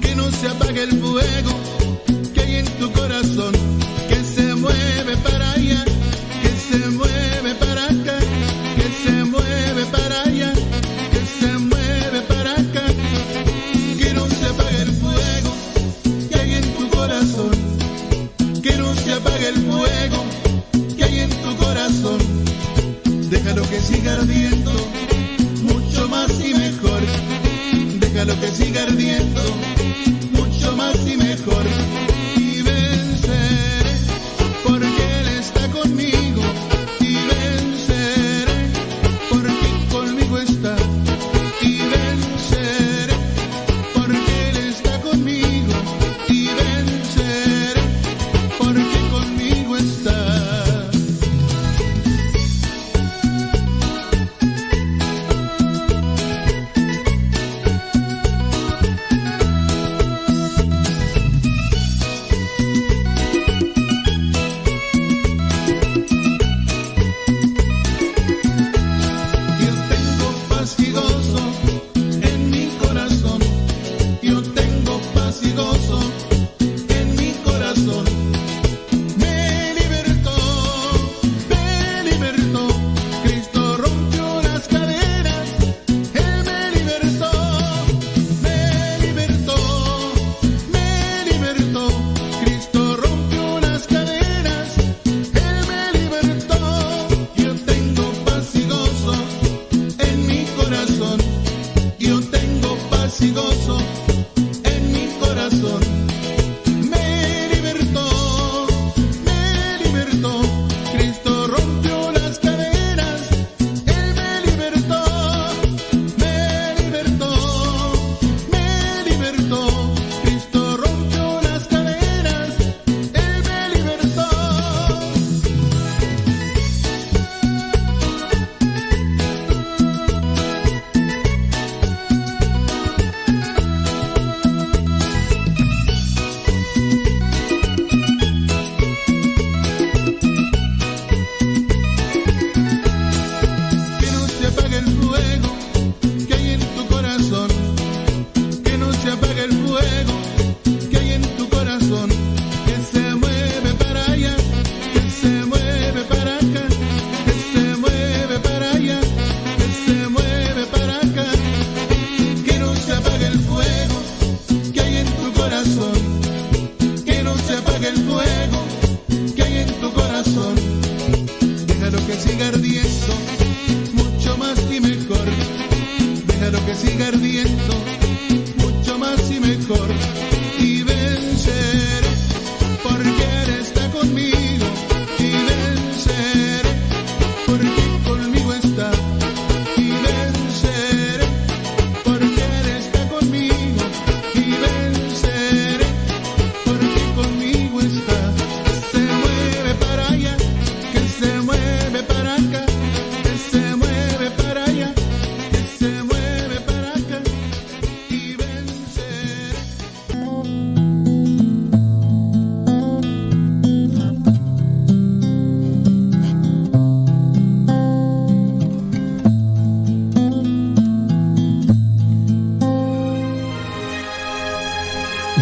que 0.00 0.14
no 0.14 0.30
se 0.30 0.48
apague 0.48 0.82
el 0.82 1.00
fuego. 1.00 1.43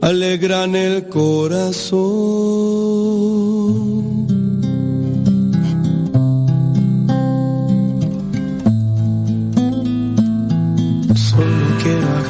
alegran 0.00 0.74
el 0.74 1.08
corazón. 1.08 2.60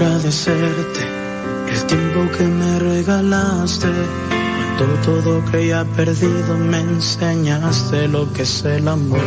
agradecerte 0.00 1.00
el 1.70 1.86
tiempo 1.86 2.20
que 2.36 2.44
me 2.44 2.78
regalaste. 2.78 3.88
Cuando 4.78 4.96
todo 5.04 5.44
creía 5.50 5.84
perdido 5.96 6.56
me 6.56 6.80
enseñaste 6.80 8.08
lo 8.08 8.32
que 8.32 8.42
es 8.42 8.64
el 8.64 8.88
amor. 8.88 9.20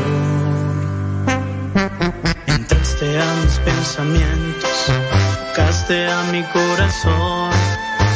Entraste 2.48 3.22
a 3.22 3.36
mis 3.44 3.60
pensamientos, 3.60 4.92
tocaste 5.56 6.08
a 6.08 6.24
mi 6.32 6.42
corazón. 6.44 7.53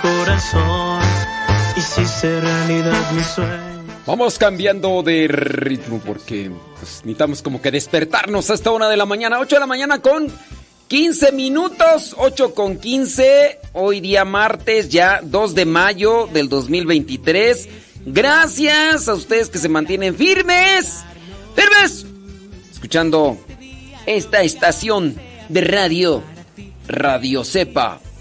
Corazón 0.00 1.02
realidad 2.22 3.12
mi 3.12 3.22
sueño. 3.22 3.72
Vamos 4.06 4.38
cambiando 4.38 5.02
de 5.02 5.28
ritmo 5.28 6.00
porque 6.04 6.50
pues, 6.78 7.02
necesitamos 7.04 7.42
como 7.42 7.62
que 7.62 7.70
despertarnos 7.70 8.50
hasta 8.50 8.70
una 8.70 8.88
de 8.88 8.96
la 8.96 9.06
mañana, 9.06 9.38
8 9.38 9.56
de 9.56 9.60
la 9.60 9.66
mañana 9.66 10.00
con 10.00 10.30
15 10.88 11.32
minutos, 11.32 12.14
8 12.18 12.54
con 12.54 12.78
15, 12.78 13.60
hoy 13.72 14.00
día 14.00 14.24
martes 14.24 14.88
ya 14.88 15.20
2 15.22 15.54
de 15.54 15.66
mayo 15.66 16.28
del 16.32 16.48
2023. 16.48 17.68
Gracias 18.06 19.08
a 19.08 19.14
ustedes 19.14 19.48
que 19.48 19.58
se 19.58 19.68
mantienen 19.68 20.16
firmes, 20.16 21.04
firmes, 21.54 22.06
escuchando 22.72 23.38
esta 24.06 24.42
estación 24.42 25.14
de 25.48 25.60
radio, 25.60 26.22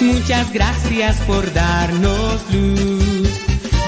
Muchas 0.00 0.50
gracias 0.52 1.16
por 1.26 1.52
darnos 1.52 2.40
luz. 2.54 3.28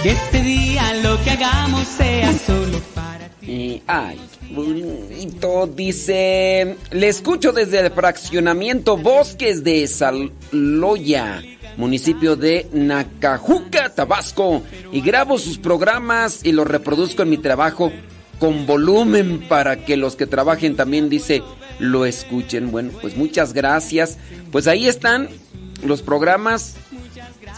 Que 0.03 0.11
este 0.11 0.43
día 0.43 0.95
lo 1.03 1.23
que 1.25 1.31
hagamos 1.31 1.89
sea 1.89 2.33
solo 2.39 2.79
para 2.95 3.29
ti. 3.41 3.83
ay, 3.87 4.21
bonito. 4.51 5.67
Dice, 5.75 6.77
le 6.91 7.09
escucho 7.09 7.53
desde 7.53 7.81
el 7.81 7.93
fraccionamiento 7.93 8.99
Bosques 8.99 9.65
de 9.65 9.87
Saloya, 9.87 11.43
municipio 11.79 12.37
de 12.37 12.69
Nacajuca, 12.73 13.89
Tabasco, 13.95 14.63
y 14.93 15.01
grabo 15.01 15.39
sus 15.39 15.57
programas 15.57 16.41
y 16.45 16.53
los 16.53 16.67
reproduzco 16.67 17.23
en 17.23 17.31
mi 17.31 17.39
trabajo 17.39 17.91
con 18.39 18.67
volumen 18.67 19.47
para 19.49 19.85
que 19.85 19.97
los 19.97 20.17
que 20.17 20.27
trabajen 20.27 20.77
también, 20.77 21.09
dice, 21.09 21.43
lo 21.79 22.07
escuchen. 22.07 22.71
Bueno, 22.71 22.91
pues 23.01 23.17
muchas 23.17 23.53
gracias. 23.53 24.19
Pues 24.51 24.67
ahí 24.67 24.89
están 24.89 25.29
los 25.85 26.03
programas. 26.03 26.77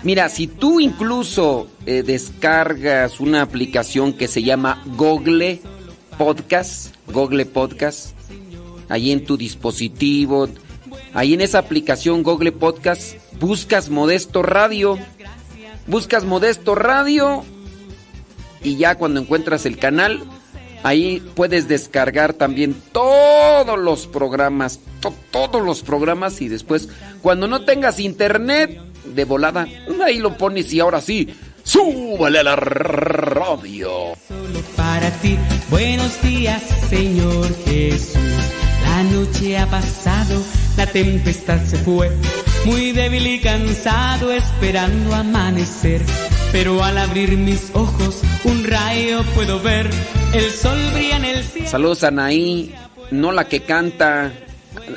Mira, 0.03 0.29
si 0.29 0.47
tú 0.47 0.81
incluso 0.81 1.69
eh, 1.87 2.03
descargas 2.03 3.21
una 3.21 3.43
aplicación 3.43 4.13
que 4.13 4.29
se 4.29 4.43
llama 4.43 4.83
Google, 4.97 5.61
Podcast, 6.19 6.95
Google 7.07 7.47
Podcast, 7.47 8.15
ahí 8.89 9.11
en 9.11 9.25
tu 9.25 9.37
dispositivo, 9.37 10.49
ahí 11.15 11.35
en 11.35 11.41
esa 11.41 11.59
aplicación 11.59 12.23
Google 12.23 12.53
Podcast, 12.53 13.15
buscas 13.41 13.89
Modesto 13.89 14.43
Radio, 14.43 14.99
buscas 15.87 16.25
Modesto 16.25 16.75
Radio 16.75 17.45
y 18.63 18.77
ya 18.77 18.97
cuando 18.97 19.21
encuentras 19.21 19.67
el 19.67 19.79
canal, 19.79 20.23
ahí 20.85 21.21
puedes 21.35 21.67
descargar 21.67 22.35
también 22.35 22.77
todos 22.93 23.77
los 23.77 24.07
programas, 24.07 24.79
todos 25.33 25.61
los 25.65 25.83
programas 25.83 26.41
y 26.41 26.49
después, 26.49 26.89
cuando 27.23 27.49
no 27.49 27.65
tengas 27.65 27.99
internet, 27.99 28.81
de 29.05 29.25
volada, 29.25 29.67
ahí 30.05 30.19
lo 30.19 30.37
pones 30.37 30.73
y 30.73 30.81
ahora 30.81 31.01
sí, 31.01 31.35
súbale 31.63 32.39
a 32.39 32.43
la 32.43 32.57
radio. 32.57 34.15
Solo 34.29 34.61
para 34.77 35.11
ti, 35.21 35.37
buenos 35.71 36.23
días, 36.23 36.63
Señor 36.89 37.49
Jesús. 37.65 38.17
La 38.83 39.03
noche 39.05 39.59
ha 39.59 39.67
pasado, 39.67 40.41
la 40.77 40.87
tempestad 40.87 41.63
se 41.65 41.79
fue, 41.79 42.11
muy 42.65 42.93
débil 42.93 43.27
y 43.27 43.41
cansado, 43.41 44.31
esperando 44.33 45.15
amanecer. 45.15 46.03
Pero 46.53 46.85
al 46.85 46.99
abrir 46.99 47.37
mis 47.37 47.71
ojos, 47.75 48.23
un 48.45 48.65
rayo 48.65 49.25
puedo 49.35 49.61
ver, 49.61 49.91
el 50.35 50.51
sol 50.51 50.79
brilla 50.93 51.17
en 51.17 51.25
el 51.25 51.45
cielo. 51.45 51.69
Saludos 51.69 52.05
a 52.05 52.09
Anaí, 52.09 52.75
no 53.11 53.33
la 53.33 53.47
que 53.49 53.61
canta, 53.61 54.33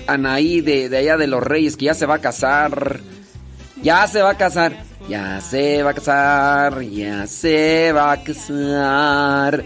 Anaí 0.08 0.62
de, 0.62 0.90
de 0.90 0.98
allá 0.98 1.18
de 1.18 1.28
los 1.28 1.44
Reyes, 1.44 1.78
que 1.78 1.86
ya 1.86 1.94
se 1.94 2.06
va 2.06 2.16
a 2.16 2.22
casar. 2.22 3.00
Ya 3.82 4.08
se 4.08 4.22
va 4.22 4.32
a 4.32 4.38
casar. 4.38 4.74
Ya 5.08 5.40
se 5.40 5.84
va 5.84 5.92
a 5.92 5.94
casar. 5.94 6.82
Ya 6.82 7.28
se 7.28 7.92
va 7.94 8.12
a 8.12 8.24
casar. 8.24 9.64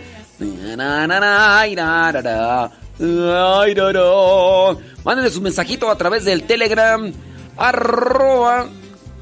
Mándenle 5.04 5.32
su 5.32 5.42
mensajito 5.42 5.90
a 5.90 5.98
través 5.98 6.26
del 6.26 6.44
Telegram. 6.44 7.12
Arroba 7.58 8.68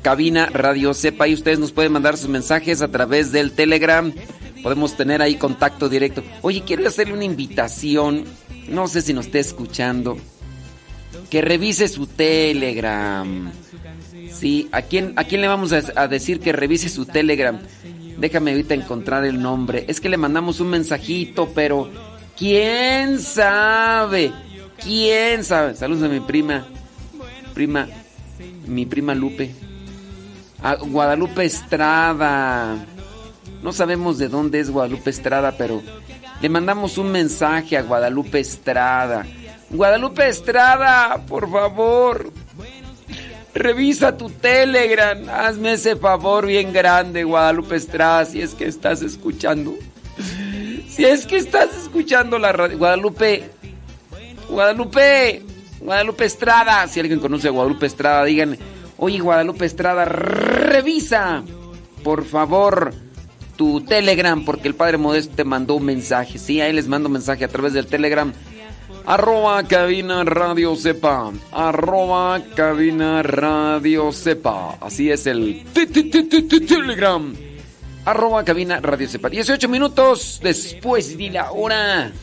cabina 0.01 0.48
Radio 0.48 0.94
Sepa. 0.94 1.27
Y 1.27 1.34
ustedes 1.36 1.60
nos 1.60 1.72
pueden 1.72 1.91
mandar 1.91 2.18
sus 2.18 2.29
mensajes 2.29 2.82
a 2.82 2.88
través 2.88 3.32
del 3.32 3.51
Telegram. 3.51 4.12
Podemos 4.63 4.96
tener 4.96 5.22
ahí 5.22 5.36
contacto 5.36 5.89
directo. 5.89 6.24
Oye, 6.42 6.63
quiero 6.66 6.88
hacerle 6.88 7.13
una 7.13 7.24
invitación. 7.24 8.25
No 8.68 8.88
sé 8.88 9.01
si 9.01 9.13
nos 9.13 9.28
esté 9.28 9.39
escuchando. 9.39 10.18
Que 11.30 11.42
revise 11.42 11.88
su 11.88 12.08
Telegram. 12.08 13.51
Sí, 14.32 14.70
¿a 14.72 14.82
quién, 14.82 15.13
¿a 15.16 15.24
quién 15.24 15.42
le 15.42 15.48
vamos 15.48 15.74
a, 15.74 15.82
a, 15.96 16.08
decir 16.08 16.39
que 16.39 16.51
revise 16.51 16.89
su 16.89 17.06
Telegram? 17.06 17.60
Déjame 18.18 18.51
ahorita 18.51 18.74
encontrar 18.74 19.25
el 19.25 19.42
nombre. 19.42 19.86
Es 19.88 20.00
que 20.01 20.10
le 20.10 20.18
mandamos 20.18 20.60
un 20.60 20.70
mensajito, 20.70 21.50
pero 21.54 21.89
¿quién 22.38 23.20
sabe? 23.20 24.32
¿Quién 24.84 25.44
sabe? 25.44 25.75
Saludos 25.75 26.04
a 26.04 26.13
mi 26.13 26.20
prima. 26.20 26.66
Prima, 27.54 27.88
mi 28.68 28.86
prima 28.86 29.13
Lupe. 29.13 29.54
A 30.62 30.75
Guadalupe 30.75 31.46
Estrada. 31.46 32.86
No 33.62 33.74
sabemos 33.74 34.18
de 34.18 34.30
dónde 34.30 34.60
es 34.60 34.70
Guadalupe 34.70 35.10
Estrada, 35.10 35.54
pero 35.58 35.82
le 36.42 36.50
mandamos 36.50 36.98
un 36.98 37.12
mensaje 37.12 37.78
a 37.78 37.82
Guadalupe 37.82 38.39
Estrada. 38.39 39.25
Guadalupe 39.70 40.28
Estrada, 40.28 41.24
por 41.28 41.51
favor, 41.51 42.32
Revisa 43.54 44.16
tu 44.16 44.30
Telegram. 44.30 45.18
Hazme 45.30 45.74
ese 45.74 45.96
favor 45.96 46.46
bien 46.46 46.72
grande, 46.72 47.24
Guadalupe 47.24 47.75
Estrada, 47.75 48.25
si 48.25 48.42
es 48.42 48.54
que 48.54 48.66
estás 48.66 49.01
escuchando. 49.01 49.75
Si 50.88 51.06
es 51.06 51.25
que 51.25 51.38
estás 51.38 51.70
escuchando 51.75 52.38
la 52.38 52.51
radio. 52.51 52.78
Guadalupe. 52.78 53.50
Guadalupe. 54.50 55.44
Guadalupe 55.80 56.25
Estrada. 56.25 56.88
Si 56.88 57.00
alguien 57.00 57.20
conoce 57.20 57.48
a 57.48 57.51
Guadalupe 57.51 57.86
Estrada, 57.86 58.24
digan. 58.25 58.58
Oye, 58.98 59.20
Guadalupe 59.20 59.66
Estrada, 59.66 60.06
revisa. 60.06 61.44
Por 62.04 62.25
favor. 62.25 62.94
Tu 63.60 63.82
Telegram, 63.82 64.46
porque 64.46 64.70
el 64.70 64.74
Padre 64.74 64.98
Modesto 64.98 65.36
te 65.36 65.44
mandó 65.44 65.75
un 65.75 65.84
mensaje. 65.84 66.39
Sí, 66.39 66.62
ahí 66.62 66.72
les 66.72 66.88
mando 66.88 67.10
mensaje 67.10 67.44
a 67.44 67.50
través 67.50 67.74
del 67.74 67.88
Telegram. 67.88 68.32
Arroba 69.06 69.62
cabina 69.63 70.24
radio 70.24 70.78
sepa. 70.78 71.30
Arroba 71.51 72.42
cabina 72.56 73.22
radio 73.22 74.13
sepa. 74.13 74.78
Así 74.80 75.12
es 75.12 75.28
el 75.28 75.66
telegram. 75.74 77.36
Arroba 78.06 78.46
cabina 78.46 78.80
radio 78.80 79.10
sepa. 79.10 79.28
18 79.28 79.68
minutos 79.68 80.39
después 80.42 81.18
de 81.18 81.30
la 81.30 81.51
hora. 81.51 82.13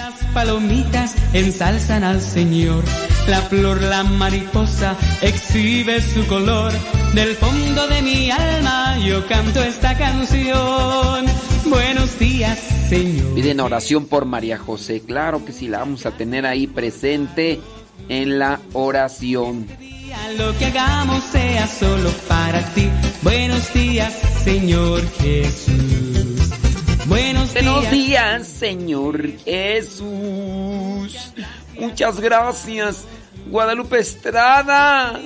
Las 0.00 0.14
palomitas 0.32 1.14
ensalzan 1.34 2.04
al 2.04 2.22
Señor. 2.22 2.82
La 3.28 3.42
flor, 3.42 3.82
la 3.82 4.02
mariposa 4.02 4.96
exhibe 5.20 6.00
su 6.00 6.26
color. 6.26 6.72
Del 7.12 7.36
fondo 7.36 7.86
de 7.86 8.00
mi 8.00 8.30
alma 8.30 8.96
yo 8.98 9.26
canto 9.26 9.62
esta 9.62 9.98
canción. 9.98 11.26
Buenos 11.66 12.18
días, 12.18 12.58
Señor. 12.88 13.34
Piden 13.34 13.60
oración 13.60 14.06
por 14.06 14.24
María 14.24 14.56
José. 14.56 15.02
Claro 15.02 15.44
que 15.44 15.52
sí, 15.52 15.68
la 15.68 15.80
vamos 15.80 16.06
a 16.06 16.12
tener 16.12 16.46
ahí 16.46 16.66
presente 16.66 17.60
en 18.08 18.38
la 18.38 18.58
oración. 18.72 19.66
Lo 20.38 20.56
que 20.56 20.64
hagamos 20.64 21.22
sea 21.24 21.66
solo 21.66 22.10
para 22.26 22.62
ti. 22.72 22.88
Buenos 23.20 23.70
días, 23.74 24.14
Señor 24.44 25.02
Jesús. 25.18 26.09
Buenos 27.06 27.54
días. 27.54 27.64
Buenos 27.64 27.90
días, 27.90 28.46
Señor 28.46 29.38
Jesús. 29.44 31.32
Muchas 31.78 32.20
gracias, 32.20 33.04
Guadalupe 33.48 33.98
Estrada. 33.98 35.20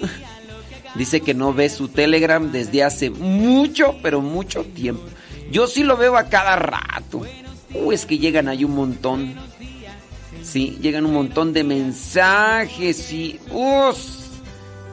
Dice 0.95 1.21
que 1.21 1.35
no 1.35 1.52
ve 1.52 1.69
su 1.69 1.88
Telegram 1.88 2.52
desde 2.52 2.85
hace 2.85 3.11
mucho, 3.11 3.97
pero 4.02 4.21
mucho 4.21 4.64
tiempo. 4.64 5.02
Yo 5.50 5.66
sí 5.66 5.83
lo 5.83 5.97
veo 5.97 6.16
a 6.16 6.25
cada 6.25 6.57
rato. 6.57 7.23
Uh, 7.75 7.93
es 7.93 8.07
que 8.07 8.19
llegan 8.19 8.49
ahí 8.49 8.64
un 8.64 8.75
montón. 8.76 9.35
Sí, 10.43 10.78
llegan 10.81 11.07
un 11.07 11.12
montón 11.14 11.52
de 11.52 11.64
mensajes 11.64 13.12
y. 13.12 13.40
¡Uf! 13.50 13.99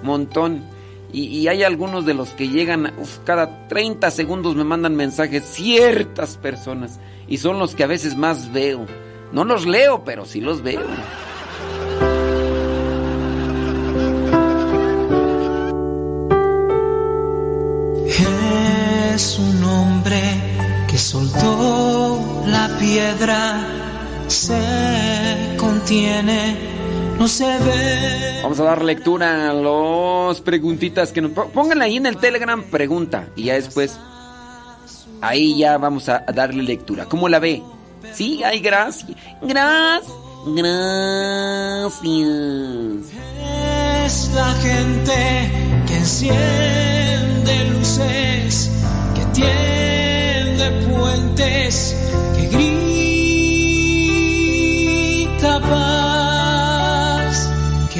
Montón. 0.01 0.65
Y, 1.13 1.47
hay 1.47 1.63
algunos 1.63 2.05
de 2.05 2.13
los 2.13 2.29
que 2.29 2.47
llegan, 2.47 2.93
uf, 2.97 3.19
cada 3.25 3.67
30 3.67 4.09
segundos 4.11 4.55
me 4.55 4.63
mandan 4.63 4.95
mensajes 4.95 5.43
ciertas 5.43 6.37
personas. 6.37 6.99
Y 7.27 7.37
son 7.37 7.59
los 7.59 7.75
que 7.75 7.83
a 7.83 7.87
veces 7.87 8.15
más 8.15 8.51
veo. 8.53 8.85
No 9.31 9.43
los 9.43 9.65
leo, 9.65 10.03
pero 10.03 10.25
sí 10.25 10.41
los 10.41 10.61
veo. 10.61 10.81
Es 19.13 19.37
un 19.37 19.63
hombre 19.63 20.21
que 20.87 20.97
soltó 20.97 22.43
la 22.47 22.69
piedra, 22.79 23.67
se 24.27 25.55
contiene, 25.57 26.80
no 27.21 27.27
se 27.27 27.45
ve. 27.45 28.39
Vamos 28.41 28.59
a 28.59 28.63
dar 28.63 28.83
lectura 28.83 29.51
a 29.51 29.53
los 29.53 30.41
preguntitas 30.41 31.11
que 31.11 31.21
nos 31.21 31.31
pónganle 31.31 31.85
ahí 31.85 31.97
en 31.97 32.07
el 32.07 32.17
Telegram 32.17 32.63
pregunta 32.63 33.27
y 33.35 33.43
ya 33.43 33.53
después 33.53 33.99
ahí 35.21 35.55
ya 35.55 35.77
vamos 35.77 36.09
a 36.09 36.25
darle 36.33 36.63
lectura. 36.63 37.05
¿Cómo 37.05 37.29
la 37.29 37.37
ve? 37.37 37.61
Sí, 38.11 38.43
hay 38.43 38.59
gracias. 38.59 39.11
Gracias. 39.43 40.11
Gracias. 40.47 42.01
Es 44.05 44.31
la 44.33 44.51
gente 44.55 45.51
que 45.85 45.97
enciende 45.97 47.65
luces, 47.69 48.71
que 49.13 49.23
tiende 49.39 50.71
puentes, 50.89 51.95
que 52.35 52.47
grita 55.37 55.59
paz. 55.59 56.20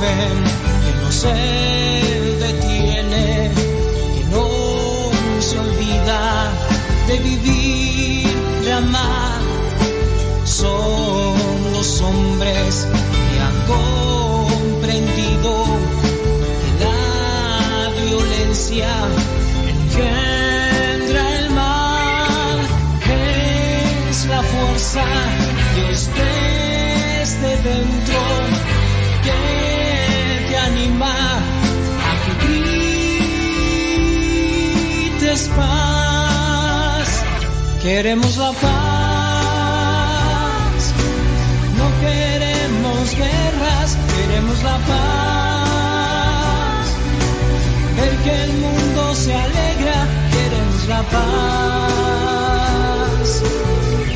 que 0.00 0.92
no 1.02 1.12
se 1.12 1.34
detiene, 2.46 3.50
que 4.14 4.24
no 4.34 4.48
se 5.40 5.58
olvida 5.58 6.52
de 7.06 7.18
vivir, 7.18 8.34
de 8.64 8.72
amar. 8.72 9.40
Son 10.44 11.72
los 11.72 12.00
hombres 12.00 12.86
que 13.30 13.40
han 13.40 13.58
comprendido 13.76 15.52
que 16.60 16.70
la 16.84 17.90
violencia 18.02 18.88
engendra 19.68 21.38
el 21.40 21.50
mal, 21.50 22.58
es 24.10 24.26
la 24.26 24.42
fuerza. 24.42 25.29
paz, 35.38 37.22
queremos 37.82 38.36
la 38.36 38.52
paz. 38.52 38.72
No 41.78 41.86
queremos 42.00 43.14
guerras, 43.14 43.96
queremos 44.16 44.62
la 44.64 44.78
paz. 44.90 45.76
El 48.04 48.16
que 48.24 48.42
el 48.44 48.52
mundo 48.54 49.14
se 49.14 49.34
alegra, 49.34 50.08
queremos 50.32 50.88
la 50.88 51.02
paz. 51.14 52.22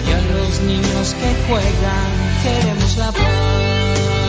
Y 0.06 0.10
a 0.10 0.20
los 0.32 0.60
niños 0.62 1.14
que 1.14 1.30
juegan, 1.46 2.10
queremos 2.42 2.96
la 2.96 3.12
paz. 3.12 4.23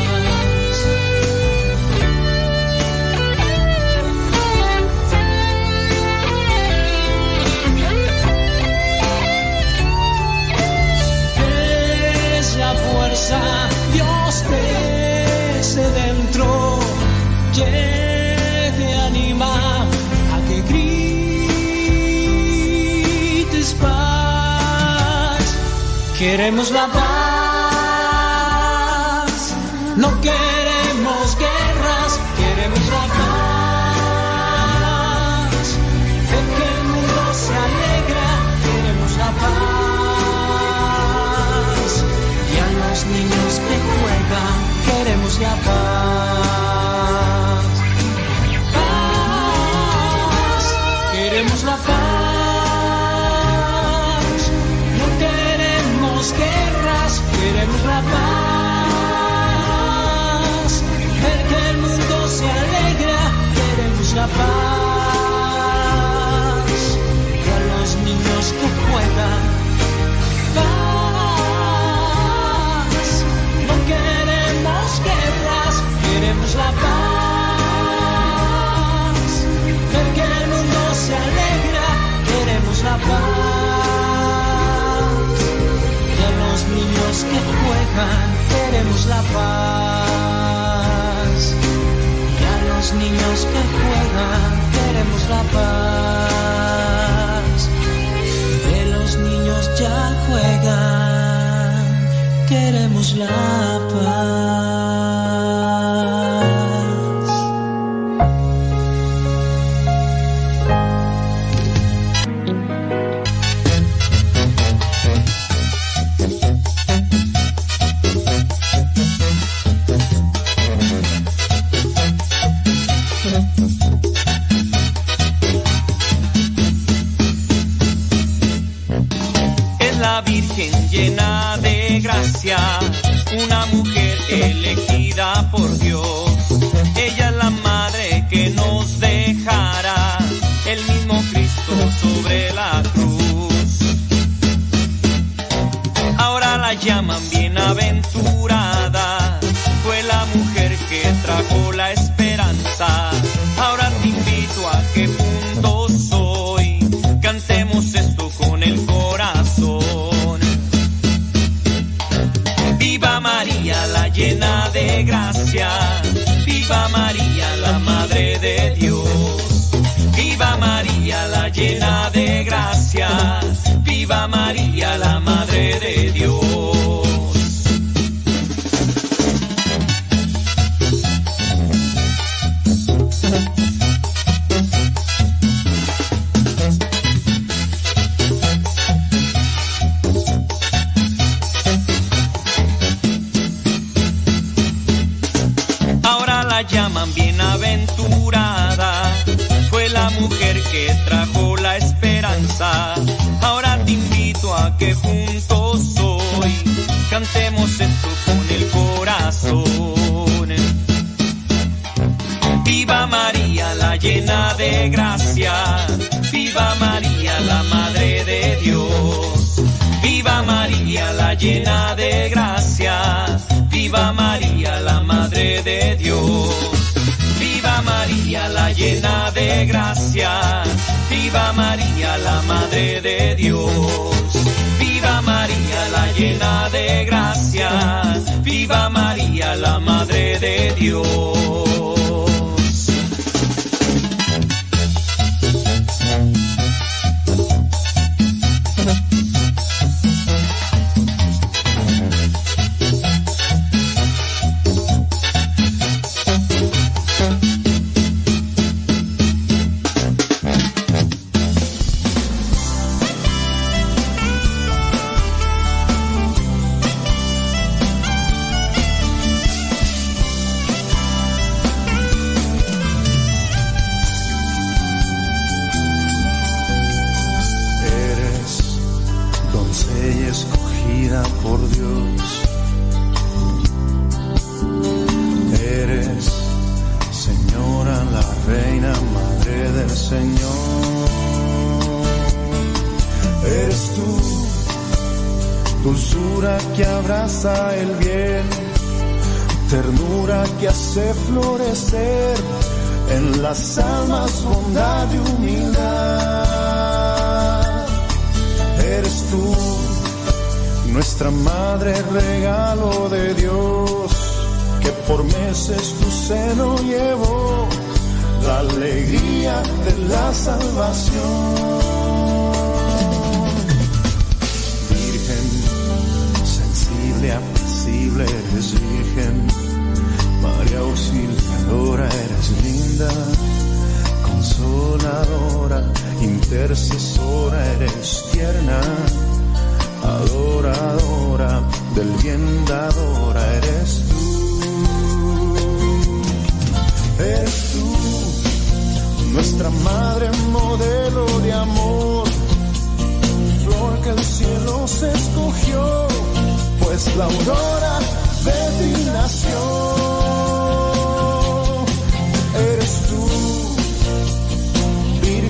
casa, 13.27 13.41
Dios 13.91 14.43
crece 14.47 15.89
dentro, 15.91 16.79
que 17.53 18.73
te 18.77 18.93
anima 18.93 19.53
a 20.33 20.37
que 20.47 20.61
grites 20.69 22.13
paz. 23.81 25.43
Queremos 26.19 26.71
la 26.71 26.87
paz, 26.87 27.03
no 29.95 30.09
queremos 30.21 31.37
guerras, 31.37 32.19
queremos 32.37 32.85
la 32.89 33.07
paz. 33.07 33.24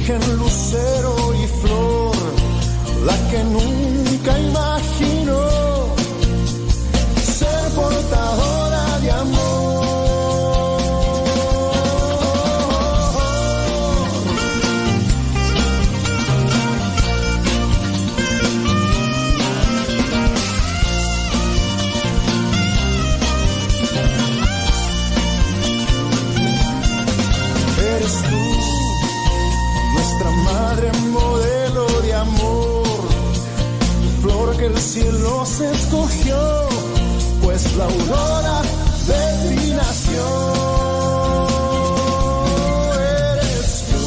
virgen 0.07 0.37
lucero 0.37 1.15
y 1.33 1.47
flor, 1.47 2.15
la 3.05 3.31
que 3.31 3.43
nunca 3.43 4.39
imaginó. 4.39 5.54
aurora 37.85 38.61
de 39.07 39.21
mi 39.49 39.71
nación. 39.71 40.25
Eres 43.31 43.83
tú, 43.91 44.05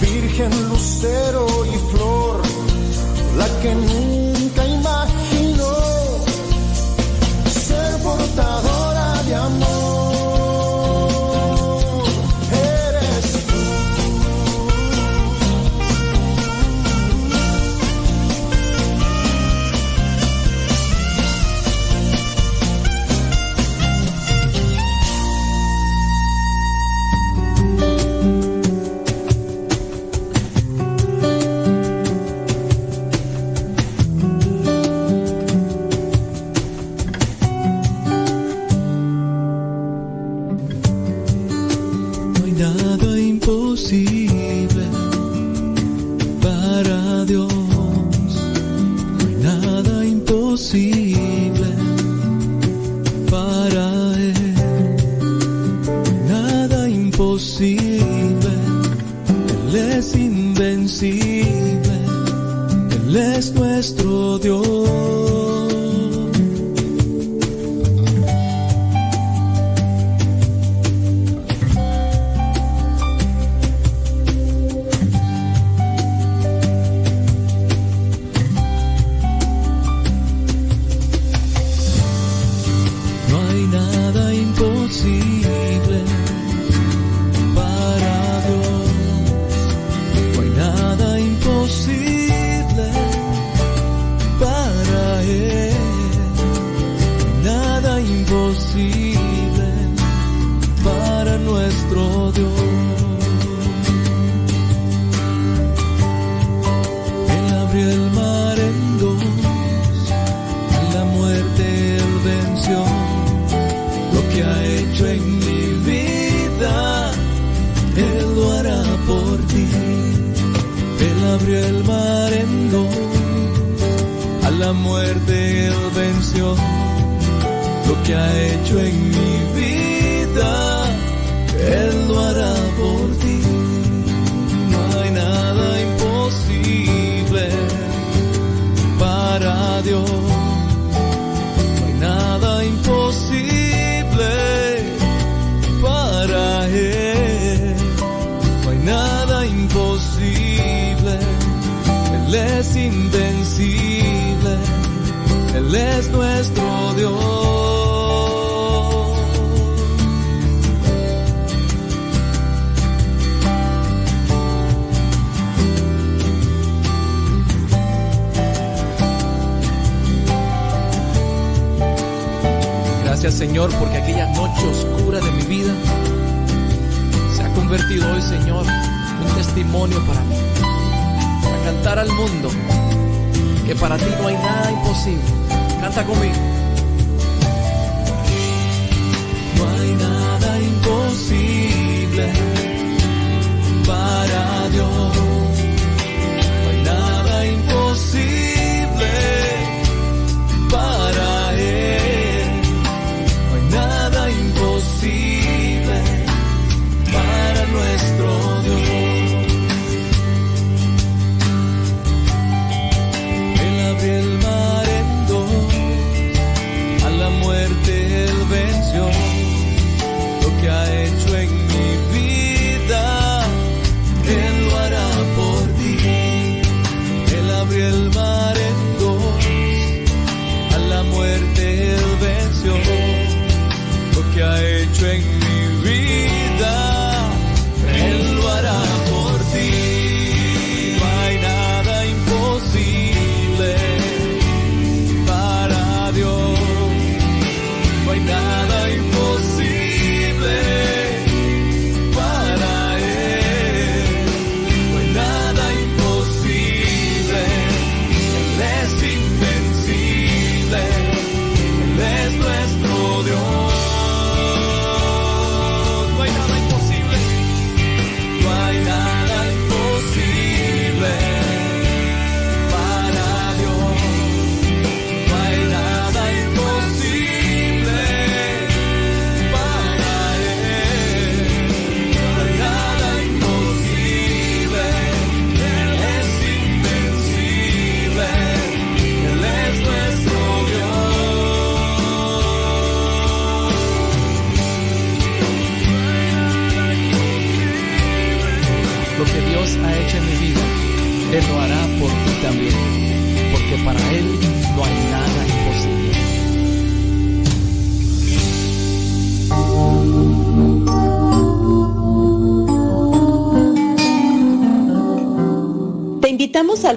Virgen 0.00 0.68
Lucero. 0.68 1.47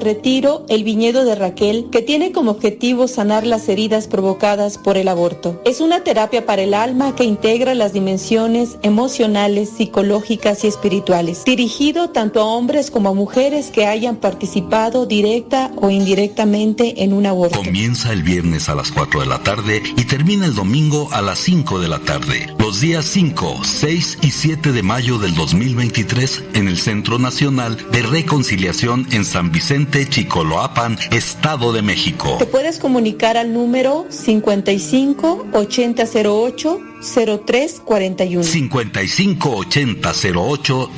Retiro 0.01 0.65
El 0.67 0.83
Viñedo 0.83 1.23
de 1.23 1.35
Raquel, 1.35 1.87
que 1.91 2.01
tiene 2.01 2.31
como 2.31 2.51
objetivo 2.51 3.07
sanar 3.07 3.45
las 3.45 3.69
heridas 3.69 4.07
provocadas 4.07 4.77
por 4.77 4.97
el 4.97 5.07
aborto. 5.07 5.61
Es 5.65 5.79
una 5.79 6.03
terapia 6.03 6.45
para 6.45 6.63
el 6.63 6.73
alma 6.73 7.15
que 7.15 7.23
integra 7.23 7.73
las 7.75 7.93
dimensiones 7.93 8.77
emocionales, 8.81 9.69
psicológicas 9.69 10.63
y 10.63 10.67
espirituales, 10.67 11.45
dirigido 11.45 12.09
tanto 12.09 12.41
a 12.41 12.45
hombres 12.45 12.91
como 12.91 13.09
a 13.09 13.13
mujeres 13.13 13.71
que 13.71 13.85
hayan 13.85 14.17
participado 14.17 15.05
directa 15.05 15.71
o 15.77 15.89
indirectamente 15.89 17.03
en 17.03 17.13
un 17.13 17.25
aborto. 17.25 17.59
Comienza 17.63 18.11
el 18.11 18.23
viernes 18.23 18.69
a 18.69 18.75
las 18.75 18.91
4 18.91 19.21
de 19.21 19.25
la 19.27 19.43
tarde 19.43 19.81
y 19.97 20.05
termina 20.05 20.45
el 20.45 20.55
domingo 20.55 21.09
a 21.11 21.21
las 21.21 21.39
5 21.39 21.79
de 21.79 21.87
la 21.87 21.99
tarde. 21.99 22.53
Los 22.59 22.79
días 22.79 23.05
5, 23.05 23.61
6 23.63 24.19
y 24.21 24.31
7 24.31 24.71
de 24.71 24.83
mayo 24.83 25.17
del 25.17 25.35
2023 25.35 26.43
en 26.53 26.67
el 26.67 26.77
Centro 26.77 27.19
Nacional 27.19 27.77
de 27.91 28.01
Reconciliación 28.01 29.07
en 29.11 29.25
San 29.25 29.51
Vicente, 29.51 29.90
Chicoloapan, 29.91 30.97
Estado 31.11 31.73
de 31.73 31.81
México. 31.81 32.35
Te 32.39 32.45
puedes 32.45 32.79
comunicar 32.79 33.37
al 33.37 33.53
número 33.53 34.05
55 34.09 35.47
8008 35.53 36.79
0341. 37.01 38.43
55 38.43 39.49
80 39.49 40.11
08 40.35 40.89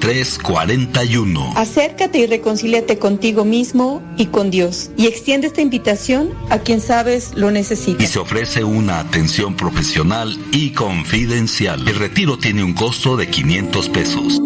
03 0.00 0.38
41. 0.38 1.52
Acércate 1.56 2.18
y 2.18 2.26
reconcíliate 2.26 2.98
contigo 2.98 3.44
mismo 3.44 4.02
y 4.16 4.26
con 4.26 4.50
Dios. 4.50 4.90
Y 4.96 5.06
extiende 5.06 5.46
esta 5.46 5.60
invitación 5.60 6.30
a 6.48 6.58
quien 6.58 6.80
sabes 6.80 7.32
lo 7.34 7.50
necesita. 7.50 8.02
Y 8.02 8.06
se 8.06 8.18
ofrece 8.18 8.64
una 8.64 8.98
atención 9.00 9.54
profesional 9.54 10.36
y 10.52 10.70
confidencial. 10.70 11.86
El 11.86 11.96
retiro 11.96 12.38
tiene 12.38 12.64
un 12.64 12.74
costo 12.74 13.16
de 13.16 13.28
500 13.28 13.88
pesos. 13.90 14.40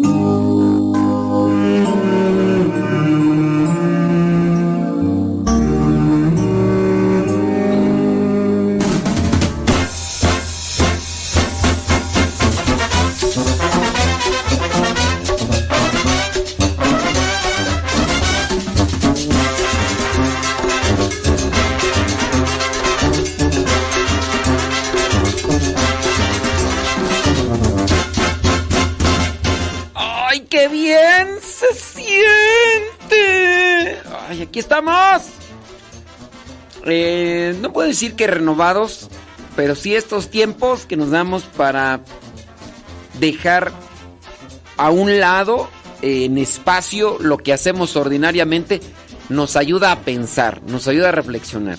Eh, 36.84 37.56
no 37.60 37.72
puedo 37.72 37.88
decir 37.88 38.14
que 38.14 38.26
renovados, 38.26 39.08
pero 39.56 39.74
sí 39.74 39.94
estos 39.94 40.30
tiempos 40.30 40.86
que 40.86 40.96
nos 40.96 41.10
damos 41.10 41.44
para 41.44 42.00
dejar 43.18 43.72
a 44.76 44.90
un 44.90 45.20
lado, 45.20 45.68
eh, 46.02 46.24
en 46.24 46.38
espacio, 46.38 47.16
lo 47.20 47.38
que 47.38 47.52
hacemos 47.52 47.96
ordinariamente, 47.96 48.80
nos 49.28 49.56
ayuda 49.56 49.92
a 49.92 50.00
pensar, 50.00 50.62
nos 50.66 50.88
ayuda 50.88 51.08
a 51.08 51.12
reflexionar. 51.12 51.78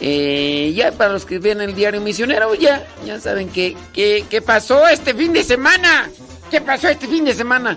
Eh, 0.00 0.72
ya 0.76 0.92
para 0.92 1.12
los 1.12 1.24
que 1.24 1.40
ven 1.40 1.60
el 1.60 1.74
diario 1.74 2.00
misionero, 2.00 2.54
ya, 2.54 2.86
ya 3.04 3.18
saben 3.20 3.48
que, 3.48 3.76
que, 3.92 4.24
qué 4.30 4.40
pasó 4.40 4.86
este 4.86 5.14
fin 5.14 5.32
de 5.32 5.42
semana. 5.42 6.08
¿Qué 6.50 6.60
pasó 6.60 6.88
este 6.88 7.08
fin 7.08 7.24
de 7.24 7.34
semana? 7.34 7.76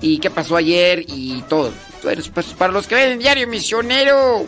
¿Y 0.00 0.18
qué 0.18 0.30
pasó 0.30 0.56
ayer? 0.56 1.04
Y 1.08 1.42
todo. 1.48 1.72
Pues, 2.02 2.28
para 2.58 2.72
los 2.72 2.86
que 2.86 2.94
ven 2.94 3.12
el 3.12 3.18
diario 3.18 3.48
misionero, 3.48 4.44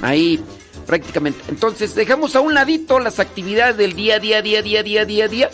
ahí 0.00 0.42
prácticamente. 0.84 1.40
Entonces, 1.48 1.94
dejamos 1.94 2.36
a 2.36 2.40
un 2.40 2.54
ladito 2.54 2.98
las 2.98 3.20
actividades 3.20 3.76
del 3.76 3.94
día, 3.94 4.18
día, 4.18 4.42
día, 4.42 4.62
día, 4.62 4.82
día, 4.82 5.04
día, 5.04 5.28
día. 5.28 5.50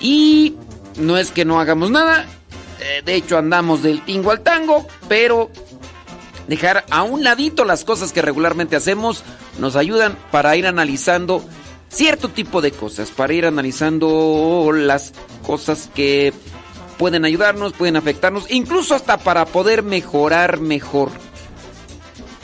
Y 0.00 0.56
no 0.96 1.16
es 1.16 1.30
que 1.30 1.44
no 1.44 1.60
hagamos 1.60 1.90
nada. 1.90 2.26
eh, 2.80 3.02
de 3.04 3.14
hecho, 3.14 3.38
andamos 3.38 3.82
del 3.82 4.02
tingo 4.04 4.30
al 4.30 4.40
tango, 4.40 4.86
pero 5.08 5.50
dejar 6.48 6.84
a 6.90 7.02
un 7.02 7.22
ladito 7.22 7.64
las 7.64 7.84
cosas 7.84 8.12
que 8.12 8.22
regularmente 8.22 8.76
hacemos 8.76 9.22
nos 9.58 9.76
ayudan 9.76 10.18
para 10.30 10.56
ir 10.56 10.66
analizando 10.66 11.44
cierto 11.88 12.28
tipo 12.28 12.60
de 12.60 12.72
cosas, 12.72 13.10
para 13.10 13.34
ir 13.34 13.46
analizando 13.46 14.70
las 14.74 15.12
cosas 15.46 15.90
que 15.94 16.32
pueden 16.98 17.24
ayudarnos, 17.24 17.72
pueden 17.72 17.96
afectarnos, 17.96 18.50
incluso 18.50 18.94
hasta 18.94 19.18
para 19.18 19.44
poder 19.44 19.82
mejorar 19.82 20.60
mejor. 20.60 21.10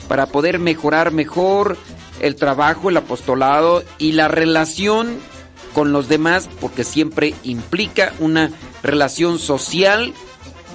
Para 0.09 0.25
poder 0.25 0.59
mejorar 0.59 1.11
mejor 1.11 1.77
el 2.19 2.35
trabajo, 2.35 2.89
el 2.89 2.97
apostolado 2.97 3.81
y 3.97 4.11
la 4.11 4.27
relación 4.27 5.17
con 5.73 5.93
los 5.93 6.09
demás, 6.09 6.49
porque 6.59 6.83
siempre 6.83 7.33
implica 7.43 8.11
una 8.19 8.51
relación 8.83 9.39
social 9.39 10.13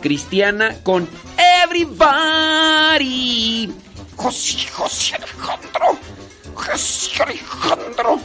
cristiana 0.01 0.77
con 0.83 1.07
everybody. 1.65 3.73
José, 4.17 4.67
José 4.73 5.17
Alejandro. 5.17 5.99
José 6.55 7.23
Alejandro. 7.23 8.19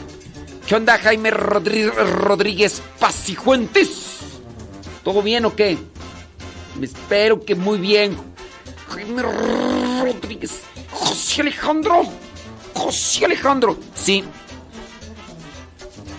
¿Qué 0.66 0.74
onda, 0.76 0.98
Jaime 0.98 1.32
Rodri- 1.32 1.92
Rodríguez 1.92 2.80
Pacifuentes? 3.00 4.18
¿Todo 5.02 5.20
bien 5.22 5.44
o 5.44 5.56
qué? 5.56 5.76
Espero 6.80 7.44
que 7.44 7.54
muy 7.56 7.78
bien. 7.78 8.16
Jaime 8.88 9.22
Rodríguez. 9.22 10.60
José 10.90 11.42
Alejandro. 11.42 12.02
José 12.74 13.24
Alejandro. 13.24 13.78
Sí. 13.94 14.24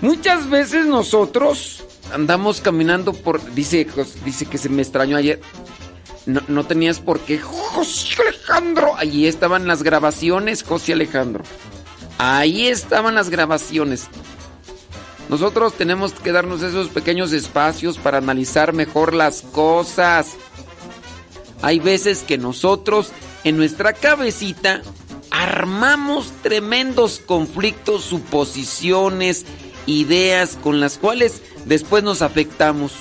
Muchas 0.02 0.50
veces 0.50 0.86
nosotros 0.86 1.84
andamos 2.14 2.62
caminando 2.62 3.14
por. 3.14 3.54
Dice, 3.54 3.88
dice 4.26 4.46
que 4.46 4.58
se 4.58 4.70
me 4.70 4.82
extrañó 4.82 5.18
ayer. 5.18 5.42
No, 6.26 6.42
no 6.48 6.66
tenías 6.66 7.00
por 7.00 7.20
qué. 7.20 7.40
José 7.40 8.22
Alejandro. 8.22 8.96
Allí 8.98 9.28
estaban 9.28 9.68
las 9.68 9.84
grabaciones, 9.84 10.64
José 10.64 10.94
Alejandro. 10.94 11.44
Ahí 12.18 12.68
estaban 12.68 13.16
las 13.16 13.30
grabaciones. 13.30 14.08
Nosotros 15.30 15.74
tenemos 15.74 16.14
que 16.14 16.32
darnos 16.32 16.62
esos 16.62 16.90
pequeños 16.90 17.32
espacios 17.32 17.98
para 17.98 18.18
analizar 18.18 18.74
mejor 18.74 19.14
las 19.14 19.42
cosas. 19.42 20.36
Hay 21.62 21.80
veces 21.80 22.24
que 22.24 22.38
nosotros 22.38 23.12
en 23.44 23.58
nuestra 23.58 23.94
cabecita 23.94 24.82
armamos 25.30 26.32
tremendos 26.44 27.20
conflictos, 27.20 28.04
suposiciones, 28.04 29.46
ideas 29.86 30.58
con 30.62 30.80
las 30.80 30.98
cuales 30.98 31.42
después 31.66 32.04
nos 32.04 32.22
afectamos. 32.22 32.92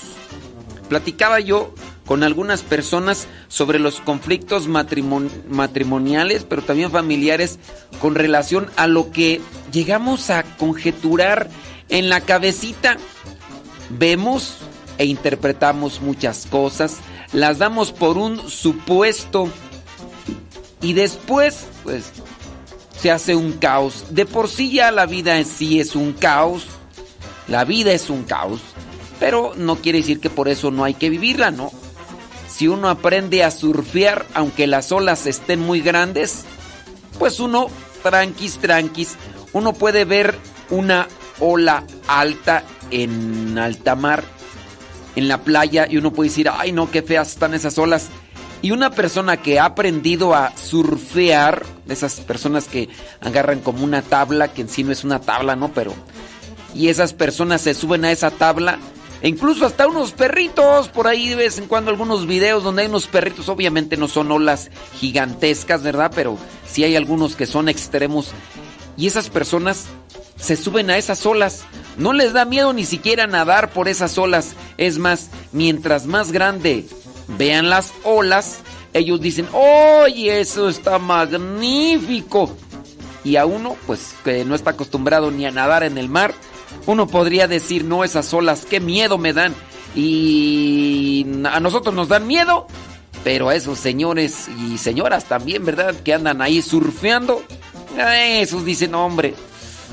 Platicaba 0.88 1.40
yo 1.40 1.74
con 2.06 2.24
algunas 2.24 2.62
personas 2.62 3.28
sobre 3.48 3.78
los 3.78 4.00
conflictos 4.00 4.68
matrimon- 4.68 5.30
matrimoniales, 5.48 6.44
pero 6.44 6.62
también 6.62 6.90
familiares, 6.90 7.58
con 8.00 8.14
relación 8.14 8.68
a 8.76 8.86
lo 8.86 9.12
que 9.12 9.40
llegamos 9.72 10.30
a 10.30 10.42
conjeturar 10.56 11.48
en 11.88 12.08
la 12.08 12.20
cabecita. 12.22 12.96
Vemos 13.90 14.56
e 14.98 15.04
interpretamos 15.04 16.00
muchas 16.00 16.46
cosas, 16.50 16.96
las 17.32 17.58
damos 17.58 17.92
por 17.92 18.18
un 18.18 18.48
supuesto 18.50 19.48
y 20.82 20.94
después, 20.94 21.66
pues, 21.82 22.12
se 22.98 23.10
hace 23.10 23.34
un 23.34 23.52
caos. 23.52 24.06
De 24.10 24.26
por 24.26 24.48
sí 24.48 24.72
ya 24.72 24.90
la 24.90 25.06
vida 25.06 25.38
en 25.38 25.46
sí 25.46 25.80
es 25.80 25.94
un 25.94 26.12
caos. 26.12 26.66
La 27.48 27.64
vida 27.64 27.92
es 27.92 28.10
un 28.10 28.24
caos. 28.24 28.60
Pero 29.18 29.52
no 29.56 29.76
quiere 29.76 29.98
decir 29.98 30.20
que 30.20 30.30
por 30.30 30.48
eso 30.48 30.70
no 30.70 30.84
hay 30.84 30.94
que 30.94 31.10
vivirla, 31.10 31.50
¿no? 31.50 31.72
Si 32.48 32.68
uno 32.68 32.88
aprende 32.88 33.44
a 33.44 33.50
surfear, 33.50 34.26
aunque 34.34 34.66
las 34.66 34.92
olas 34.92 35.26
estén 35.26 35.60
muy 35.60 35.80
grandes, 35.80 36.44
pues 37.18 37.40
uno, 37.40 37.68
tranquis, 38.02 38.58
tranquis, 38.58 39.16
uno 39.52 39.72
puede 39.72 40.04
ver 40.04 40.38
una 40.70 41.08
ola 41.38 41.84
alta 42.06 42.64
en 42.90 43.58
alta 43.58 43.94
mar, 43.94 44.24
en 45.16 45.28
la 45.28 45.38
playa, 45.38 45.86
y 45.88 45.96
uno 45.96 46.12
puede 46.12 46.30
decir, 46.30 46.48
ay 46.50 46.72
no, 46.72 46.90
qué 46.90 47.02
feas 47.02 47.28
están 47.28 47.54
esas 47.54 47.78
olas. 47.78 48.08
Y 48.62 48.72
una 48.72 48.90
persona 48.90 49.38
que 49.38 49.58
ha 49.58 49.64
aprendido 49.64 50.34
a 50.34 50.54
surfear, 50.56 51.64
esas 51.88 52.20
personas 52.20 52.66
que 52.66 52.88
agarran 53.20 53.60
como 53.60 53.84
una 53.84 54.02
tabla, 54.02 54.48
que 54.48 54.62
en 54.62 54.68
sí 54.68 54.84
no 54.84 54.92
es 54.92 55.04
una 55.04 55.20
tabla, 55.20 55.56
¿no? 55.56 55.72
Pero... 55.72 55.94
Y 56.74 56.88
esas 56.88 57.12
personas 57.12 57.62
se 57.62 57.74
suben 57.74 58.04
a 58.04 58.12
esa 58.12 58.30
tabla, 58.30 58.78
e 59.22 59.28
incluso 59.28 59.66
hasta 59.66 59.86
unos 59.86 60.12
perritos, 60.12 60.88
por 60.88 61.06
ahí 61.06 61.28
de 61.28 61.36
vez 61.36 61.58
en 61.58 61.66
cuando 61.66 61.90
algunos 61.90 62.26
videos 62.26 62.62
donde 62.62 62.82
hay 62.82 62.88
unos 62.88 63.06
perritos, 63.06 63.48
obviamente 63.48 63.96
no 63.96 64.08
son 64.08 64.32
olas 64.32 64.70
gigantescas, 64.98 65.82
¿verdad? 65.82 66.10
Pero 66.14 66.38
sí 66.66 66.84
hay 66.84 66.96
algunos 66.96 67.36
que 67.36 67.46
son 67.46 67.68
extremos. 67.68 68.30
Y 68.96 69.06
esas 69.06 69.28
personas 69.28 69.86
se 70.36 70.56
suben 70.56 70.90
a 70.90 70.96
esas 70.96 71.24
olas. 71.26 71.64
No 71.98 72.14
les 72.14 72.32
da 72.32 72.46
miedo 72.46 72.72
ni 72.72 72.86
siquiera 72.86 73.26
nadar 73.26 73.72
por 73.72 73.88
esas 73.88 74.16
olas. 74.16 74.54
Es 74.78 74.98
más, 74.98 75.28
mientras 75.52 76.06
más 76.06 76.32
grande 76.32 76.86
vean 77.38 77.70
las 77.70 77.92
olas, 78.04 78.60
ellos 78.92 79.20
dicen, 79.20 79.48
oye, 79.52 80.40
eso 80.40 80.68
está 80.68 80.98
magnífico. 80.98 82.54
Y 83.22 83.36
a 83.36 83.46
uno, 83.46 83.76
pues 83.86 84.14
que 84.24 84.44
no 84.44 84.54
está 84.54 84.70
acostumbrado 84.70 85.30
ni 85.30 85.46
a 85.46 85.50
nadar 85.50 85.82
en 85.82 85.98
el 85.98 86.08
mar, 86.08 86.34
uno 86.86 87.06
podría 87.06 87.46
decir, 87.46 87.84
no, 87.84 88.04
esas 88.04 88.32
olas, 88.32 88.64
qué 88.64 88.80
miedo 88.80 89.18
me 89.18 89.32
dan. 89.32 89.54
Y 89.94 91.26
a 91.50 91.60
nosotros 91.60 91.94
nos 91.94 92.08
dan 92.08 92.26
miedo, 92.26 92.66
pero 93.24 93.48
a 93.48 93.54
esos 93.54 93.78
señores 93.78 94.48
y 94.48 94.78
señoras 94.78 95.24
también, 95.24 95.64
¿verdad? 95.64 95.94
Que 96.02 96.14
andan 96.14 96.40
ahí 96.40 96.62
surfeando, 96.62 97.42
esos 97.98 98.64
dicen, 98.64 98.94
hombre, 98.94 99.34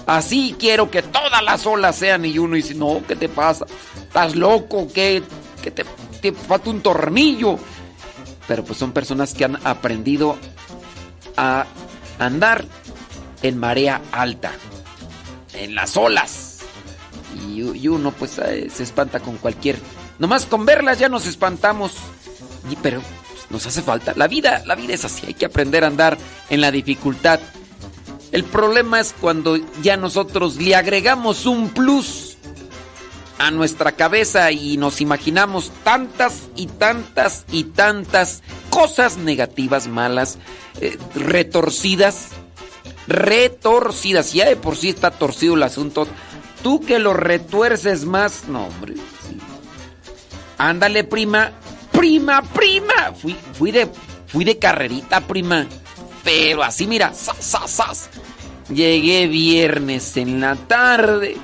así 0.06 0.56
quiero 0.58 0.89
que 0.89 1.02
todas 1.02 1.43
las 1.43 1.65
olas 1.65 1.95
sean. 1.95 2.26
Y 2.26 2.38
uno 2.39 2.56
dice, 2.56 2.76
no, 2.76 3.02
¿qué 3.08 3.15
te 3.15 3.28
pasa? 3.28 3.65
¿Estás 4.02 4.36
loco? 4.36 4.88
¿Qué, 4.93 5.23
qué 5.62 5.71
te, 5.71 5.84
te 6.17 6.34
falta 6.34 6.69
un 6.69 6.82
tornillo? 6.82 7.58
Pero 8.47 8.63
pues 8.63 8.77
son 8.80 8.91
personas 8.91 9.34
que 9.34 9.45
han 9.45 9.58
aprendido 9.65 10.38
a 11.36 11.65
andar 12.19 12.65
en 13.41 13.58
marea 13.58 14.01
alta, 14.12 14.51
en 15.53 15.75
las 15.75 15.97
olas. 15.97 16.60
Y, 17.47 17.88
uno 17.88 18.12
pues 18.12 18.39
eh, 18.39 18.69
se 18.73 18.84
espanta 18.84 19.19
con 19.19 19.38
cualquier... 19.38 19.77
Nomás 20.19 20.45
con 20.45 20.65
verlas 20.65 20.97
ya 20.97 21.10
nos 21.10 21.27
espantamos. 21.27 21.93
Y, 22.71 22.75
pero 22.77 23.01
pues, 23.01 23.45
nos 23.49 23.65
hace 23.67 23.82
falta. 23.82 24.13
La 24.15 24.27
vida, 24.27 24.63
la 24.65 24.75
vida 24.75 24.93
es 24.93 25.06
así, 25.06 25.27
hay 25.27 25.34
que 25.34 25.45
aprender 25.45 25.84
a 25.84 25.88
andar 25.88 26.17
en 26.49 26.62
la 26.62 26.71
dificultad. 26.71 27.39
El 28.32 28.43
problema 28.43 28.99
es 28.99 29.13
cuando 29.19 29.58
ya 29.82 29.95
nosotros 29.95 30.58
le 30.58 30.75
agregamos 30.75 31.45
un 31.45 31.69
plus 31.69 32.26
a 33.38 33.52
nuestra 33.52 33.91
cabeza 33.91 34.52
y 34.52 34.78
nos 34.78 35.02
imaginamos 35.02 35.71
tantas 35.84 36.50
y 36.56 36.67
tantas 36.67 37.45
y 37.52 37.65
tantas 37.65 38.41
cosas 38.69 39.17
negativas, 39.17 39.88
malas, 39.88 40.38
eh, 40.82 40.97
retorcidas, 41.15 42.30
retorcidas. 43.08 44.34
Ya 44.34 44.45
de 44.45 44.56
por 44.56 44.76
sí 44.76 44.89
está 44.89 45.12
torcido 45.12 45.56
el 45.56 45.63
asunto. 45.63 46.08
Tú 46.64 46.82
que 46.82 46.99
lo 46.99 47.14
retuerces 47.14 48.05
más, 48.05 48.47
no, 48.47 48.66
hombre. 48.68 48.95
Ándale, 50.57 51.03
prima, 51.03 51.51
prima, 51.91 52.41
prima. 52.41 53.14
Fui, 53.20 53.36
fui 53.53 53.72
de, 53.72 53.88
fui 54.26 54.43
de 54.43 54.57
carrerita, 54.57 55.22
prima. 55.22 55.68
Pero 56.24 56.64
así, 56.64 56.88
mira, 56.88 57.14
sas, 57.14 57.38
sas, 57.39 57.72
sas. 57.72 58.09
Llegué 58.70 59.28
viernes 59.28 60.18
en 60.18 60.41
la 60.41 60.55
tarde. 60.55 61.38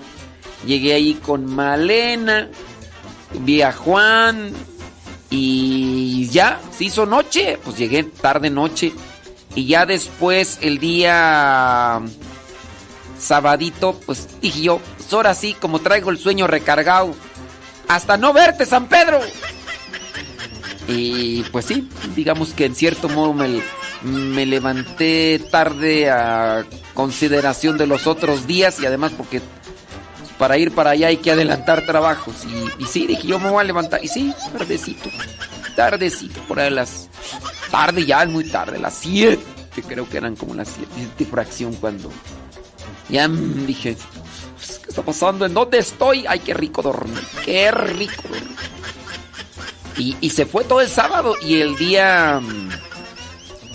Llegué 0.65 0.93
ahí 0.93 1.15
con 1.15 1.45
Malena. 1.45 2.49
Vi 3.39 3.61
a 3.61 3.71
Juan. 3.71 4.51
Y 5.29 6.27
ya, 6.29 6.59
se 6.77 6.85
hizo 6.85 7.05
noche. 7.05 7.59
Pues 7.63 7.77
llegué 7.77 8.03
tarde 8.03 8.49
noche. 8.49 8.93
Y 9.55 9.65
ya 9.67 9.85
después, 9.85 10.59
el 10.61 10.79
día 10.79 12.01
sabadito, 13.19 13.99
pues 14.05 14.27
dije 14.41 14.61
yo, 14.61 14.79
pues 14.97 15.13
ahora 15.13 15.33
sí, 15.33 15.55
como 15.59 15.79
traigo 15.79 16.09
el 16.09 16.17
sueño 16.17 16.47
recargado. 16.47 17.15
Hasta 17.87 18.17
no 18.17 18.33
verte, 18.33 18.65
San 18.65 18.87
Pedro. 18.87 19.19
Y 20.87 21.43
pues 21.43 21.65
sí, 21.65 21.87
digamos 22.15 22.53
que 22.53 22.65
en 22.65 22.75
cierto 22.75 23.07
modo 23.09 23.33
me, 23.33 23.61
me 24.03 24.45
levanté 24.45 25.39
tarde 25.51 26.09
a 26.09 26.65
consideración 26.93 27.77
de 27.77 27.87
los 27.87 28.05
otros 28.07 28.47
días 28.47 28.79
y 28.79 28.85
además 28.85 29.13
porque 29.15 29.41
para 30.43 30.57
ir 30.57 30.75
para 30.75 30.89
allá 30.89 31.07
hay 31.07 31.15
que 31.15 31.31
adelantar 31.31 31.85
trabajos. 31.85 32.35
Y, 32.77 32.83
sí, 32.83 33.07
dije 33.07 33.25
yo 33.25 33.39
me 33.39 33.49
voy 33.49 33.61
a 33.61 33.63
levantar. 33.63 34.03
Y 34.03 34.09
sí, 34.09 34.33
tardecito, 34.51 35.09
tardecito, 35.73 36.41
por 36.49 36.59
ahí 36.59 36.69
las... 36.69 37.07
Tarde 37.71 38.05
ya, 38.05 38.23
es 38.23 38.29
muy 38.29 38.43
tarde, 38.43 38.77
las 38.77 38.93
7, 38.95 39.41
creo 39.87 40.09
que 40.09 40.17
eran 40.17 40.35
como 40.35 40.53
las 40.53 40.67
7 40.67 41.25
fracción 41.31 41.75
cuando... 41.75 42.11
Ya 43.07 43.29
dije, 43.29 43.95
pues, 44.57 44.79
¿qué 44.79 44.89
está 44.89 45.01
pasando? 45.01 45.45
¿En 45.45 45.53
dónde 45.53 45.77
estoy? 45.77 46.25
Ay, 46.27 46.39
qué 46.39 46.53
rico 46.53 46.81
dormir, 46.81 47.23
qué 47.45 47.71
rico. 47.71 48.23
Y, 49.95 50.17
y 50.19 50.29
se 50.31 50.45
fue 50.45 50.65
todo 50.65 50.81
el 50.81 50.89
sábado 50.89 51.37
y 51.41 51.61
el 51.61 51.77
día... 51.77 52.41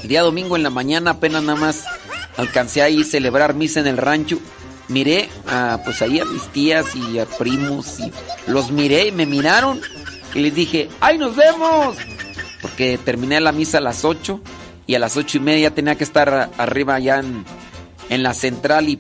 El 0.03 0.09
día 0.09 0.21
domingo 0.21 0.55
en 0.55 0.65
la 0.65 0.71
mañana 0.71 1.13
apenas 1.13 1.43
nada 1.43 1.59
más 1.59 1.85
alcancé 2.37 2.83
ahí 2.83 3.05
celebrar 3.05 3.55
misa 3.55 3.81
en 3.81 3.87
el 3.87 3.97
rancho. 3.97 4.39
Miré 4.89 5.29
a, 5.47 5.81
pues 5.85 6.01
ahí 6.03 6.19
a 6.19 6.25
mis 6.25 6.49
tías 6.49 6.97
y 6.97 7.19
a 7.19 7.27
primos 7.27 8.01
y 8.01 8.11
los 8.51 8.71
miré 8.71 9.09
y 9.09 9.13
me 9.13 9.27
miraron 9.27 9.81
y 10.35 10.41
les 10.41 10.55
dije, 10.55 10.89
¡ay, 11.01 11.19
nos 11.19 11.37
vemos! 11.37 11.97
Porque 12.63 12.99
terminé 12.99 13.41
la 13.41 13.53
misa 13.53 13.79
a 13.79 13.81
las 13.83 14.05
8 14.05 14.41
y 14.89 14.95
a 14.95 14.99
las 14.99 15.17
ocho 15.19 15.37
y 15.37 15.41
media 15.41 15.73
tenía 15.73 15.95
que 15.97 16.03
estar 16.03 16.51
arriba 16.57 16.95
allá 16.95 17.21
en, 17.21 18.23
la 18.23 18.33
central 18.33 18.89
y, 18.89 18.99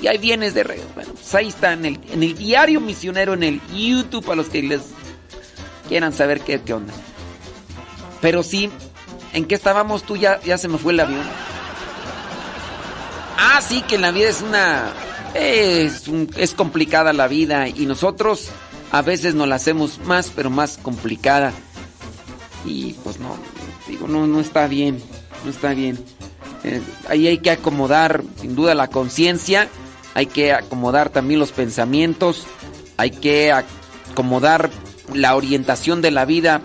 y 0.00 0.06
ahí 0.06 0.16
vienes 0.16 0.54
de 0.54 0.64
regreso. 0.64 0.88
Bueno, 0.94 1.12
pues 1.12 1.34
ahí 1.34 1.48
está 1.48 1.74
en 1.74 1.84
el, 1.84 2.00
en 2.10 2.22
el 2.22 2.34
diario 2.34 2.80
misionero, 2.80 3.34
en 3.34 3.42
el 3.42 3.60
YouTube, 3.68 4.30
a 4.30 4.34
los 4.34 4.48
que 4.48 4.62
les 4.62 4.80
quieran 5.88 6.14
saber 6.14 6.40
qué, 6.40 6.58
qué 6.62 6.72
onda. 6.72 6.94
Pero 8.22 8.42
sí, 8.42 8.70
¿en 9.34 9.44
qué 9.44 9.54
estábamos 9.54 10.04
tú? 10.04 10.16
Ya, 10.16 10.40
ya 10.40 10.56
se 10.56 10.68
me 10.68 10.78
fue 10.78 10.94
el 10.94 11.00
avión. 11.00 11.26
Ah, 13.38 13.60
sí, 13.66 13.82
que 13.82 13.98
la 13.98 14.10
vida 14.10 14.28
es 14.28 14.42
una... 14.42 14.92
Es, 15.34 16.08
un- 16.08 16.28
es 16.36 16.52
complicada 16.54 17.12
la 17.12 17.26
vida 17.26 17.66
y 17.68 17.86
nosotros 17.86 18.48
a 18.90 19.00
veces 19.00 19.34
nos 19.34 19.48
la 19.48 19.54
hacemos 19.56 19.98
más, 20.04 20.30
pero 20.34 20.50
más 20.50 20.78
complicada. 20.82 21.52
Y 22.66 22.92
pues 23.02 23.18
no, 23.18 23.36
digo, 23.88 24.06
no, 24.08 24.26
no 24.26 24.40
está 24.40 24.66
bien, 24.66 25.02
no 25.44 25.50
está 25.50 25.72
bien. 25.72 25.98
Eh, 26.64 26.82
ahí 27.08 27.26
hay 27.26 27.38
que 27.38 27.50
acomodar, 27.50 28.22
sin 28.40 28.54
duda, 28.54 28.74
la 28.74 28.88
conciencia, 28.88 29.68
hay 30.14 30.26
que 30.26 30.52
acomodar 30.52 31.08
también 31.08 31.40
los 31.40 31.50
pensamientos, 31.50 32.46
hay 32.98 33.10
que 33.10 33.52
acomodar 33.52 34.70
la 35.14 35.34
orientación 35.34 36.02
de 36.02 36.10
la 36.10 36.24
vida 36.26 36.60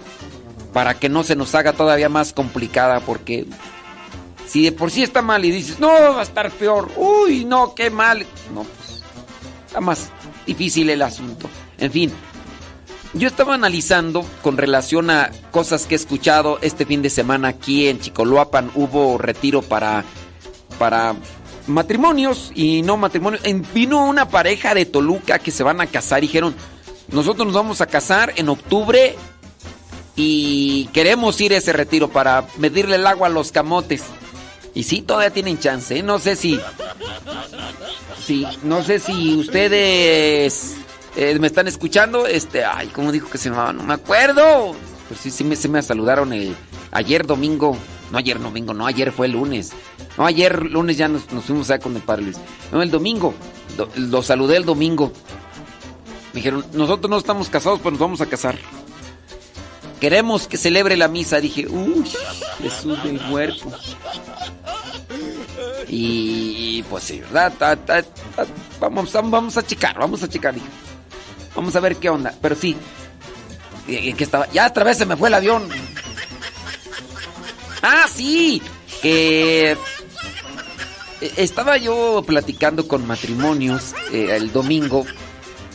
para 0.73 0.99
que 0.99 1.07
no 1.09 1.23
se 1.23 1.35
nos 1.37 1.55
haga 1.55 1.71
todavía 1.73 2.09
más 2.09 2.33
complicada, 2.33 2.99
porque 2.99 3.45
si 4.47 4.63
de 4.63 4.71
por 4.71 4.89
sí 4.91 5.03
está 5.03 5.21
mal 5.21 5.43
y 5.45 5.51
dices, 5.51 5.79
no, 5.79 5.89
va 5.89 6.21
a 6.21 6.23
estar 6.23 6.49
peor, 6.51 6.91
uy, 6.95 7.45
no, 7.45 7.75
qué 7.75 7.89
mal, 7.89 8.25
no, 8.53 8.63
pues 8.63 9.03
está 9.67 9.81
más 9.81 10.09
difícil 10.45 10.89
el 10.89 11.01
asunto. 11.01 11.49
En 11.77 11.91
fin, 11.91 12.11
yo 13.13 13.27
estaba 13.27 13.55
analizando 13.55 14.25
con 14.41 14.57
relación 14.57 15.09
a 15.09 15.31
cosas 15.51 15.85
que 15.85 15.95
he 15.95 15.97
escuchado 15.97 16.59
este 16.61 16.85
fin 16.85 17.01
de 17.01 17.09
semana 17.09 17.49
aquí 17.49 17.87
en 17.87 17.99
Chicoloapan. 17.99 18.71
Hubo 18.75 19.17
retiro 19.17 19.61
para, 19.61 20.03
para 20.77 21.15
matrimonios 21.67 22.51
y 22.53 22.81
no 22.81 22.97
matrimonios. 22.97 23.43
Vino 23.73 24.05
una 24.05 24.29
pareja 24.29 24.73
de 24.73 24.85
Toluca 24.85 25.39
que 25.39 25.51
se 25.51 25.63
van 25.63 25.81
a 25.81 25.87
casar 25.87 26.21
dijeron, 26.21 26.55
nosotros 27.11 27.45
nos 27.47 27.55
vamos 27.55 27.81
a 27.81 27.87
casar 27.87 28.33
en 28.35 28.49
octubre 28.49 29.15
y 30.15 30.87
queremos 30.93 31.39
ir 31.39 31.53
a 31.53 31.57
ese 31.57 31.73
retiro 31.73 32.09
para 32.09 32.45
medirle 32.57 32.95
el 32.95 33.07
agua 33.07 33.27
a 33.27 33.31
los 33.31 33.51
camotes. 33.51 34.03
Y 34.77 34.83
sí, 34.83 35.01
todavía 35.01 35.31
tienen 35.31 35.57
chance. 35.57 35.97
¿eh? 35.97 36.03
No 36.03 36.19
sé 36.19 36.35
si... 36.35 36.59
Sí, 38.23 38.45
no 38.61 38.83
sé 38.83 38.99
si 38.99 39.35
ustedes 39.35 40.75
eh, 41.15 41.35
me 41.39 41.47
están 41.47 41.67
escuchando. 41.67 42.27
Este, 42.27 42.63
ay, 42.63 42.87
¿cómo 42.89 43.11
dijo 43.11 43.27
que 43.27 43.39
se 43.39 43.49
llamaba? 43.49 43.73
No 43.73 43.81
me 43.81 43.95
acuerdo. 43.95 44.75
Pero 45.09 45.19
sí, 45.19 45.31
sí 45.31 45.43
me, 45.43 45.55
sí 45.55 45.67
me 45.67 45.81
saludaron 45.81 46.31
el, 46.31 46.55
ayer 46.91 47.25
domingo. 47.25 47.75
No, 48.11 48.19
ayer 48.19 48.39
domingo, 48.39 48.73
no, 48.75 48.85
ayer 48.85 49.11
fue 49.11 49.25
el 49.25 49.31
lunes. 49.31 49.71
No, 50.15 50.25
ayer 50.27 50.61
lunes 50.63 50.95
ya 50.95 51.07
nos, 51.07 51.23
fuimos 51.23 51.71
a 51.71 51.79
con 51.79 51.95
el 51.95 52.03
padre 52.03 52.23
Luis. 52.25 52.37
No, 52.71 52.81
el 52.83 52.91
domingo. 52.91 53.33
do- 53.77 53.89
lo 53.95 54.21
saludé 54.21 54.57
el 54.57 54.65
domingo. 54.65 55.11
Me 56.33 56.39
dijeron, 56.39 56.63
nosotros 56.73 57.09
no 57.09 57.17
estamos 57.17 57.49
casados, 57.49 57.79
pero 57.79 57.91
nos 57.91 57.99
vamos 57.99 58.21
a 58.21 58.27
casar. 58.27 58.59
Queremos 59.99 60.47
que 60.47 60.57
celebre 60.57 60.95
la 60.97 61.07
misa. 61.07 61.39
Dije, 61.41 61.67
uy, 61.67 62.03
Jesús 62.61 63.03
del 63.03 63.19
huerto. 63.31 63.71
Y 65.87 66.83
pues 66.83 67.03
sí, 67.05 67.19
¿verdad? 67.21 67.53
Ta- 67.57 67.75
ta- 67.75 68.03
vamos, 68.79 69.57
a 69.57 69.65
checar, 69.65 69.97
vamos 69.97 70.21
a 70.23 70.27
checar. 70.29 70.53
dije. 70.53 70.67
Vamos 71.55 71.75
a 71.75 71.79
ver 71.79 71.95
qué 71.95 72.09
onda. 72.09 72.33
Pero 72.41 72.55
sí, 72.55 72.75
que 73.87 74.15
estaba. 74.19 74.47
Ya 74.51 74.67
otra 74.67 74.83
vez 74.83 74.97
se 74.97 75.05
me 75.05 75.15
fue 75.17 75.29
el 75.29 75.33
avión. 75.35 75.67
Ah, 77.81 78.05
sí, 78.13 78.61
que 79.01 79.71
eh, 79.71 79.77
estaba 81.37 81.77
yo 81.77 82.23
platicando 82.25 82.87
con 82.87 83.07
matrimonios 83.07 83.93
eh, 84.11 84.29
el 84.35 84.51
domingo, 84.51 85.05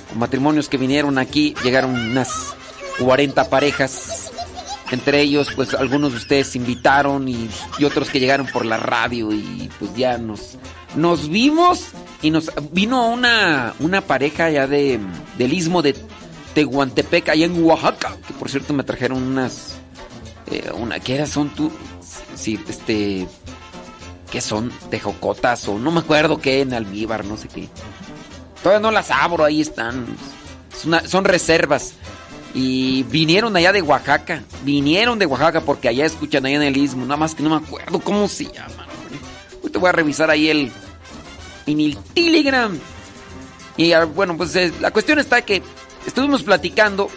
con 0.09 0.19
matrimonios 0.19 0.69
que 0.69 0.77
vinieron 0.79 1.17
aquí, 1.19 1.55
llegaron 1.65 1.93
unas 1.99 2.55
40 2.99 3.49
parejas. 3.49 4.31
Entre 4.91 5.23
ellos, 5.23 5.49
pues 5.57 5.73
algunos 5.73 6.13
de 6.13 6.19
ustedes 6.19 6.55
invitaron 6.55 7.27
y, 7.27 7.49
otros 7.85 8.11
que 8.11 8.21
llegaron 8.21 8.47
por 8.47 8.67
la 8.67 8.77
radio 8.77 9.33
y 9.33 9.71
pues 9.79 9.95
ya 9.95 10.19
nos, 10.19 10.59
nos 10.95 11.29
vimos 11.29 11.87
y 12.21 12.31
nos 12.31 12.51
vino 12.71 13.09
una, 13.09 13.75
una 13.81 14.01
pareja 14.03 14.51
ya 14.51 14.67
de, 14.67 15.01
del 15.39 15.53
istmo 15.53 15.83
de 15.83 15.97
Tehuantepec, 16.55 17.31
allá 17.31 17.47
en 17.47 17.65
Oaxaca, 17.65 18.17
que 18.27 18.35
por 18.35 18.51
cierto 18.51 18.73
me 18.75 18.85
trajeron 18.85 19.23
unas, 19.23 19.77
eh, 20.51 20.71
una, 20.75 21.01
¿qué 21.01 21.17
era? 21.17 21.27
Son 21.27 21.49
tú, 21.51 21.73
sí, 22.35 22.61
este, 22.69 23.27
¿qué 24.31 24.41
son? 24.41 24.71
Tejocotas 24.91 25.67
o 25.69 25.79
no 25.79 25.91
me 25.91 26.01
acuerdo 26.01 26.41
qué, 26.41 26.61
en 26.61 26.75
almíbar, 26.75 27.25
no 27.25 27.37
sé 27.37 27.49
qué. 27.49 27.69
Todavía 28.63 28.81
no 28.81 28.93
las 28.93 29.11
abro, 29.11 29.45
ahí 29.45 29.61
están. 29.61 30.07
Son 31.07 31.25
reservas. 31.25 31.95
Y 32.55 33.05
vinieron 33.05 33.57
allá 33.57 33.73
de 33.73 33.83
Oaxaca. 33.83 34.43
Vinieron 34.65 35.19
de 35.19 35.27
Oaxaca 35.27 35.61
porque 35.63 35.89
allá 35.89 36.05
escuchan 36.05 36.45
allá 36.45 36.57
en 36.57 36.63
el 36.63 36.77
istmo. 36.77 37.05
Nada 37.05 37.17
más 37.17 37.35
que 37.35 37.43
no 37.43 37.51
me 37.51 37.57
acuerdo 37.57 37.99
cómo 38.01 38.29
se 38.29 38.45
llama. 38.45 38.87
Ahorita 39.63 39.79
voy 39.79 39.89
a 39.89 39.93
revisar 39.93 40.31
ahí 40.31 40.49
el. 40.49 40.73
En 41.67 41.81
el 41.81 41.97
Telegram. 41.97 42.79
Y 43.77 43.93
ah, 43.93 44.05
bueno, 44.05 44.37
pues 44.37 44.55
eh, 44.57 44.73
la 44.81 44.91
cuestión 44.91 45.19
está 45.19 45.43
que 45.43 45.63
estuvimos 46.07 46.43
platicando 46.43 47.09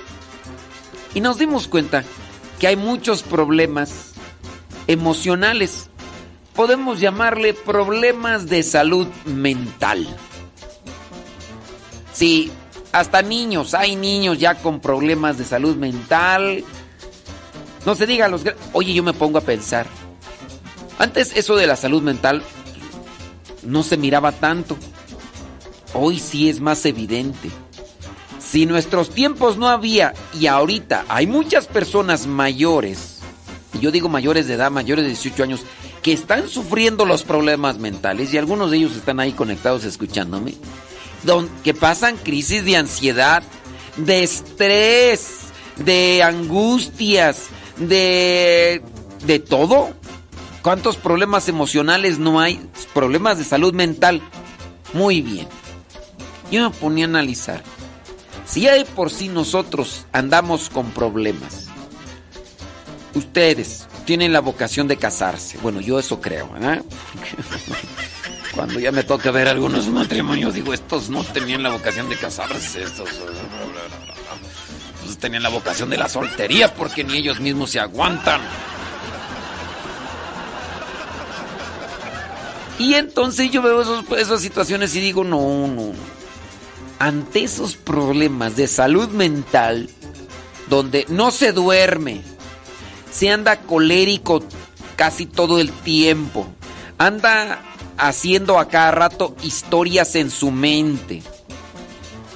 y 1.13 1.21
nos 1.21 1.38
dimos 1.38 1.67
cuenta 1.67 2.03
que 2.59 2.67
hay 2.67 2.75
muchos 2.75 3.23
problemas 3.23 4.13
emocionales. 4.88 5.89
Podemos 6.53 6.99
llamarle 6.99 7.53
problemas 7.53 8.47
de 8.47 8.63
salud 8.63 9.07
mental. 9.25 10.07
Sí, 12.13 12.51
hasta 12.95 13.21
niños, 13.21 13.73
hay 13.73 13.97
niños 13.97 14.39
ya 14.39 14.55
con 14.55 14.79
problemas 14.79 15.37
de 15.37 15.43
salud 15.43 15.75
mental. 15.75 16.63
No 17.85 17.93
se 17.93 18.07
diga 18.07 18.29
los... 18.29 18.43
Oye, 18.71 18.93
yo 18.93 19.03
me 19.03 19.11
pongo 19.11 19.37
a 19.37 19.41
pensar. 19.41 19.85
Antes 20.97 21.35
eso 21.35 21.57
de 21.57 21.67
la 21.67 21.75
salud 21.75 22.01
mental 22.01 22.41
no 23.63 23.83
se 23.83 23.97
miraba 23.97 24.31
tanto. 24.31 24.77
Hoy 25.93 26.19
sí 26.19 26.47
es 26.47 26.61
más 26.61 26.85
evidente. 26.85 27.49
Si 28.39 28.65
nuestros 28.65 29.09
tiempos 29.09 29.57
no 29.57 29.67
había 29.67 30.13
y 30.33 30.47
ahorita 30.47 31.03
hay 31.09 31.27
muchas 31.27 31.67
personas 31.67 32.27
mayores, 32.27 33.19
y 33.73 33.79
yo 33.79 33.91
digo 33.91 34.07
mayores 34.07 34.47
de 34.47 34.53
edad, 34.53 34.71
mayores 34.71 35.03
de 35.03 35.09
18 35.09 35.43
años, 35.43 35.61
que 36.01 36.13
están 36.13 36.47
sufriendo 36.47 37.03
los 37.03 37.23
problemas 37.23 37.77
mentales 37.77 38.33
y 38.33 38.37
algunos 38.37 38.71
de 38.71 38.77
ellos 38.77 38.95
están 38.95 39.19
ahí 39.19 39.33
conectados 39.33 39.83
escuchándome, 39.83 40.53
don- 41.26 41.49
que 41.63 41.73
pasan 41.73 42.17
crisis 42.17 42.63
de 42.65 42.78
ansiedad, 42.78 43.43
de 43.97 44.23
estrés, 44.23 45.38
de 45.78 46.23
angustias, 46.23 47.43
de 47.78 48.82
de 49.26 49.39
todo. 49.39 49.93
¿Cuántos 50.61 50.97
problemas 50.97 51.47
emocionales 51.49 52.17
no 52.19 52.39
hay? 52.39 52.59
Problemas 52.93 53.38
de 53.38 53.43
salud 53.43 53.73
mental. 53.73 54.21
Muy 54.93 55.21
bien. 55.21 55.47
Yo 56.51 56.69
me 56.69 56.76
ponía 56.76 57.05
a 57.05 57.09
analizar. 57.09 57.63
Si 58.47 58.61
de 58.65 58.86
por 58.86 59.11
sí 59.11 59.28
nosotros 59.28 60.05
andamos 60.11 60.69
con 60.69 60.91
problemas, 60.91 61.65
ustedes 63.15 63.88
tienen 64.05 64.32
la 64.34 64.39
vocación 64.41 64.88
de 64.88 64.97
casarse. 64.97 65.57
Bueno, 65.59 65.82
yo 65.82 65.97
eso 65.99 66.21
creo, 66.21 66.49
¿verdad? 66.51 66.84
Cuando 68.56 68.80
ya 68.80 68.91
me 68.91 69.03
toca 69.03 69.32
ver 69.32 69.49
algunos 69.49 69.88
matrimonios, 69.88 70.53
digo, 70.53 70.74
estos 70.74 71.10
no 71.10 71.24
tenían 71.24 71.62
la 71.62 71.72
vocación 71.72 72.08
de 72.10 72.16
casarse, 72.16 72.84
estos 72.84 73.10
tenían 75.18 75.43
la 75.43 75.49
vocación 75.49 75.89
de 75.89 75.97
la 75.97 76.08
soltería 76.08 76.74
porque 76.74 77.03
ni 77.03 77.18
ellos 77.18 77.39
mismos 77.39 77.72
se 77.72 77.80
aguantan. 77.80 78.41
Y 82.78 82.93
entonces 82.95 83.49
yo 83.51 83.62
veo 83.62 83.82
esas 84.18 84.41
situaciones 84.41 84.95
y 84.95 84.99
digo, 84.99 85.24
no, 85.24 85.68
no. 85.68 85.93
Ante 86.99 87.43
esos 87.43 87.76
problemas 87.76 88.56
de 88.56 88.68
salud 88.68 89.10
mental, 89.10 89.89
donde 90.70 91.06
no 91.10 91.32
se 91.32 91.51
duerme, 91.51 92.22
se 93.12 93.32
anda 93.32 93.62
colérico 93.62 94.43
casi 94.95 95.26
todo 95.26 95.60
el 95.60 95.72
tiempo, 95.72 96.47
anda 96.97 97.64
haciendo 97.97 98.59
a 98.59 98.67
cada 98.67 98.91
rato 98.91 99.35
historias 99.41 100.15
en 100.15 100.29
su 100.29 100.51
mente. 100.51 101.21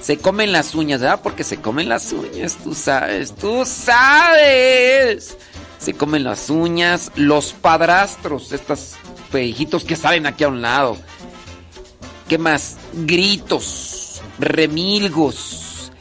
Se 0.01 0.17
comen 0.17 0.51
las 0.51 0.75
uñas, 0.75 1.01
¿verdad? 1.01 1.19
Porque 1.21 1.43
se 1.43 1.57
comen 1.57 1.89
las 1.89 2.11
uñas, 2.13 2.57
tú 2.63 2.73
sabes, 2.73 3.35
tú 3.35 3.63
sabes. 3.65 5.37
Se 5.77 5.93
comen 5.93 6.23
las 6.23 6.49
uñas, 6.49 7.11
los 7.15 7.53
padrastros, 7.53 8.51
estos 8.51 8.95
pejitos 9.31 9.83
que 9.83 9.95
salen 9.95 10.25
aquí 10.25 10.43
a 10.43 10.49
un 10.49 10.61
lado. 10.61 10.97
¿Qué 12.27 12.37
más? 12.37 12.77
Gritos, 12.93 14.21
remilgos. 14.39 15.91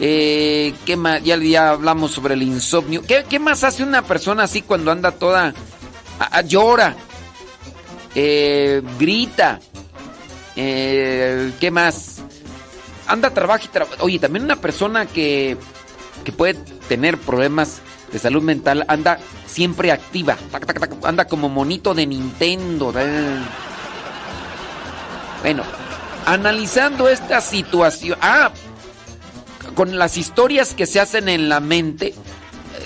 Eh, 0.00 0.74
¿Qué 0.84 0.96
más? 0.96 1.22
Ya, 1.22 1.70
hablamos 1.70 2.10
sobre 2.10 2.34
el 2.34 2.42
insomnio. 2.42 3.02
¿Qué, 3.02 3.38
más 3.38 3.64
hace 3.64 3.82
una 3.82 4.02
persona 4.02 4.44
así 4.44 4.62
cuando 4.62 4.90
anda 4.90 5.12
toda... 5.12 5.54
llora, 6.46 6.96
eh, 8.14 8.82
grita. 8.98 9.60
Eh, 10.56 11.52
¿Qué 11.60 11.70
más? 11.70 12.22
Anda, 13.06 13.30
trabaja 13.30 13.64
y 13.64 13.68
trabaja. 13.68 14.02
Oye, 14.02 14.18
también 14.18 14.44
una 14.44 14.56
persona 14.56 15.06
que 15.06 15.58
que 16.24 16.32
puede 16.32 16.54
tener 16.88 17.18
problemas 17.18 17.80
de 18.12 18.18
salud 18.18 18.42
mental 18.42 18.84
anda 18.88 19.18
siempre 19.46 19.92
activa, 19.92 20.36
anda 21.02 21.26
como 21.26 21.48
monito 21.48 21.94
de 21.94 22.06
Nintendo. 22.06 22.92
Bueno, 25.42 25.62
analizando 26.24 27.08
esta 27.08 27.40
situación, 27.40 28.18
ah, 28.20 28.50
con 29.74 29.98
las 29.98 30.16
historias 30.16 30.74
que 30.74 30.86
se 30.86 31.00
hacen 31.00 31.28
en 31.28 31.48
la 31.48 31.60
mente, 31.60 32.14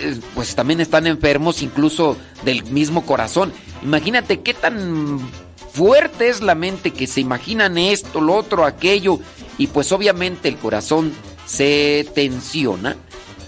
eh, 0.00 0.20
pues 0.34 0.54
también 0.54 0.80
están 0.80 1.06
enfermos 1.06 1.62
incluso 1.62 2.16
del 2.44 2.64
mismo 2.64 3.06
corazón. 3.06 3.52
Imagínate 3.82 4.40
qué 4.40 4.54
tan 4.54 5.20
fuerte 5.72 6.28
es 6.28 6.40
la 6.40 6.54
mente 6.54 6.92
que 6.92 7.06
se 7.06 7.20
imaginan 7.20 7.78
esto, 7.78 8.20
lo 8.20 8.34
otro, 8.34 8.64
aquello, 8.64 9.20
y 9.58 9.68
pues 9.68 9.92
obviamente 9.92 10.48
el 10.48 10.56
corazón 10.56 11.12
se 11.46 12.08
tensiona 12.14 12.96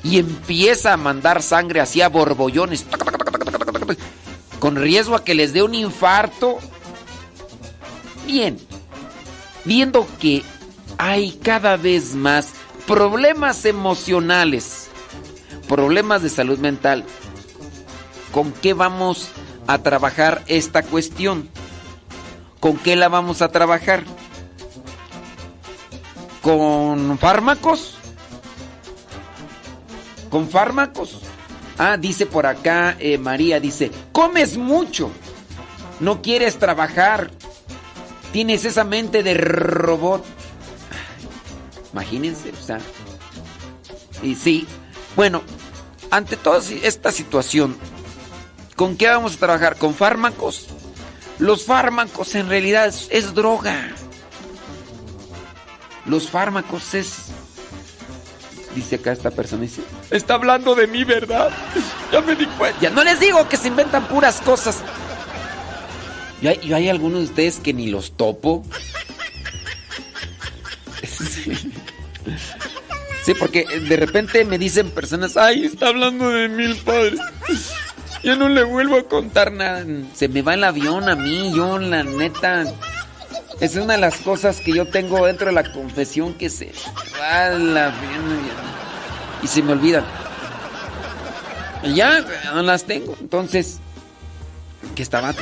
y 0.03 0.19
empieza 0.19 0.93
a 0.93 0.97
mandar 0.97 1.43
sangre 1.43 1.81
hacia 1.81 2.09
borbollones, 2.09 2.87
con 4.59 4.77
riesgo 4.77 5.17
a 5.17 5.25
que 5.25 5.35
les 5.35 5.53
dé 5.53 5.63
un 5.63 5.75
infarto. 5.75 6.59
Bien, 8.27 8.59
viendo 9.65 10.07
que 10.21 10.43
hay 10.99 11.33
cada 11.33 11.77
vez 11.77 12.15
más 12.15 12.53
problemas 12.87 13.65
emocionales, 13.65 14.89
problemas 15.69 16.23
de 16.23 16.31
salud 16.31 16.59
mental, 16.59 17.05
¿con 18.33 18.53
qué 18.53 18.73
vamos 18.73 19.29
a 19.29 19.50
trabajar 19.79 20.43
esta 20.47 20.83
cuestión? 20.83 21.49
¿Con 22.61 22.77
qué 22.77 22.97
la 22.97 23.09
vamos 23.09 23.43
a 23.43 23.49
trabajar? 23.49 24.05
¿Con 26.43 27.19
fármacos? 27.19 27.97
¿Con 30.31 30.49
fármacos? 30.49 31.21
Ah, 31.79 31.97
dice 31.97 32.27
por 32.27 32.47
acá 32.47 32.97
eh, 32.99 33.17
María, 33.17 33.59
dice, 33.59 33.91
comes 34.13 34.59
mucho, 34.59 35.11
no 35.99 36.21
quieres 36.21 36.59
trabajar, 36.59 37.31
tienes 38.33 38.65
esa 38.65 38.85
mente 38.85 39.23
de 39.23 39.35
robot. 39.35 40.25
Imagínense, 41.93 42.53
o 42.53 42.63
sea. 42.63 42.79
Y 44.23 44.35
sí, 44.35 44.67
bueno, 45.17 45.43
ante 46.11 46.37
toda 46.37 46.61
esta 46.83 47.11
situación, 47.13 47.77
¿con 48.81 48.97
qué 48.97 49.09
vamos 49.09 49.35
a 49.35 49.39
trabajar? 49.39 49.77
¿Con 49.77 49.95
fármacos? 49.95 50.69
Los 51.39 51.67
fármacos 51.67 52.35
en 52.35 52.49
realidad 52.49 52.91
es, 53.11 53.35
droga. 53.35 53.95
Los 56.07 56.31
fármacos 56.31 56.95
es... 56.95 57.27
Dice 58.75 58.95
acá 58.95 59.13
esta 59.13 59.31
persona, 59.33 59.67
está 60.11 60.33
hablando 60.33 60.75
de 60.75 60.87
mí, 60.87 61.05
¿verdad? 61.05 61.51
Ya 62.11 62.23
me 62.23 62.35
di 62.35 62.47
cuenta. 62.47 62.81
Ya 62.81 62.89
no 62.89 63.05
les 63.05 63.21
digo 63.21 63.47
que 63.51 63.59
se 63.59 63.69
inventan 63.69 64.09
puras 64.09 64.41
cosas. 64.41 64.79
Yo 66.41 66.49
hay, 66.49 66.73
hay 66.73 66.89
algunos 66.89 67.19
de 67.19 67.25
ustedes 67.27 67.59
que 67.59 67.75
ni 67.75 67.89
los 67.89 68.13
topo. 68.13 68.65
Sí. 73.23 73.35
porque 73.35 73.65
de 73.65 73.97
repente 73.97 74.45
me 74.47 74.57
dicen 74.59 74.91
personas, 74.91 75.37
ay, 75.37 75.67
está 75.67 75.89
hablando 75.89 76.31
de 76.31 76.49
mil 76.49 76.75
padres. 76.77 77.21
Yo 78.23 78.37
no 78.37 78.49
le 78.49 78.65
vuelvo 78.65 78.99
a 78.99 79.03
contar 79.05 79.53
nada. 79.53 79.85
Se 80.15 80.29
me 80.29 80.43
va 80.43 80.55
el 80.55 80.65
avión 80.65 81.09
a 81.09 81.17
mí, 81.17 81.53
yo 81.55 81.79
la 81.79 82.03
neta. 82.03 82.65
Es 83.61 83.77
una 83.77 83.95
de 83.95 84.01
las 84.01 84.17
cosas 84.17 84.61
que 84.61 84.73
yo 84.73 84.87
tengo 84.87 85.25
dentro 85.27 85.47
de 85.47 85.53
la 85.53 85.71
confesión 85.73 86.35
que 86.35 86.49
se 86.51 86.73
va 87.21 87.47
avión 87.47 88.41
y 89.43 89.47
se 89.47 89.63
me 89.63 89.73
olvidan. 89.73 90.05
Y 91.83 91.95
ya 91.95 92.25
no 92.55 92.63
las 92.63 92.85
tengo. 92.85 93.17
Entonces, 93.21 93.79
¿qué 94.95 95.03
estaba? 95.03 95.35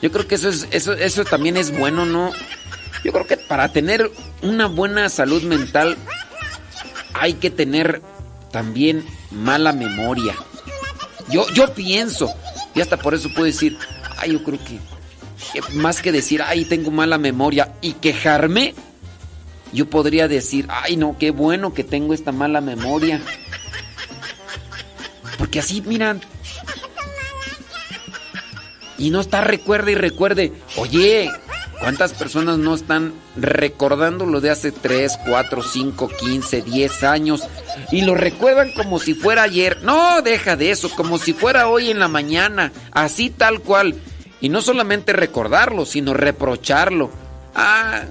Yo 0.00 0.10
creo 0.10 0.26
que 0.26 0.34
eso 0.34 0.48
es 0.48 0.66
eso 0.72 0.92
eso 0.94 1.24
también 1.24 1.56
es 1.56 1.76
bueno, 1.76 2.04
¿no? 2.04 2.32
Yo 3.04 3.12
creo 3.12 3.26
que 3.26 3.36
para 3.36 3.68
tener 3.68 4.10
una 4.42 4.66
buena 4.66 5.08
salud 5.08 5.42
mental 5.42 5.96
hay 7.14 7.34
que 7.34 7.50
tener 7.50 8.02
también 8.52 9.04
mala 9.32 9.72
memoria. 9.72 10.36
Yo, 11.28 11.48
yo 11.54 11.74
pienso, 11.74 12.32
y 12.74 12.80
hasta 12.80 12.96
por 12.96 13.14
eso 13.14 13.28
puedo 13.30 13.46
decir, 13.46 13.76
ay, 14.18 14.32
yo 14.32 14.44
creo 14.44 14.58
que 14.62 14.78
más 15.72 16.00
que 16.00 16.12
decir, 16.12 16.42
ay, 16.42 16.64
tengo 16.64 16.90
mala 16.90 17.18
memoria 17.18 17.74
y 17.80 17.94
quejarme, 17.94 18.74
yo 19.72 19.88
podría 19.88 20.28
decir, 20.28 20.66
ay, 20.68 20.96
no, 20.96 21.16
qué 21.18 21.30
bueno 21.30 21.74
que 21.74 21.84
tengo 21.84 22.14
esta 22.14 22.32
mala 22.32 22.60
memoria. 22.60 23.20
Porque 25.38 25.58
así, 25.58 25.80
miran. 25.82 26.20
Y 28.98 29.10
no 29.10 29.20
está 29.20 29.40
recuerde 29.40 29.92
y 29.92 29.94
recuerde, 29.96 30.52
oye, 30.76 31.30
¿Cuántas 31.82 32.12
personas 32.12 32.58
no 32.58 32.76
están 32.76 33.12
recordando 33.36 34.24
lo 34.24 34.40
de 34.40 34.50
hace 34.50 34.70
3, 34.70 35.18
4, 35.26 35.62
5, 35.64 36.08
15, 36.16 36.62
10 36.62 37.02
años 37.02 37.42
y 37.90 38.02
lo 38.02 38.14
recuerdan 38.14 38.70
como 38.72 39.00
si 39.00 39.14
fuera 39.14 39.42
ayer? 39.42 39.82
No, 39.82 40.22
deja 40.22 40.54
de 40.54 40.70
eso, 40.70 40.90
como 40.90 41.18
si 41.18 41.32
fuera 41.32 41.66
hoy 41.66 41.90
en 41.90 41.98
la 41.98 42.06
mañana, 42.06 42.70
así 42.92 43.30
tal 43.30 43.58
cual. 43.58 43.96
Y 44.40 44.48
no 44.48 44.62
solamente 44.62 45.12
recordarlo, 45.12 45.84
sino 45.84 46.14
reprocharlo. 46.14 47.10
Ah, 47.56 48.04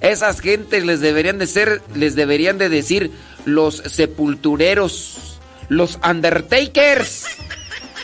esas 0.00 0.40
gentes 0.40 0.86
les 0.86 1.00
deberían 1.00 1.38
de 1.38 1.46
ser, 1.46 1.82
les 1.94 2.14
deberían 2.14 2.56
de 2.56 2.70
decir 2.70 3.10
los 3.44 3.82
sepultureros, 3.84 5.38
los 5.68 5.98
undertakers. 6.08 7.26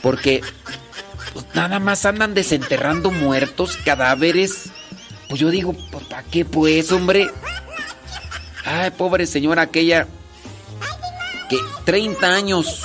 Porque 0.03 0.43
pues, 1.33 1.47
nada 1.55 1.79
más 1.79 2.05
andan 2.05 2.35
desenterrando 2.35 3.11
muertos, 3.11 3.79
cadáveres 3.83 4.73
pues 5.37 5.43
yo 5.43 5.51
digo, 5.51 5.75
pues 5.91 6.07
¿para 6.07 6.23
qué 6.23 6.47
pues, 6.47 6.91
hombre? 6.93 7.31
Ay, 8.65 8.91
pobre 8.93 9.27
señora 9.27 9.63
aquella 9.63 10.07
que 11.51 11.59
30 11.85 12.27
años, 12.27 12.83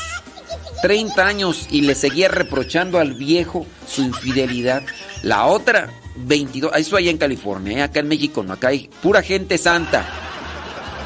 30 0.82 1.26
años 1.26 1.68
y 1.72 1.84
le 1.84 1.96
seguía 1.96 2.28
reprochando 2.28 3.00
al 3.00 3.14
viejo 3.14 3.66
su 3.88 4.02
infidelidad. 4.02 4.84
La 5.24 5.46
otra, 5.46 5.92
22, 6.18 6.74
eso 6.76 6.98
allá 6.98 7.10
en 7.10 7.18
California, 7.18 7.78
¿eh? 7.78 7.84
acá 7.84 8.02
en 8.02 8.10
México 8.10 8.44
no, 8.44 8.52
acá 8.52 8.68
hay 8.68 8.90
pura 9.02 9.22
gente 9.22 9.58
santa. 9.58 10.06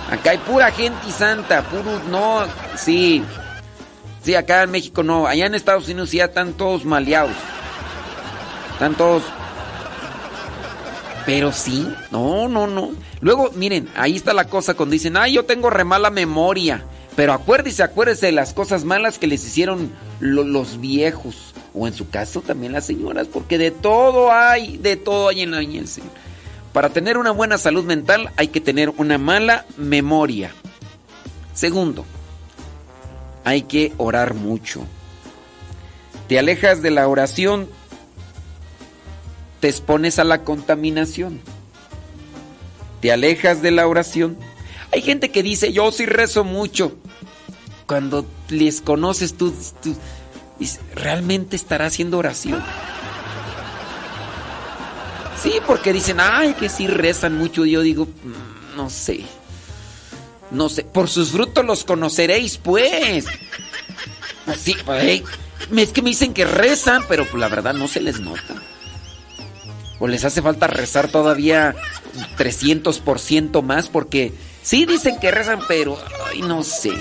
Acá 0.10 0.32
hay 0.32 0.40
pura 0.40 0.72
gente 0.72 1.12
santa, 1.12 1.62
puro, 1.62 2.02
no, 2.10 2.44
sí. 2.76 3.24
Sí, 4.24 4.34
acá 4.34 4.64
en 4.64 4.72
México 4.72 5.04
no, 5.04 5.28
allá 5.28 5.46
en 5.46 5.54
Estados 5.54 5.88
Unidos 5.90 6.12
ya 6.12 6.26
están 6.26 6.54
todos 6.54 6.86
maleados. 6.86 7.36
Están 8.74 8.96
todos 8.96 9.22
pero 11.26 11.52
sí, 11.52 11.88
no, 12.12 12.48
no, 12.48 12.68
no. 12.68 12.92
Luego, 13.22 13.52
miren, 13.56 13.90
ahí 13.96 14.16
está 14.16 14.34
la 14.34 14.48
cosa 14.48 14.76
cuando 14.76 14.94
dicen, 14.94 15.18
ay, 15.18 15.34
yo 15.34 15.46
tengo 15.46 15.70
re 15.70 15.84
mala 15.84 16.10
memoria. 16.10 16.86
Pero 17.16 17.34
acuérdese, 17.34 17.82
acuérdese 17.82 18.28
de 18.28 18.32
las 18.34 18.54
cosas 18.54 18.84
malas 18.84 19.18
que 19.18 19.28
les 19.28 19.46
hicieron 19.46 19.92
los 20.20 20.80
viejos. 20.80 21.54
O 21.74 21.88
en 21.88 21.94
su 21.94 22.10
caso 22.10 22.42
también 22.42 22.74
las 22.74 22.86
señoras, 22.86 23.28
porque 23.28 23.58
de 23.58 23.72
todo 23.72 24.32
hay, 24.32 24.78
de 24.78 24.96
todo 24.96 25.30
hay 25.30 25.42
en 25.42 25.52
la 25.52 25.60
Señor. 25.88 26.12
Para 26.72 26.90
tener 26.90 27.18
una 27.18 27.32
buena 27.32 27.58
salud 27.58 27.86
mental 27.86 28.32
hay 28.38 28.50
que 28.50 28.62
tener 28.62 28.90
una 28.98 29.18
mala 29.18 29.66
memoria. 29.78 30.52
Segundo, 31.54 32.06
hay 33.46 33.64
que 33.64 33.94
orar 33.98 34.34
mucho. 34.34 34.84
Te 36.28 36.40
alejas 36.40 36.82
de 36.82 36.92
la 36.92 37.08
oración, 37.08 37.70
te 39.66 39.70
expones 39.70 40.20
a 40.20 40.24
la 40.24 40.44
contaminación. 40.44 41.42
Te 43.02 43.12
alejas 43.12 43.64
de 43.64 43.72
la 43.72 43.88
oración. 43.88 44.38
Hay 44.94 45.02
gente 45.02 45.32
que 45.32 45.42
dice, 45.42 45.74
yo 45.74 45.92
sí 45.92 46.06
rezo 46.06 46.44
mucho. 46.44 46.96
Cuando 47.88 48.28
les 48.50 48.80
conoces 48.80 49.34
tú, 49.34 49.56
¿realmente 50.94 51.56
estará 51.56 51.88
haciendo 51.88 52.20
oración? 52.20 52.64
Sí, 55.42 55.54
porque 55.66 55.94
dicen, 55.94 56.20
ay, 56.20 56.54
que 56.54 56.70
sí 56.70 56.86
rezan 56.86 57.36
mucho. 57.36 57.66
Yo 57.66 57.82
digo, 57.82 58.06
mm, 58.06 58.78
no 58.78 58.92
sé. 58.92 59.22
No 60.52 60.70
sé, 60.70 60.84
por 60.84 61.10
sus 61.10 61.32
frutos 61.32 61.66
los 61.66 61.84
conoceréis, 61.84 62.60
pues. 62.60 63.26
pues 64.46 64.60
sí, 64.60 64.76
pues, 64.86 65.24
es 65.76 65.92
que 65.92 66.04
me 66.04 66.12
dicen 66.12 66.36
que 66.36 66.46
rezan, 66.46 67.04
pero 67.10 67.26
pues, 67.26 67.42
la 67.42 67.48
verdad 67.48 67.74
no 67.74 67.88
se 67.88 68.00
les 68.00 68.20
nota. 68.20 68.62
¿O 70.00 70.08
les 70.08 70.26
hace 70.26 70.42
falta 70.42 70.68
rezar 70.68 71.10
todavía 71.10 71.76
300% 72.38 73.62
más? 73.62 73.88
Porque 73.88 74.34
sí 74.62 74.86
dicen 74.86 75.20
que 75.20 75.32
rezan, 75.32 75.60
pero 75.68 75.98
ay, 76.30 76.42
no 76.42 76.64
sé. 76.64 76.92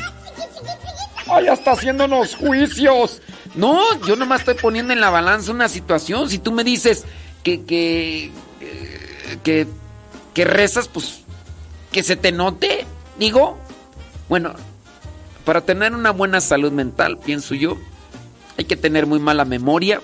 ¡Ay, 1.26 1.49
está 1.49 1.72
haciéndonos 1.72 2.36
juicios! 2.36 3.20
No, 3.55 3.80
yo 4.07 4.16
nomás 4.16 4.40
estoy 4.40 4.55
poniendo 4.55 4.92
en 4.92 5.01
la 5.01 5.11
balanza 5.11 5.53
una 5.53 5.68
situación. 5.68 6.28
Si 6.28 6.38
tú 6.38 6.53
me 6.53 6.64
dices 6.64 7.05
que, 7.42 7.64
que, 7.64 8.30
que, 9.42 9.66
que 10.32 10.45
rezas, 10.45 10.88
pues 10.88 11.20
que 11.92 12.03
se 12.03 12.16
te 12.16 12.32
note, 12.32 12.86
digo. 13.18 13.59
Bueno, 14.28 14.55
para 15.45 15.61
tener 15.61 15.95
una 15.95 16.11
buena 16.11 16.40
salud 16.40 16.72
mental, 16.72 17.18
pienso 17.18 17.55
yo, 17.55 17.76
hay 18.57 18.64
que 18.64 18.76
tener 18.76 19.07
muy 19.07 19.20
mala 19.20 19.45
memoria 19.45 20.01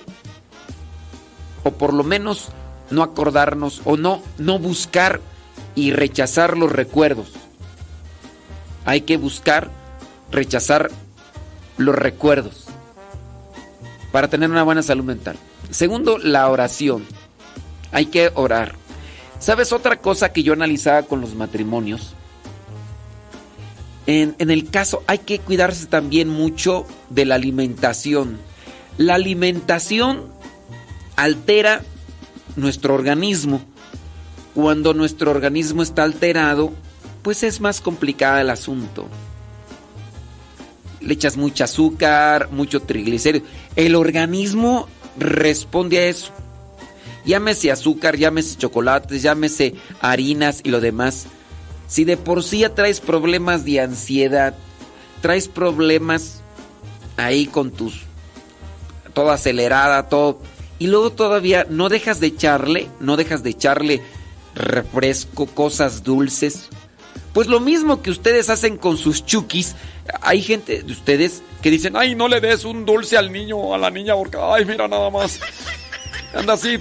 o 1.64 1.70
por 1.72 1.93
lo 1.93 2.05
menos 2.05 2.51
no 2.91 3.03
acordarnos 3.03 3.82
o 3.84 3.97
no 3.97 4.22
no 4.38 4.59
buscar 4.59 5.20
y 5.74 5.93
rechazar 5.93 6.57
los 6.57 6.72
recuerdos. 6.72 7.32
Hay 8.84 9.03
que 9.03 9.16
buscar 9.16 9.70
rechazar 10.30 10.91
los 11.76 11.95
recuerdos 11.95 12.66
para 14.12 14.28
tener 14.28 14.51
una 14.51 14.62
buena 14.62 14.82
salud 14.82 15.05
mental. 15.05 15.36
Segundo, 15.70 16.18
la 16.18 16.49
oración. 16.49 17.05
Hay 17.93 18.07
que 18.07 18.30
orar. 18.34 18.74
¿Sabes 19.38 19.72
otra 19.72 19.97
cosa 19.97 20.32
que 20.32 20.43
yo 20.43 20.53
analizaba 20.53 21.03
con 21.03 21.20
los 21.20 21.34
matrimonios? 21.34 22.14
En, 24.07 24.34
en, 24.38 24.51
el 24.51 24.70
caso 24.70 25.03
hay 25.07 25.18
que 25.18 25.38
cuidarse 25.38 25.86
también 25.86 26.28
mucho 26.28 26.86
de 27.11 27.24
la 27.24 27.36
alimentación. 27.36 28.38
La 28.99 29.14
alimentación 29.14 30.26
altera 31.16 31.82
nuestro 32.57 32.95
organismo. 32.95 33.63
Cuando 34.55 34.95
nuestro 34.95 35.31
organismo 35.31 35.83
está 35.83 36.03
alterado, 36.03 36.73
pues 37.23 37.43
es 37.43 37.61
más 37.61 37.81
complicado 37.81 38.39
el 38.39 38.51
asunto. 38.51 39.09
Le 41.01 41.15
echas 41.15 41.37
mucho 41.37 41.65
azúcar, 41.65 42.49
mucho 42.51 42.81
triglicéridos. 42.81 43.49
El 43.77 43.95
organismo 43.95 44.89
responde 45.19 45.99
a 45.99 46.07
eso. 46.09 46.33
Llámese 47.25 47.71
azúcar, 47.71 48.17
llámese 48.17 48.57
chocolates, 48.57 49.23
llámese 49.23 49.75
harinas 50.01 50.61
y 50.65 50.71
lo 50.71 50.81
demás. 50.81 51.27
Si 51.87 52.05
de 52.05 52.17
por 52.17 52.43
sí 52.43 52.59
ya 52.61 52.75
traes 52.75 53.01
problemas 53.01 53.65
de 53.65 53.81
ansiedad, 53.81 54.55
traes 55.21 55.49
problemas 55.49 56.41
ahí 57.17 57.47
con 57.47 57.71
tus... 57.71 58.03
todo 59.13 59.31
acelerada, 59.31 60.09
todo... 60.09 60.41
Y 60.81 60.87
luego 60.87 61.12
todavía 61.12 61.66
no 61.68 61.91
dejas 61.91 62.20
de 62.20 62.28
echarle, 62.28 62.89
no 63.01 63.18
dejas 63.18 63.43
de 63.43 63.51
echarle 63.51 64.03
refresco, 64.55 65.45
cosas 65.45 66.03
dulces. 66.03 66.70
Pues 67.35 67.49
lo 67.49 67.61
mismo 67.61 68.01
que 68.01 68.11
ustedes 68.11 68.49
hacen 68.49 68.78
con 68.78 68.97
sus 68.97 69.26
chukis, 69.26 69.76
hay 70.22 70.41
gente 70.41 70.83
de 70.83 70.91
ustedes 70.91 71.43
que 71.61 71.70
dicen, 71.70 71.97
ay, 71.99 72.14
no 72.14 72.28
le 72.28 72.41
des 72.41 72.64
un 72.64 72.87
dulce 72.87 73.18
al 73.18 73.31
niño 73.31 73.74
a 73.74 73.78
la 73.78 73.91
niña 73.91 74.14
porque, 74.16 74.39
ay, 74.41 74.64
mira 74.64 74.89
nada 74.89 75.11
más. 75.11 75.39
Anda 76.35 76.55
así, 76.55 76.78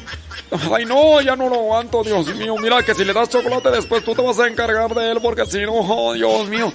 ay, 0.73 0.85
no, 0.85 1.19
ya 1.19 1.35
no 1.35 1.49
lo 1.49 1.55
aguanto, 1.55 2.01
Dios 2.01 2.33
mío. 2.35 2.55
Mira 2.57 2.81
que 2.81 2.95
si 2.95 3.03
le 3.03 3.11
das 3.11 3.27
chocolate 3.27 3.69
después 3.69 4.05
tú 4.05 4.15
te 4.15 4.21
vas 4.21 4.39
a 4.39 4.47
encargar 4.47 4.95
de 4.95 5.11
él 5.11 5.17
porque 5.21 5.45
si 5.45 5.59
no, 5.59 5.73
oh, 5.73 6.13
Dios 6.13 6.47
mío. 6.47 6.71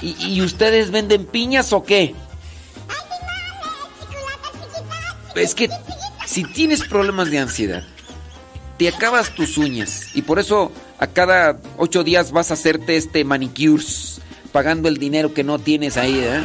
¿Y, 0.00 0.16
¿Y 0.18 0.42
ustedes 0.42 0.90
venden 0.90 1.24
piñas 1.24 1.72
o 1.72 1.84
qué? 1.84 2.16
Es 5.36 5.54
que 5.54 5.70
si 6.32 6.44
tienes 6.44 6.82
problemas 6.84 7.30
de 7.30 7.38
ansiedad, 7.38 7.82
te 8.78 8.88
acabas 8.88 9.34
tus 9.34 9.58
uñas 9.58 10.08
y 10.14 10.22
por 10.22 10.38
eso 10.38 10.72
a 10.98 11.06
cada 11.06 11.58
ocho 11.76 12.04
días 12.04 12.32
vas 12.32 12.50
a 12.50 12.54
hacerte 12.54 12.96
este 12.96 13.22
manicures 13.22 14.22
pagando 14.50 14.88
el 14.88 14.96
dinero 14.96 15.34
que 15.34 15.44
no 15.44 15.58
tienes 15.58 15.98
ahí, 15.98 16.18
¿eh? 16.18 16.42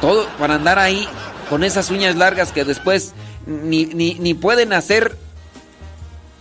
Todo 0.00 0.28
para 0.38 0.54
andar 0.54 0.78
ahí 0.78 1.08
con 1.48 1.64
esas 1.64 1.90
uñas 1.90 2.14
largas 2.14 2.52
que 2.52 2.64
después 2.64 3.14
ni, 3.46 3.86
ni, 3.86 4.14
ni 4.14 4.34
pueden 4.34 4.72
hacer 4.74 5.16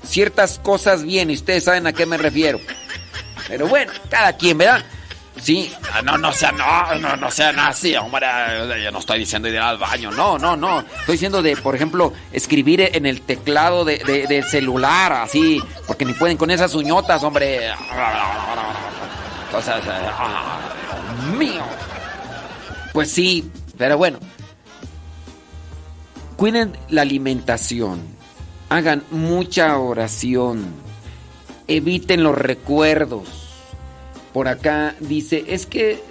ciertas 0.04 0.60
cosas 0.60 1.02
bien 1.02 1.32
y 1.32 1.34
ustedes 1.34 1.64
saben 1.64 1.88
a 1.88 1.94
qué 1.94 2.06
me 2.06 2.18
refiero. 2.18 2.60
Pero 3.48 3.68
bueno, 3.68 3.92
cada 4.12 4.34
quien, 4.34 4.60
¿verdad? 4.60 4.86
Sí, 5.42 5.72
ah, 5.94 6.02
no, 6.02 6.18
no 6.18 6.32
sea, 6.32 6.52
no, 6.52 6.96
no, 7.00 7.16
no 7.16 7.32
sean 7.32 7.58
así, 7.60 7.96
hombre. 7.96 8.28
Yo 8.84 8.92
no 8.92 9.00
estoy 9.00 9.20
diciendo 9.20 9.48
ir 9.48 9.58
al 9.58 9.78
baño, 9.78 10.12
no, 10.12 10.38
no, 10.38 10.56
no. 10.56 10.82
Estoy 10.82 11.14
diciendo 11.14 11.42
de, 11.42 11.56
por 11.56 11.76
ejemplo, 11.76 12.14
escribir 12.32 12.82
en 12.94 13.06
el 13.06 13.22
teclado 13.22 13.86
de, 13.86 14.00
de, 14.00 14.28
del 14.28 14.44
celular, 14.44 15.14
así, 15.14 15.62
porque 15.88 16.06
ni 16.06 16.14
pueden 16.14 16.38
con 16.38 16.52
esas 16.52 16.76
uñotas, 16.76 17.24
hombre. 17.24 17.72
Entonces, 19.46 19.74
ah, 20.18 20.60
mío. 21.38 21.64
Pues 22.94 23.12
sí, 23.12 23.50
pero 23.78 23.98
bueno. 23.98 24.20
Cuiden 26.36 26.78
la 26.90 27.02
alimentación. 27.02 28.02
Hagan 28.70 29.04
mucha 29.12 29.78
oración. 29.78 30.74
Eviten 31.68 32.24
los 32.24 32.38
recuerdos 32.38 33.39
por 34.34 34.48
acá 34.48 34.96
dice, 35.00 35.46
es 35.48 35.66
que 35.66 36.02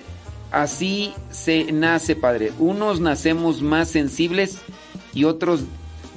así 0.51 1.13
se 1.31 1.73
nace, 1.73 2.17
padre. 2.17 2.53
Unos 2.59 3.01
nacemos 3.01 3.63
más 3.63 3.89
sensibles 3.89 4.59
y 5.15 5.25
otros 5.25 5.61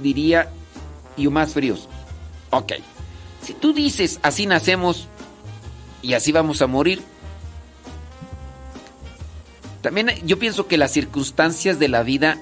diría 0.01 0.49
y 1.17 1.27
más 1.27 1.53
fríos. 1.53 1.87
Ok. 2.49 2.73
Si 3.41 3.53
tú 3.53 3.73
dices 3.73 4.19
así 4.21 4.45
nacemos 4.45 5.07
y 6.01 6.13
así 6.13 6.31
vamos 6.31 6.61
a 6.61 6.67
morir, 6.67 7.01
también 9.81 10.11
yo 10.25 10.37
pienso 10.37 10.67
que 10.67 10.77
las 10.77 10.91
circunstancias 10.91 11.79
de 11.79 11.87
la 11.87 12.03
vida 12.03 12.39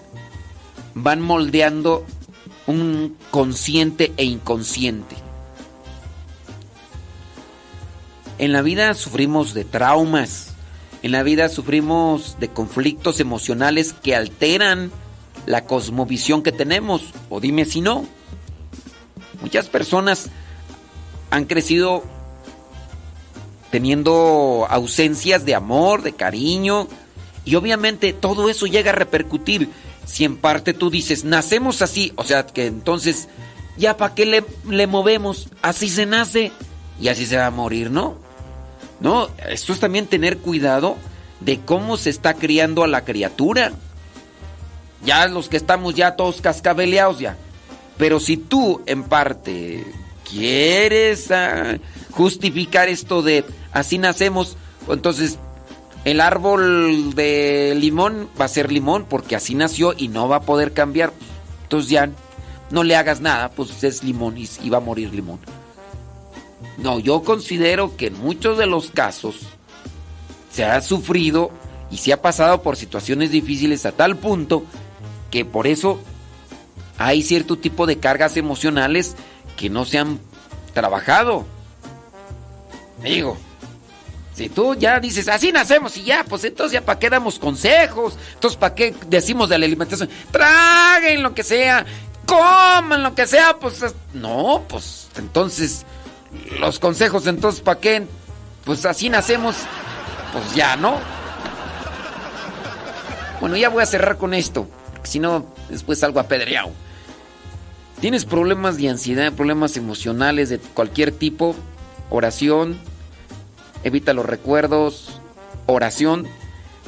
van 0.93 1.21
moldeando 1.21 2.05
un 2.67 3.15
consciente 3.31 4.11
e 4.17 4.25
inconsciente. 4.25 5.15
En 8.39 8.53
la 8.53 8.61
vida 8.61 8.93
sufrimos 8.93 9.53
de 9.53 9.65
traumas, 9.65 10.53
en 11.03 11.11
la 11.11 11.23
vida 11.23 11.49
sufrimos 11.49 12.37
de 12.39 12.49
conflictos 12.49 13.19
emocionales 13.19 13.93
que 13.93 14.15
alteran 14.15 14.91
la 15.45 15.65
cosmovisión 15.65 16.41
que 16.41 16.51
tenemos, 16.51 17.13
o 17.29 17.39
dime 17.39 17.65
si 17.65 17.81
no. 17.81 18.05
Muchas 19.41 19.67
personas 19.67 20.29
han 21.31 21.45
crecido 21.45 22.03
teniendo 23.71 24.65
ausencias 24.69 25.45
de 25.45 25.55
amor, 25.55 26.01
de 26.01 26.13
cariño, 26.13 26.87
y 27.45 27.55
obviamente 27.55 28.13
todo 28.13 28.49
eso 28.49 28.67
llega 28.67 28.91
a 28.91 28.95
repercutir. 28.95 29.69
Si 30.05 30.23
en 30.23 30.37
parte 30.37 30.73
tú 30.73 30.89
dices, 30.89 31.23
nacemos 31.23 31.81
así, 31.81 32.13
o 32.15 32.23
sea 32.23 32.45
que 32.45 32.65
entonces, 32.65 33.27
ya 33.77 33.97
para 33.97 34.15
qué 34.15 34.25
le, 34.65 34.87
movemos, 34.87 35.49
así 35.61 35.89
se 35.89 36.05
nace 36.05 36.51
y 37.01 37.09
así 37.09 37.25
se 37.25 37.37
va 37.37 37.47
a 37.47 37.51
morir, 37.51 37.91
¿no? 37.91 38.28
No, 38.99 39.29
esto 39.47 39.73
es 39.73 39.79
también 39.79 40.07
tener 40.07 40.37
cuidado 40.37 40.97
de 41.39 41.59
cómo 41.59 41.97
se 41.97 42.09
está 42.09 42.33
criando 42.33 42.83
a 42.83 42.87
la 42.87 43.05
criatura. 43.05 43.71
Ya 45.03 45.27
los 45.27 45.47
que 45.47 45.57
estamos 45.57 45.95
ya 45.95 46.15
todos 46.15 46.41
cascabeleados 46.41 47.19
ya. 47.19 47.37
Pero 47.97 48.19
si 48.19 48.37
tú 48.37 48.81
en 48.85 49.03
parte 49.03 49.85
quieres 50.29 51.31
ah, 51.31 51.77
justificar 52.11 52.89
esto 52.89 53.21
de 53.21 53.45
así 53.71 53.97
nacemos, 53.97 54.57
entonces 54.89 55.37
el 56.05 56.21
árbol 56.21 57.13
de 57.13 57.75
limón 57.77 58.29
va 58.39 58.45
a 58.45 58.49
ser 58.49 58.71
limón 58.71 59.05
porque 59.09 59.35
así 59.35 59.55
nació 59.55 59.93
y 59.97 60.07
no 60.07 60.27
va 60.27 60.37
a 60.37 60.41
poder 60.41 60.73
cambiar. 60.73 61.13
Entonces 61.63 61.89
ya 61.89 62.09
no 62.71 62.83
le 62.83 62.95
hagas 62.95 63.21
nada, 63.21 63.49
pues 63.51 63.83
es 63.83 64.03
limón 64.03 64.35
y 64.37 64.69
va 64.69 64.77
a 64.77 64.81
morir 64.81 65.13
limón. 65.13 65.39
No, 66.81 66.99
yo 66.99 67.23
considero 67.23 67.95
que 67.97 68.07
en 68.07 68.19
muchos 68.19 68.57
de 68.57 68.65
los 68.65 68.89
casos 68.89 69.35
se 70.51 70.63
ha 70.63 70.81
sufrido 70.81 71.51
y 71.91 71.97
se 71.97 72.13
ha 72.13 72.21
pasado 72.21 72.61
por 72.61 72.77
situaciones 72.77 73.31
difíciles 73.31 73.85
a 73.85 73.91
tal 73.91 74.17
punto 74.17 74.63
que 75.31 75.45
por 75.45 75.67
eso 75.67 75.99
hay 76.97 77.21
cierto 77.21 77.57
tipo 77.57 77.85
de 77.85 77.97
cargas 77.97 78.37
emocionales 78.37 79.15
que 79.57 79.69
no 79.69 79.85
se 79.85 79.99
han 79.99 80.19
trabajado. 80.73 81.45
Digo, 83.03 83.37
si 84.33 84.49
tú 84.49 84.75
ya 84.75 84.99
dices, 84.99 85.27
así 85.27 85.51
nacemos 85.51 85.97
y 85.97 86.03
ya, 86.03 86.23
pues 86.23 86.43
entonces 86.43 86.73
ya 86.73 86.85
para 86.85 86.99
qué 86.99 87.09
damos 87.09 87.39
consejos, 87.39 88.17
entonces 88.33 88.57
para 88.57 88.75
qué 88.75 88.95
decimos 89.07 89.49
de 89.49 89.57
la 89.57 89.65
alimentación, 89.65 90.09
traguen 90.31 91.23
lo 91.23 91.33
que 91.33 91.43
sea, 91.43 91.85
coman 92.25 93.03
lo 93.03 93.15
que 93.15 93.27
sea, 93.27 93.57
pues 93.59 93.83
no, 94.13 94.63
pues 94.67 95.09
entonces 95.17 95.85
los 96.59 96.79
consejos, 96.79 97.27
entonces, 97.27 97.61
¿para 97.61 97.79
qué? 97.79 98.05
Pues 98.65 98.85
así 98.85 99.09
nacemos, 99.09 99.55
pues 100.33 100.55
ya, 100.55 100.75
¿no? 100.75 100.97
Bueno, 103.39 103.55
ya 103.55 103.69
voy 103.69 103.83
a 103.83 103.85
cerrar 103.85 104.17
con 104.17 104.33
esto, 104.33 104.67
si 105.03 105.19
no, 105.19 105.45
después 105.69 105.99
salgo 105.99 106.19
apedreado. 106.19 106.71
¿Tienes 108.01 108.25
problemas 108.25 108.77
de 108.77 108.89
ansiedad, 108.89 109.33
problemas 109.33 109.75
emocionales 109.75 110.49
de 110.49 110.59
cualquier 110.59 111.11
tipo? 111.11 111.55
Oración, 112.09 112.79
evita 113.83 114.13
los 114.13 114.25
recuerdos, 114.25 115.19
oración, 115.65 116.27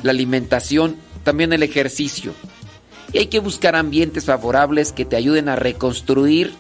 la 0.03 0.11
alimentación, 0.11 0.97
también 1.23 1.53
el 1.53 1.63
ejercicio. 1.63 2.33
Y 3.13 3.19
hay 3.19 3.25
que 3.27 3.39
buscar 3.39 3.75
ambientes 3.75 4.25
favorables 4.25 4.93
que 4.93 5.05
te 5.05 5.17
ayuden 5.17 5.49
a 5.49 5.55
reconstruir 5.55 6.53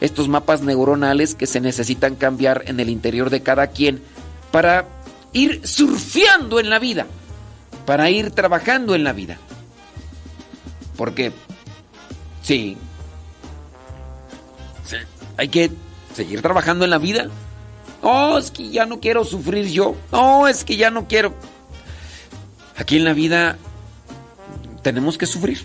estos 0.00 0.28
mapas 0.28 0.62
neuronales 0.62 1.34
que 1.34 1.46
se 1.46 1.60
necesitan 1.60 2.16
cambiar 2.16 2.64
en 2.66 2.80
el 2.80 2.90
interior 2.90 3.30
de 3.30 3.42
cada 3.42 3.68
quien 3.68 4.02
para 4.50 4.86
ir 5.32 5.66
surfeando 5.66 6.60
en 6.60 6.70
la 6.70 6.78
vida, 6.78 7.06
para 7.84 8.10
ir 8.10 8.30
trabajando 8.30 8.94
en 8.94 9.04
la 9.04 9.12
vida. 9.12 9.38
Porque, 10.96 11.32
sí, 12.42 12.76
sí, 14.84 14.96
hay 15.36 15.48
que 15.48 15.70
seguir 16.14 16.42
trabajando 16.42 16.84
en 16.84 16.90
la 16.90 16.98
vida. 16.98 17.28
Oh, 18.02 18.38
es 18.38 18.50
que 18.50 18.70
ya 18.70 18.86
no 18.86 19.00
quiero 19.00 19.24
sufrir 19.24 19.66
yo. 19.66 19.96
Oh, 20.10 20.46
es 20.46 20.64
que 20.64 20.76
ya 20.76 20.90
no 20.90 21.08
quiero. 21.08 21.34
Aquí 22.76 22.96
en 22.96 23.04
la 23.04 23.12
vida 23.12 23.58
tenemos 24.82 25.18
que 25.18 25.26
sufrir. 25.26 25.64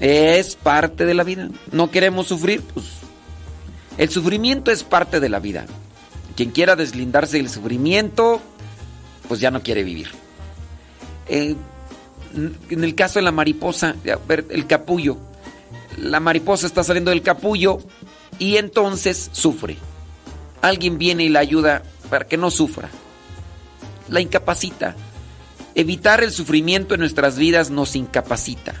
Es 0.00 0.56
parte 0.56 1.06
de 1.06 1.14
la 1.14 1.24
vida. 1.24 1.48
No 1.72 1.90
queremos 1.90 2.28
sufrir, 2.28 2.62
pues 2.62 2.86
el 3.98 4.10
sufrimiento 4.10 4.70
es 4.70 4.84
parte 4.84 5.20
de 5.20 5.28
la 5.28 5.40
vida. 5.40 5.66
Quien 6.36 6.50
quiera 6.50 6.76
deslindarse 6.76 7.38
del 7.38 7.48
sufrimiento, 7.48 8.40
pues 9.28 9.40
ya 9.40 9.50
no 9.50 9.62
quiere 9.62 9.82
vivir. 9.82 10.10
Eh, 11.28 11.56
en 12.34 12.84
el 12.84 12.94
caso 12.94 13.18
de 13.18 13.24
la 13.24 13.32
mariposa, 13.32 13.96
el 14.50 14.66
capullo, 14.66 15.16
la 15.96 16.20
mariposa 16.20 16.66
está 16.66 16.84
saliendo 16.84 17.10
del 17.10 17.22
capullo 17.22 17.78
y 18.38 18.56
entonces 18.56 19.30
sufre. 19.32 19.78
Alguien 20.60 20.98
viene 20.98 21.24
y 21.24 21.28
la 21.28 21.40
ayuda 21.40 21.82
para 22.10 22.26
que 22.26 22.36
no 22.36 22.50
sufra. 22.50 22.90
La 24.08 24.20
incapacita. 24.20 24.94
Evitar 25.74 26.22
el 26.22 26.32
sufrimiento 26.32 26.94
en 26.94 27.00
nuestras 27.00 27.38
vidas 27.38 27.70
nos 27.70 27.96
incapacita. 27.96 28.74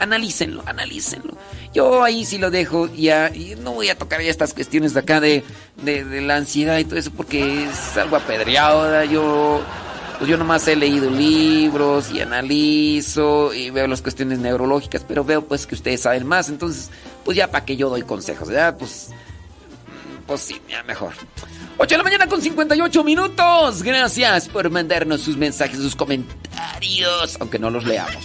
Analícenlo, 0.00 0.62
analícenlo. 0.64 1.36
Yo 1.74 2.02
ahí 2.02 2.24
sí 2.24 2.38
lo 2.38 2.50
dejo 2.50 2.92
ya. 2.92 3.30
Y 3.34 3.54
no 3.56 3.72
voy 3.72 3.90
a 3.90 3.98
tocar 3.98 4.22
ya 4.22 4.30
estas 4.30 4.54
cuestiones 4.54 4.94
de 4.94 5.00
acá 5.00 5.20
de, 5.20 5.44
la 5.84 6.36
ansiedad 6.36 6.78
y 6.78 6.84
todo 6.84 6.96
eso 6.96 7.10
porque 7.10 7.64
es 7.64 7.96
algo 7.98 8.16
apedreado. 8.16 9.04
Yo, 9.04 9.62
pues 10.18 10.30
yo 10.30 10.38
nomás 10.38 10.66
he 10.68 10.74
leído 10.74 11.10
libros 11.10 12.10
y 12.10 12.20
analizo 12.22 13.52
y 13.52 13.68
veo 13.68 13.86
las 13.86 14.00
cuestiones 14.00 14.38
neurológicas, 14.38 15.04
pero 15.06 15.22
veo 15.22 15.44
pues 15.44 15.66
que 15.66 15.74
ustedes 15.74 16.00
saben 16.00 16.26
más. 16.26 16.48
Entonces, 16.48 16.90
pues 17.22 17.36
ya 17.36 17.50
para 17.50 17.66
que 17.66 17.76
yo 17.76 17.90
doy 17.90 18.02
consejos, 18.02 18.48
¿verdad? 18.48 18.78
Pues, 18.78 19.10
pues 20.26 20.40
sí, 20.40 20.60
mejor. 20.86 21.12
8 21.76 21.88
de 21.88 21.98
la 21.98 22.04
mañana 22.04 22.26
con 22.26 22.40
58 22.40 23.04
minutos. 23.04 23.82
Gracias 23.82 24.48
por 24.48 24.70
mandarnos 24.70 25.20
sus 25.20 25.36
mensajes, 25.36 25.78
sus 25.78 25.94
comentarios, 25.94 27.36
aunque 27.38 27.58
no 27.58 27.68
los 27.68 27.84
leamos. 27.84 28.24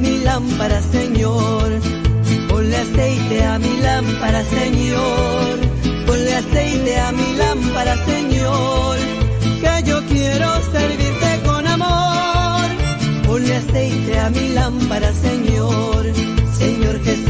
mi 0.00 0.18
lámpara, 0.18 0.80
Señor. 0.80 1.68
Ponle 2.48 2.76
aceite 2.76 3.44
a 3.44 3.58
mi 3.58 3.76
lámpara, 3.80 4.42
Señor. 4.44 5.58
Ponle 6.06 6.34
aceite 6.34 7.00
a 7.00 7.12
mi 7.12 7.34
lámpara, 7.36 7.94
Señor. 8.06 8.96
Que 9.60 9.88
yo 9.88 10.02
quiero 10.06 10.48
servirte 10.72 11.40
con 11.44 11.66
amor. 11.66 12.68
Ponle 13.26 13.56
aceite 13.56 14.18
a 14.18 14.30
mi 14.30 14.48
lámpara, 14.48 15.12
Señor. 15.12 16.02
Señor 16.58 17.00
Jesús, 17.04 17.29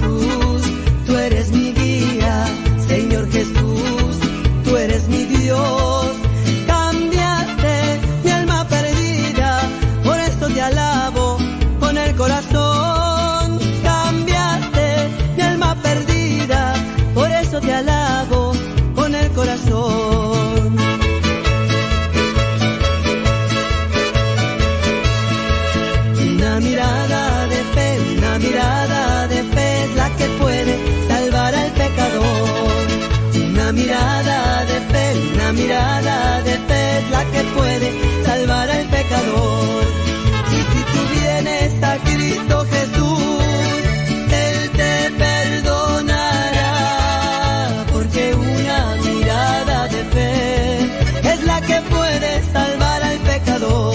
mirada 35.71 36.43
de 36.43 36.55
fe 36.69 36.99
es 36.99 37.07
la 37.11 37.25
que 37.33 37.43
puede 37.57 37.89
salvar 38.25 38.69
al 38.71 38.87
pecador. 38.97 39.85
Y 40.57 40.59
si 40.71 40.81
tú 40.93 41.01
vienes 41.15 41.71
a 41.91 41.95
Cristo 42.09 42.55
Jesús, 42.75 43.45
Él 44.45 44.59
te 44.81 44.95
perdonará. 45.25 46.73
Porque 47.93 48.35
una 48.35 48.79
mirada 49.07 49.79
de 49.95 50.03
fe 50.15 50.33
es 51.33 51.41
la 51.45 51.59
que 51.61 51.79
puede 51.95 52.31
salvar 52.53 53.01
al 53.11 53.19
pecador. 53.31 53.95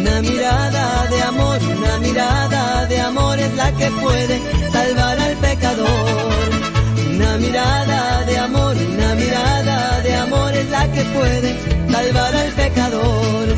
Una 0.00 0.16
mirada 0.22 0.84
de 1.12 1.22
amor, 1.22 1.58
una 1.76 1.94
mirada 1.98 2.86
de 2.86 2.98
amor 3.00 3.38
es 3.38 3.54
la 3.62 3.70
que 3.72 3.90
puede 4.04 4.36
salvar 4.72 5.16
al 5.20 5.36
pecador. 5.36 6.48
Una 7.14 7.32
mirada 7.36 8.24
de 8.24 8.38
amor, 8.38 8.74
una 8.94 9.14
mirada 9.22 9.71
que 10.90 11.02
puede 11.16 11.54
salvar 11.90 12.34
al 12.34 12.50
pecador. 12.52 13.48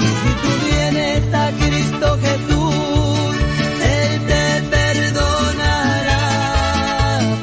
Y 0.00 0.08
si 0.20 0.30
tú 0.42 0.50
vienes 0.70 1.34
a 1.34 1.50
Cristo 1.60 2.18
Jesús, 2.26 3.34
Él 3.98 4.12
te 4.30 4.44
perdonará. 4.76 6.24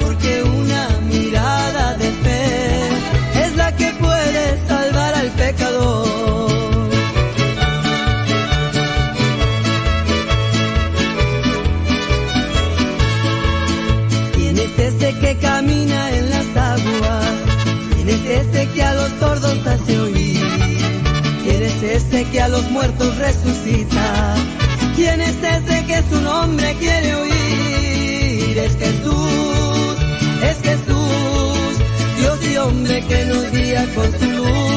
Porque 0.02 0.44
una 0.44 0.84
mirada 1.12 1.86
de 1.98 2.10
fe 2.24 2.90
es 3.44 3.52
la 3.56 3.76
que 3.76 3.90
puede 4.06 4.68
salvar 4.68 5.14
al 5.16 5.30
pecador. 5.32 6.08
¿Quién 14.36 14.58
es 14.58 14.80
ese 14.80 15.10
que 15.20 15.32
camina 15.38 16.00
en 16.18 16.30
las 16.30 16.48
aguas? 16.56 17.34
¿Quién 17.94 18.10
es 18.10 18.26
ese 18.42 18.57
que 18.78 18.84
a 18.84 18.94
los 18.94 19.10
sordos 19.20 19.58
hace 19.66 20.00
oír? 20.00 20.48
¿Quién 21.44 21.64
es 21.64 21.82
ese 21.82 22.24
que 22.26 22.40
a 22.40 22.48
los 22.48 22.70
muertos 22.70 23.18
resucita? 23.18 24.36
¿Quién 24.96 25.20
es 25.20 25.36
ese 25.36 25.86
que 25.88 26.04
su 26.10 26.22
nombre 26.22 26.76
quiere 26.76 27.16
oír? 27.16 28.58
Es 28.60 28.78
Jesús, 28.78 29.98
es 30.44 30.58
Jesús, 30.62 31.72
Dios 32.20 32.40
y 32.52 32.58
hombre 32.58 33.04
que 33.08 33.26
nos 33.26 33.52
guía 33.52 33.84
con 33.96 34.20
su 34.20 34.32
luz. 34.32 34.77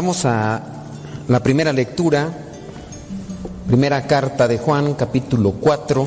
Vamos 0.00 0.24
a 0.26 0.62
la 1.26 1.42
primera 1.42 1.72
lectura, 1.72 2.28
primera 3.66 4.06
carta 4.06 4.46
de 4.46 4.56
Juan, 4.56 4.94
capítulo 4.94 5.54
4, 5.60 6.06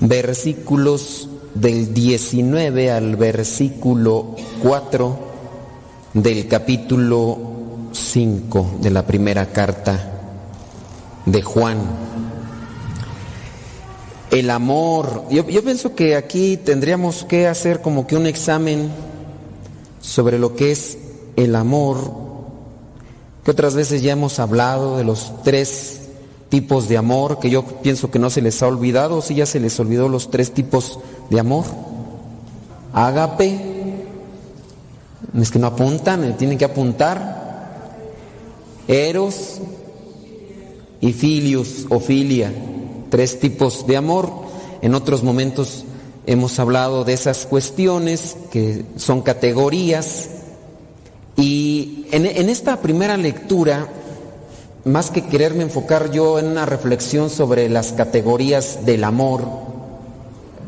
versículos 0.00 1.28
del 1.54 1.92
19 1.92 2.90
al 2.90 3.16
versículo 3.16 4.34
4 4.62 5.18
del 6.14 6.48
capítulo 6.48 7.38
5 7.92 8.78
de 8.80 8.90
la 8.90 9.06
primera 9.06 9.44
carta 9.52 10.12
de 11.26 11.42
Juan. 11.42 11.76
El 14.30 14.48
amor, 14.48 15.26
yo, 15.30 15.46
yo 15.50 15.62
pienso 15.62 15.94
que 15.94 16.16
aquí 16.16 16.56
tendríamos 16.56 17.24
que 17.24 17.46
hacer 17.46 17.82
como 17.82 18.06
que 18.06 18.16
un 18.16 18.24
examen 18.24 18.90
sobre 20.00 20.38
lo 20.38 20.56
que 20.56 20.72
es 20.72 20.96
el 21.36 21.56
amor, 21.56 22.23
que 23.44 23.50
otras 23.50 23.74
veces 23.74 24.02
ya 24.02 24.12
hemos 24.12 24.38
hablado 24.38 24.96
de 24.96 25.04
los 25.04 25.32
tres 25.42 26.00
tipos 26.48 26.88
de 26.88 26.96
amor, 26.96 27.38
que 27.38 27.50
yo 27.50 27.64
pienso 27.64 28.10
que 28.10 28.18
no 28.18 28.30
se 28.30 28.40
les 28.40 28.62
ha 28.62 28.68
olvidado, 28.68 29.18
o 29.18 29.22
si 29.22 29.34
ya 29.34 29.44
se 29.46 29.60
les 29.60 29.78
olvidó 29.80 30.08
los 30.08 30.30
tres 30.30 30.52
tipos 30.52 30.98
de 31.28 31.40
amor. 31.40 31.64
Ágape, 32.92 33.60
es 35.40 35.50
que 35.50 35.58
no 35.58 35.66
apuntan, 35.66 36.36
tienen 36.36 36.56
que 36.56 36.64
apuntar. 36.64 37.42
Eros 38.86 39.60
y 41.00 41.12
filius 41.12 41.86
o 41.88 41.98
filia, 42.00 42.52
tres 43.10 43.40
tipos 43.40 43.86
de 43.86 43.96
amor. 43.96 44.30
En 44.80 44.94
otros 44.94 45.22
momentos 45.22 45.84
hemos 46.26 46.58
hablado 46.58 47.04
de 47.04 47.14
esas 47.14 47.46
cuestiones 47.46 48.36
que 48.50 48.84
son 48.96 49.22
categorías. 49.22 50.30
Y 51.36 52.06
en, 52.12 52.48
esta 52.48 52.80
primera 52.80 53.16
lectura, 53.16 53.88
más 54.84 55.10
que 55.10 55.24
quererme 55.26 55.64
enfocar 55.64 56.10
yo 56.10 56.38
en 56.38 56.46
una 56.46 56.66
reflexión 56.66 57.30
sobre 57.30 57.68
las 57.68 57.92
categorías 57.92 58.86
del 58.86 59.04
amor, 59.04 59.42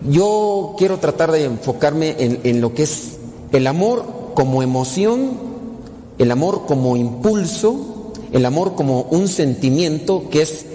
yo 0.08 0.74
quiero 0.78 0.98
tratar 0.98 1.32
de 1.32 1.44
enfocarme 1.44 2.16
en, 2.18 2.40
en, 2.44 2.60
lo 2.60 2.74
que 2.74 2.82
es 2.82 3.16
el 3.52 3.66
amor 3.66 4.32
como 4.34 4.62
emoción, 4.62 5.38
el 6.18 6.30
amor 6.30 6.66
como 6.66 6.96
impulso, 6.96 8.12
el 8.32 8.44
amor 8.44 8.74
como 8.74 9.02
un 9.02 9.28
sentimiento 9.28 10.28
que 10.30 10.42
es 10.42 10.66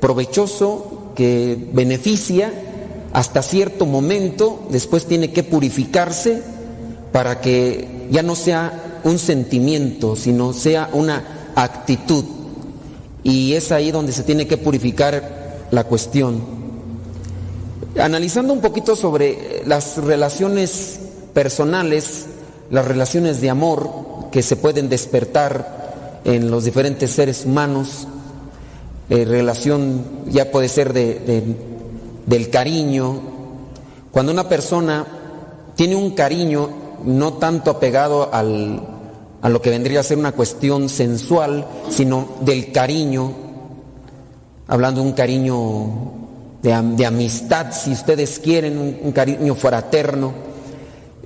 provechoso, 0.00 1.12
que 1.14 1.56
beneficia 1.72 2.52
hasta 3.12 3.42
cierto 3.42 3.86
momento, 3.86 4.66
después 4.70 5.06
tiene 5.06 5.32
que 5.32 5.42
purificarse 5.42 6.42
para 7.12 7.40
que 7.40 8.06
ya 8.10 8.22
no 8.22 8.34
sea 8.34 8.85
un 9.06 9.18
sentimiento, 9.20 10.16
sino 10.16 10.52
sea 10.52 10.90
una 10.92 11.52
actitud. 11.54 12.24
Y 13.22 13.54
es 13.54 13.70
ahí 13.70 13.92
donde 13.92 14.12
se 14.12 14.24
tiene 14.24 14.48
que 14.48 14.56
purificar 14.56 15.66
la 15.70 15.84
cuestión. 15.84 16.42
Analizando 18.00 18.52
un 18.52 18.60
poquito 18.60 18.96
sobre 18.96 19.62
las 19.64 19.98
relaciones 19.98 20.98
personales, 21.32 22.26
las 22.70 22.84
relaciones 22.84 23.40
de 23.40 23.50
amor 23.50 24.28
que 24.32 24.42
se 24.42 24.56
pueden 24.56 24.88
despertar 24.88 26.20
en 26.24 26.50
los 26.50 26.64
diferentes 26.64 27.12
seres 27.12 27.44
humanos, 27.46 28.08
eh, 29.08 29.24
relación 29.24 30.04
ya 30.28 30.50
puede 30.50 30.68
ser 30.68 30.92
de, 30.92 31.44
del 32.26 32.50
cariño, 32.50 33.20
cuando 34.10 34.32
una 34.32 34.48
persona 34.48 35.06
tiene 35.76 35.94
un 35.94 36.10
cariño 36.10 36.68
no 37.04 37.34
tanto 37.34 37.70
apegado 37.70 38.32
al, 38.32 38.95
a 39.46 39.48
lo 39.48 39.62
que 39.62 39.70
vendría 39.70 40.00
a 40.00 40.02
ser 40.02 40.18
una 40.18 40.32
cuestión 40.32 40.88
sensual, 40.88 41.64
sino 41.88 42.30
del 42.40 42.72
cariño, 42.72 43.32
hablando 44.66 45.02
de 45.02 45.06
un 45.06 45.12
cariño 45.12 45.86
de, 46.60 47.06
amistad, 47.06 47.70
si 47.70 47.92
ustedes 47.92 48.40
quieren, 48.40 48.76
un, 48.76 49.12
cariño 49.12 49.54
fraterno. 49.54 50.32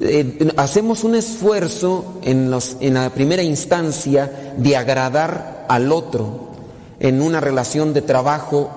Eh, 0.03 0.51
hacemos 0.59 1.03
un 1.03 1.15
esfuerzo 1.15 2.21
en, 2.21 2.51
la 2.51 3.09
primera 3.09 3.43
instancia 3.43 4.53
de 4.55 4.77
agradar 4.77 5.65
al 5.67 5.91
otro. 5.91 6.51
En 6.99 7.23
una 7.23 7.41
relación 7.41 7.95
de 7.95 8.03
trabajo, 8.03 8.69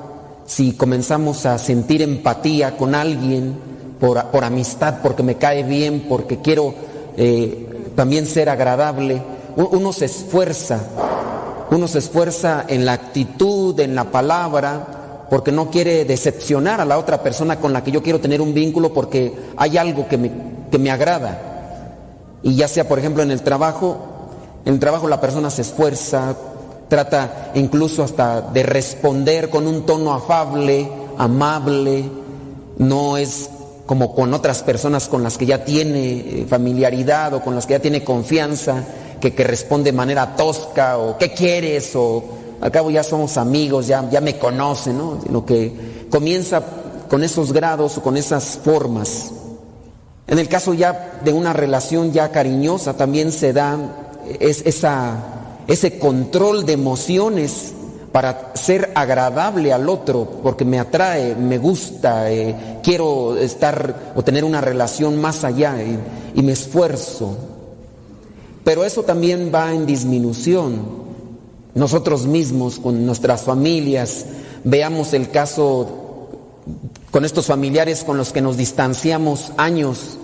si 0.46 0.72
comenzamos 0.72 1.46
a 1.46 1.58
sentir 1.58 2.02
empatía 2.02 2.78
con 2.78 2.96
alguien 2.96 3.56
por, 4.00 4.24
por 4.28 4.46
amistad, 4.46 5.00
porque 5.04 5.22
me 5.22 5.36
cae 5.36 5.64
bien, 5.64 6.06
porque 6.08 6.38
quiero 6.40 6.74
eh, 7.18 7.92
también 7.98 8.26
ser 8.26 8.48
agradable, 8.48 9.33
uno 9.56 9.94
se 9.94 10.06
esfuerza, 10.06 10.80
uno 11.72 11.88
se 11.88 12.00
esfuerza 12.00 12.66
en 12.68 12.86
la 12.86 12.94
actitud, 12.94 13.80
en 13.80 13.96
la 13.96 14.06
palabra, 14.06 15.26
porque 15.30 15.52
no 15.52 15.70
quiere 15.70 16.06
decepcionar 16.06 16.82
a 16.82 16.86
la 16.86 16.98
otra 16.98 17.24
persona 17.24 17.60
con 17.60 17.74
la 17.74 17.84
que 17.84 17.92
yo 17.92 18.04
quiero 18.04 18.20
tener 18.20 18.42
un 18.42 18.54
vínculo 18.54 18.94
porque 18.94 19.34
hay 19.58 19.78
algo 19.78 20.08
que 20.08 20.18
me, 20.18 20.32
que 20.70 20.78
me 20.78 20.92
agrada. 20.92 22.40
Y 22.44 22.56
ya 22.56 22.68
sea, 22.68 22.88
por 22.88 23.00
ejemplo, 23.00 23.24
en 23.24 23.32
el 23.32 23.42
trabajo, 23.42 23.98
en 24.66 24.74
el 24.74 24.80
trabajo 24.80 25.08
la 25.08 25.22
persona 25.22 25.50
se 25.50 25.64
esfuerza, 25.64 26.36
trata 26.88 27.52
incluso 27.56 28.04
hasta 28.04 28.42
de 28.42 28.64
responder 28.64 29.50
con 29.50 29.66
un 29.66 29.86
tono 29.86 30.14
afable, 30.14 30.90
amable, 31.18 32.06
no 32.78 33.18
es 33.18 33.50
como 33.86 34.14
con 34.14 34.34
otras 34.34 34.64
personas 34.64 35.08
con 35.08 35.24
las 35.24 35.38
que 35.38 35.46
ya 35.46 35.66
tiene 35.66 36.46
familiaridad 36.48 37.34
o 37.34 37.42
con 37.42 37.56
las 37.56 37.66
que 37.66 37.74
ya 37.74 37.80
tiene 37.80 38.04
confianza, 38.04 38.84
que, 39.32 39.44
responde 39.44 39.92
de 39.92 39.98
manera 39.98 40.36
tosca 40.36 40.98
o 40.98 41.18
¿qué 41.18 41.34
quieres? 41.34 41.96
o 41.96 42.24
al 42.60 42.72
cabo 42.72 42.90
ya 42.90 43.04
somos 43.04 43.38
amigos, 43.38 43.88
ya, 43.88 44.10
ya 44.10 44.22
me 44.22 44.38
conocen, 44.38 44.98
¿no? 44.98 45.20
Sino 45.22 45.46
que 45.46 46.08
comienza 46.10 46.64
con 47.10 47.24
esos 47.24 47.52
grados 47.52 47.98
o 47.98 48.02
con 48.02 48.18
esas 48.18 48.60
formas. 48.64 49.32
En 50.28 50.40
el 50.40 50.48
caso 50.48 50.74
ya 50.74 51.20
de 51.24 51.34
una 51.34 51.54
relación 51.54 52.12
ya 52.14 52.32
cariñosa 52.32 52.96
también 52.96 53.32
se 53.32 53.52
da 53.52 53.78
es, 54.40 54.62
esa, 54.66 55.18
ese 55.68 56.00
control 56.00 56.66
de 56.66 56.74
emociones 56.74 57.74
para 58.12 58.52
ser 58.54 58.92
agradable 58.96 59.74
al 59.74 59.90
otro, 59.90 60.40
porque 60.44 60.66
me 60.66 60.80
atrae, 60.80 61.36
me 61.36 61.58
gusta, 61.58 62.32
eh, 62.32 62.80
quiero 62.84 63.36
estar 63.36 64.14
o 64.16 64.24
tener 64.24 64.44
una 64.46 64.62
relación 64.62 65.20
más 65.20 65.44
allá 65.44 65.76
y, 65.82 66.00
y 66.40 66.44
me 66.44 66.52
esfuerzo. 66.52 67.53
Pero 68.64 68.86
eso 68.86 69.04
también 69.04 69.52
va 69.54 69.74
en 69.74 69.86
disminución. 69.86 71.04
Nosotros 71.76 72.26
mismos, 72.26 72.80
con 72.80 73.06
nuestras 73.06 73.44
familias, 73.44 74.26
veamos 74.64 75.14
el 75.14 75.30
caso 75.30 76.30
con 77.12 77.26
estos 77.26 77.48
familiares 77.48 78.04
con 78.04 78.18
los 78.18 78.32
que 78.32 78.42
nos 78.42 78.58
distanciamos 78.58 79.52
años 79.58 80.18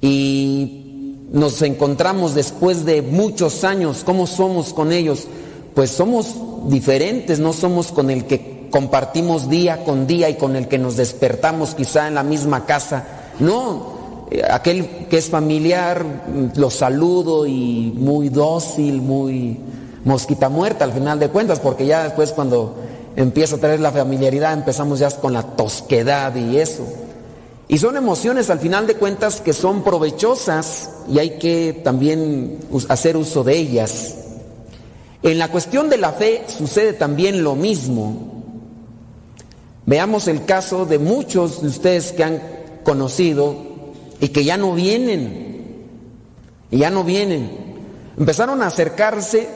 y 0.00 1.16
nos 1.32 1.62
encontramos 1.62 2.34
después 2.34 2.84
de 2.84 3.02
muchos 3.02 3.64
años, 3.64 4.02
¿cómo 4.04 4.26
somos 4.26 4.74
con 4.74 4.92
ellos? 4.92 5.26
Pues 5.74 5.90
somos 5.90 6.34
diferentes, 6.68 7.40
no 7.40 7.52
somos 7.52 7.90
con 7.90 8.10
el 8.10 8.26
que 8.26 8.68
compartimos 8.70 9.48
día 9.48 9.84
con 9.84 10.06
día 10.08 10.28
y 10.28 10.34
con 10.34 10.56
el 10.56 10.66
que 10.66 10.78
nos 10.78 10.96
despertamos 10.96 11.76
quizá 11.76 12.08
en 12.08 12.16
la 12.16 12.24
misma 12.24 12.66
casa. 12.66 13.06
No, 13.38 13.93
aquel 14.50 15.06
que 15.08 15.18
es 15.18 15.28
familiar 15.28 16.04
lo 16.56 16.70
saludo 16.70 17.46
y 17.46 17.92
muy 17.96 18.28
dócil, 18.28 19.00
muy 19.00 19.58
mosquita 20.04 20.48
muerta 20.48 20.84
al 20.84 20.92
final 20.92 21.18
de 21.18 21.28
cuentas, 21.28 21.60
porque 21.60 21.86
ya 21.86 22.04
después 22.04 22.32
cuando 22.32 22.74
empieza 23.16 23.56
a 23.56 23.58
traer 23.58 23.80
la 23.80 23.92
familiaridad 23.92 24.52
empezamos 24.52 24.98
ya 24.98 25.10
con 25.10 25.32
la 25.32 25.42
tosquedad 25.42 26.34
y 26.34 26.58
eso. 26.58 26.84
Y 27.66 27.78
son 27.78 27.96
emociones 27.96 28.50
al 28.50 28.58
final 28.58 28.86
de 28.86 28.96
cuentas 28.96 29.40
que 29.40 29.52
son 29.52 29.82
provechosas 29.82 30.90
y 31.08 31.18
hay 31.18 31.38
que 31.38 31.80
también 31.82 32.58
hacer 32.88 33.16
uso 33.16 33.42
de 33.42 33.56
ellas. 33.56 34.16
En 35.22 35.38
la 35.38 35.48
cuestión 35.48 35.88
de 35.88 35.96
la 35.96 36.12
fe 36.12 36.44
sucede 36.46 36.92
también 36.92 37.42
lo 37.42 37.54
mismo. 37.54 38.42
Veamos 39.86 40.28
el 40.28 40.44
caso 40.44 40.84
de 40.84 40.98
muchos 40.98 41.62
de 41.62 41.68
ustedes 41.68 42.12
que 42.12 42.24
han 42.24 42.42
conocido 42.84 43.73
y 44.20 44.28
que 44.28 44.44
ya 44.44 44.56
no 44.56 44.74
vienen. 44.74 45.86
Y 46.70 46.78
ya 46.78 46.90
no 46.90 47.04
vienen. 47.04 47.50
Empezaron 48.16 48.62
a 48.62 48.68
acercarse 48.68 49.48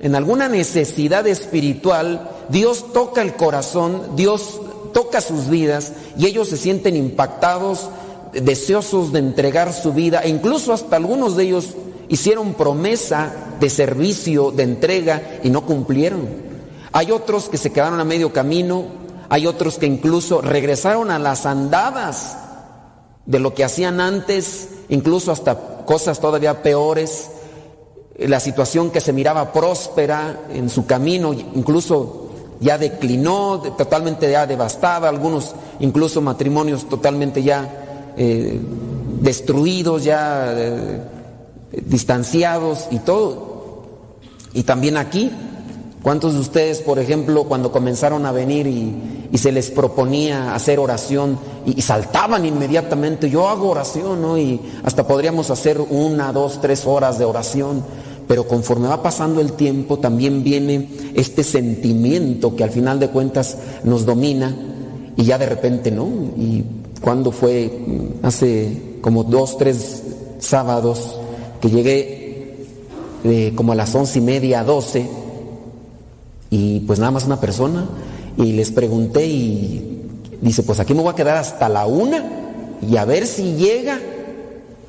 en 0.00 0.14
alguna 0.14 0.48
necesidad 0.48 1.26
espiritual, 1.26 2.30
Dios 2.48 2.92
toca 2.92 3.20
el 3.20 3.34
corazón, 3.34 4.16
Dios 4.16 4.60
toca 4.94 5.20
sus 5.20 5.48
vidas 5.48 5.92
y 6.18 6.26
ellos 6.26 6.48
se 6.48 6.56
sienten 6.56 6.96
impactados, 6.96 7.90
deseosos 8.32 9.12
de 9.12 9.18
entregar 9.18 9.72
su 9.72 9.92
vida 9.92 10.20
e 10.24 10.30
incluso 10.30 10.72
hasta 10.72 10.96
algunos 10.96 11.36
de 11.36 11.44
ellos 11.44 11.74
hicieron 12.08 12.54
promesa 12.54 13.32
de 13.60 13.68
servicio, 13.68 14.50
de 14.50 14.62
entrega 14.62 15.38
y 15.44 15.50
no 15.50 15.66
cumplieron. 15.66 16.28
Hay 16.92 17.12
otros 17.12 17.48
que 17.48 17.58
se 17.58 17.70
quedaron 17.70 18.00
a 18.00 18.04
medio 18.04 18.32
camino, 18.32 18.86
hay 19.28 19.46
otros 19.46 19.78
que 19.78 19.86
incluso 19.86 20.40
regresaron 20.40 21.10
a 21.10 21.18
las 21.18 21.44
andadas 21.44 22.36
de 23.30 23.38
lo 23.38 23.54
que 23.54 23.62
hacían 23.62 24.00
antes, 24.00 24.68
incluso 24.88 25.30
hasta 25.30 25.84
cosas 25.86 26.18
todavía 26.18 26.62
peores 26.62 27.30
la 28.18 28.40
situación 28.40 28.90
que 28.90 29.00
se 29.00 29.12
miraba 29.12 29.52
próspera 29.52 30.40
en 30.52 30.68
su 30.68 30.84
camino, 30.84 31.32
incluso 31.32 32.26
ya 32.60 32.76
declinó, 32.76 33.58
de- 33.58 33.70
totalmente 33.70 34.30
ya 34.30 34.46
devastada, 34.46 35.08
algunos 35.08 35.54
incluso 35.78 36.20
matrimonios 36.20 36.88
totalmente 36.88 37.42
ya 37.42 38.12
eh, 38.18 38.60
destruidos, 39.22 40.04
ya 40.04 40.52
eh, 40.54 41.00
distanciados 41.86 42.88
y 42.90 42.98
todo. 42.98 43.84
Y 44.52 44.64
también 44.64 44.96
aquí, 44.96 45.30
¿cuántos 46.02 46.34
de 46.34 46.40
ustedes, 46.40 46.80
por 46.80 46.98
ejemplo, 46.98 47.44
cuando 47.44 47.72
comenzaron 47.72 48.26
a 48.26 48.32
venir 48.32 48.66
y, 48.66 49.18
se 49.38 49.52
les 49.52 49.70
proponía 49.70 50.54
hacer 50.54 50.80
oración 50.80 51.38
y, 51.64 51.78
y 51.78 51.82
saltaban 51.82 52.44
inmediatamente, 52.44 53.30
yo 53.30 53.48
hago 53.48 53.70
oración, 53.70 54.20
¿no? 54.20 54.36
Y 54.36 54.60
hasta 54.82 55.06
podríamos 55.06 55.50
hacer 55.50 55.80
una, 55.80 56.32
dos, 56.32 56.60
tres 56.60 56.84
horas 56.84 57.18
de 57.18 57.24
oración, 57.24 57.84
pero 58.26 58.46
conforme 58.46 58.88
va 58.88 59.02
pasando 59.02 59.40
el 59.40 59.52
tiempo 59.52 59.98
también 59.98 60.42
viene 60.42 60.90
este 61.14 61.44
sentimiento 61.44 62.56
que 62.56 62.64
al 62.64 62.70
final 62.70 62.98
de 62.98 63.08
cuentas 63.08 63.56
nos 63.84 64.04
domina 64.04 64.54
y 65.16 65.24
ya 65.24 65.38
de 65.38 65.46
repente, 65.46 65.90
¿no? 65.90 66.06
Y 66.36 66.64
cuando 67.00 67.30
fue 67.30 67.70
Mm, 67.90 68.24
hace 68.26 68.96
como 69.00 69.24
dos, 69.24 69.56
tres 69.58 70.02
sábados 70.38 71.18
que 71.60 71.70
llegué 71.70 72.66
eh, 73.24 73.52
como 73.54 73.72
a 73.72 73.74
las 73.74 73.94
once 73.94 74.18
y 74.18 74.22
media, 74.22 74.62
doce, 74.64 75.06
y 76.50 76.80
pues 76.80 76.98
nada 76.98 77.12
más 77.12 77.24
una 77.24 77.40
persona, 77.40 77.86
y 78.36 78.52
les 78.52 78.70
pregunté 78.72 79.26
y 79.26 80.02
dice, 80.40 80.62
pues 80.62 80.80
aquí 80.80 80.94
me 80.94 81.02
voy 81.02 81.12
a 81.12 81.16
quedar 81.16 81.36
hasta 81.36 81.68
la 81.68 81.86
una 81.86 82.24
y 82.88 82.96
a 82.96 83.04
ver 83.04 83.26
si 83.26 83.54
llega 83.54 84.00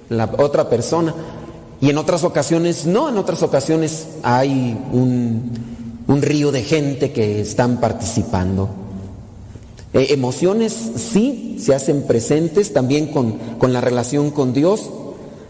la 0.10 0.30
otra 0.38 0.70
persona. 0.70 1.14
Y 1.80 1.90
en 1.90 1.98
otras 1.98 2.24
ocasiones, 2.24 2.86
no, 2.86 3.10
en 3.10 3.18
otras 3.18 3.42
ocasiones 3.42 4.08
hay 4.24 4.78
un, 4.92 5.52
un 6.08 6.22
río 6.22 6.52
de 6.52 6.64
gente 6.64 7.12
que 7.12 7.42
están 7.42 7.80
participando. 7.80 8.70
Eh, 9.94 10.08
emociones 10.12 10.74
sí 10.96 11.58
se 11.60 11.76
hacen 11.76 12.04
presentes 12.04 12.72
también 12.72 13.08
con, 13.08 13.34
con 13.58 13.74
la 13.74 13.82
relación 13.82 14.32
con 14.32 14.54
Dios. 14.54 14.90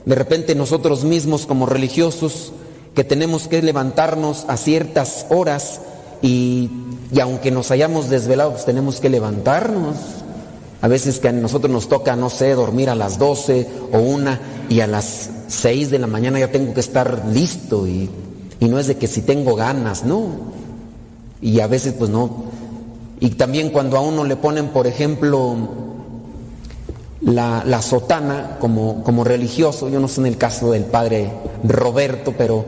De 0.06 0.16
repente 0.16 0.56
nosotros 0.56 1.04
mismos 1.04 1.46
como 1.46 1.66
religiosos 1.66 2.54
que 2.96 3.04
tenemos 3.04 3.48
que 3.48 3.62
levantarnos 3.62 4.46
a 4.48 4.58
ciertas 4.58 5.26
horas 5.30 5.82
y, 6.22 6.70
y 7.12 7.20
aunque 7.20 7.52
nos 7.52 7.72
hayamos 7.72 8.10
desvelado, 8.10 8.52
pues 8.52 8.66
tenemos 8.66 9.00
que 9.00 9.10
levantarnos. 9.10 9.96
A 10.82 10.88
veces 10.88 11.20
que 11.20 11.28
a 11.28 11.32
nosotros 11.32 11.72
nos 11.72 11.90
toca, 11.90 12.16
no 12.16 12.30
sé, 12.30 12.54
dormir 12.54 12.90
a 12.90 12.96
las 12.96 13.20
12 13.20 13.68
o 13.94 14.00
una 14.00 14.40
y 14.70 14.80
a 14.80 14.88
las 14.88 15.30
6 15.48 15.92
de 15.92 16.00
la 16.00 16.08
mañana 16.08 16.40
ya 16.40 16.52
tengo 16.52 16.74
que 16.74 16.80
estar 16.80 17.24
listo 17.32 17.88
y, 17.88 18.10
y 18.60 18.66
no 18.66 18.80
es 18.80 18.88
de 18.88 18.98
que 18.98 19.08
si 19.08 19.22
tengo 19.22 19.56
ganas, 19.56 20.04
no. 20.04 20.30
Y 21.42 21.60
a 21.60 21.68
veces 21.68 21.94
pues 21.94 22.10
no. 22.10 22.46
Y 23.20 23.32
también 23.32 23.70
cuando 23.70 23.98
a 23.98 24.02
uno 24.02 24.24
le 24.24 24.36
ponen, 24.36 24.70
por 24.70 24.88
ejemplo, 24.88 25.56
la, 27.22 27.64
la 27.66 27.82
sotana 27.82 28.58
como, 28.60 29.04
como 29.04 29.24
religioso, 29.24 29.90
yo 29.90 30.00
no 30.00 30.08
sé 30.08 30.22
en 30.22 30.28
el 30.28 30.38
caso 30.38 30.72
del 30.72 30.86
padre 30.86 31.32
Roberto, 31.64 32.34
pero 32.36 32.66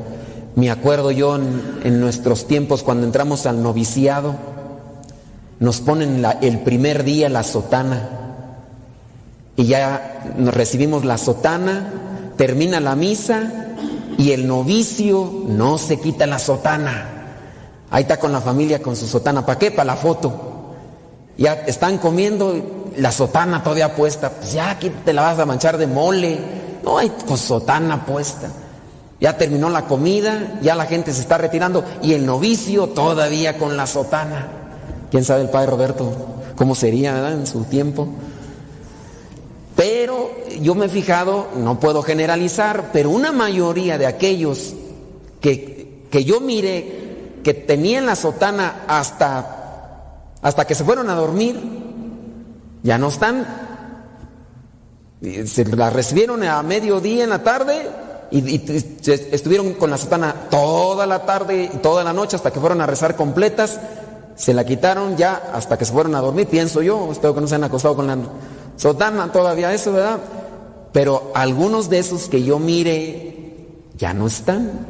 me 0.56 0.70
acuerdo 0.70 1.12
yo 1.12 1.36
en, 1.36 2.00
nuestros 2.00 2.46
tiempos 2.46 2.84
cuando 2.84 3.06
entramos 3.06 3.46
al 3.46 3.64
noviciado, 3.64 4.36
nos 5.60 5.82
ponen 5.82 6.24
el 6.42 6.60
primer 6.60 7.04
día 7.04 7.30
la 7.30 7.44
sotana 7.44 8.10
y 9.56 9.66
ya 9.66 10.36
nos 10.38 10.54
recibimos 10.54 11.06
la 11.06 11.18
sotana, 11.18 11.92
termina 12.38 12.80
la 12.80 12.96
misa 12.96 13.52
y 14.18 14.32
el 14.32 14.48
novicio 14.48 15.46
no 15.48 15.78
se 15.78 16.00
quita 16.00 16.28
la 16.28 16.38
sotana. 16.38 17.10
Ahí 17.90 18.04
está 18.04 18.20
con 18.20 18.32
la 18.32 18.42
familia 18.42 18.82
con 18.82 18.96
su 18.96 19.08
sotana. 19.08 19.46
¿Para 19.46 19.60
qué? 19.60 19.72
Para 19.72 19.86
la 19.86 19.96
foto. 19.96 20.34
Ya 21.38 21.54
están 21.54 21.98
comiendo 21.98 22.92
la 22.98 23.12
sotana 23.12 23.64
todavía 23.64 23.96
puesta. 23.96 24.32
Pues 24.32 24.54
ya 24.54 24.72
aquí 24.72 24.92
te 25.04 25.14
la 25.14 25.24
vas 25.24 25.40
a 25.40 25.46
manchar 25.46 25.78
de 25.78 25.88
mole. 25.88 26.40
No 26.84 26.98
hay 26.98 27.12
con 27.28 27.38
sotana 27.38 28.06
puesta. 28.06 28.50
Ya 29.24 29.38
terminó 29.38 29.70
la 29.70 29.86
comida, 29.86 30.60
ya 30.62 30.76
la 30.76 30.86
gente 30.86 31.14
se 31.14 31.22
está 31.22 31.38
retirando 31.38 31.86
y 32.02 32.12
el 32.12 32.26
novicio 32.26 32.90
todavía 32.90 33.58
con 33.58 33.78
la 33.78 33.88
sotana. 33.88 34.50
¿Quién 35.10 35.24
sabe 35.24 35.44
el 35.44 35.50
padre 35.50 35.72
Roberto 35.72 36.12
cómo 36.58 36.76
sería 36.76 37.32
en 37.32 37.48
su 37.48 37.64
tiempo? 37.64 38.10
Pero 39.78 40.30
yo 40.60 40.76
me 40.76 40.88
he 40.88 40.90
fijado, 40.90 41.48
no 41.56 41.80
puedo 41.80 42.04
generalizar, 42.04 42.90
pero 42.92 43.12
una 43.12 43.32
mayoría 43.32 43.98
de 43.98 44.08
aquellos 44.08 44.74
que, 45.40 46.02
que 46.12 46.26
yo 46.26 46.42
miré 46.42 47.38
que 47.46 47.54
tenían 47.54 48.06
la 48.06 48.18
sotana 48.18 48.84
hasta, 48.90 50.18
hasta 50.42 50.68
que 50.68 50.76
se 50.76 50.84
fueron 50.84 51.10
a 51.10 51.16
dormir, 51.16 51.62
ya 52.84 52.98
no 52.98 53.08
están. 53.08 53.48
Se 55.46 55.64
la 55.64 55.90
recibieron 55.92 56.44
a 56.44 56.62
mediodía 56.62 57.24
en 57.24 57.30
la 57.30 57.42
tarde 57.42 58.03
y, 58.34 58.56
estuvieron 59.32 59.74
con 59.74 59.92
la 59.92 59.98
sotana 59.98 60.48
toda 60.50 61.06
la 61.06 61.26
tarde 61.26 61.70
y 61.72 61.78
toda 61.78 62.04
la 62.04 62.14
noche 62.14 62.36
hasta 62.36 62.52
que 62.52 62.60
fueron 62.60 62.82
a 62.82 62.88
rezar 62.88 63.16
completas. 63.16 63.80
Se 64.36 64.56
la 64.56 64.66
quitaron 64.66 65.16
ya 65.16 65.52
hasta 65.54 65.78
que 65.78 65.86
se 65.86 65.94
fueron 65.94 66.16
a 66.16 66.20
dormir, 66.20 66.48
pienso 66.48 66.82
yo. 66.82 67.10
Espero 67.12 67.36
que 67.36 67.42
no 67.42 67.48
se 67.48 67.56
han 67.56 67.64
acostado 67.64 67.96
con 67.96 68.08
la 68.08 68.18
sotana 68.76 69.32
todavía 69.32 69.72
eso, 69.72 69.94
¿verdad? 69.94 70.20
Pero 70.92 71.32
algunos 71.36 71.90
de 71.90 72.00
esos 72.00 72.28
que 72.28 72.44
yo 72.44 72.58
mire 72.58 73.68
ya 73.98 74.16
no 74.16 74.26
están. 74.26 74.88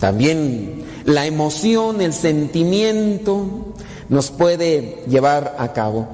También 0.00 0.84
la 1.04 1.26
emoción, 1.26 2.00
el 2.00 2.14
sentimiento 2.14 3.74
nos 4.08 4.30
puede 4.30 5.04
llevar 5.08 5.56
a 5.58 5.74
cabo. 5.74 6.08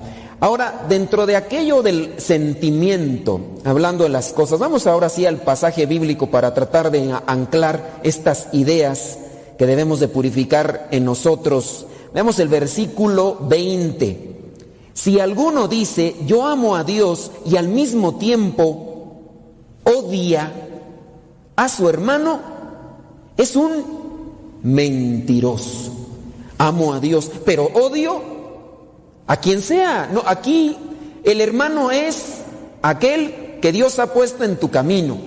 Ahora, 0.44 0.84
dentro 0.90 1.24
de 1.24 1.36
aquello 1.36 1.82
del 1.82 2.20
sentimiento, 2.20 3.40
hablando 3.64 4.04
de 4.04 4.10
las 4.10 4.34
cosas, 4.34 4.58
vamos 4.58 4.86
ahora 4.86 5.08
sí 5.08 5.24
al 5.24 5.38
pasaje 5.38 5.86
bíblico 5.86 6.26
para 6.26 6.52
tratar 6.52 6.90
de 6.90 7.14
anclar 7.26 8.00
estas 8.02 8.48
ideas 8.52 9.18
que 9.56 9.64
debemos 9.64 10.00
de 10.00 10.08
purificar 10.08 10.88
en 10.90 11.06
nosotros. 11.06 11.86
Veamos 12.12 12.38
el 12.40 12.48
versículo 12.48 13.38
20. 13.40 14.52
Si 14.92 15.18
alguno 15.18 15.66
dice, 15.66 16.14
yo 16.26 16.44
amo 16.44 16.76
a 16.76 16.84
Dios 16.84 17.30
y 17.46 17.56
al 17.56 17.68
mismo 17.68 18.16
tiempo 18.16 19.14
odia 19.84 20.52
a 21.56 21.68
su 21.70 21.88
hermano, 21.88 22.40
es 23.38 23.56
un 23.56 23.82
mentiroso. 24.62 25.90
Amo 26.58 26.92
a 26.92 27.00
Dios, 27.00 27.30
pero 27.46 27.64
odio 27.72 28.33
a 29.26 29.36
quien 29.36 29.62
sea. 29.62 30.08
No, 30.12 30.22
aquí 30.26 30.76
el 31.24 31.40
hermano 31.40 31.90
es 31.90 32.42
aquel 32.82 33.58
que 33.60 33.72
Dios 33.72 33.98
ha 33.98 34.12
puesto 34.12 34.44
en 34.44 34.56
tu 34.56 34.70
camino. 34.70 35.18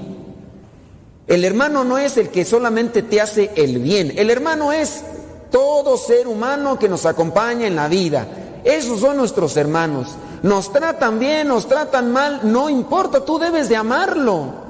El 1.28 1.44
hermano 1.44 1.84
no 1.84 1.98
es 1.98 2.18
el 2.18 2.30
que 2.30 2.46
solamente 2.46 3.02
te 3.02 3.20
hace 3.20 3.52
el 3.56 3.80
bien. 3.80 4.14
El 4.16 4.30
hermano 4.30 4.72
es 4.72 5.04
todo 5.52 5.98
ser 5.98 6.28
humano 6.28 6.80
que 6.80 6.88
nos 6.88 7.06
acompaña 7.06 7.68
en 7.68 7.76
la 7.76 7.88
vida. 7.88 8.28
Esos 8.64 9.02
son 9.02 9.18
nuestros 9.18 9.58
hermanos. 9.58 10.10
Nos 10.44 10.72
tratan 10.72 11.20
bien, 11.20 11.48
nos 11.48 11.68
tratan 11.68 12.12
mal, 12.12 12.42
no 12.44 12.70
importa, 12.70 13.26
tú 13.26 13.40
debes 13.40 13.70
de 13.70 13.76
amarlo. 13.76 14.68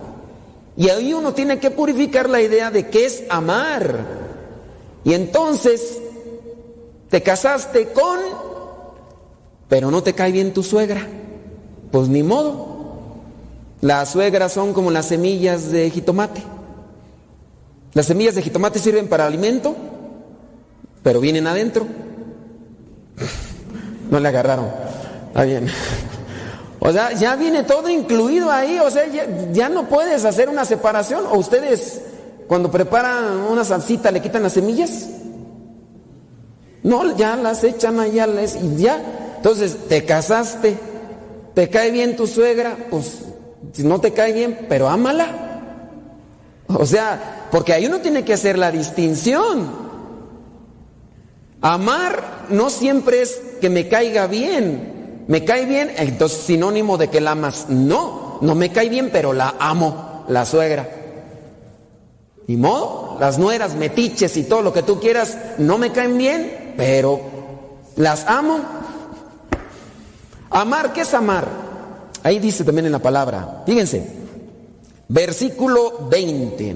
Y 0.77 0.89
ahí 0.89 1.13
uno 1.13 1.33
tiene 1.33 1.59
que 1.59 1.71
purificar 1.71 2.29
la 2.29 2.41
idea 2.41 2.71
de 2.71 2.87
qué 2.89 3.05
es 3.05 3.23
amar. 3.29 4.05
Y 5.03 5.13
entonces 5.13 5.99
te 7.09 7.21
casaste 7.21 7.89
con, 7.89 8.19
pero 9.69 9.91
no 9.91 10.03
te 10.03 10.13
cae 10.13 10.31
bien 10.31 10.53
tu 10.53 10.63
suegra. 10.63 11.05
Pues 11.91 12.07
ni 12.07 12.23
modo. 12.23 12.77
Las 13.81 14.09
suegras 14.09 14.53
son 14.53 14.73
como 14.73 14.91
las 14.91 15.07
semillas 15.07 15.71
de 15.71 15.89
jitomate. 15.89 16.41
Las 17.93 18.05
semillas 18.05 18.35
de 18.35 18.41
jitomate 18.41 18.79
sirven 18.79 19.07
para 19.07 19.25
alimento, 19.25 19.75
pero 21.03 21.19
vienen 21.19 21.47
adentro. 21.47 21.85
No 24.09 24.21
le 24.21 24.29
agarraron. 24.29 24.67
Está 25.27 25.43
bien. 25.43 25.67
O 26.79 26.91
sea, 26.91 27.11
ya 27.13 27.35
viene 27.35 27.63
todo 27.63 27.89
incluido 27.89 28.51
ahí. 28.51 28.79
O 28.79 28.89
sea, 28.89 29.03
ya, 29.51 29.67
no 29.67 29.89
puedes 29.89 30.23
hacer 30.25 30.47
una 30.47 30.63
separación. 30.63 31.25
¿O 31.25 31.37
ustedes 31.37 32.01
cuando 32.47 32.69
preparan 32.71 33.39
una 33.51 33.65
salsita 33.65 34.11
le 34.11 34.21
quitan 34.21 34.43
las 34.43 34.53
semillas? 34.53 35.09
No, 36.83 37.15
ya 37.17 37.35
las 37.35 37.63
echan 37.63 37.99
allá 37.99 38.27
ya. 38.77 39.16
Entonces, 39.37 39.77
te 39.87 40.05
casaste, 40.05 40.77
te 41.53 41.69
cae 41.69 41.91
bien 41.91 42.15
tu 42.15 42.27
suegra, 42.27 42.77
pues 42.89 43.23
si 43.71 43.83
no 43.83 43.99
te 43.99 44.13
cae 44.13 44.33
bien, 44.33 44.65
pero 44.69 44.89
ámala. 44.89 45.47
O 46.67 46.85
sea, 46.85 47.47
porque 47.51 47.73
ahí 47.73 47.85
uno 47.85 47.99
tiene 47.99 48.23
que 48.23 48.33
hacer 48.33 48.57
la 48.57 48.71
distinción. 48.71 49.87
Amar 51.61 52.47
no 52.49 52.69
siempre 52.69 53.21
es 53.21 53.41
que 53.61 53.69
me 53.69 53.87
caiga 53.87 54.27
bien. 54.27 55.25
Me 55.27 55.43
cae 55.43 55.65
bien, 55.65 55.91
entonces 55.97 56.39
sinónimo 56.39 56.97
de 56.97 57.09
que 57.09 57.21
la 57.21 57.31
amas. 57.31 57.65
No, 57.69 58.37
no 58.41 58.55
me 58.55 58.71
cae 58.71 58.89
bien, 58.89 59.09
pero 59.11 59.33
la 59.33 59.55
amo, 59.59 60.25
la 60.29 60.45
suegra. 60.45 60.87
Ni 62.47 62.55
modo, 62.55 63.17
las 63.19 63.37
nueras, 63.37 63.75
metiches 63.75 64.37
y 64.37 64.43
todo 64.43 64.61
lo 64.61 64.71
que 64.71 64.83
tú 64.83 65.01
quieras, 65.01 65.37
no 65.57 65.77
me 65.77 65.91
caen 65.91 66.17
bien, 66.17 66.73
pero 66.77 67.19
las 67.97 68.25
amo. 68.25 68.59
Amar, 70.49 70.93
¿qué 70.93 71.01
es 71.01 71.13
amar? 71.13 71.47
Ahí 72.23 72.39
dice 72.39 72.63
también 72.63 72.85
en 72.85 72.91
la 72.91 72.99
palabra. 72.99 73.63
Fíjense, 73.65 74.05
versículo 75.07 76.07
20. 76.09 76.75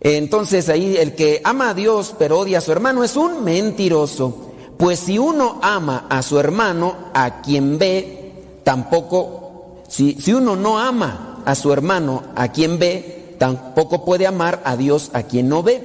Entonces 0.00 0.68
ahí 0.68 0.96
el 0.96 1.14
que 1.14 1.40
ama 1.44 1.70
a 1.70 1.74
Dios 1.74 2.14
pero 2.18 2.38
odia 2.40 2.58
a 2.58 2.62
su 2.62 2.72
hermano 2.72 3.04
es 3.04 3.16
un 3.16 3.44
mentiroso. 3.44 4.52
Pues 4.78 4.98
si 4.98 5.18
uno 5.18 5.58
ama 5.62 6.06
a 6.08 6.22
su 6.22 6.38
hermano, 6.38 6.96
a 7.12 7.42
quien 7.42 7.78
ve, 7.78 8.32
tampoco, 8.64 9.82
si, 9.88 10.14
si 10.14 10.32
uno 10.32 10.56
no 10.56 10.78
ama 10.78 11.42
a 11.44 11.54
su 11.54 11.70
hermano, 11.70 12.22
a 12.34 12.48
quien 12.48 12.78
ve, 12.78 13.36
tampoco 13.38 14.06
puede 14.06 14.26
amar 14.26 14.62
a 14.64 14.76
Dios 14.76 15.10
a 15.12 15.24
quien 15.24 15.50
no 15.50 15.62
ve. 15.62 15.82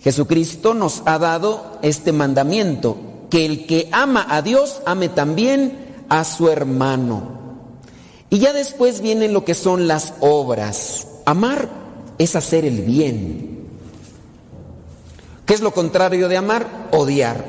Jesucristo 0.00 0.72
nos 0.72 1.02
ha 1.04 1.18
dado 1.18 1.78
este 1.82 2.12
mandamiento, 2.12 2.96
que 3.28 3.44
el 3.44 3.66
que 3.66 3.88
ama 3.90 4.24
a 4.28 4.40
Dios 4.40 4.82
ame 4.86 5.08
también 5.08 5.85
a 6.08 6.24
su 6.24 6.48
hermano. 6.48 7.36
Y 8.30 8.38
ya 8.38 8.52
después 8.52 9.00
vienen 9.00 9.32
lo 9.32 9.44
que 9.44 9.54
son 9.54 9.86
las 9.86 10.14
obras. 10.20 11.06
Amar 11.24 11.68
es 12.18 12.36
hacer 12.36 12.64
el 12.64 12.82
bien. 12.82 13.56
¿Qué 15.44 15.54
es 15.54 15.60
lo 15.60 15.72
contrario 15.72 16.28
de 16.28 16.36
amar? 16.36 16.88
Odiar. 16.90 17.44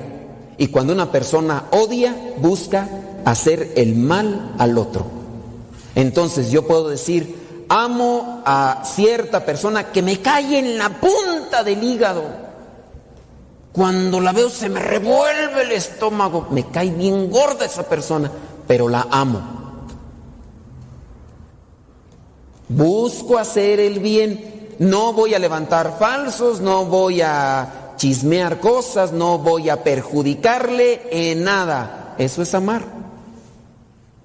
Y 0.58 0.68
cuando 0.68 0.94
una 0.94 1.12
persona 1.12 1.66
odia, 1.72 2.16
busca 2.38 2.88
hacer 3.26 3.74
el 3.76 3.96
mal 3.96 4.54
al 4.58 4.78
otro. 4.78 5.06
Entonces 5.96 6.52
yo 6.52 6.68
puedo 6.68 6.90
decir, 6.90 7.66
amo 7.70 8.44
a 8.46 8.84
cierta 8.86 9.46
persona 9.46 9.92
que 9.92 10.02
me 10.02 10.22
cae 10.22 10.60
en 10.60 10.78
la 10.78 10.90
punta 10.90 11.64
del 11.64 11.84
hígado. 11.84 12.47
Cuando 13.78 14.20
la 14.20 14.32
veo 14.32 14.50
se 14.50 14.70
me 14.70 14.80
revuelve 14.80 15.62
el 15.62 15.72
estómago, 15.72 16.48
me 16.50 16.66
cae 16.66 16.90
bien 16.90 17.30
gorda 17.30 17.64
esa 17.64 17.84
persona, 17.84 18.32
pero 18.68 18.90
la 18.90 19.06
amo. 19.12 19.40
Busco 22.68 23.38
hacer 23.38 23.80
el 23.80 24.00
bien, 24.00 24.78
no 24.80 25.14
voy 25.14 25.36
a 25.36 25.40
levantar 25.40 25.96
falsos, 26.00 26.60
no 26.60 26.86
voy 26.86 27.22
a 27.22 27.94
chismear 27.98 28.60
cosas, 28.60 29.12
no 29.12 29.38
voy 29.38 29.70
a 29.70 29.84
perjudicarle 29.84 31.04
en 31.12 31.44
nada. 31.44 32.16
Eso 32.18 32.42
es 32.42 32.56
amar. 32.56 32.84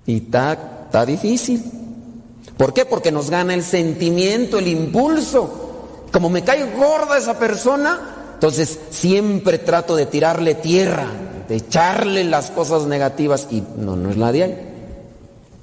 Y 0.06 0.16
está, 0.16 1.04
difícil. 1.04 1.62
¿Por 2.56 2.72
qué? 2.72 2.86
Porque 2.86 3.12
nos 3.12 3.28
gana 3.28 3.52
el 3.52 3.64
sentimiento, 3.64 4.58
el 4.58 4.68
impulso. 4.68 6.06
Como 6.10 6.30
me 6.30 6.42
cae 6.42 6.74
gorda 6.74 7.18
esa 7.18 7.38
persona, 7.38 8.11
entonces 8.43 8.77
siempre 8.90 9.59
trato 9.59 9.94
de 9.94 10.05
tirarle 10.05 10.56
tierra, 10.56 11.06
de 11.48 11.55
echarle 11.55 12.24
las 12.24 12.51
cosas 12.51 12.89
negativas 12.89 13.47
y 13.52 13.62
no, 13.78 13.94
no 13.94 14.10
es 14.10 14.16
la 14.16 14.32
de. 14.32 14.59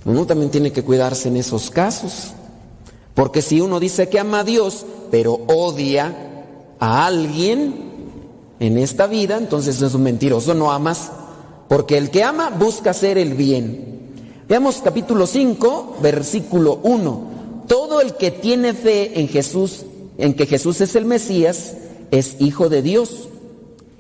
Uno 0.06 0.26
también 0.26 0.50
tiene 0.50 0.72
que 0.72 0.82
cuidarse 0.82 1.28
en 1.28 1.36
esos 1.36 1.72
casos. 1.72 2.32
Porque 3.16 3.42
si 3.42 3.60
uno 3.60 3.82
dice 3.82 4.08
que 4.08 4.18
ama 4.18 4.40
a 4.40 4.44
Dios, 4.46 4.86
pero 5.12 5.34
odia 5.48 6.16
a 6.80 7.06
alguien, 7.06 7.76
en 8.62 8.78
esta 8.78 9.08
vida, 9.08 9.36
entonces 9.36 9.82
es 9.82 9.94
un 9.94 10.04
mentiroso, 10.04 10.54
no 10.54 10.72
amas, 10.72 11.12
porque 11.68 11.98
el 11.98 12.10
que 12.10 12.24
ama 12.24 12.50
busca 12.50 12.92
hacer 12.92 13.18
el 13.18 13.34
bien. 13.34 14.14
Veamos 14.48 14.78
capítulo 14.82 15.28
5, 15.28 15.98
versículo 16.02 16.80
1. 16.84 17.24
Todo 17.68 18.00
el 18.00 18.14
que 18.14 18.32
tiene 18.32 18.74
fe 18.74 19.20
en 19.20 19.28
Jesús, 19.28 19.86
en 20.18 20.34
que 20.34 20.46
Jesús 20.46 20.80
es 20.80 20.96
el 20.96 21.04
Mesías, 21.04 21.74
es 22.12 22.38
hijo 22.40 22.70
de 22.70 22.82
Dios. 22.82 23.30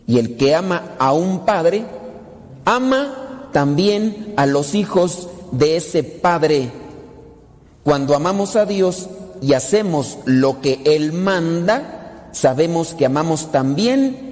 Y 0.07 0.17
el 0.17 0.37
que 0.37 0.55
ama 0.55 0.95
a 0.97 1.13
un 1.13 1.45
padre, 1.45 1.85
ama 2.65 3.49
también 3.51 4.33
a 4.37 4.45
los 4.45 4.75
hijos 4.75 5.29
de 5.51 5.77
ese 5.77 6.03
padre. 6.03 6.71
Cuando 7.83 8.15
amamos 8.15 8.55
a 8.55 8.65
Dios 8.65 9.07
y 9.41 9.53
hacemos 9.53 10.17
lo 10.25 10.61
que 10.61 10.81
Él 10.85 11.13
manda, 11.13 12.29
sabemos 12.31 12.93
que 12.93 13.05
amamos 13.05 13.51
también 13.51 14.29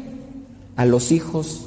a 0.76 0.86
los 0.86 1.12
hijos 1.12 1.62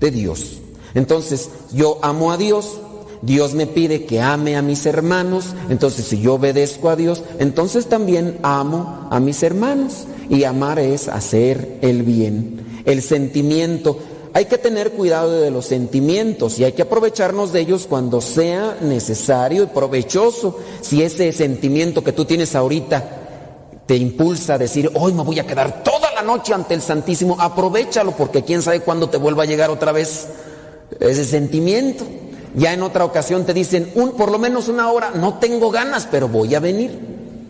de 0.00 0.10
Dios. 0.10 0.58
Entonces, 0.94 1.50
yo 1.72 1.98
amo 2.02 2.32
a 2.32 2.36
Dios, 2.36 2.78
Dios 3.22 3.54
me 3.54 3.66
pide 3.66 4.04
que 4.04 4.20
ame 4.20 4.56
a 4.56 4.62
mis 4.62 4.86
hermanos, 4.86 5.54
entonces 5.68 6.06
si 6.06 6.20
yo 6.20 6.34
obedezco 6.34 6.88
a 6.88 6.96
Dios, 6.96 7.22
entonces 7.38 7.86
también 7.88 8.38
amo 8.42 9.08
a 9.10 9.20
mis 9.20 9.42
hermanos. 9.42 10.06
Y 10.28 10.44
amar 10.44 10.78
es 10.78 11.08
hacer 11.08 11.78
el 11.82 12.02
bien, 12.02 12.82
el 12.84 13.02
sentimiento. 13.02 13.98
Hay 14.34 14.44
que 14.44 14.58
tener 14.58 14.92
cuidado 14.92 15.40
de 15.40 15.50
los 15.50 15.66
sentimientos 15.66 16.58
y 16.58 16.64
hay 16.64 16.72
que 16.72 16.82
aprovecharnos 16.82 17.52
de 17.52 17.60
ellos 17.60 17.86
cuando 17.88 18.20
sea 18.20 18.76
necesario 18.80 19.64
y 19.64 19.66
provechoso. 19.66 20.58
Si 20.80 21.02
ese 21.02 21.32
sentimiento 21.32 22.04
que 22.04 22.12
tú 22.12 22.24
tienes 22.24 22.54
ahorita 22.54 23.18
te 23.86 23.96
impulsa 23.96 24.54
a 24.54 24.58
decir, 24.58 24.90
hoy 24.94 25.14
me 25.14 25.22
voy 25.22 25.38
a 25.38 25.46
quedar 25.46 25.82
toda 25.82 26.12
la 26.12 26.22
noche 26.22 26.52
ante 26.52 26.74
el 26.74 26.82
Santísimo, 26.82 27.36
aprovechalo 27.40 28.12
porque 28.12 28.44
quién 28.44 28.60
sabe 28.60 28.80
cuándo 28.80 29.08
te 29.08 29.16
vuelva 29.16 29.44
a 29.44 29.46
llegar 29.46 29.70
otra 29.70 29.92
vez 29.92 30.28
ese 31.00 31.24
sentimiento. 31.24 32.04
Ya 32.54 32.72
en 32.72 32.82
otra 32.82 33.04
ocasión 33.04 33.44
te 33.44 33.54
dicen, 33.54 33.90
un, 33.94 34.12
por 34.12 34.30
lo 34.30 34.38
menos 34.38 34.68
una 34.68 34.90
hora, 34.90 35.12
no 35.14 35.38
tengo 35.38 35.70
ganas, 35.70 36.06
pero 36.10 36.28
voy 36.28 36.54
a 36.54 36.60
venir. 36.60 36.98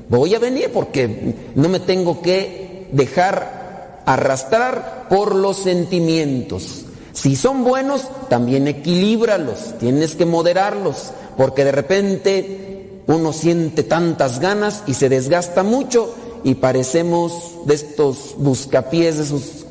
Voy 0.08 0.34
a 0.34 0.38
venir 0.38 0.70
porque 0.72 1.34
no 1.54 1.68
me 1.68 1.80
tengo 1.80 2.22
que 2.22 2.67
dejar 2.92 4.02
arrastrar 4.06 5.06
por 5.08 5.34
los 5.34 5.58
sentimientos. 5.58 6.84
Si 7.12 7.36
son 7.36 7.64
buenos, 7.64 8.08
también 8.28 8.68
equilíbralos, 8.68 9.78
tienes 9.78 10.14
que 10.14 10.24
moderarlos, 10.24 11.10
porque 11.36 11.64
de 11.64 11.72
repente 11.72 13.02
uno 13.06 13.32
siente 13.32 13.82
tantas 13.82 14.38
ganas 14.38 14.82
y 14.86 14.94
se 14.94 15.08
desgasta 15.08 15.62
mucho 15.62 16.14
y 16.44 16.54
parecemos 16.54 17.66
de 17.66 17.74
estos 17.74 18.34
buscapiés, 18.38 19.16
de 19.16 19.24
esas 19.24 19.66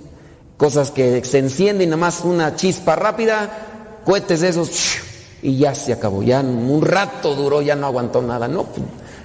cosas 0.57 0.91
que 0.91 1.23
se 1.23 1.37
encienden, 1.37 1.89
nada 1.89 2.01
más 2.01 2.23
una 2.23 2.55
chispa 2.55 2.95
rápida, 2.95 4.01
cohetes 4.03 4.41
de 4.41 4.49
esos, 4.49 4.69
y 5.41 5.57
ya 5.57 5.75
se 5.75 5.93
acabó, 5.93 6.23
ya 6.23 6.41
un 6.41 6.81
rato 6.81 7.35
duró, 7.35 7.61
ya 7.61 7.75
no 7.75 7.87
aguantó 7.87 8.21
nada, 8.21 8.47
no, 8.47 8.65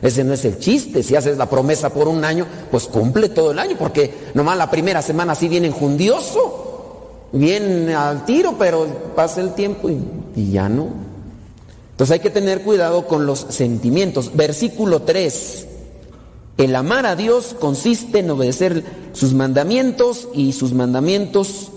ese 0.03 0.25
no 0.25 0.35
es 0.35 0.45
el 0.45 0.59
chiste, 0.59 1.05
si 1.05 1.15
haces 1.15 1.39
la 1.39 1.49
promesa 1.49 1.91
por 1.91 2.09
un 2.09 2.25
año, 2.25 2.45
pues 2.73 2.85
cumple 2.85 3.29
todo 3.29 3.53
el 3.53 3.59
año, 3.61 3.77
porque 3.79 4.13
nomás 4.35 4.59
la 4.59 4.69
primera 4.69 5.01
semana 5.01 5.37
sí 5.37 5.47
viene 5.47 5.71
jundioso, 5.71 7.29
viene 7.33 7.95
al 7.95 8.25
tiro, 8.25 8.57
pero 8.59 8.85
pasa 9.15 9.41
el 9.41 9.55
tiempo 9.55 9.89
y, 9.89 10.03
y 10.35 10.51
ya 10.51 10.69
no. 10.69 10.89
Entonces 11.93 12.15
hay 12.15 12.21
que 12.21 12.31
tener 12.31 12.63
cuidado 12.63 13.07
con 13.07 13.27
los 13.27 13.47
sentimientos. 13.51 14.33
Versículo 14.35 15.03
3. 15.03 15.69
El 16.57 16.75
amar 16.75 17.07
a 17.07 17.15
Dios 17.15 17.55
consiste 17.59 18.19
en 18.19 18.31
obedecer 18.31 18.85
sus 19.13 19.35
mandamientos 19.35 20.29
y 20.35 20.53
sus 20.53 20.73
mandamientos 20.73 21.71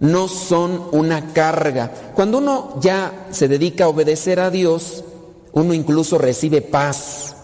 no 0.00 0.26
son 0.28 0.82
una 0.90 1.32
carga. 1.32 1.92
Cuando 2.14 2.38
uno 2.38 2.74
ya 2.80 3.28
se 3.30 3.46
dedica 3.46 3.84
a 3.84 3.88
obedecer 3.88 4.40
a 4.40 4.50
Dios, 4.50 5.04
uno 5.52 5.72
incluso 5.72 6.18
recibe 6.18 6.62
paz, 6.62 7.36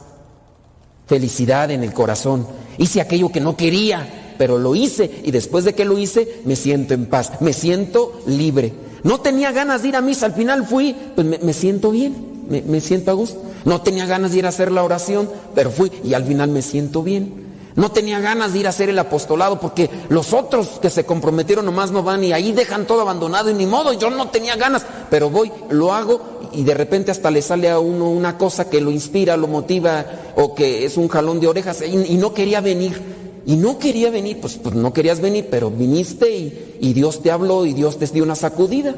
felicidad 1.06 1.70
en 1.70 1.82
el 1.82 1.92
corazón. 1.92 2.46
Hice 2.78 3.00
aquello 3.00 3.30
que 3.30 3.40
no 3.40 3.56
quería, 3.56 4.34
pero 4.38 4.58
lo 4.58 4.74
hice 4.74 5.22
y 5.24 5.30
después 5.30 5.64
de 5.64 5.74
que 5.74 5.84
lo 5.84 5.98
hice 5.98 6.40
me 6.44 6.56
siento 6.56 6.94
en 6.94 7.06
paz, 7.06 7.40
me 7.40 7.52
siento 7.52 8.20
libre. 8.26 8.72
No 9.02 9.20
tenía 9.20 9.52
ganas 9.52 9.82
de 9.82 9.88
ir 9.88 9.96
a 9.96 10.00
misa, 10.00 10.26
al 10.26 10.34
final 10.34 10.66
fui, 10.66 10.94
pues 11.14 11.26
me, 11.26 11.52
siento 11.52 11.90
bien, 11.90 12.44
me, 12.48 12.62
me 12.62 12.80
siento 12.80 13.12
a 13.12 13.14
gusto. 13.14 13.40
No 13.64 13.80
tenía 13.80 14.06
ganas 14.06 14.32
de 14.32 14.38
ir 14.38 14.46
a 14.46 14.50
hacer 14.50 14.70
la 14.72 14.82
oración, 14.82 15.28
pero 15.54 15.70
fui 15.70 15.90
y 16.04 16.14
al 16.14 16.24
final 16.24 16.50
me 16.50 16.62
siento 16.62 17.02
bien. 17.02 17.45
No 17.76 17.90
tenía 17.90 18.20
ganas 18.20 18.54
de 18.54 18.60
ir 18.60 18.66
a 18.66 18.70
hacer 18.70 18.88
el 18.88 18.98
apostolado 18.98 19.60
porque 19.60 19.90
los 20.08 20.32
otros 20.32 20.78
que 20.80 20.88
se 20.88 21.04
comprometieron 21.04 21.66
nomás 21.66 21.92
no 21.92 22.02
van 22.02 22.24
y 22.24 22.32
ahí 22.32 22.52
dejan 22.52 22.86
todo 22.86 23.02
abandonado 23.02 23.50
y 23.50 23.54
ni 23.54 23.66
modo, 23.66 23.92
yo 23.92 24.08
no 24.08 24.30
tenía 24.30 24.56
ganas, 24.56 24.86
pero 25.10 25.28
voy, 25.28 25.52
lo 25.68 25.92
hago 25.92 26.40
y 26.52 26.64
de 26.64 26.72
repente 26.72 27.10
hasta 27.10 27.30
le 27.30 27.42
sale 27.42 27.68
a 27.68 27.78
uno 27.78 28.08
una 28.08 28.38
cosa 28.38 28.70
que 28.70 28.80
lo 28.80 28.90
inspira, 28.90 29.36
lo 29.36 29.46
motiva 29.46 30.06
o 30.36 30.54
que 30.54 30.86
es 30.86 30.96
un 30.96 31.08
jalón 31.08 31.38
de 31.38 31.48
orejas 31.48 31.82
y, 31.82 32.16
no 32.16 32.32
quería 32.32 32.60
venir. 32.60 33.16
Y 33.48 33.54
no 33.54 33.78
quería 33.78 34.10
venir, 34.10 34.40
pues, 34.40 34.56
pues 34.56 34.74
no 34.74 34.92
querías 34.92 35.20
venir, 35.20 35.46
pero 35.48 35.70
viniste 35.70 36.28
y, 36.28 36.78
y 36.80 36.92
Dios 36.94 37.22
te 37.22 37.30
habló 37.30 37.64
y 37.64 37.74
Dios 37.74 37.96
te 37.96 38.06
dio 38.06 38.24
una 38.24 38.34
sacudida. 38.34 38.92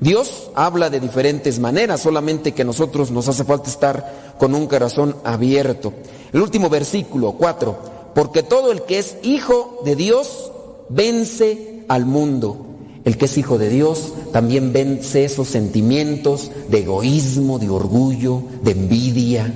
Dios 0.00 0.50
habla 0.54 0.90
de 0.90 1.00
diferentes 1.00 1.58
maneras, 1.58 2.00
solamente 2.00 2.52
que 2.52 2.64
nosotros 2.64 3.10
nos 3.10 3.28
hace 3.28 3.44
falta 3.44 3.70
estar 3.70 4.34
con 4.38 4.54
un 4.54 4.66
corazón 4.66 5.16
abierto. 5.24 5.92
El 6.32 6.42
último 6.42 6.68
versículo, 6.68 7.32
4, 7.32 7.78
porque 8.14 8.42
todo 8.42 8.72
el 8.72 8.82
que 8.82 8.98
es 8.98 9.16
hijo 9.22 9.80
de 9.84 9.96
Dios 9.96 10.52
vence 10.88 11.84
al 11.88 12.04
mundo. 12.04 12.66
El 13.04 13.16
que 13.16 13.26
es 13.26 13.38
hijo 13.38 13.56
de 13.56 13.68
Dios 13.68 14.12
también 14.32 14.72
vence 14.72 15.24
esos 15.24 15.48
sentimientos 15.48 16.50
de 16.68 16.80
egoísmo, 16.80 17.58
de 17.58 17.70
orgullo, 17.70 18.42
de 18.62 18.72
envidia. 18.72 19.54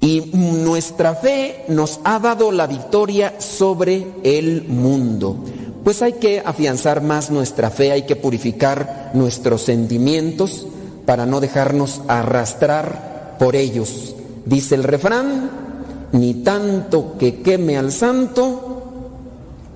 Y 0.00 0.30
nuestra 0.32 1.14
fe 1.14 1.64
nos 1.68 2.00
ha 2.04 2.18
dado 2.18 2.52
la 2.52 2.66
victoria 2.66 3.40
sobre 3.40 4.06
el 4.22 4.64
mundo. 4.68 5.36
Pues 5.84 6.00
hay 6.00 6.14
que 6.14 6.40
afianzar 6.44 7.02
más 7.02 7.30
nuestra 7.30 7.70
fe, 7.70 7.90
hay 7.90 8.02
que 8.02 8.14
purificar 8.14 9.10
nuestros 9.14 9.62
sentimientos 9.62 10.66
para 11.06 11.26
no 11.26 11.40
dejarnos 11.40 12.02
arrastrar 12.06 13.36
por 13.38 13.56
ellos. 13.56 14.14
Dice 14.44 14.76
el 14.76 14.84
refrán, 14.84 15.50
ni 16.12 16.34
tanto 16.34 17.16
que 17.18 17.42
queme 17.42 17.76
al 17.76 17.90
santo, 17.90 18.82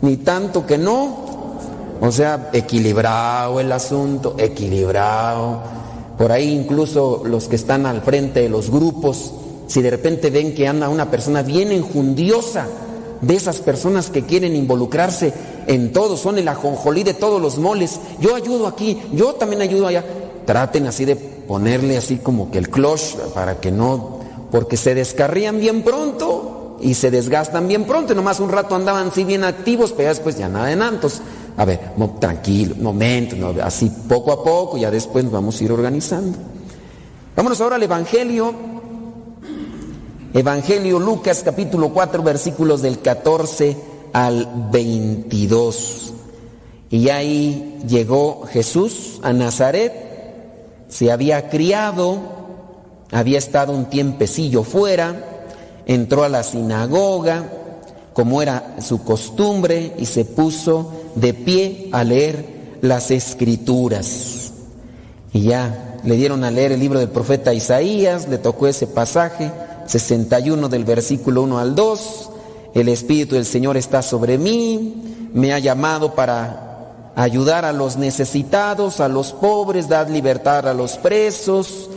ni 0.02 0.18
tanto 0.18 0.64
que 0.64 0.78
no. 0.78 1.26
O 2.00 2.12
sea, 2.12 2.50
equilibrado 2.52 3.58
el 3.58 3.72
asunto, 3.72 4.36
equilibrado. 4.38 5.60
Por 6.16 6.30
ahí 6.30 6.52
incluso 6.52 7.22
los 7.24 7.48
que 7.48 7.56
están 7.56 7.84
al 7.84 8.02
frente 8.02 8.42
de 8.42 8.48
los 8.48 8.70
grupos, 8.70 9.32
si 9.66 9.82
de 9.82 9.90
repente 9.90 10.30
ven 10.30 10.54
que 10.54 10.68
anda 10.68 10.88
una 10.88 11.10
persona 11.10 11.42
bien 11.42 11.72
enjundiosa, 11.72 12.66
de 13.20 13.34
esas 13.34 13.60
personas 13.60 14.10
que 14.10 14.22
quieren 14.22 14.54
involucrarse 14.54 15.32
en 15.66 15.92
todo, 15.92 16.16
son 16.16 16.38
el 16.38 16.48
ajonjolí 16.48 17.02
de 17.02 17.14
todos 17.14 17.40
los 17.40 17.58
moles, 17.58 18.00
yo 18.20 18.34
ayudo 18.34 18.66
aquí, 18.66 19.00
yo 19.12 19.34
también 19.34 19.62
ayudo 19.62 19.86
allá, 19.86 20.04
traten 20.44 20.86
así 20.86 21.04
de 21.04 21.16
ponerle 21.16 21.96
así 21.96 22.18
como 22.18 22.50
que 22.50 22.58
el 22.58 22.70
cloche 22.70 23.16
para 23.34 23.60
que 23.60 23.70
no, 23.70 24.20
porque 24.50 24.76
se 24.76 24.94
descarrían 24.94 25.58
bien 25.58 25.82
pronto 25.82 26.76
y 26.80 26.94
se 26.94 27.10
desgastan 27.10 27.68
bien 27.68 27.84
pronto, 27.84 28.14
nomás 28.14 28.40
un 28.40 28.50
rato 28.50 28.74
andaban 28.74 29.08
así 29.08 29.24
bien 29.24 29.44
activos, 29.44 29.92
pero 29.96 30.10
después 30.10 30.36
ya 30.38 30.48
nada 30.48 30.66
de 30.66 30.76
nantos. 30.76 31.20
A 31.58 31.64
ver, 31.64 31.80
tranquilo, 32.20 32.74
momento, 32.78 33.54
así 33.62 33.90
poco 34.06 34.30
a 34.30 34.44
poco, 34.44 34.76
ya 34.76 34.90
después 34.90 35.30
vamos 35.30 35.58
a 35.58 35.64
ir 35.64 35.72
organizando. 35.72 36.36
Vámonos 37.34 37.60
ahora 37.60 37.76
al 37.76 37.82
Evangelio. 37.82 38.54
Evangelio 40.34 40.98
Lucas 40.98 41.40
capítulo 41.42 41.90
4 41.94 42.22
versículos 42.22 42.82
del 42.82 42.98
14 42.98 43.95
al 44.16 44.48
22. 44.72 46.14
Y 46.88 47.10
ahí 47.10 47.80
llegó 47.86 48.46
Jesús 48.50 49.20
a 49.22 49.34
Nazaret, 49.34 49.92
se 50.88 51.12
había 51.12 51.50
criado, 51.50 52.16
había 53.12 53.36
estado 53.36 53.74
un 53.74 53.90
tiempecillo 53.90 54.62
fuera, 54.62 55.44
entró 55.84 56.24
a 56.24 56.30
la 56.30 56.44
sinagoga, 56.44 57.44
como 58.14 58.40
era 58.40 58.76
su 58.80 59.04
costumbre, 59.04 59.92
y 59.98 60.06
se 60.06 60.24
puso 60.24 60.92
de 61.14 61.34
pie 61.34 61.90
a 61.92 62.02
leer 62.02 62.78
las 62.80 63.10
escrituras. 63.10 64.52
Y 65.34 65.42
ya 65.42 65.98
le 66.04 66.16
dieron 66.16 66.42
a 66.42 66.50
leer 66.50 66.72
el 66.72 66.80
libro 66.80 67.00
del 67.00 67.10
profeta 67.10 67.52
Isaías, 67.52 68.28
le 68.30 68.38
tocó 68.38 68.66
ese 68.66 68.86
pasaje, 68.86 69.52
61 69.84 70.70
del 70.70 70.86
versículo 70.86 71.42
1 71.42 71.58
al 71.58 71.74
2, 71.74 72.30
el 72.80 72.88
Espíritu 72.88 73.34
del 73.34 73.46
Señor 73.46 73.76
está 73.76 74.02
sobre 74.02 74.38
mí, 74.38 75.30
me 75.32 75.52
ha 75.52 75.58
llamado 75.58 76.14
para 76.14 77.12
ayudar 77.16 77.64
a 77.64 77.72
los 77.72 77.96
necesitados, 77.96 79.00
a 79.00 79.08
los 79.08 79.32
pobres, 79.32 79.88
dar 79.88 80.10
libertad 80.10 80.68
a 80.68 80.74
los 80.74 80.96
presos, 80.96 81.90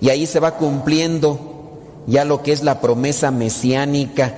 y 0.00 0.08
ahí 0.08 0.26
se 0.26 0.40
va 0.40 0.56
cumpliendo 0.56 1.38
ya 2.06 2.24
lo 2.24 2.42
que 2.42 2.52
es 2.52 2.62
la 2.62 2.80
promesa 2.80 3.30
mesiánica 3.30 4.34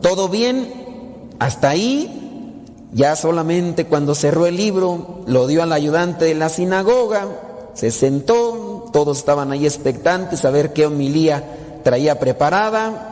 todo 0.00 0.28
bien, 0.28 1.30
hasta 1.38 1.70
ahí, 1.70 2.64
ya 2.92 3.16
solamente 3.16 3.84
cuando 3.84 4.14
cerró 4.14 4.46
el 4.46 4.56
libro, 4.56 5.22
lo 5.26 5.46
dio 5.46 5.62
al 5.62 5.72
ayudante 5.72 6.24
de 6.24 6.34
la 6.34 6.48
sinagoga, 6.48 7.26
se 7.74 7.90
sentó, 7.90 8.88
todos 8.92 9.18
estaban 9.18 9.52
ahí 9.52 9.66
expectantes 9.66 10.44
a 10.44 10.50
ver 10.50 10.72
qué 10.72 10.86
homilía 10.86 11.80
traía 11.84 12.18
preparada. 12.18 13.09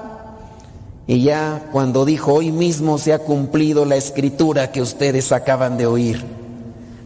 Y 1.09 1.23
ya 1.23 1.69
cuando 1.73 2.05
dijo, 2.05 2.35
hoy 2.35 2.53
mismo 2.53 2.99
se 2.99 3.13
ha 3.13 3.19
cumplido 3.19 3.85
la 3.85 3.97
escritura 3.97 4.71
que 4.71 4.81
ustedes 4.81 5.33
acaban 5.33 5.77
de 5.77 5.87
oír, 5.87 6.23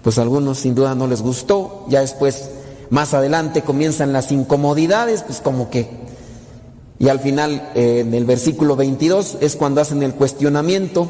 pues 0.03 0.19
a 0.19 0.23
algunos 0.23 0.59
sin 0.59 0.75
duda 0.75 0.95
no 0.95 1.07
les 1.07 1.23
gustó, 1.23 1.87
ya 1.89 2.01
después, 2.01 2.51
más 2.91 3.15
adelante 3.15 3.63
comienzan 3.63 4.13
las 4.13 4.31
incomodidades, 4.31 5.23
pues 5.23 5.41
como 5.41 5.71
que 5.71 6.03
y 7.03 7.09
al 7.09 7.19
final, 7.19 7.73
eh, 7.75 8.05
en 8.07 8.15
el 8.15 8.25
versículo 8.25 8.77
22, 8.77 9.39
es 9.41 9.57
cuando 9.57 9.81
hacen 9.81 10.05
el 10.05 10.15
cuestionamiento. 10.15 11.09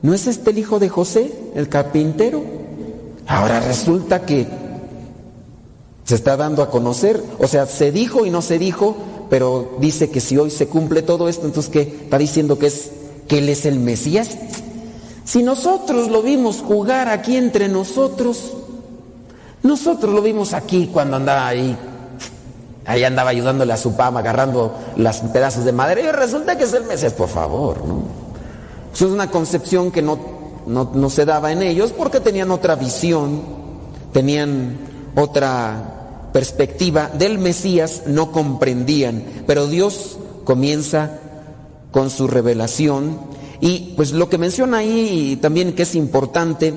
¿No 0.00 0.14
es 0.14 0.26
este 0.26 0.52
el 0.52 0.58
hijo 0.58 0.78
de 0.78 0.88
José, 0.88 1.30
el 1.54 1.68
carpintero? 1.68 2.42
Ahora 3.26 3.60
resulta 3.60 4.24
que 4.24 4.46
se 6.04 6.14
está 6.14 6.38
dando 6.38 6.62
a 6.62 6.70
conocer, 6.70 7.22
o 7.38 7.46
sea, 7.46 7.66
se 7.66 7.92
dijo 7.92 8.24
y 8.24 8.30
no 8.30 8.40
se 8.40 8.58
dijo, 8.58 8.96
pero 9.32 9.76
dice 9.78 10.10
que 10.10 10.20
si 10.20 10.36
hoy 10.36 10.50
se 10.50 10.66
cumple 10.66 11.00
todo 11.00 11.26
esto, 11.26 11.46
entonces 11.46 11.72
¿qué? 11.72 11.80
Está 11.80 12.18
diciendo 12.18 12.58
que, 12.58 12.66
es, 12.66 12.90
que 13.26 13.38
Él 13.38 13.48
es 13.48 13.64
el 13.64 13.78
Mesías. 13.78 14.36
Si 15.24 15.42
nosotros 15.42 16.08
lo 16.08 16.20
vimos 16.20 16.58
jugar 16.58 17.08
aquí 17.08 17.38
entre 17.38 17.70
nosotros, 17.70 18.52
nosotros 19.62 20.12
lo 20.14 20.20
vimos 20.20 20.52
aquí 20.52 20.90
cuando 20.92 21.16
andaba 21.16 21.46
ahí 21.46 21.74
Ahí 22.84 23.04
andaba 23.04 23.30
ayudándole 23.30 23.72
a 23.72 23.78
su 23.78 23.96
pama, 23.96 24.20
agarrando 24.20 24.74
los 24.96 25.16
pedazos 25.20 25.64
de 25.64 25.72
madera. 25.72 26.02
Y 26.02 26.12
resulta 26.12 26.58
que 26.58 26.64
es 26.64 26.74
el 26.74 26.84
Mesías, 26.84 27.14
por 27.14 27.30
favor. 27.30 27.82
¿no? 27.86 28.02
Eso 28.92 29.06
es 29.06 29.12
una 29.12 29.30
concepción 29.30 29.90
que 29.90 30.02
no, 30.02 30.18
no, 30.66 31.08
se 31.08 31.24
daba 31.24 31.52
en 31.52 31.62
ellos 31.62 31.94
porque 31.96 32.20
tenían 32.20 32.50
otra 32.50 32.74
visión, 32.74 33.40
tenían 34.12 34.76
otra 35.16 35.91
perspectiva 36.32 37.08
del 37.08 37.38
Mesías, 37.38 38.02
no 38.06 38.32
comprendían. 38.32 39.22
Pero 39.46 39.66
Dios 39.66 40.18
comienza 40.44 41.18
con 41.90 42.10
su 42.10 42.26
revelación. 42.26 43.18
Y 43.60 43.92
pues 43.96 44.12
lo 44.12 44.28
que 44.28 44.38
menciona 44.38 44.78
ahí 44.78 45.38
también 45.40 45.74
que 45.74 45.82
es 45.82 45.94
importante 45.94 46.74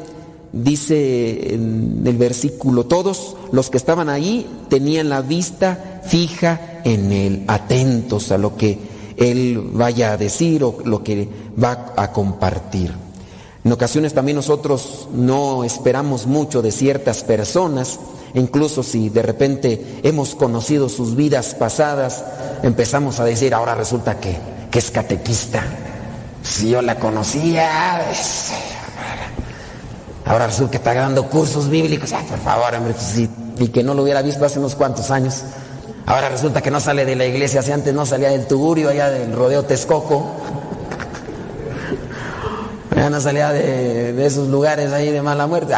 dice 0.55 1.53
en 1.53 2.01
el 2.05 2.17
versículo, 2.17 2.85
todos 2.85 3.35
los 3.51 3.69
que 3.69 3.77
estaban 3.77 4.07
ahí 4.07 4.47
tenían 4.69 5.09
la 5.09 5.21
vista 5.21 6.01
fija 6.05 6.81
en 6.85 7.11
él, 7.11 7.43
atentos 7.47 8.31
a 8.31 8.37
lo 8.37 8.55
que 8.55 8.77
él 9.17 9.59
vaya 9.73 10.13
a 10.13 10.17
decir 10.17 10.63
o 10.63 10.77
lo 10.85 11.03
que 11.03 11.27
va 11.61 11.93
a 11.97 12.11
compartir. 12.11 12.91
En 13.63 13.71
ocasiones 13.71 14.13
también 14.13 14.35
nosotros 14.35 15.07
no 15.13 15.63
esperamos 15.63 16.25
mucho 16.25 16.61
de 16.61 16.71
ciertas 16.71 17.23
personas, 17.23 17.99
incluso 18.35 18.83
si 18.83 19.09
de 19.09 19.21
repente 19.21 19.99
hemos 20.03 20.35
conocido 20.35 20.87
sus 20.89 21.15
vidas 21.15 21.55
pasadas, 21.55 22.23
empezamos 22.63 23.19
a 23.19 23.25
decir, 23.25 23.53
ahora 23.53 23.75
resulta 23.75 24.19
que, 24.19 24.37
que 24.69 24.79
es 24.79 24.91
catequista. 24.91 25.63
Si 26.43 26.69
yo 26.69 26.81
la 26.81 26.99
conocía, 26.99 28.01
Ahora 30.27 30.47
resulta 30.47 30.71
que 30.71 30.77
está 30.77 30.93
dando 30.93 31.29
cursos 31.29 31.69
bíblicos. 31.69 32.11
Ay, 32.11 32.25
por 32.27 32.39
favor, 32.39 32.73
hombre, 32.73 32.93
pues 32.93 33.29
y 33.59 33.67
que 33.69 33.83
no 33.83 33.93
lo 33.93 34.03
hubiera 34.03 34.21
visto 34.21 34.43
hace 34.43 34.59
unos 34.59 34.75
cuantos 34.75 35.11
años. 35.11 35.43
Ahora 36.05 36.29
resulta 36.29 36.61
que 36.61 36.71
no 36.71 36.79
sale 36.79 37.05
de 37.05 37.15
la 37.15 37.25
iglesia, 37.25 37.61
si 37.61 37.71
antes 37.71 37.93
no 37.93 38.05
salía 38.05 38.29
del 38.29 38.47
Tugurio, 38.47 38.89
allá 38.89 39.09
del 39.09 39.33
rodeo 39.33 39.63
Texcoco. 39.63 40.35
Ya 42.95 43.09
no 43.09 43.19
salía 43.19 43.51
de, 43.51 44.25
esos 44.25 44.47
lugares 44.47 44.91
ahí 44.93 45.11
de 45.11 45.21
mala 45.21 45.47
muerte. 45.47 45.73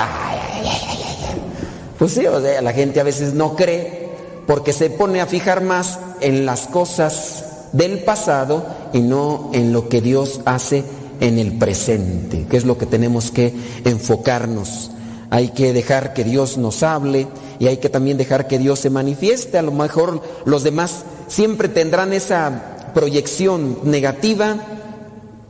Pues 1.97 2.11
sí, 2.11 2.25
o 2.25 2.41
sea, 2.41 2.61
la 2.61 2.73
gente 2.73 2.99
a 2.99 3.03
veces 3.03 3.33
no 3.33 3.55
cree 3.55 4.07
porque 4.45 4.73
se 4.73 4.89
pone 4.89 5.21
a 5.21 5.27
fijar 5.27 5.61
más 5.61 5.99
en 6.21 6.45
las 6.45 6.67
cosas 6.67 7.67
del 7.73 7.99
pasado 7.99 8.65
y 8.93 8.99
no 8.99 9.51
en 9.53 9.73
lo 9.73 9.89
que 9.89 10.01
Dios 10.01 10.41
hace 10.45 10.83
en 11.19 11.39
el 11.39 11.57
presente, 11.57 12.45
que 12.49 12.57
es 12.57 12.65
lo 12.65 12.77
que 12.77 12.85
tenemos 12.85 13.31
que 13.31 13.53
enfocarnos. 13.83 14.91
Hay 15.29 15.49
que 15.49 15.73
dejar 15.73 16.13
que 16.13 16.23
Dios 16.23 16.57
nos 16.57 16.83
hable 16.83 17.27
y 17.59 17.67
hay 17.67 17.77
que 17.77 17.89
también 17.89 18.17
dejar 18.17 18.47
que 18.47 18.59
Dios 18.59 18.79
se 18.79 18.89
manifieste. 18.89 19.57
A 19.57 19.61
lo 19.61 19.71
mejor 19.71 20.21
los 20.45 20.63
demás 20.63 21.03
siempre 21.27 21.67
tendrán 21.67 22.13
esa 22.13 22.91
proyección 22.93 23.79
negativa 23.83 24.55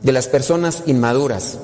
de 0.02 0.12
las 0.12 0.26
personas 0.26 0.82
inmaduras. 0.86 1.58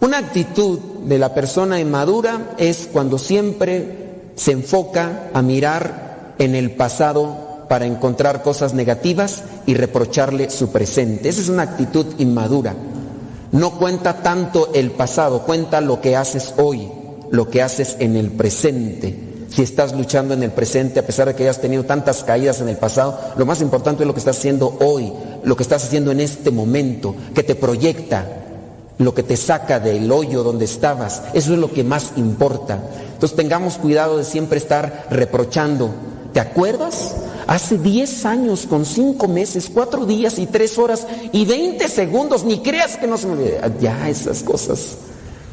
Una 0.00 0.18
actitud 0.18 0.78
de 1.04 1.18
la 1.18 1.34
persona 1.34 1.78
inmadura 1.78 2.54
es 2.56 2.88
cuando 2.90 3.18
siempre 3.18 3.99
se 4.40 4.52
enfoca 4.52 5.28
a 5.34 5.42
mirar 5.42 6.34
en 6.38 6.54
el 6.54 6.70
pasado 6.70 7.66
para 7.68 7.84
encontrar 7.84 8.42
cosas 8.42 8.72
negativas 8.72 9.42
y 9.66 9.74
reprocharle 9.74 10.48
su 10.48 10.72
presente. 10.72 11.28
Esa 11.28 11.42
es 11.42 11.50
una 11.50 11.64
actitud 11.64 12.06
inmadura. 12.16 12.74
No 13.52 13.72
cuenta 13.72 14.22
tanto 14.22 14.70
el 14.72 14.92
pasado, 14.92 15.42
cuenta 15.42 15.82
lo 15.82 16.00
que 16.00 16.16
haces 16.16 16.54
hoy, 16.56 16.88
lo 17.30 17.50
que 17.50 17.60
haces 17.60 17.96
en 17.98 18.16
el 18.16 18.30
presente. 18.30 19.44
Si 19.50 19.60
estás 19.60 19.94
luchando 19.94 20.32
en 20.32 20.42
el 20.42 20.52
presente, 20.52 21.00
a 21.00 21.06
pesar 21.06 21.28
de 21.28 21.34
que 21.34 21.42
hayas 21.42 21.60
tenido 21.60 21.84
tantas 21.84 22.24
caídas 22.24 22.62
en 22.62 22.70
el 22.70 22.78
pasado, 22.78 23.20
lo 23.36 23.44
más 23.44 23.60
importante 23.60 24.04
es 24.04 24.06
lo 24.06 24.14
que 24.14 24.20
estás 24.20 24.38
haciendo 24.38 24.78
hoy, 24.80 25.12
lo 25.44 25.54
que 25.54 25.64
estás 25.64 25.84
haciendo 25.84 26.12
en 26.12 26.20
este 26.20 26.50
momento, 26.50 27.14
que 27.34 27.42
te 27.42 27.56
proyecta, 27.56 28.26
lo 28.96 29.12
que 29.12 29.22
te 29.22 29.36
saca 29.36 29.80
del 29.80 30.10
hoyo 30.10 30.42
donde 30.42 30.64
estabas. 30.64 31.24
Eso 31.34 31.52
es 31.52 31.58
lo 31.58 31.70
que 31.70 31.84
más 31.84 32.12
importa. 32.16 32.78
Entonces 33.20 33.36
tengamos 33.36 33.76
cuidado 33.76 34.16
de 34.16 34.24
siempre 34.24 34.56
estar 34.56 35.06
reprochando. 35.10 35.90
¿Te 36.32 36.40
acuerdas? 36.40 37.14
Hace 37.46 37.76
10 37.76 38.24
años 38.24 38.64
con 38.66 38.86
5 38.86 39.28
meses, 39.28 39.70
4 39.70 40.06
días 40.06 40.38
y 40.38 40.46
3 40.46 40.78
horas 40.78 41.06
y 41.30 41.44
20 41.44 41.86
segundos. 41.88 42.44
Ni 42.44 42.60
creas 42.60 42.96
que 42.96 43.06
no 43.06 43.18
se 43.18 43.26
me 43.26 43.34
olvide. 43.34 43.60
Ya 43.78 44.08
esas 44.08 44.42
cosas 44.42 44.96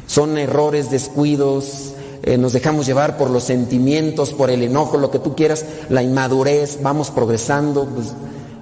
son 0.06 0.38
errores, 0.38 0.90
descuidos. 0.90 1.92
eh, 2.22 2.38
nos 2.38 2.54
dejamos 2.54 2.86
llevar 2.86 3.18
por 3.18 3.28
los 3.28 3.44
sentimientos, 3.44 4.32
por 4.32 4.48
el 4.50 4.62
enojo, 4.62 4.96
lo 4.96 5.10
que 5.10 5.18
tú 5.18 5.36
quieras, 5.36 5.66
la 5.90 6.02
inmadurez. 6.02 6.78
Vamos 6.80 7.10
progresando. 7.10 7.84
Pues, 7.84 8.14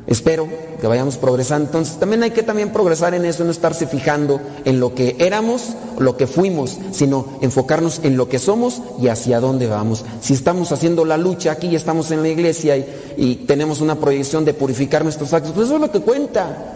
espero 0.06 0.48
que 0.80 0.86
vayamos 0.86 1.16
progresando. 1.16 1.66
Entonces 1.66 1.98
también 1.98 2.22
hay 2.22 2.30
que 2.30 2.42
también 2.42 2.72
progresar 2.72 3.14
en 3.14 3.24
eso, 3.24 3.44
no 3.44 3.50
estarse 3.50 3.86
fijando 3.86 4.40
en 4.64 4.80
lo 4.80 4.94
que 4.94 5.16
éramos, 5.18 5.74
lo 5.98 6.16
que 6.16 6.26
fuimos, 6.26 6.78
sino 6.92 7.38
enfocarnos 7.40 8.00
en 8.02 8.16
lo 8.16 8.28
que 8.28 8.38
somos 8.38 8.82
y 9.00 9.08
hacia 9.08 9.40
dónde 9.40 9.66
vamos. 9.66 10.04
Si 10.20 10.34
estamos 10.34 10.72
haciendo 10.72 11.04
la 11.04 11.16
lucha 11.16 11.52
aquí 11.52 11.68
y 11.68 11.76
estamos 11.76 12.10
en 12.10 12.22
la 12.22 12.28
iglesia 12.28 12.76
y, 12.76 13.44
tenemos 13.46 13.80
una 13.80 13.96
proyección 13.96 14.44
de 14.44 14.54
purificar 14.54 15.04
nuestros 15.04 15.32
actos, 15.32 15.52
pues 15.52 15.66
eso 15.66 15.76
es 15.76 15.80
lo 15.80 15.90
que 15.90 16.00
cuenta. 16.00 16.72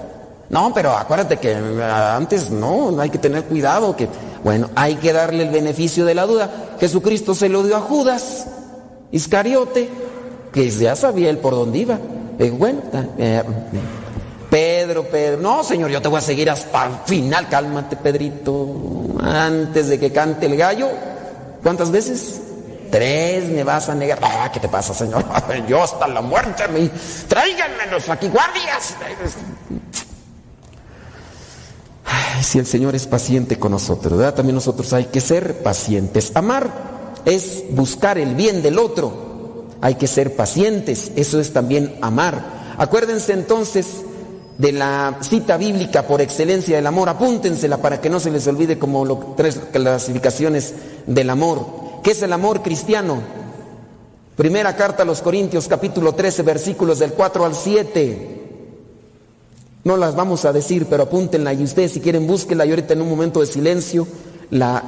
No, 0.48 0.72
pero 0.74 0.90
acuérdate 0.92 1.38
que 1.38 1.54
ah, 1.54 2.16
antes 2.16 2.50
no, 2.50 2.98
hay 3.00 3.10
que 3.10 3.18
tener 3.18 3.44
cuidado, 3.44 3.96
que 3.96 4.08
bueno, 4.44 4.68
hay 4.74 4.96
que 4.96 5.12
darle 5.12 5.44
el 5.44 5.50
beneficio 5.50 6.04
de 6.04 6.14
la 6.14 6.26
duda. 6.26 6.76
Jesucristo 6.78 7.34
se 7.34 7.48
lo 7.48 7.62
dio 7.62 7.76
a 7.76 7.80
Judas 7.80 8.46
Iscariote, 9.12 9.88
que 10.52 10.70
ya 10.70 10.96
sabía 10.96 11.30
él 11.30 11.38
por 11.38 11.54
dónde 11.54 11.78
iba. 11.78 11.98
Eh, 12.42 13.42
Pedro, 14.48 15.04
Pedro, 15.04 15.40
no 15.42 15.62
señor, 15.62 15.90
yo 15.90 16.00
te 16.00 16.08
voy 16.08 16.18
a 16.18 16.22
seguir 16.22 16.48
hasta 16.48 16.86
el 16.86 16.92
final, 17.04 17.48
cálmate 17.48 17.96
Pedrito, 17.96 19.14
antes 19.20 19.88
de 19.88 20.00
que 20.00 20.10
cante 20.10 20.46
el 20.46 20.56
gallo. 20.56 20.88
¿Cuántas 21.62 21.90
veces? 21.90 22.40
Tres 22.90 23.44
me 23.50 23.62
vas 23.62 23.90
a 23.90 23.94
negar. 23.94 24.18
Ah, 24.22 24.50
¿qué 24.52 24.58
te 24.58 24.68
pasa, 24.68 24.94
señor? 24.94 25.22
Yo 25.68 25.82
hasta 25.82 26.08
la 26.08 26.22
muerte 26.22 26.66
me. 26.68 26.88
Tráiganmelos 27.28 28.08
aquí, 28.08 28.28
guardias. 28.28 28.96
Si 32.42 32.58
el 32.58 32.66
Señor 32.66 32.94
es 32.96 33.06
paciente 33.06 33.58
con 33.58 33.72
nosotros. 33.72 34.34
También 34.34 34.54
nosotros 34.54 34.92
hay 34.94 35.04
que 35.04 35.20
ser 35.20 35.62
pacientes. 35.62 36.32
Amar 36.34 36.70
es 37.26 37.64
buscar 37.70 38.18
el 38.18 38.34
bien 38.34 38.62
del 38.62 38.78
otro. 38.78 39.29
Hay 39.80 39.94
que 39.94 40.06
ser 40.06 40.36
pacientes. 40.36 41.12
Eso 41.16 41.40
es 41.40 41.52
también 41.52 41.96
amar. 42.00 42.74
Acuérdense 42.78 43.32
entonces 43.32 43.86
de 44.58 44.72
la 44.72 45.18
cita 45.20 45.56
bíblica 45.56 46.06
por 46.06 46.20
excelencia 46.20 46.76
del 46.76 46.86
amor. 46.86 47.08
Apúntensela 47.08 47.78
para 47.78 48.00
que 48.00 48.10
no 48.10 48.20
se 48.20 48.30
les 48.30 48.46
olvide 48.46 48.78
como 48.78 49.04
lo, 49.04 49.34
tres 49.36 49.60
clasificaciones 49.72 50.74
del 51.06 51.30
amor. 51.30 51.66
¿Qué 52.02 52.10
es 52.10 52.22
el 52.22 52.32
amor 52.32 52.62
cristiano? 52.62 53.20
Primera 54.36 54.74
carta 54.76 55.02
a 55.02 55.06
los 55.06 55.20
Corintios, 55.20 55.68
capítulo 55.68 56.14
13, 56.14 56.42
versículos 56.42 56.98
del 56.98 57.12
4 57.12 57.44
al 57.44 57.54
7. 57.54 58.40
No 59.84 59.96
las 59.96 60.14
vamos 60.14 60.44
a 60.44 60.52
decir, 60.52 60.86
pero 60.88 61.04
apúntenla 61.04 61.54
y 61.54 61.64
ustedes 61.64 61.92
si 61.92 62.00
quieren 62.00 62.26
búsquenla 62.26 62.66
y 62.66 62.70
ahorita 62.70 62.92
en 62.92 63.02
un 63.02 63.08
momento 63.08 63.40
de 63.40 63.46
silencio 63.46 64.06
la, 64.50 64.82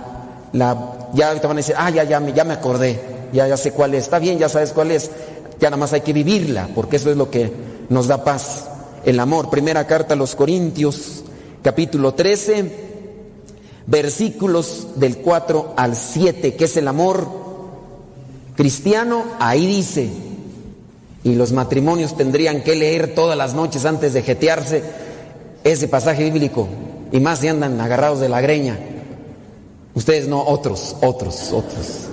ya 1.14 1.28
ahorita 1.28 1.48
van 1.48 1.56
a 1.56 1.60
decir, 1.60 1.74
ah, 1.78 1.90
ya, 1.90 2.04
ya, 2.04 2.20
ya 2.28 2.44
me 2.44 2.54
acordé, 2.54 3.00
ya, 3.32 3.48
ya 3.48 3.56
sé 3.56 3.72
cuál 3.72 3.94
es, 3.94 4.04
está 4.04 4.18
bien, 4.18 4.38
ya 4.38 4.48
sabes 4.48 4.72
cuál 4.72 4.90
es, 4.90 5.10
ya 5.58 5.70
nada 5.70 5.78
más 5.78 5.92
hay 5.92 6.02
que 6.02 6.12
vivirla, 6.12 6.68
porque 6.74 6.96
eso 6.96 7.10
es 7.10 7.16
lo 7.16 7.30
que 7.30 7.52
nos 7.88 8.06
da 8.06 8.24
paz, 8.24 8.66
el 9.04 9.18
amor. 9.20 9.50
Primera 9.50 9.86
carta 9.86 10.14
a 10.14 10.16
los 10.16 10.34
Corintios, 10.34 11.24
capítulo 11.62 12.14
13, 12.14 12.70
versículos 13.86 14.88
del 14.96 15.18
4 15.18 15.74
al 15.76 15.96
7, 15.96 16.54
que 16.54 16.64
es 16.64 16.76
el 16.76 16.88
amor 16.88 17.26
cristiano, 18.56 19.24
ahí 19.38 19.66
dice, 19.66 20.08
y 21.24 21.34
los 21.34 21.52
matrimonios 21.52 22.16
tendrían 22.16 22.62
que 22.62 22.74
leer 22.74 23.14
todas 23.14 23.38
las 23.38 23.54
noches 23.54 23.84
antes 23.84 24.12
de 24.12 24.22
jetearse 24.22 24.82
ese 25.64 25.88
pasaje 25.88 26.24
bíblico, 26.24 26.68
y 27.12 27.20
más 27.20 27.38
si 27.38 27.48
andan 27.48 27.80
agarrados 27.80 28.20
de 28.20 28.28
la 28.28 28.40
greña. 28.40 28.78
Ustedes 29.94 30.26
no, 30.26 30.42
otros, 30.42 30.96
otros, 31.02 31.52
otros. 31.52 32.08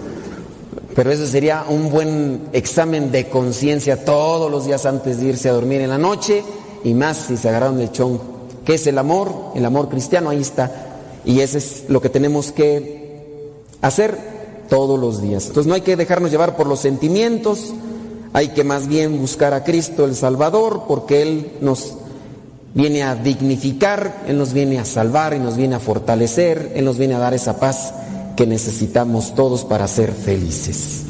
Pero 0.96 1.12
ese 1.12 1.28
sería 1.28 1.66
un 1.68 1.90
buen 1.90 2.50
examen 2.54 3.12
de 3.12 3.30
conciencia 3.30 4.04
todos 4.04 4.50
los 4.50 4.66
días 4.66 4.86
antes 4.86 5.20
de 5.20 5.28
irse 5.28 5.50
a 5.50 5.54
dormir 5.54 5.82
en 5.82 5.90
la 5.90 5.98
noche, 5.98 6.44
y 6.84 6.94
más 6.94 7.18
si 7.18 7.38
se 7.38 7.50
agarraron 7.50 7.78
del 7.78 7.92
chón. 7.92 8.20
¿Qué 8.66 8.76
es 8.76 8.88
el 8.88 8.98
amor? 8.98 9.34
El 9.56 9.66
amor 9.66 9.90
cristiano, 9.90 10.30
ahí 10.30 10.42
está. 10.42 10.72
Y 11.26 11.42
ese 11.42 11.58
es 11.60 11.86
lo 11.90 12.02
que 12.02 12.10
tenemos 12.10 12.52
que 12.52 13.52
hacer 13.82 14.18
todos 14.70 15.00
los 15.00 15.22
días. 15.22 15.48
Entonces 15.48 15.68
no 15.68 15.76
hay 15.76 15.82
que 15.82 15.96
dejarnos 15.96 16.32
llevar 16.32 16.56
por 16.56 16.68
los 16.68 16.80
sentimientos, 16.80 17.74
hay 18.34 18.50
que 18.50 18.64
más 18.64 18.88
bien 18.88 19.20
buscar 19.20 19.54
a 19.54 19.64
Cristo 19.64 20.06
el 20.06 20.16
Salvador 20.16 20.84
porque 20.88 21.22
Él 21.24 21.52
nos 21.62 21.96
viene 22.74 23.04
a 23.04 23.16
dignificar, 23.16 24.24
Él 24.28 24.38
nos 24.38 24.54
viene 24.54 24.80
a 24.80 24.86
salvar 24.86 25.34
y 25.34 25.40
nos 25.40 25.58
viene 25.58 25.76
a 25.76 25.80
fortalecer, 25.80 26.74
Él 26.76 26.86
nos 26.86 26.98
viene 26.98 27.16
a 27.16 27.20
dar 27.20 27.34
esa 27.34 27.60
paz 27.60 27.94
que 28.40 28.48
necesitamos 28.48 29.36
todos 29.36 29.66
para 29.66 29.86
ser 29.86 30.14
felices. 30.14 31.04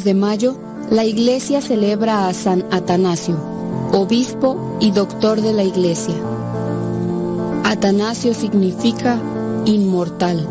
Hoy 0.00 0.04
2 0.04 0.04
de 0.04 0.14
mayo, 0.14 0.56
la 0.90 1.04
iglesia 1.04 1.60
celebra 1.60 2.26
a 2.26 2.32
San 2.32 2.64
Atanasio, 2.70 3.36
obispo 3.92 4.78
y 4.80 4.92
doctor 4.92 5.42
de 5.42 5.52
la 5.52 5.62
iglesia. 5.62 6.14
Atanasio 7.64 8.32
significa 8.32 9.18
inmortal. 9.66 10.48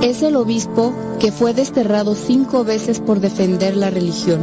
Es 0.00 0.22
el 0.22 0.36
obispo 0.36 0.94
que 1.20 1.32
fue 1.32 1.52
desterrado 1.52 2.14
cinco 2.14 2.64
veces 2.64 2.98
por 2.98 3.20
defender 3.20 3.76
la 3.76 3.90
religión. 3.90 4.40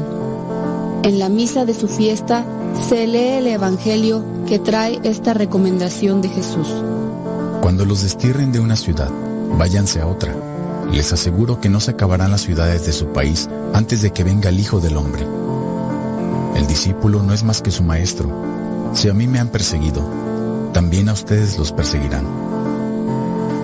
En 1.02 1.18
la 1.18 1.30
misa 1.30 1.66
de 1.66 1.74
su 1.74 1.88
fiesta 1.88 2.46
se 2.88 3.08
lee 3.08 3.40
el 3.40 3.48
Evangelio 3.48 4.24
que 4.46 4.60
trae 4.60 5.00
esta 5.04 5.34
recomendación 5.34 6.22
de 6.22 6.30
Jesús. 6.30 6.68
Cuando 7.64 7.84
los 7.86 8.04
destierren 8.04 8.52
de 8.52 8.60
una 8.60 8.76
ciudad, 8.76 9.10
váyanse 9.58 10.02
a 10.02 10.08
otra. 10.08 10.51
Les 10.92 11.14
aseguro 11.14 11.62
que 11.62 11.70
no 11.70 11.80
se 11.80 11.92
acabarán 11.92 12.32
las 12.32 12.42
ciudades 12.42 12.86
de 12.86 12.92
su 12.92 13.08
país 13.08 13.50
antes 13.74 14.02
de 14.02 14.12
que 14.12 14.24
venga 14.24 14.50
el 14.50 14.60
Hijo 14.60 14.80
del 14.80 14.98
Hombre. 14.98 15.26
El 16.56 16.68
discípulo 16.68 17.24
no 17.24 17.34
es 17.34 17.44
más 17.44 17.62
que 17.62 17.72
su 17.72 17.82
maestro. 17.82 18.30
Si 18.94 19.08
a 19.08 19.14
mí 19.14 19.26
me 19.26 19.40
han 19.40 19.48
perseguido, 19.48 20.02
también 20.74 21.10
a 21.10 21.14
ustedes 21.14 21.58
los 21.58 21.72
perseguirán. 21.72 22.26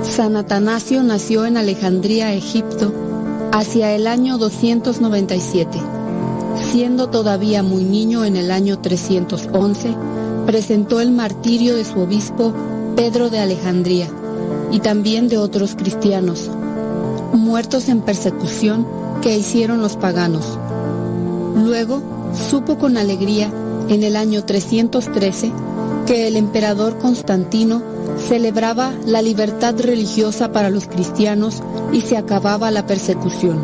San 0.04 0.38
Atanasio 0.38 1.04
nació 1.04 1.46
en 1.46 1.58
Alejandría, 1.58 2.34
Egipto, 2.34 2.94
hacia 3.52 3.94
el 3.94 4.08
año 4.08 4.38
297. 4.38 5.78
Siendo 6.72 7.10
todavía 7.10 7.62
muy 7.62 7.84
niño 7.84 8.24
en 8.24 8.38
el 8.38 8.52
año 8.52 8.80
311, 8.80 9.96
presentó 10.46 11.02
el 11.02 11.12
martirio 11.12 11.76
de 11.76 11.84
su 11.84 12.00
obispo 12.00 12.54
Pedro 12.96 13.30
de 13.30 13.40
Alejandría 13.40 14.08
y 14.72 14.80
también 14.80 15.28
de 15.28 15.38
otros 15.38 15.76
cristianos, 15.76 16.50
muertos 17.34 17.90
en 17.90 18.02
persecución 18.02 18.88
que 19.22 19.38
hicieron 19.38 19.82
los 19.82 19.98
paganos. 19.98 20.58
Luego 21.56 22.02
supo 22.50 22.78
con 22.78 22.98
alegría 22.98 23.52
en 23.90 24.04
el 24.04 24.16
año 24.16 24.44
313 24.44 25.52
que 26.06 26.28
el 26.28 26.38
emperador 26.38 26.98
Constantino 26.98 27.82
celebraba 28.28 28.94
la 29.06 29.22
libertad 29.22 29.76
religiosa 29.80 30.52
para 30.52 30.70
los 30.70 30.88
cristianos 30.88 31.62
y 31.92 32.02
se 32.02 32.18
acababa 32.18 32.72
la 32.72 32.86
persecución. 32.86 33.64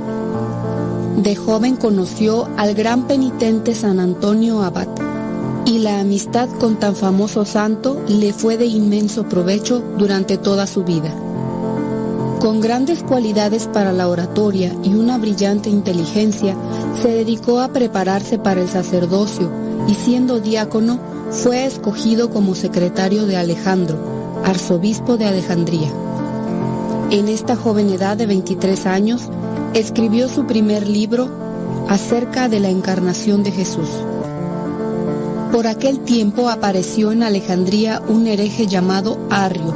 De 1.18 1.36
joven 1.36 1.76
conoció 1.76 2.48
al 2.58 2.74
gran 2.74 3.08
penitente 3.08 3.76
San 3.76 4.00
Antonio 4.00 4.62
Abad 4.62 4.88
y 5.66 5.80
la 5.80 6.00
amistad 6.00 6.50
con 6.60 6.78
tan 6.78 6.96
famoso 6.96 7.46
santo 7.46 8.04
le 8.08 8.34
fue 8.34 8.58
de 8.58 8.66
inmenso 8.66 9.24
provecho 9.30 9.82
durante 9.98 10.38
toda 10.38 10.68
su 10.68 10.84
vida. 10.84 11.14
Con 12.44 12.60
grandes 12.60 13.04
cualidades 13.04 13.70
para 13.72 13.94
la 13.94 14.10
oratoria 14.10 14.76
y 14.84 14.96
una 14.96 15.18
brillante 15.18 15.70
inteligencia, 15.70 16.58
se 17.02 17.08
dedicó 17.08 17.62
a 17.62 17.70
prepararse 17.70 18.38
para 18.38 18.60
el 18.60 18.68
sacerdocio 18.68 19.50
y 19.88 19.94
siendo 19.94 20.42
diácono 20.42 21.00
fue 21.32 21.64
escogido 21.64 22.30
como 22.32 22.54
secretario 22.54 23.26
de 23.28 23.38
Alejandro, 23.38 23.98
arzobispo 24.44 25.16
de 25.16 25.24
Alejandría. 25.24 25.90
En 27.12 27.30
esta 27.30 27.56
joven 27.56 27.90
edad 27.90 28.18
de 28.18 28.26
23 28.26 28.88
años, 28.88 29.30
escribió 29.74 30.28
su 30.28 30.46
primer 30.46 30.86
libro 30.86 31.30
acerca 31.88 32.50
de 32.50 32.60
la 32.60 32.68
encarnación 32.68 33.44
de 33.44 33.54
Jesús. 33.54 33.88
Por 35.54 35.66
aquel 35.66 36.02
tiempo 36.02 36.50
apareció 36.50 37.14
en 37.14 37.24
Alejandría 37.24 38.02
un 38.06 38.28
hereje 38.28 38.68
llamado 38.68 39.18
Arrio, 39.30 39.74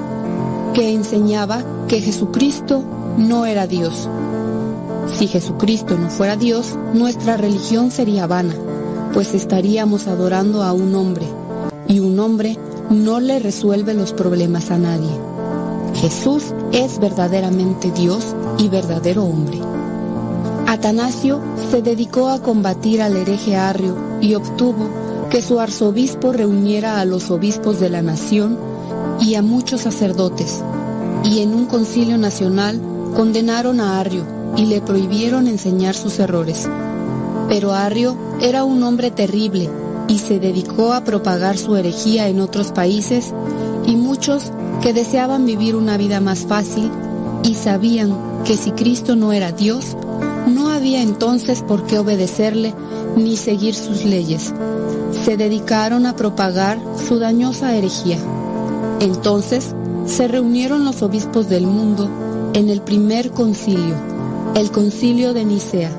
que 0.73 0.91
enseñaba 0.91 1.63
que 1.87 2.01
Jesucristo 2.01 2.83
no 3.17 3.45
era 3.45 3.65
Dios. 3.65 4.09
Si 5.17 5.27
Jesucristo 5.27 5.97
no 5.97 6.09
fuera 6.09 6.35
Dios, 6.35 6.77
nuestra 6.93 7.37
religión 7.37 7.91
sería 7.91 8.27
vana, 8.27 8.53
pues 9.13 9.33
estaríamos 9.33 10.07
adorando 10.07 10.63
a 10.63 10.73
un 10.73 10.93
hombre, 10.95 11.25
y 11.87 11.99
un 11.99 12.19
hombre 12.19 12.57
no 12.89 13.19
le 13.19 13.39
resuelve 13.39 13.93
los 13.93 14.13
problemas 14.13 14.69
a 14.69 14.77
nadie. 14.77 15.11
Jesús 15.95 16.53
es 16.73 16.99
verdaderamente 16.99 17.91
Dios 17.91 18.35
y 18.57 18.67
verdadero 18.67 19.23
hombre. 19.23 19.59
Atanasio 20.67 21.39
se 21.71 21.81
dedicó 21.81 22.29
a 22.29 22.41
combatir 22.41 23.01
al 23.01 23.15
hereje 23.15 23.55
Arrio 23.55 23.95
y 24.19 24.35
obtuvo 24.35 24.89
que 25.29 25.41
su 25.41 25.59
arzobispo 25.59 26.33
reuniera 26.33 26.99
a 26.99 27.05
los 27.05 27.31
obispos 27.31 27.79
de 27.79 27.89
la 27.89 28.01
nación 28.01 28.57
y 29.19 29.35
a 29.35 29.41
muchos 29.41 29.81
sacerdotes, 29.81 30.61
y 31.23 31.41
en 31.41 31.53
un 31.53 31.65
concilio 31.65 32.17
nacional 32.17 32.81
condenaron 33.15 33.79
a 33.79 33.99
Arrio 33.99 34.25
y 34.55 34.65
le 34.65 34.81
prohibieron 34.81 35.47
enseñar 35.47 35.95
sus 35.95 36.19
errores. 36.19 36.67
Pero 37.49 37.73
Arrio 37.73 38.17
era 38.41 38.63
un 38.63 38.83
hombre 38.83 39.11
terrible 39.11 39.69
y 40.07 40.19
se 40.19 40.39
dedicó 40.39 40.93
a 40.93 41.03
propagar 41.03 41.57
su 41.57 41.75
herejía 41.75 42.27
en 42.27 42.39
otros 42.39 42.71
países 42.71 43.33
y 43.85 43.95
muchos 43.95 44.51
que 44.81 44.93
deseaban 44.93 45.45
vivir 45.45 45.75
una 45.75 45.97
vida 45.97 46.19
más 46.19 46.45
fácil 46.45 46.91
y 47.43 47.55
sabían 47.55 48.43
que 48.45 48.57
si 48.57 48.71
Cristo 48.71 49.15
no 49.15 49.33
era 49.33 49.51
Dios, 49.51 49.95
no 50.47 50.69
había 50.69 51.01
entonces 51.01 51.61
por 51.61 51.85
qué 51.85 51.99
obedecerle 51.99 52.73
ni 53.15 53.37
seguir 53.37 53.75
sus 53.75 54.05
leyes. 54.05 54.53
Se 55.25 55.37
dedicaron 55.37 56.05
a 56.05 56.15
propagar 56.15 56.79
su 57.07 57.19
dañosa 57.19 57.75
herejía. 57.75 58.17
Entonces 58.99 59.75
se 60.07 60.27
reunieron 60.27 60.85
los 60.85 61.01
obispos 61.01 61.49
del 61.49 61.67
mundo 61.67 62.09
en 62.53 62.69
el 62.69 62.81
primer 62.81 63.31
concilio, 63.31 63.95
el 64.55 64.71
concilio 64.71 65.33
de 65.33 65.45
Nicea, 65.45 65.91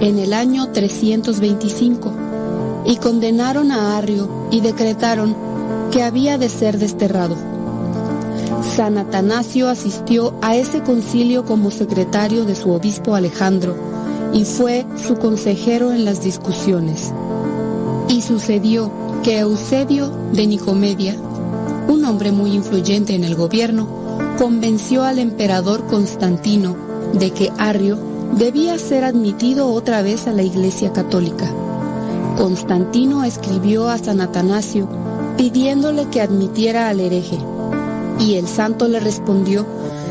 en 0.00 0.18
el 0.18 0.32
año 0.32 0.68
325, 0.68 2.12
y 2.86 2.96
condenaron 2.96 3.72
a 3.72 3.98
Arrio 3.98 4.48
y 4.50 4.60
decretaron 4.60 5.36
que 5.90 6.02
había 6.02 6.38
de 6.38 6.48
ser 6.48 6.78
desterrado. 6.78 7.36
San 8.76 8.96
Atanasio 8.96 9.68
asistió 9.68 10.34
a 10.40 10.56
ese 10.56 10.82
concilio 10.82 11.44
como 11.44 11.70
secretario 11.70 12.44
de 12.44 12.54
su 12.54 12.70
obispo 12.70 13.14
Alejandro 13.14 13.76
y 14.32 14.44
fue 14.44 14.86
su 14.96 15.16
consejero 15.16 15.92
en 15.92 16.04
las 16.04 16.22
discusiones. 16.22 17.12
Y 18.08 18.22
sucedió 18.22 18.90
que 19.22 19.40
Eusebio 19.40 20.10
de 20.32 20.46
Nicomedia, 20.46 21.16
un 21.88 22.04
hombre 22.04 22.32
muy 22.32 22.52
influyente 22.52 23.14
en 23.14 23.24
el 23.24 23.34
gobierno, 23.34 23.88
convenció 24.38 25.04
al 25.04 25.18
emperador 25.18 25.86
Constantino 25.86 26.76
de 27.14 27.30
que 27.30 27.50
Arrio 27.58 27.98
debía 28.36 28.78
ser 28.78 29.04
admitido 29.04 29.72
otra 29.72 30.02
vez 30.02 30.26
a 30.26 30.32
la 30.32 30.42
Iglesia 30.42 30.92
Católica. 30.92 31.50
Constantino 32.36 33.24
escribió 33.24 33.88
a 33.88 33.98
San 33.98 34.20
Atanasio 34.20 34.88
pidiéndole 35.36 36.06
que 36.06 36.20
admitiera 36.20 36.88
al 36.88 37.00
hereje, 37.00 37.38
y 38.20 38.34
el 38.34 38.46
santo 38.46 38.86
le 38.86 39.00
respondió 39.00 39.66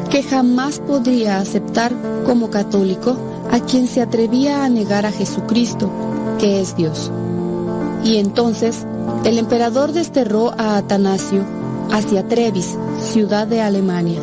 que 0.10 0.24
jamás 0.24 0.80
podría 0.80 1.38
aceptar 1.38 1.94
como 2.26 2.50
católico 2.50 3.16
a 3.52 3.60
quien 3.60 3.88
se 3.88 4.02
atrevía 4.02 4.64
a 4.64 4.70
negar 4.70 5.06
a 5.06 5.12
Jesucristo, 5.12 5.90
que 6.40 6.60
es 6.60 6.76
Dios. 6.76 7.12
Y 8.04 8.18
entonces 8.18 8.86
el 9.26 9.38
emperador 9.38 9.92
desterró 9.92 10.54
a 10.58 10.78
Atanasio 10.78 11.57
hacia 11.92 12.28
Trevis, 12.28 12.78
ciudad 13.02 13.48
de 13.48 13.62
Alemania. 13.62 14.22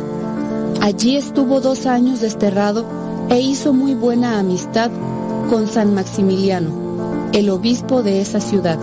Allí 0.81 1.17
estuvo 1.17 1.61
dos 1.61 1.85
años 1.85 2.21
desterrado 2.21 2.85
e 3.29 3.39
hizo 3.39 3.73
muy 3.73 3.95
buena 3.95 4.39
amistad 4.39 4.91
con 5.49 5.67
San 5.67 5.93
Maximiliano, 5.93 7.29
el 7.33 7.49
obispo 7.49 8.03
de 8.03 8.21
esa 8.21 8.39
ciudad. 8.39 8.79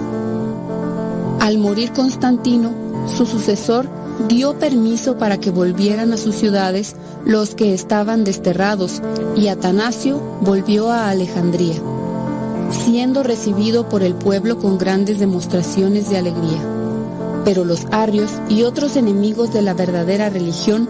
Al 1.40 1.58
morir 1.58 1.92
Constantino, 1.92 2.72
su 3.16 3.26
sucesor 3.26 3.88
dio 4.28 4.58
permiso 4.58 5.16
para 5.16 5.38
que 5.38 5.50
volvieran 5.50 6.12
a 6.12 6.16
sus 6.16 6.34
ciudades 6.34 6.96
los 7.24 7.54
que 7.54 7.74
estaban 7.74 8.24
desterrados 8.24 9.00
y 9.36 9.48
Atanasio 9.48 10.20
volvió 10.40 10.90
a 10.90 11.10
Alejandría, 11.10 11.80
siendo 12.84 13.22
recibido 13.22 13.88
por 13.88 14.02
el 14.02 14.14
pueblo 14.14 14.58
con 14.58 14.78
grandes 14.78 15.18
demostraciones 15.18 16.10
de 16.10 16.18
alegría. 16.18 16.81
Pero 17.44 17.64
los 17.64 17.86
arrios 17.90 18.30
y 18.48 18.62
otros 18.62 18.96
enemigos 18.96 19.52
de 19.52 19.62
la 19.62 19.74
verdadera 19.74 20.30
religión 20.30 20.88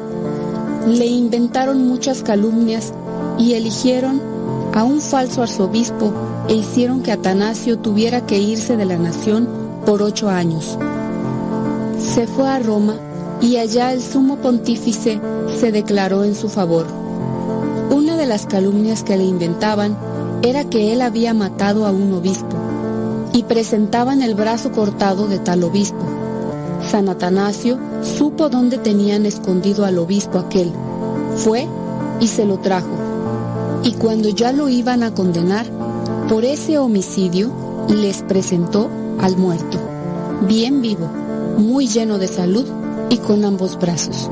le 0.86 1.06
inventaron 1.06 1.86
muchas 1.86 2.22
calumnias 2.22 2.92
y 3.38 3.54
eligieron 3.54 4.20
a 4.74 4.84
un 4.84 5.00
falso 5.00 5.42
arzobispo 5.42 6.12
e 6.48 6.54
hicieron 6.54 7.02
que 7.02 7.12
Atanasio 7.12 7.78
tuviera 7.78 8.26
que 8.26 8.38
irse 8.38 8.76
de 8.76 8.84
la 8.84 8.96
nación 8.96 9.48
por 9.86 10.02
ocho 10.02 10.28
años. 10.28 10.78
Se 11.98 12.26
fue 12.26 12.48
a 12.48 12.58
Roma 12.58 12.96
y 13.40 13.56
allá 13.56 13.92
el 13.92 14.02
sumo 14.02 14.36
pontífice 14.36 15.20
se 15.58 15.72
declaró 15.72 16.24
en 16.24 16.34
su 16.34 16.48
favor. 16.48 16.86
Una 17.90 18.16
de 18.16 18.26
las 18.26 18.46
calumnias 18.46 19.02
que 19.02 19.16
le 19.16 19.24
inventaban 19.24 19.96
era 20.42 20.64
que 20.64 20.92
él 20.92 21.02
había 21.02 21.34
matado 21.34 21.86
a 21.86 21.90
un 21.90 22.12
obispo 22.14 22.56
y 23.32 23.44
presentaban 23.44 24.22
el 24.22 24.34
brazo 24.34 24.72
cortado 24.72 25.26
de 25.26 25.38
tal 25.38 25.64
obispo. 25.64 26.04
San 26.90 27.08
Atanasio 27.08 27.78
supo 28.02 28.48
dónde 28.48 28.78
tenían 28.78 29.26
escondido 29.26 29.84
al 29.84 29.98
obispo 29.98 30.38
aquel. 30.38 30.70
Fue 31.36 31.66
y 32.20 32.28
se 32.28 32.44
lo 32.44 32.58
trajo. 32.58 32.88
Y 33.82 33.92
cuando 33.94 34.28
ya 34.28 34.52
lo 34.52 34.68
iban 34.68 35.02
a 35.02 35.14
condenar, 35.14 35.66
por 36.28 36.44
ese 36.44 36.78
homicidio 36.78 37.50
les 37.88 38.22
presentó 38.22 38.88
al 39.20 39.36
muerto, 39.36 39.78
bien 40.46 40.80
vivo, 40.82 41.08
muy 41.58 41.86
lleno 41.86 42.18
de 42.18 42.28
salud 42.28 42.66
y 43.10 43.18
con 43.18 43.44
ambos 43.44 43.78
brazos. 43.78 44.30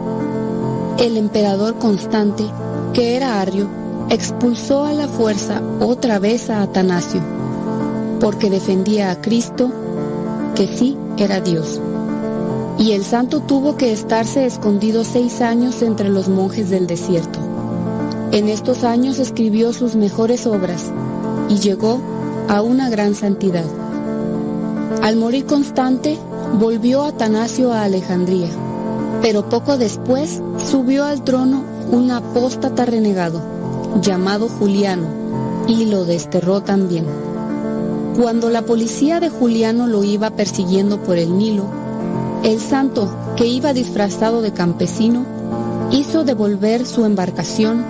El 0.99 1.17
emperador 1.17 1.77
Constante, 1.79 2.45
que 2.93 3.17
era 3.17 3.41
Arrio, 3.41 3.69
expulsó 4.09 4.85
a 4.85 4.93
la 4.93 5.09
fuerza 5.09 5.63
otra 5.81 6.19
vez 6.19 6.51
a 6.51 6.63
Atanasio, 6.63 7.21
porque 8.21 8.51
defendía 8.51 9.11
a 9.11 9.21
Cristo, 9.21 9.71
que 10.55 10.67
sí 10.67 10.97
era 11.17 11.41
Dios 11.41 11.81
y 12.81 12.93
el 12.93 13.05
santo 13.05 13.41
tuvo 13.41 13.77
que 13.77 13.93
estarse 13.93 14.47
escondido 14.47 15.05
seis 15.05 15.43
años 15.43 15.83
entre 15.83 16.09
los 16.09 16.29
monjes 16.29 16.71
del 16.71 16.87
desierto. 16.87 17.39
En 18.33 18.49
estos 18.49 18.85
años 18.85 19.19
escribió 19.19 19.75
sus 19.75 19.97
mejores 19.97 20.47
obras 20.47 20.91
y 21.51 21.57
llegó 21.57 22.01
a 22.49 22.63
una 22.63 22.89
gran 22.89 23.15
santidad. 23.15 23.67
Al 25.03 25.17
morir 25.17 25.45
Constante, 25.45 26.17
volvió 26.59 27.05
Atanasio 27.05 27.71
a 27.71 27.83
Alejandría, 27.83 28.49
pero 29.21 29.47
poco 29.51 29.77
después 29.77 30.43
subió 30.71 31.05
al 31.05 31.23
trono 31.23 31.63
un 31.93 32.11
apóstata 32.11 32.87
renegado, 32.87 33.43
llamado 34.01 34.49
Juliano, 34.49 35.07
y 35.69 35.85
lo 35.85 36.07
desterró 36.07 36.63
también. 36.63 37.05
Cuando 38.19 38.49
la 38.49 38.63
policía 38.63 39.21
de 39.21 39.29
Juliano 39.29 39.87
lo 39.87 40.03
iba 40.03 40.31
persiguiendo 40.31 41.03
por 41.03 41.19
el 41.19 41.37
Nilo, 41.37 41.80
el 42.43 42.59
santo, 42.59 43.15
que 43.37 43.47
iba 43.47 43.73
disfrazado 43.73 44.41
de 44.41 44.53
campesino, 44.53 45.25
hizo 45.91 46.25
devolver 46.25 46.87
su 46.87 47.05
embarcación 47.05 47.85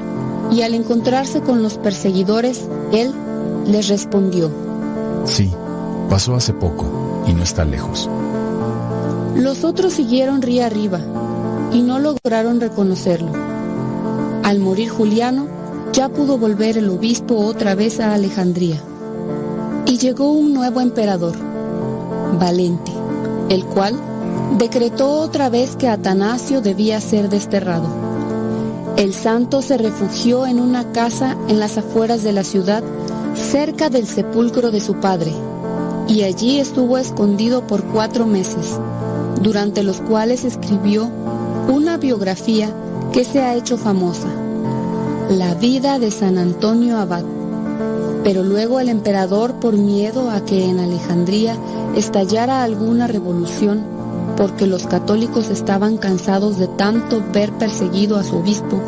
y 0.51 0.63
al 0.63 0.75
encontrarse 0.75 1.41
con 1.41 1.63
los 1.63 1.75
perseguidores, 1.79 2.67
él 2.93 3.13
les 3.67 3.89
respondió. 3.89 4.51
Sí, 5.25 5.51
pasó 6.09 6.35
hace 6.35 6.53
poco 6.53 6.85
y 7.27 7.33
no 7.33 7.45
está 7.45 7.65
lejos. 7.65 8.09
Los 9.37 9.65
otros 9.65 9.93
siguieron 9.93 10.43
río 10.43 10.67
arriba 10.67 11.01
y 11.73 11.83
no 11.83 11.99
lograron 11.99 12.61
reconocerlo. 12.61 13.31
Al 14.43 14.59
morir 14.59 14.89
Juliano, 14.89 15.47
ya 15.93 16.09
pudo 16.09 16.39
volver 16.39 16.77
el 16.77 16.89
obispo 16.89 17.37
otra 17.37 17.77
vez 17.77 18.01
a 18.01 18.15
Alejandría. 18.15 18.81
Y 19.87 19.99
llegó 19.99 20.33
un 20.33 20.53
nuevo 20.53 20.81
emperador, 20.81 21.37
Valente, 22.39 22.93
el 23.49 23.65
cual 23.65 23.95
decretó 24.61 25.13
otra 25.21 25.49
vez 25.49 25.75
que 25.75 25.89
Atanasio 25.89 26.61
debía 26.61 27.01
ser 27.01 27.31
desterrado. 27.31 27.89
El 28.99 29.15
santo 29.15 29.63
se 29.63 29.79
refugió 29.79 30.47
en 30.47 30.61
una 30.61 30.93
casa 30.93 31.35
en 31.49 31.59
las 31.59 31.79
afueras 31.79 32.23
de 32.23 32.35
la 32.35 32.45
ciudad, 32.45 32.83
cerca 33.35 33.89
del 33.89 34.07
sepulcro 34.07 34.71
de 34.71 34.83
su 34.83 34.97
padre, 34.97 35.33
y 36.09 36.25
allí 36.25 36.61
estuvo 36.61 36.99
escondido 36.99 37.67
por 37.67 37.85
cuatro 37.85 38.27
meses, 38.27 38.79
durante 39.41 39.83
los 39.83 40.03
cuales 40.03 40.45
escribió 40.45 41.09
una 41.69 41.97
biografía 41.97 42.69
que 43.13 43.25
se 43.25 43.41
ha 43.41 43.55
hecho 43.55 43.79
famosa, 43.79 44.29
La 45.31 45.55
vida 45.55 45.99
de 45.99 46.11
San 46.11 46.37
Antonio 46.37 46.99
Abad. 46.99 47.25
Pero 48.25 48.43
luego 48.43 48.79
el 48.79 48.91
emperador, 48.91 49.55
por 49.55 49.79
miedo 49.79 50.29
a 50.31 50.45
que 50.45 50.67
en 50.67 50.81
Alejandría 50.81 51.57
estallara 51.97 52.63
alguna 52.63 53.07
revolución, 53.07 54.00
porque 54.41 54.67
los 54.67 54.87
católicos 54.87 55.51
estaban 55.51 55.99
cansados 55.99 56.59
de 56.59 56.67
tanto 56.67 57.23
ver 57.31 57.53
perseguido 57.53 58.17
a 58.17 58.25
su 58.25 58.37
obispo, 58.37 58.81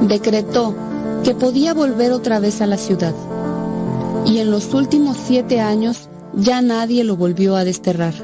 decretó 0.00 0.74
que 1.22 1.34
podía 1.34 1.74
volver 1.74 2.12
otra 2.12 2.40
vez 2.40 2.62
a 2.62 2.66
la 2.66 2.78
ciudad. 2.78 3.14
Y 4.24 4.38
en 4.38 4.50
los 4.50 4.72
últimos 4.72 5.18
siete 5.22 5.60
años 5.60 6.08
ya 6.32 6.62
nadie 6.62 7.04
lo 7.04 7.14
volvió 7.14 7.56
a 7.56 7.64
desterrar. 7.64 8.14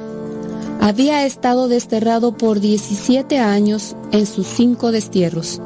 Había 0.81 1.27
estado 1.27 1.69
desterrado 1.69 2.39
por 2.39 2.59
17 2.59 3.39
años 3.39 3.95
en 4.11 4.25
sus 4.25 4.47
cinco 4.47 4.93
destierros. 4.93 5.61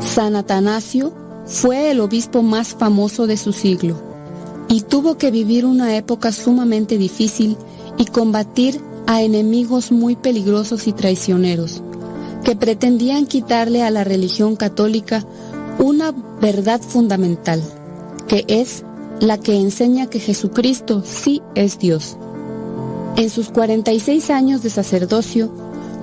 San 0.00 0.34
Atanasio 0.34 1.12
fue 1.46 1.92
el 1.92 2.00
obispo 2.00 2.42
más 2.42 2.74
famoso 2.74 3.28
de 3.28 3.36
su 3.36 3.52
siglo 3.52 3.94
y 4.66 4.80
tuvo 4.80 5.18
que 5.18 5.30
vivir 5.30 5.66
una 5.66 5.96
época 5.96 6.32
sumamente 6.32 6.98
difícil 6.98 7.56
y 7.96 8.06
combatir 8.06 8.80
a 9.12 9.20
enemigos 9.20 9.92
muy 9.92 10.16
peligrosos 10.16 10.86
y 10.86 10.94
traicioneros, 10.94 11.82
que 12.44 12.56
pretendían 12.56 13.26
quitarle 13.26 13.82
a 13.82 13.90
la 13.90 14.04
religión 14.04 14.56
católica 14.56 15.22
una 15.78 16.14
verdad 16.40 16.80
fundamental, 16.80 17.62
que 18.26 18.46
es 18.48 18.84
la 19.20 19.36
que 19.36 19.54
enseña 19.60 20.06
que 20.06 20.18
Jesucristo 20.18 21.02
sí 21.04 21.42
es 21.54 21.78
Dios. 21.78 22.16
En 23.16 23.28
sus 23.28 23.50
46 23.50 24.30
años 24.30 24.62
de 24.62 24.70
sacerdocio, 24.70 25.52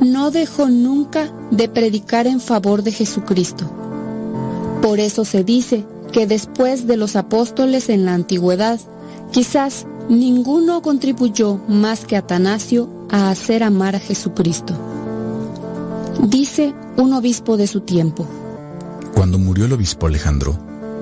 no 0.02 0.30
dejó 0.30 0.70
nunca 0.70 1.34
de 1.50 1.68
predicar 1.68 2.28
en 2.28 2.40
favor 2.40 2.84
de 2.84 2.92
Jesucristo. 2.92 3.68
Por 4.84 5.00
eso 5.00 5.26
se 5.26 5.44
dice 5.44 5.84
que 6.12 6.28
después 6.28 6.86
de 6.86 6.96
los 6.96 7.16
apóstoles 7.16 7.90
en 7.90 8.06
la 8.06 8.14
antigüedad, 8.14 8.80
quizás 9.32 9.88
ninguno 10.10 10.84
contribuyó 10.84 11.60
más 11.68 12.06
que 12.06 12.16
Atanasio 12.16 12.99
a 13.12 13.30
hacer 13.30 13.64
amar 13.64 13.96
a 13.96 14.00
Jesucristo. 14.00 14.74
Dice 16.24 16.74
un 16.98 17.14
obispo 17.14 17.58
de 17.58 17.68
su 17.68 17.82
tiempo. 17.82 18.28
Cuando 19.16 19.38
murió 19.38 19.66
el 19.66 19.74
obispo 19.74 20.08
Alejandro, 20.08 20.58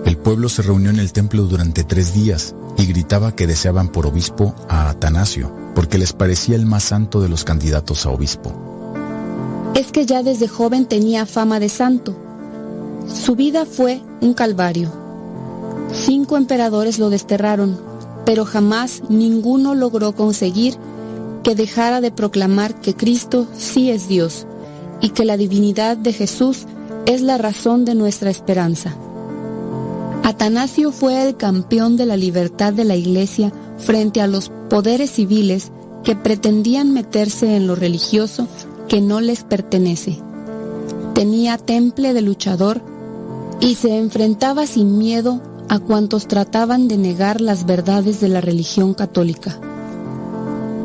El 0.08 0.16
pueblo 0.16 0.48
se 0.48 0.62
reunió 0.62 0.90
en 0.90 1.00
el 1.00 1.12
templo 1.12 1.44
durante 1.44 1.84
tres 1.84 2.14
días 2.14 2.56
y 2.78 2.86
gritaba 2.86 3.36
que 3.36 3.46
deseaban 3.46 3.90
por 3.90 4.06
obispo 4.06 4.56
a 4.70 4.90
Atanasio, 4.90 5.52
porque 5.76 5.98
les 5.98 6.14
parecía 6.14 6.56
el 6.56 6.66
más 6.66 6.84
santo 6.84 7.20
de 7.20 7.28
los 7.28 7.44
candidatos 7.44 8.06
a 8.06 8.12
obispo. 8.12 8.54
Es 9.76 9.92
que 9.92 10.06
ya 10.06 10.24
desde 10.24 10.48
joven 10.48 10.86
tenía 10.86 11.26
fama 11.26 11.60
de 11.60 11.68
santo. 11.68 12.16
Su 13.14 13.36
vida 13.36 13.66
fue 13.66 14.02
un 14.22 14.34
calvario. 14.34 14.94
Cinco 15.92 16.38
emperadores 16.38 17.00
lo 17.00 17.10
desterraron, 17.10 17.78
pero 18.26 18.46
jamás 18.46 19.04
ninguno 19.10 19.76
logró 19.76 20.14
conseguir 20.14 20.78
que 21.43 21.55
dejara 21.55 22.01
de 22.01 22.11
proclamar 22.11 22.80
que 22.81 22.95
Cristo 22.95 23.47
sí 23.57 23.89
es 23.89 24.07
Dios 24.07 24.45
y 25.01 25.09
que 25.09 25.26
la 25.26 25.38
divinidad 25.38 25.97
de 25.97 26.14
Jesús 26.14 26.65
es 27.05 27.22
la 27.22 27.38
razón 27.38 27.85
de 27.85 27.95
nuestra 27.95 28.30
esperanza. 28.30 28.95
Atanasio 30.23 30.91
fue 30.91 31.26
el 31.27 31.38
campeón 31.38 31.95
de 31.95 32.05
la 32.05 32.18
libertad 32.18 32.73
de 32.73 32.84
la 32.84 32.95
Iglesia 32.95 33.51
frente 33.77 34.22
a 34.22 34.27
los 34.27 34.51
poderes 34.69 35.11
civiles 35.11 35.72
que 36.03 36.15
pretendían 36.15 36.93
meterse 36.93 37.55
en 37.55 37.68
lo 37.68 37.76
religioso 37.76 38.47
que 38.88 39.01
no 39.01 39.22
les 39.22 39.43
pertenece. 39.43 40.19
Tenía 41.14 41.57
temple 41.57 42.14
de 42.14 42.22
luchador 42.22 42.81
y 43.59 43.76
se 43.76 43.97
enfrentaba 43.97 44.68
sin 44.68 44.97
miedo 44.97 45.41
a 45.69 45.80
cuantos 45.80 46.27
trataban 46.27 46.88
de 46.88 46.97
negar 46.97 47.41
las 47.41 47.65
verdades 47.65 48.22
de 48.22 48.30
la 48.30 48.41
religión 48.41 48.93
católica. 48.93 49.59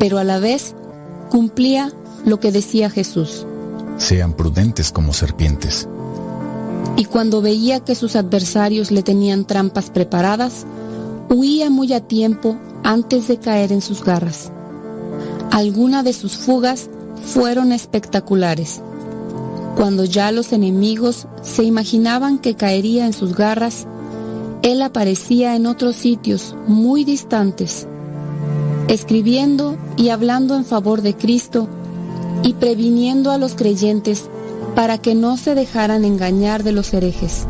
Pero 0.03 0.17
a 0.17 0.25
la 0.25 0.37
vez 0.37 0.75
cumplía 1.29 1.89
lo 2.25 2.41
que 2.41 2.51
decía 2.51 2.89
Jesús. 2.89 3.47
Sean 3.95 4.33
prudentes 4.33 4.91
como 4.91 5.13
serpientes. 5.13 5.87
Y 6.97 7.05
cuando 7.05 7.41
veía 7.41 7.79
que 7.79 7.95
sus 7.95 8.17
adversarios 8.17 8.91
le 8.91 9.01
tenían 9.01 9.45
trampas 9.45 9.91
preparadas, 9.91 10.65
huía 11.29 11.69
muy 11.69 11.93
a 11.93 12.01
tiempo 12.01 12.57
antes 12.83 13.29
de 13.29 13.37
caer 13.37 13.71
en 13.71 13.79
sus 13.79 14.03
garras. 14.03 14.51
Algunas 15.51 16.03
de 16.03 16.11
sus 16.11 16.35
fugas 16.35 16.89
fueron 17.23 17.71
espectaculares. 17.71 18.81
Cuando 19.77 20.03
ya 20.03 20.33
los 20.33 20.51
enemigos 20.51 21.27
se 21.43 21.63
imaginaban 21.63 22.39
que 22.39 22.55
caería 22.55 23.05
en 23.05 23.13
sus 23.13 23.37
garras, 23.37 23.87
él 24.63 24.81
aparecía 24.81 25.55
en 25.55 25.65
otros 25.65 25.95
sitios 25.95 26.57
muy 26.67 27.05
distantes, 27.05 27.87
escribiendo 28.87 29.77
y 29.97 30.09
hablando 30.09 30.55
en 30.55 30.65
favor 30.65 31.01
de 31.01 31.15
Cristo 31.15 31.67
y 32.43 32.53
previniendo 32.53 33.31
a 33.31 33.37
los 33.37 33.55
creyentes 33.55 34.29
para 34.75 34.97
que 34.97 35.15
no 35.15 35.37
se 35.37 35.55
dejaran 35.55 36.05
engañar 36.05 36.63
de 36.63 36.71
los 36.71 36.93
herejes. 36.93 37.45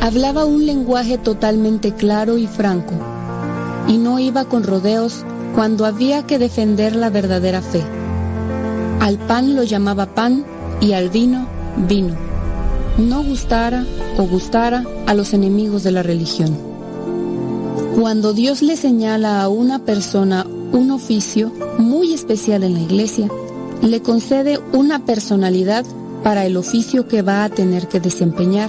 Hablaba 0.00 0.44
un 0.44 0.66
lenguaje 0.66 1.18
totalmente 1.18 1.92
claro 1.92 2.38
y 2.38 2.46
franco, 2.46 2.94
y 3.88 3.98
no 3.98 4.18
iba 4.18 4.44
con 4.44 4.62
rodeos 4.62 5.24
cuando 5.54 5.86
había 5.86 6.26
que 6.26 6.38
defender 6.38 6.94
la 6.94 7.10
verdadera 7.10 7.62
fe. 7.62 7.82
Al 9.00 9.18
pan 9.18 9.56
lo 9.56 9.62
llamaba 9.62 10.06
pan 10.14 10.44
y 10.80 10.92
al 10.92 11.08
vino 11.08 11.46
vino, 11.88 12.14
no 12.98 13.22
gustara 13.22 13.84
o 14.18 14.22
gustara 14.24 14.84
a 15.06 15.14
los 15.14 15.34
enemigos 15.34 15.82
de 15.82 15.92
la 15.92 16.02
religión. 16.02 16.65
Cuando 17.98 18.34
Dios 18.34 18.60
le 18.60 18.76
señala 18.76 19.40
a 19.40 19.48
una 19.48 19.78
persona 19.78 20.46
un 20.70 20.90
oficio 20.90 21.50
muy 21.78 22.12
especial 22.12 22.62
en 22.62 22.74
la 22.74 22.80
iglesia, 22.80 23.26
le 23.80 24.02
concede 24.02 24.60
una 24.74 25.06
personalidad 25.06 25.86
para 26.22 26.44
el 26.44 26.58
oficio 26.58 27.08
que 27.08 27.22
va 27.22 27.42
a 27.42 27.48
tener 27.48 27.88
que 27.88 27.98
desempeñar. 27.98 28.68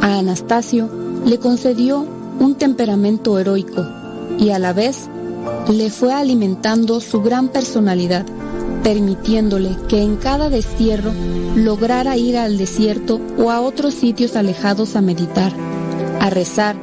A 0.00 0.20
Anastasio 0.20 0.88
le 1.26 1.40
concedió 1.40 2.06
un 2.38 2.54
temperamento 2.54 3.36
heroico 3.36 3.84
y 4.38 4.50
a 4.50 4.60
la 4.60 4.72
vez 4.72 5.08
le 5.68 5.90
fue 5.90 6.12
alimentando 6.12 7.00
su 7.00 7.22
gran 7.22 7.48
personalidad, 7.48 8.24
permitiéndole 8.84 9.76
que 9.88 10.02
en 10.02 10.14
cada 10.14 10.50
destierro 10.50 11.10
lograra 11.56 12.16
ir 12.16 12.38
al 12.38 12.58
desierto 12.58 13.20
o 13.38 13.50
a 13.50 13.60
otros 13.60 13.92
sitios 13.92 14.36
alejados 14.36 14.94
a 14.94 15.00
meditar, 15.00 15.52
a 16.20 16.30
rezar, 16.30 16.76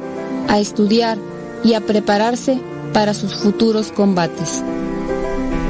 a 0.46 0.60
estudiar 0.60 1.16
y 1.64 1.74
a 1.74 1.80
prepararse 1.80 2.60
para 2.92 3.14
sus 3.14 3.34
futuros 3.34 3.92
combates. 3.92 4.62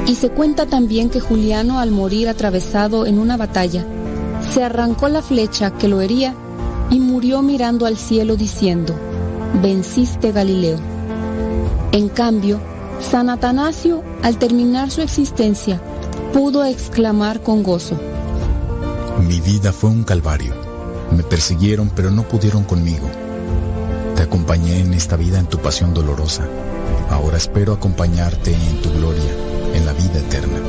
Y 0.07 0.15
se 0.15 0.29
cuenta 0.29 0.65
también 0.65 1.09
que 1.09 1.19
Juliano 1.19 1.79
al 1.79 1.91
morir 1.91 2.29
atravesado 2.29 3.05
en 3.05 3.19
una 3.19 3.37
batalla, 3.37 3.85
se 4.53 4.63
arrancó 4.63 5.09
la 5.09 5.21
flecha 5.21 5.71
que 5.71 5.87
lo 5.87 6.01
hería 6.01 6.33
y 6.89 6.99
murió 6.99 7.41
mirando 7.41 7.85
al 7.85 7.97
cielo 7.97 8.35
diciendo, 8.35 8.95
venciste 9.61 10.31
Galileo. 10.31 10.79
En 11.91 12.09
cambio, 12.09 12.59
San 12.99 13.29
Atanasio, 13.29 14.03
al 14.23 14.37
terminar 14.37 14.89
su 14.91 15.01
existencia, 15.01 15.79
pudo 16.33 16.63
exclamar 16.65 17.41
con 17.41 17.63
gozo, 17.63 17.99
Mi 19.27 19.41
vida 19.41 19.73
fue 19.73 19.89
un 19.89 20.03
calvario. 20.03 20.53
Me 21.15 21.23
persiguieron 21.23 21.91
pero 21.93 22.09
no 22.09 22.23
pudieron 22.23 22.63
conmigo. 22.63 23.07
Te 24.19 24.23
acompañé 24.23 24.81
en 24.81 24.93
esta 24.93 25.15
vida 25.15 25.39
en 25.39 25.45
tu 25.45 25.59
pasión 25.59 25.93
dolorosa. 25.93 26.43
Ahora 27.09 27.37
espero 27.37 27.71
acompañarte 27.71 28.53
en 28.53 28.81
tu 28.81 28.91
gloria, 28.91 29.31
en 29.73 29.85
la 29.85 29.93
vida 29.93 30.19
eterna. 30.19 30.59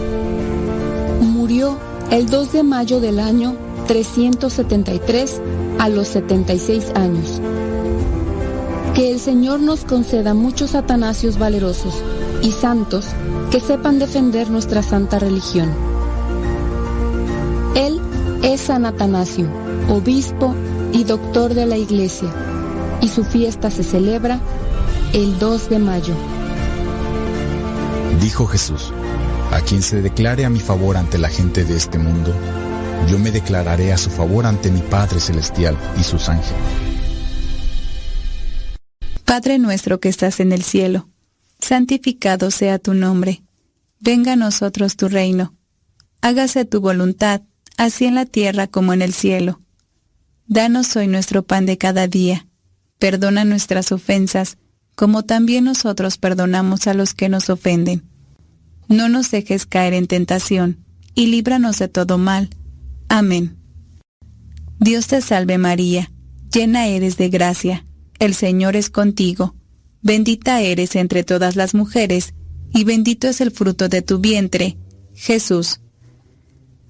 Murió 1.20 1.76
el 2.12 2.26
2 2.26 2.52
de 2.52 2.62
mayo 2.62 3.00
del 3.00 3.18
año 3.18 3.56
373 3.88 5.40
a 5.80 5.88
los 5.88 6.06
76 6.06 6.92
años. 6.94 7.42
Que 8.94 9.10
el 9.10 9.18
Señor 9.18 9.58
nos 9.58 9.84
conceda 9.84 10.32
muchos 10.32 10.76
atanasios 10.76 11.36
valerosos 11.36 11.94
y 12.42 12.52
santos 12.52 13.06
que 13.50 13.58
sepan 13.58 13.98
defender 13.98 14.48
nuestra 14.48 14.84
santa 14.84 15.18
religión. 15.18 15.74
Él 17.74 18.00
es 18.44 18.60
San 18.60 18.86
Atanasio, 18.86 19.48
obispo 19.88 20.54
y 20.92 21.02
doctor 21.02 21.54
de 21.54 21.66
la 21.66 21.78
Iglesia, 21.78 22.28
y 23.00 23.08
su 23.08 23.24
fiesta 23.24 23.70
se 23.70 23.82
celebra 23.82 24.40
el 25.12 25.38
2 25.38 25.70
de 25.70 25.78
mayo. 25.78 26.14
Dijo 28.20 28.46
Jesús, 28.46 28.92
a 29.50 29.60
quien 29.60 29.82
se 29.82 30.02
declare 30.02 30.44
a 30.44 30.50
mi 30.50 30.60
favor 30.60 30.96
ante 30.96 31.18
la 31.18 31.28
gente 31.28 31.64
de 31.64 31.76
este 31.76 31.98
mundo, 31.98 32.34
yo 33.08 33.18
me 33.18 33.30
declararé 33.30 33.92
a 33.92 33.98
su 33.98 34.10
favor 34.10 34.46
ante 34.46 34.70
mi 34.70 34.80
Padre 34.80 35.20
Celestial 35.20 35.76
y 35.98 36.02
sus 36.02 36.28
ángeles. 36.28 36.54
Padre 39.24 39.58
nuestro 39.58 40.00
que 40.00 40.08
estás 40.08 40.40
en 40.40 40.52
el 40.52 40.62
cielo, 40.62 41.08
santificado 41.60 42.50
sea 42.50 42.78
tu 42.78 42.94
nombre. 42.94 43.42
Venga 44.00 44.32
a 44.32 44.36
nosotros 44.36 44.96
tu 44.96 45.08
reino. 45.08 45.54
Hágase 46.20 46.64
tu 46.64 46.80
voluntad, 46.80 47.42
así 47.76 48.06
en 48.06 48.16
la 48.16 48.26
tierra 48.26 48.66
como 48.66 48.92
en 48.92 49.02
el 49.02 49.12
cielo. 49.12 49.60
Danos 50.46 50.96
hoy 50.96 51.06
nuestro 51.06 51.44
pan 51.44 51.64
de 51.64 51.78
cada 51.78 52.06
día. 52.08 52.46
Perdona 53.00 53.46
nuestras 53.46 53.92
ofensas, 53.92 54.58
como 54.94 55.24
también 55.24 55.64
nosotros 55.64 56.18
perdonamos 56.18 56.86
a 56.86 56.92
los 56.92 57.14
que 57.14 57.30
nos 57.30 57.48
ofenden. 57.48 58.02
No 58.88 59.08
nos 59.08 59.30
dejes 59.30 59.64
caer 59.64 59.94
en 59.94 60.06
tentación, 60.06 60.84
y 61.14 61.28
líbranos 61.28 61.78
de 61.78 61.88
todo 61.88 62.18
mal. 62.18 62.50
Amén. 63.08 63.56
Dios 64.78 65.06
te 65.06 65.22
salve 65.22 65.56
María, 65.56 66.12
llena 66.52 66.88
eres 66.88 67.16
de 67.16 67.30
gracia, 67.30 67.86
el 68.18 68.34
Señor 68.34 68.76
es 68.76 68.90
contigo, 68.90 69.54
bendita 70.02 70.60
eres 70.60 70.94
entre 70.94 71.24
todas 71.24 71.56
las 71.56 71.72
mujeres, 71.72 72.34
y 72.74 72.84
bendito 72.84 73.28
es 73.28 73.40
el 73.40 73.50
fruto 73.50 73.88
de 73.88 74.02
tu 74.02 74.18
vientre, 74.18 74.76
Jesús. 75.14 75.80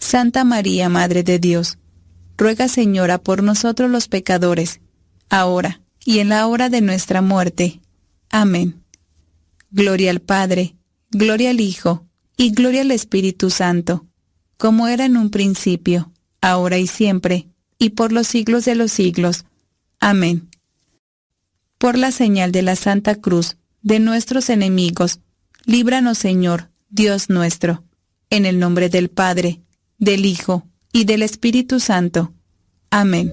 Santa 0.00 0.42
María, 0.42 0.88
Madre 0.88 1.22
de 1.22 1.38
Dios, 1.38 1.78
ruega 2.36 2.66
Señora 2.66 3.18
por 3.18 3.44
nosotros 3.44 3.88
los 3.88 4.08
pecadores, 4.08 4.80
ahora 5.28 5.80
y 6.10 6.18
en 6.18 6.30
la 6.30 6.48
hora 6.48 6.68
de 6.68 6.80
nuestra 6.80 7.22
muerte. 7.22 7.80
Amén. 8.30 8.82
Gloria 9.70 10.10
al 10.10 10.18
Padre, 10.18 10.74
gloria 11.12 11.50
al 11.50 11.60
Hijo, 11.60 12.04
y 12.36 12.50
gloria 12.50 12.80
al 12.80 12.90
Espíritu 12.90 13.48
Santo, 13.48 14.08
como 14.56 14.88
era 14.88 15.04
en 15.04 15.16
un 15.16 15.30
principio, 15.30 16.10
ahora 16.40 16.78
y 16.78 16.88
siempre, 16.88 17.46
y 17.78 17.90
por 17.90 18.10
los 18.10 18.26
siglos 18.26 18.64
de 18.64 18.74
los 18.74 18.90
siglos. 18.90 19.44
Amén. 20.00 20.48
Por 21.78 21.96
la 21.96 22.10
señal 22.10 22.50
de 22.50 22.62
la 22.62 22.74
Santa 22.74 23.14
Cruz, 23.14 23.56
de 23.80 24.00
nuestros 24.00 24.50
enemigos, 24.50 25.20
líbranos 25.64 26.18
Señor, 26.18 26.72
Dios 26.88 27.30
nuestro, 27.30 27.84
en 28.30 28.46
el 28.46 28.58
nombre 28.58 28.88
del 28.88 29.10
Padre, 29.10 29.60
del 29.98 30.24
Hijo 30.24 30.66
y 30.92 31.04
del 31.04 31.22
Espíritu 31.22 31.78
Santo. 31.78 32.34
Amén. 32.90 33.30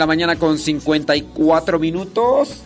La 0.00 0.06
mañana 0.06 0.36
con 0.36 0.58
54 0.58 1.78
minutos. 1.78 2.62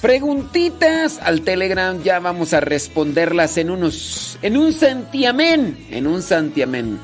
Preguntitas 0.00 1.20
al 1.22 1.42
Telegram, 1.42 2.02
ya 2.02 2.18
vamos 2.18 2.54
a 2.54 2.60
responderlas 2.60 3.58
en 3.58 3.70
unos. 3.70 4.38
En 4.42 4.56
un 4.56 4.72
santiamén. 4.72 5.86
En 5.90 6.06
un 6.06 6.22
santiamén. 6.22 6.98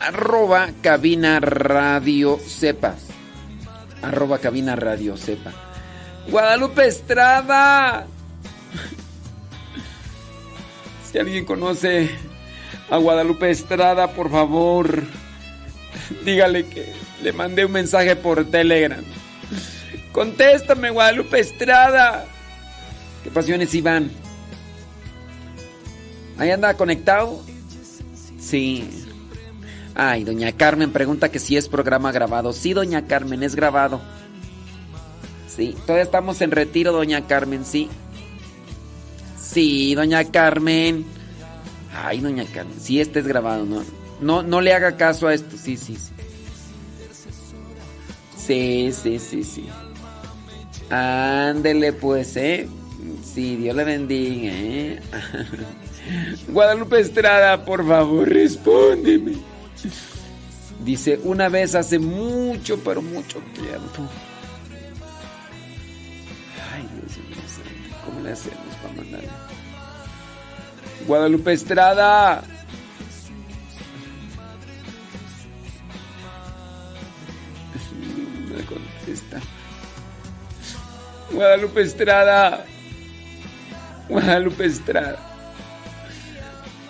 Arroba 0.00 0.70
cabina 0.82 1.40
radio 1.40 2.38
sepa. 2.44 2.96
Arroba 4.02 4.38
cabina 4.38 4.76
radio 4.76 5.16
sepa. 5.16 5.52
Guadalupe 6.28 6.86
Estrada. 6.86 8.06
Si 11.10 11.20
alguien 11.20 11.44
conoce 11.46 12.10
a 12.90 12.96
Guadalupe 12.98 13.48
Estrada, 13.50 14.08
por 14.08 14.30
favor, 14.30 15.04
dígale 16.24 16.66
que 16.66 16.92
le 17.22 17.32
mandé 17.32 17.64
un 17.64 17.72
mensaje 17.72 18.16
por 18.16 18.44
Telegram. 18.50 19.02
Contéstame, 20.12 20.90
Guadalupe 20.90 21.40
Estrada. 21.40 22.24
¿Qué 23.22 23.30
pasiones, 23.30 23.74
Iván? 23.74 24.10
¿Ahí 26.38 26.50
anda 26.50 26.74
conectado? 26.74 27.42
Sí. 28.38 28.88
Ay, 29.94 30.24
doña 30.24 30.52
Carmen 30.52 30.92
pregunta 30.92 31.30
que 31.30 31.38
si 31.38 31.56
es 31.56 31.68
programa 31.68 32.12
grabado. 32.12 32.52
Sí, 32.52 32.74
doña 32.74 33.06
Carmen, 33.06 33.42
es 33.42 33.54
grabado. 33.54 34.00
Sí, 35.48 35.74
todavía 35.86 36.04
estamos 36.04 36.40
en 36.42 36.50
retiro, 36.50 36.92
doña 36.92 37.26
Carmen, 37.26 37.64
sí. 37.64 37.88
Sí, 39.40 39.94
doña 39.94 40.24
Carmen. 40.24 41.06
Ay, 41.94 42.20
doña 42.20 42.44
Carmen, 42.44 42.78
sí, 42.78 43.00
este 43.00 43.20
es 43.20 43.26
grabado, 43.26 43.64
¿no? 43.64 43.82
No, 44.20 44.42
no 44.42 44.60
le 44.60 44.72
haga 44.72 44.96
caso 44.96 45.28
a 45.28 45.34
esto, 45.34 45.56
sí, 45.56 45.76
sí, 45.76 45.96
sí. 45.96 46.12
Sí, 48.36 48.92
sí, 48.92 49.18
sí, 49.18 49.42
sí. 49.44 49.68
Ándele 50.90 51.92
pues, 51.92 52.36
¿eh? 52.36 52.68
Sí, 53.24 53.56
Dios 53.56 53.76
le 53.76 53.84
bendiga, 53.84 54.52
¿eh? 54.54 55.00
Guadalupe 56.48 57.00
Estrada, 57.00 57.64
por 57.64 57.86
favor, 57.86 58.28
respóndeme. 58.28 59.32
Dice, 60.84 61.18
una 61.24 61.48
vez 61.48 61.74
hace 61.74 61.98
mucho, 61.98 62.78
pero 62.84 63.02
mucho 63.02 63.40
tiempo. 63.54 64.08
Ay, 66.72 66.88
Dios 66.94 67.18
mío, 67.18 67.96
¿cómo 68.04 68.20
le 68.20 68.30
hacemos 68.30 68.76
para 68.80 68.94
mandarle? 68.94 69.28
Guadalupe 71.06 71.52
Estrada. 71.52 72.44
Guadalupe 81.30 81.82
Estrada. 81.82 82.64
Guadalupe 84.08 84.66
Estrada. 84.66 85.18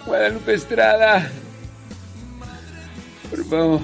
Guadalupe 0.07 0.55
Estrada. 0.55 1.31
Por 3.31 3.45
favor. 3.45 3.81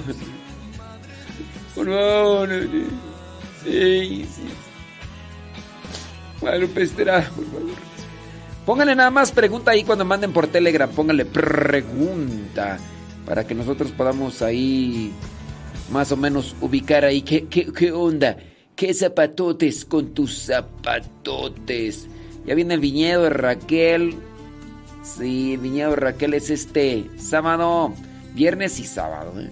Por 1.75 1.85
favor. 1.85 2.49
Sí. 3.63 4.25
Guadalupe 6.39 6.83
Estrada, 6.83 7.29
por 7.35 7.45
favor. 7.45 7.75
Pónganle 8.65 8.95
nada 8.95 9.09
más 9.09 9.31
pregunta 9.31 9.71
ahí 9.71 9.83
cuando 9.83 10.05
manden 10.05 10.31
por 10.31 10.47
Telegram. 10.47 10.89
Pónganle 10.89 11.25
pregunta. 11.25 12.77
Para 13.25 13.45
que 13.45 13.55
nosotros 13.55 13.91
podamos 13.91 14.41
ahí 14.41 15.13
más 15.93 16.11
o 16.11 16.17
menos 16.17 16.55
ubicar 16.59 17.05
ahí 17.05 17.21
qué, 17.21 17.45
qué, 17.45 17.71
qué 17.71 17.91
onda. 17.91 18.35
¿Qué 18.75 18.93
zapatotes 18.93 19.85
con 19.85 20.13
tus 20.15 20.47
zapatotes? 20.47 22.07
Ya 22.45 22.55
viene 22.55 22.73
el 22.73 22.79
viñedo 22.79 23.23
de 23.23 23.29
Raquel. 23.29 24.15
Sí, 25.03 25.53
el 25.53 25.59
viñedo 25.59 25.91
de 25.91 25.95
Raquel 25.97 26.33
es 26.33 26.49
este 26.49 27.05
sábado, 27.17 27.93
viernes 28.33 28.79
y 28.79 28.85
sábado. 28.85 29.39
¿eh? 29.39 29.51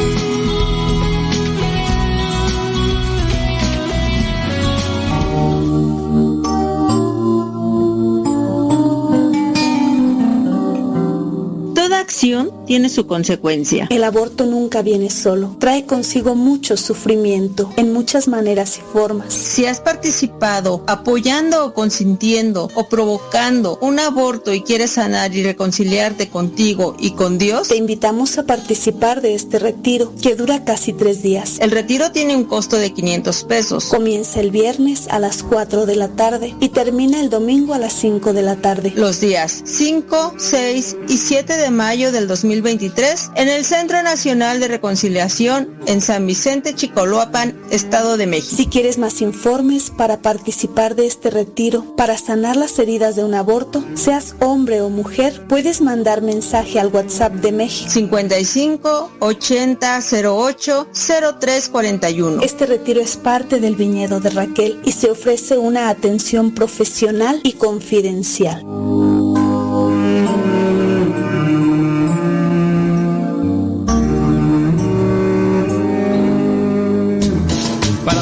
Toda 12.21 12.41
acción 12.41 12.60
tiene 12.71 12.87
su 12.87 13.05
consecuencia. 13.05 13.87
El 13.89 14.05
aborto 14.05 14.45
nunca 14.45 14.81
viene 14.81 15.09
solo. 15.09 15.57
Trae 15.59 15.85
consigo 15.85 16.35
mucho 16.35 16.77
sufrimiento 16.77 17.69
en 17.75 17.91
muchas 17.91 18.29
maneras 18.29 18.77
y 18.77 18.81
formas. 18.93 19.33
Si 19.33 19.65
has 19.65 19.81
participado 19.81 20.81
apoyando 20.87 21.65
o 21.65 21.73
consintiendo 21.73 22.69
o 22.73 22.87
provocando 22.87 23.77
un 23.81 23.99
aborto 23.99 24.53
y 24.53 24.61
quieres 24.61 24.91
sanar 24.91 25.35
y 25.35 25.43
reconciliarte 25.43 26.29
contigo 26.29 26.95
y 26.97 27.11
con 27.11 27.37
Dios, 27.37 27.67
te 27.67 27.75
invitamos 27.75 28.37
a 28.37 28.43
participar 28.43 29.19
de 29.21 29.35
este 29.35 29.59
retiro 29.59 30.13
que 30.21 30.37
dura 30.37 30.63
casi 30.63 30.93
tres 30.93 31.21
días. 31.21 31.57
El 31.59 31.71
retiro 31.71 32.13
tiene 32.13 32.37
un 32.37 32.45
costo 32.45 32.77
de 32.77 32.93
500 32.93 33.43
pesos. 33.43 33.83
Comienza 33.87 34.39
el 34.39 34.49
viernes 34.49 35.09
a 35.09 35.19
las 35.19 35.43
4 35.43 35.85
de 35.85 35.97
la 35.97 36.07
tarde 36.07 36.55
y 36.61 36.69
termina 36.69 37.19
el 37.19 37.29
domingo 37.29 37.73
a 37.73 37.79
las 37.79 37.91
5 37.91 38.31
de 38.31 38.41
la 38.43 38.55
tarde. 38.55 38.93
Los 38.95 39.19
días 39.19 39.61
5, 39.65 40.35
6 40.37 40.95
y 41.09 41.17
7 41.17 41.57
de 41.57 41.69
mayo 41.69 42.13
del 42.13 42.29
2020 42.29 42.60
2023 42.61 43.31
en 43.35 43.49
el 43.49 43.65
Centro 43.65 44.01
Nacional 44.03 44.59
de 44.59 44.67
Reconciliación 44.67 45.79
en 45.87 45.99
San 45.99 46.27
Vicente 46.27 46.75
Chicoloapan, 46.75 47.59
Estado 47.71 48.17
de 48.17 48.27
México. 48.27 48.55
Si 48.55 48.67
quieres 48.67 48.97
más 48.97 49.21
informes 49.21 49.89
para 49.89 50.21
participar 50.21 50.95
de 50.95 51.07
este 51.07 51.29
retiro, 51.31 51.95
para 51.95 52.17
sanar 52.17 52.55
las 52.55 52.77
heridas 52.79 53.15
de 53.15 53.23
un 53.23 53.33
aborto, 53.33 53.83
seas 53.95 54.35
hombre 54.39 54.81
o 54.81 54.89
mujer, 54.89 55.45
puedes 55.47 55.81
mandar 55.81 56.21
mensaje 56.21 56.79
al 56.79 56.87
WhatsApp 56.87 57.33
de 57.33 57.51
México 57.51 57.89
55 57.89 59.11
80 59.19 59.99
08 60.23 60.87
0341. 60.93 62.41
Este 62.43 62.65
retiro 62.65 63.01
es 63.01 63.17
parte 63.17 63.59
del 63.59 63.75
viñedo 63.75 64.19
de 64.19 64.29
Raquel 64.29 64.79
y 64.85 64.91
se 64.91 65.09
ofrece 65.09 65.57
una 65.57 65.89
atención 65.89 66.53
profesional 66.53 67.39
y 67.43 67.53
confidencial. 67.53 68.63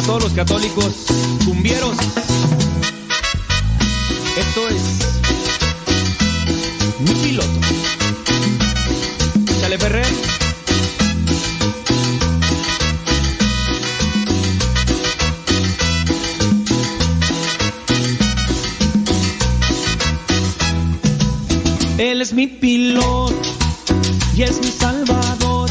Todos 0.09 0.23
los 0.23 0.33
católicos 0.33 1.05
cumbieros, 1.45 1.95
esto 4.37 4.69
es 4.69 4.81
mi 7.01 7.13
piloto. 7.13 7.59
Chale 9.61 9.77
Ferrer. 9.77 10.07
Él 21.99 22.23
es 22.23 22.33
mi 22.33 22.47
piloto 22.47 23.35
y 24.35 24.41
es 24.41 24.59
mi 24.59 24.71
salvador. 24.71 25.69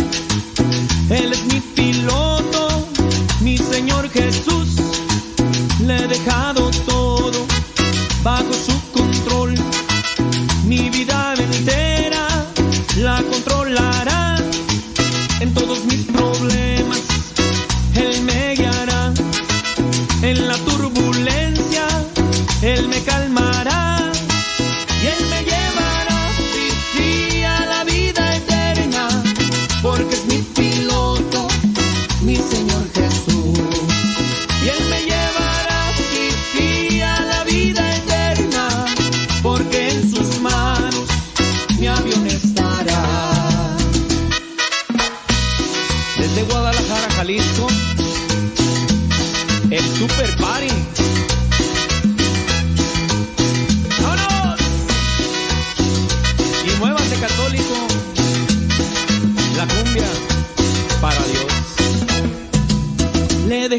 Él 1.10 1.32
es 1.32 1.44
mi 1.46 1.60
piloto, 1.74 2.37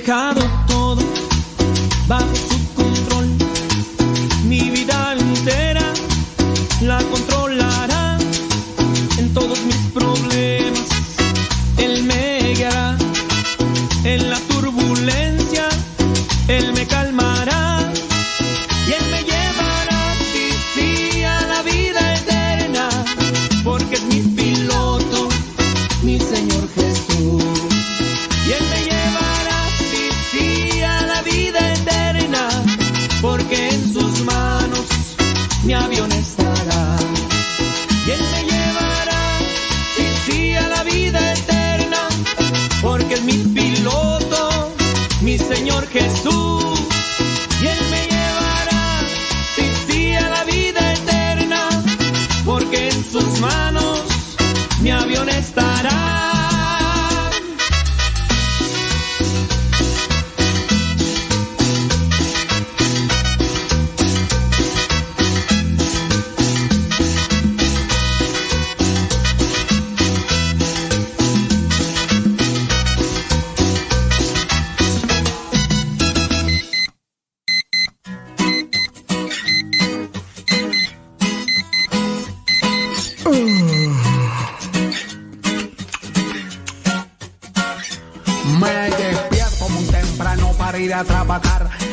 dejado 0.09 0.48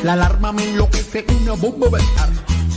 La 0.03 0.13
alarma 0.13 0.51
me 0.51 0.63
enloquece 0.63 1.25
y 1.27 1.43
me 1.43 1.51
bombo 1.51 1.95
a 1.95 1.99
estar. 1.99 2.29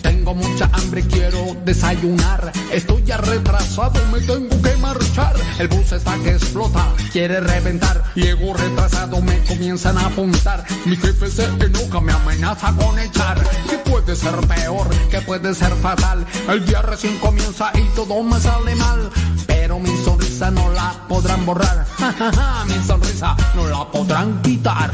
Tengo 0.03 0.35
mucha 0.35 0.69
hambre, 0.73 1.03
quiero 1.03 1.57
desayunar. 1.65 2.53
Estoy 2.73 3.03
ya 3.05 3.19
retrasado, 3.19 4.01
me 4.13 4.21
tengo 4.21 4.61
que 4.63 4.77
marchar. 4.77 5.35
El 5.59 5.69
bus 5.69 5.93
está 5.93 6.17
que 6.19 6.31
explota, 6.31 6.87
quiere 7.13 7.41
reventar. 7.41 8.03
Llego 8.15 8.55
retrasado, 8.55 9.21
me 9.21 9.39
comienzan 9.45 9.99
a 9.99 10.07
apuntar. 10.07 10.65
Mi 10.87 10.97
jefe 10.97 11.31
se 11.31 11.45
enoja, 11.45 12.01
me 12.01 12.13
amenaza 12.13 12.75
con 12.75 12.99
echar. 12.99 13.39
¿Qué 13.69 13.79
puede 13.79 14.17
ser 14.17 14.37
peor? 14.47 14.89
¿Qué 15.11 15.21
puede 15.21 15.55
ser 15.55 15.73
fatal? 15.77 16.27
El 16.49 16.65
día 16.65 16.83
recién 16.83 17.19
comienza 17.19 17.71
y 17.75 17.83
todo 17.95 18.23
me 18.23 18.41
sale 18.41 18.75
mal. 18.77 19.11
Pero 19.47 19.79
mi 19.79 19.97
sonrisa 20.05 20.51
no 20.51 20.71
la 20.73 20.95
podrán 21.09 21.45
borrar. 21.45 21.87
mi 22.67 22.87
sonrisa 22.87 23.37
no 23.55 23.69
la 23.69 23.91
podrán 23.91 24.41
quitar. 24.43 24.91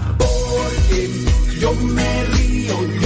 Yo 1.60 1.72
me 1.72 2.24
río, 2.24 2.76
yo 3.00 3.05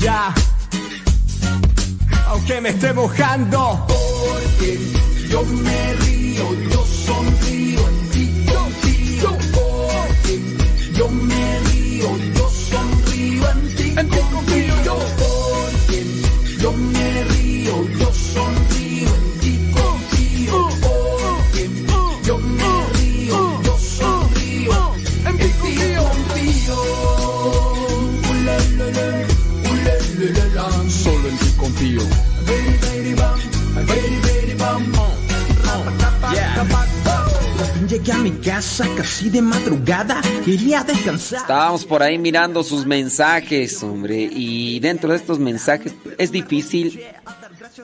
ya. 0.00 0.34
Aunque 2.28 2.60
me 2.60 2.70
esté 2.70 2.92
mojando. 2.92 3.86
Porque 3.86 4.78
yo 5.28 5.44
me 5.44 5.94
río, 5.94 6.44
yo 6.70 6.84
sonrío 7.06 7.80
en 7.88 8.10
ti 8.10 8.46
contigo. 8.52 9.38
Porque 9.52 10.34
yo 10.94 11.08
me 11.08 11.58
río, 11.70 12.08
yo 12.36 12.50
sonrío 12.70 13.50
en 13.50 13.76
ti 13.76 13.94
contigo. 13.94 14.96
Porque 15.18 16.06
yo 16.60 16.72
me 16.72 17.24
río, 17.24 17.88
yo 17.98 18.12
sonrío 18.12 18.69
Solo 30.20 31.28
en 31.28 31.38
ti 31.38 31.46
confío. 31.56 32.02
Llegué 37.88 38.12
a 38.12 38.18
mi 38.18 38.30
casa 38.32 38.86
casi 38.96 39.30
de 39.30 39.40
madrugada, 39.40 40.20
quería 40.44 40.84
descansar. 40.84 41.40
Estábamos 41.40 41.86
por 41.86 42.02
ahí 42.02 42.18
mirando 42.18 42.62
sus 42.62 42.84
mensajes, 42.84 43.82
hombre, 43.82 44.28
y 44.30 44.78
dentro 44.80 45.10
de 45.10 45.16
estos 45.16 45.38
mensajes 45.38 45.94
es 46.18 46.30
difícil, 46.30 47.02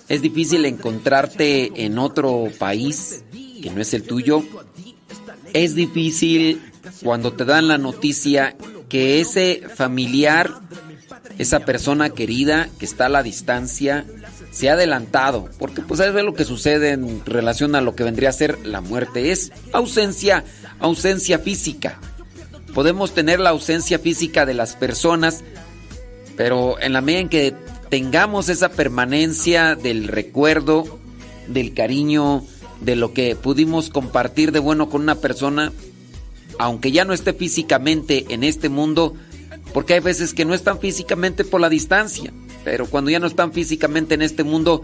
es 0.06 0.20
difícil 0.20 0.66
encontrarte 0.66 1.84
en 1.86 1.98
otro 1.98 2.48
país 2.58 3.24
que 3.62 3.70
no 3.70 3.80
es 3.80 3.94
el 3.94 4.02
tuyo. 4.02 4.44
Es 5.54 5.74
difícil 5.74 6.60
cuando 7.02 7.32
te 7.32 7.46
dan 7.46 7.66
la 7.66 7.78
noticia 7.78 8.54
que 8.90 9.20
ese 9.20 9.62
familiar, 9.74 10.52
esa 11.38 11.60
persona 11.60 12.10
querida 12.10 12.68
que 12.78 12.84
está 12.86 13.06
a 13.06 13.10
la 13.10 13.22
distancia, 13.22 14.06
se 14.50 14.70
ha 14.70 14.72
adelantado, 14.72 15.48
porque 15.58 15.82
pues 15.82 16.00
es 16.00 16.14
lo 16.14 16.34
que 16.34 16.44
sucede 16.44 16.90
en 16.90 17.24
relación 17.26 17.74
a 17.74 17.80
lo 17.80 17.94
que 17.94 18.04
vendría 18.04 18.30
a 18.30 18.32
ser 18.32 18.64
la 18.64 18.80
muerte, 18.80 19.32
es 19.32 19.52
ausencia, 19.72 20.44
ausencia 20.80 21.38
física. 21.38 22.00
Podemos 22.74 23.12
tener 23.12 23.40
la 23.40 23.50
ausencia 23.50 23.98
física 23.98 24.46
de 24.46 24.54
las 24.54 24.76
personas, 24.76 25.44
pero 26.36 26.80
en 26.80 26.92
la 26.92 27.00
medida 27.00 27.20
en 27.20 27.28
que 27.28 27.54
tengamos 27.88 28.48
esa 28.48 28.70
permanencia 28.70 29.76
del 29.76 30.08
recuerdo, 30.08 30.98
del 31.48 31.74
cariño, 31.74 32.44
de 32.80 32.96
lo 32.96 33.12
que 33.12 33.36
pudimos 33.36 33.90
compartir 33.90 34.52
de 34.52 34.58
bueno 34.58 34.88
con 34.88 35.02
una 35.02 35.16
persona, 35.16 35.72
aunque 36.58 36.92
ya 36.92 37.04
no 37.04 37.12
esté 37.12 37.32
físicamente 37.32 38.26
en 38.30 38.44
este 38.44 38.68
mundo, 38.68 39.14
porque 39.72 39.94
hay 39.94 40.00
veces 40.00 40.34
que 40.34 40.44
no 40.44 40.54
están 40.54 40.78
físicamente 40.78 41.44
por 41.44 41.60
la 41.60 41.68
distancia, 41.68 42.32
pero 42.64 42.86
cuando 42.86 43.10
ya 43.10 43.20
no 43.20 43.26
están 43.26 43.52
físicamente 43.52 44.14
en 44.14 44.22
este 44.22 44.44
mundo, 44.44 44.82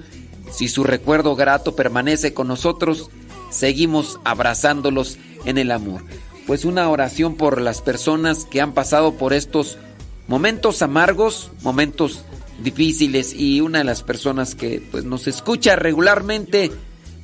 si 0.51 0.69
su 0.69 0.85
recuerdo 0.85 1.35
grato 1.35 1.75
permanece 1.75 2.35
con 2.35 2.49
nosotros, 2.49 3.11
seguimos 3.51 4.21
abrazándolos 4.25 5.19
en 5.45 5.59
el 5.59 5.71
amor. 5.71 6.03
Pues 6.47 6.65
una 6.65 6.89
oración 6.89 7.37
por 7.37 7.61
las 7.61 7.81
personas 7.81 8.45
que 8.45 8.61
han 8.61 8.73
pasado 8.73 9.15
por 9.15 9.33
estos 9.33 9.79
momentos 10.29 10.83
amargos, 10.83 11.51
momentos 11.63 12.25
difíciles 12.63 13.35
y 13.35 13.61
una 13.61 13.79
de 13.79 13.85
las 13.85 14.03
personas 14.03 14.55
que 14.55 14.83
pues 14.91 15.05
nos 15.05 15.27
escucha 15.27 15.77
regularmente 15.77 16.71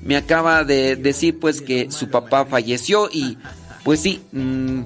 me 0.03 0.17
acaba 0.17 0.65
de 0.65 0.97
decir 0.97 1.39
pues 1.39 1.61
que 1.61 1.91
su 1.91 2.09
papá 2.11 2.45
falleció 2.47 3.09
y 3.13 3.37
pues 3.85 4.01
sí, 4.01 4.21
mmm, 4.33 4.83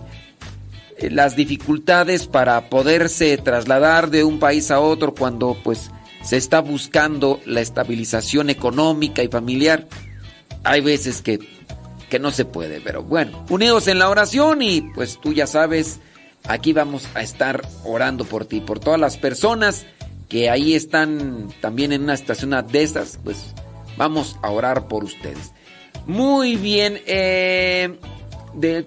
las 1.10 1.36
dificultades 1.36 2.26
para 2.26 2.68
poderse 2.68 3.36
trasladar 3.38 4.10
de 4.10 4.24
un 4.24 4.38
país 4.38 4.70
a 4.70 4.80
otro 4.80 5.14
cuando 5.14 5.56
pues 5.62 5.90
se 6.22 6.36
está 6.36 6.60
buscando 6.60 7.40
la 7.44 7.60
estabilización 7.60 8.50
económica 8.50 9.22
y 9.22 9.28
familiar. 9.28 9.86
Hay 10.64 10.80
veces 10.80 11.22
que, 11.22 11.40
que 12.08 12.18
no 12.18 12.30
se 12.30 12.44
puede, 12.44 12.80
pero 12.80 13.02
bueno, 13.02 13.44
unidos 13.48 13.88
en 13.88 13.98
la 13.98 14.08
oración 14.08 14.62
y 14.62 14.82
pues 14.94 15.18
tú 15.20 15.32
ya 15.32 15.46
sabes, 15.46 16.00
aquí 16.44 16.72
vamos 16.72 17.08
a 17.14 17.22
estar 17.22 17.62
orando 17.84 18.24
por 18.24 18.44
ti, 18.44 18.60
por 18.60 18.78
todas 18.78 19.00
las 19.00 19.16
personas 19.16 19.86
que 20.28 20.48
ahí 20.48 20.74
están 20.74 21.52
también 21.60 21.92
en 21.92 22.02
una 22.02 22.16
situación 22.16 22.54
de 22.70 22.82
esas, 22.82 23.18
pues 23.22 23.38
vamos 23.96 24.36
a 24.42 24.50
orar 24.50 24.88
por 24.88 25.04
ustedes. 25.04 25.52
Muy 26.06 26.56
bien, 26.56 27.00
eh, 27.06 27.98
de 28.54 28.82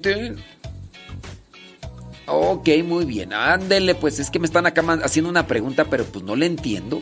Ok, 2.27 2.69
muy 2.83 3.05
bien. 3.05 3.33
Ándele, 3.33 3.95
pues 3.95 4.19
es 4.19 4.29
que 4.29 4.39
me 4.39 4.47
están 4.47 4.65
acá 4.65 4.81
haciendo 5.03 5.29
una 5.29 5.47
pregunta, 5.47 5.85
pero 5.85 6.05
pues 6.05 6.23
no 6.23 6.35
le 6.35 6.47
entiendo. 6.47 7.01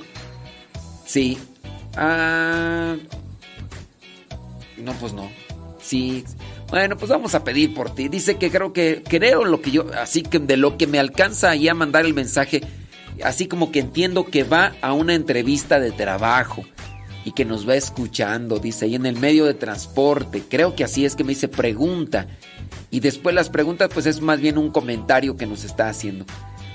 Sí. 1.05 1.37
Ah. 1.95 2.95
No, 4.77 4.93
pues 4.93 5.13
no. 5.13 5.29
Sí. 5.81 6.23
Bueno, 6.69 6.97
pues 6.97 7.09
vamos 7.09 7.35
a 7.35 7.43
pedir 7.43 7.73
por 7.73 7.93
ti. 7.93 8.09
Dice 8.09 8.37
que 8.37 8.49
creo 8.49 8.73
que 8.73 9.03
creo 9.07 9.45
lo 9.45 9.61
que 9.61 9.71
yo, 9.71 9.85
así 10.01 10.23
que 10.23 10.39
de 10.39 10.57
lo 10.57 10.77
que 10.77 10.87
me 10.87 10.99
alcanza 10.99 11.51
ahí 11.51 11.67
a 11.67 11.73
mandar 11.73 12.05
el 12.05 12.13
mensaje, 12.13 12.61
así 13.23 13.47
como 13.47 13.71
que 13.71 13.79
entiendo 13.79 14.25
que 14.25 14.43
va 14.43 14.73
a 14.81 14.93
una 14.93 15.13
entrevista 15.13 15.79
de 15.79 15.91
trabajo 15.91 16.65
y 17.25 17.31
que 17.31 17.45
nos 17.45 17.67
va 17.67 17.75
escuchando, 17.75 18.59
dice, 18.59 18.85
ahí 18.85 18.95
en 18.95 19.05
el 19.05 19.17
medio 19.17 19.45
de 19.45 19.53
transporte. 19.53 20.43
Creo 20.49 20.75
que 20.75 20.83
así 20.83 21.05
es 21.05 21.15
que 21.15 21.23
me 21.23 21.29
dice 21.29 21.47
pregunta. 21.47 22.27
Y 22.93 22.99
después 22.99 23.33
las 23.33 23.49
preguntas, 23.49 23.89
pues 23.91 24.05
es 24.05 24.21
más 24.21 24.39
bien 24.39 24.59
un 24.59 24.69
comentario 24.69 25.35
que 25.35 25.47
nos 25.47 25.63
está 25.63 25.89
haciendo. 25.89 26.25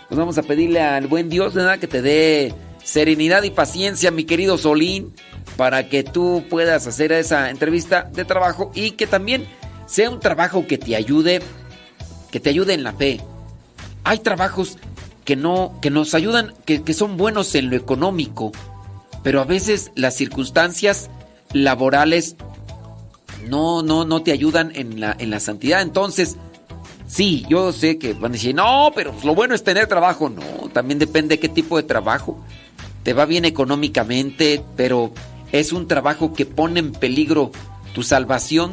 Pues 0.09 0.19
vamos 0.19 0.37
a 0.37 0.43
pedirle 0.43 0.81
al 0.83 1.07
buen 1.07 1.29
Dios, 1.29 1.55
¿verdad? 1.55 1.79
Que 1.79 1.87
te 1.87 2.03
dé 2.03 2.53
serenidad 2.83 3.45
y 3.45 3.51
paciencia, 3.51 4.11
mi 4.11 4.25
querido 4.25 4.59
Solín, 4.59 5.15
para 5.57 5.89
que 5.89 6.03
tú 6.03 6.43
puedas 6.51 6.89
hacer 6.89 7.13
esa 7.13 7.51
entrevista 7.51 8.11
de 8.13 8.25
trabajo 8.25 8.73
y 8.75 8.93
que 8.93 9.07
también 9.07 9.47
sea 9.87 10.11
un 10.11 10.19
trabajo 10.19 10.67
que 10.67 10.77
te 10.77 10.97
ayude, 10.97 11.41
que 12.33 12.41
te 12.41 12.51
ayude 12.51 12.75
en 12.75 12.83
la 12.83 12.95
fe. 12.95 13.21
Hay 14.03 14.19
trabajos 14.19 14.77
que 15.25 15.37
no, 15.37 15.79
que 15.81 15.91
nos 15.91 16.15
ayudan, 16.15 16.53
que, 16.65 16.83
que 16.83 16.95
son 16.95 17.17
buenos 17.17 17.55
en 17.55 17.71
lo 17.71 17.77
económico, 17.77 18.51
pero 19.23 19.41
a 19.41 19.45
veces 19.45 19.93
las 19.95 20.17
circunstancias 20.17 21.11
laborales 21.53 22.35
no, 23.49 23.83
no, 23.83 24.05
no 24.05 24.23
te 24.23 24.33
ayudan 24.33 24.73
en 24.75 25.01
la, 25.01 25.17
en 25.19 25.31
la 25.31 25.41
santidad. 25.41 25.83
Entonces, 25.83 26.37
sí, 27.07 27.45
yo 27.49 27.73
sé 27.73 27.99
que 27.99 28.13
van 28.13 28.33
a 28.33 28.35
decir, 28.35 28.55
no, 28.55 28.93
pero 28.95 29.15
lo 29.25 29.35
bueno 29.35 29.55
es 29.55 29.65
tener 29.65 29.87
trabajo. 29.87 30.29
No, 30.29 30.69
también 30.69 30.99
depende 30.99 31.37
de 31.37 31.41
qué 31.41 31.49
tipo 31.49 31.77
de 31.77 31.83
trabajo. 31.83 32.43
Te 33.03 33.13
va 33.13 33.25
bien 33.25 33.45
económicamente, 33.45 34.63
pero 34.77 35.13
es 35.53 35.73
un 35.73 35.89
trabajo 35.89 36.33
que 36.33 36.47
pone 36.47 36.81
en 36.81 36.93
peligro 36.93 37.51
tu 37.95 38.03
salvación. 38.03 38.71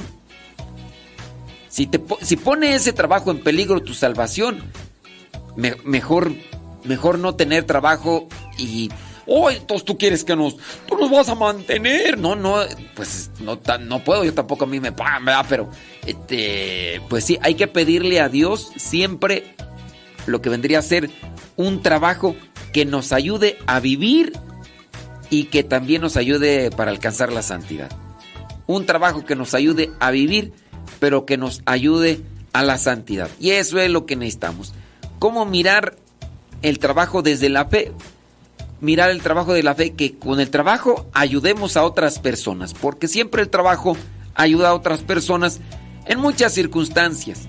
Si, 1.70 1.88
te, 1.88 2.02
si 2.22 2.36
pone 2.36 2.76
ese 2.76 2.94
trabajo 2.94 3.32
en 3.32 3.40
peligro 3.40 3.82
tu 3.82 3.94
salvación, 3.94 4.60
me, 5.56 5.76
mejor, 5.84 6.34
mejor 6.84 7.20
no 7.20 7.36
tener 7.36 7.66
trabajo 7.66 8.28
y 8.58 8.90
oh, 9.28 9.50
entonces 9.50 9.86
tú 9.86 9.98
quieres 9.98 10.24
que 10.24 10.36
nos, 10.36 10.58
tú 10.88 10.98
nos 10.98 11.10
vas 11.10 11.30
a 11.30 11.36
mantener. 11.36 12.18
No, 12.18 12.36
no, 12.36 12.58
pues 12.96 13.32
no, 13.40 13.60
no 13.80 14.04
puedo, 14.04 14.24
yo 14.24 14.34
tampoco 14.34 14.66
a 14.66 14.68
mí 14.68 14.80
me 14.80 14.92
pagan, 14.92 15.26
¿verdad? 15.26 15.46
Pero, 15.50 15.70
este, 16.06 17.02
pues 17.10 17.24
sí, 17.26 17.38
hay 17.42 17.56
que 17.56 17.68
pedirle 17.68 18.20
a 18.20 18.30
Dios 18.30 18.72
siempre 18.76 19.56
lo 20.26 20.42
que 20.42 20.50
vendría 20.50 20.80
a 20.80 20.82
ser 20.82 21.10
un 21.56 21.82
trabajo 21.82 22.36
que 22.74 22.86
nos 22.86 23.14
ayude 23.14 23.58
a 23.68 23.80
vivir 23.80 24.34
y 25.30 25.46
que 25.46 25.64
también 25.64 26.02
nos 26.02 26.18
ayude 26.18 26.72
para 26.72 26.92
alcanzar 26.92 27.32
la 27.32 27.42
santidad. 27.42 27.92
Un 28.68 28.86
trabajo 28.86 29.26
que 29.26 29.36
nos 29.36 29.54
ayude 29.54 29.92
a 30.00 30.12
vivir, 30.12 30.54
pero 31.00 31.26
que 31.26 31.38
nos 31.38 31.62
ayude 31.66 32.22
a 32.54 32.64
la 32.64 32.78
santidad. 32.78 33.30
Y 33.40 33.52
eso 33.52 33.80
es 33.80 33.90
lo 33.90 34.06
que 34.06 34.16
necesitamos. 34.16 34.74
¿Cómo 35.20 35.46
mirar 35.46 35.96
el 36.62 36.80
trabajo 36.80 37.22
desde 37.22 37.50
la 37.50 37.66
fe? 37.66 37.92
Mirar 38.82 39.10
el 39.10 39.22
trabajo 39.22 39.54
de 39.54 39.64
la 39.64 39.76
fe, 39.76 39.94
que 39.94 40.18
con 40.18 40.40
el 40.40 40.50
trabajo 40.50 41.08
ayudemos 41.14 41.78
a 41.78 41.84
otras 41.84 42.20
personas, 42.20 42.74
porque 42.74 43.08
siempre 43.08 43.42
el 43.42 43.50
trabajo 43.50 43.98
ayuda 44.34 44.70
a 44.70 44.74
otras 44.74 45.02
personas 45.02 45.60
en 46.06 46.20
muchas 46.20 46.54
circunstancias, 46.54 47.48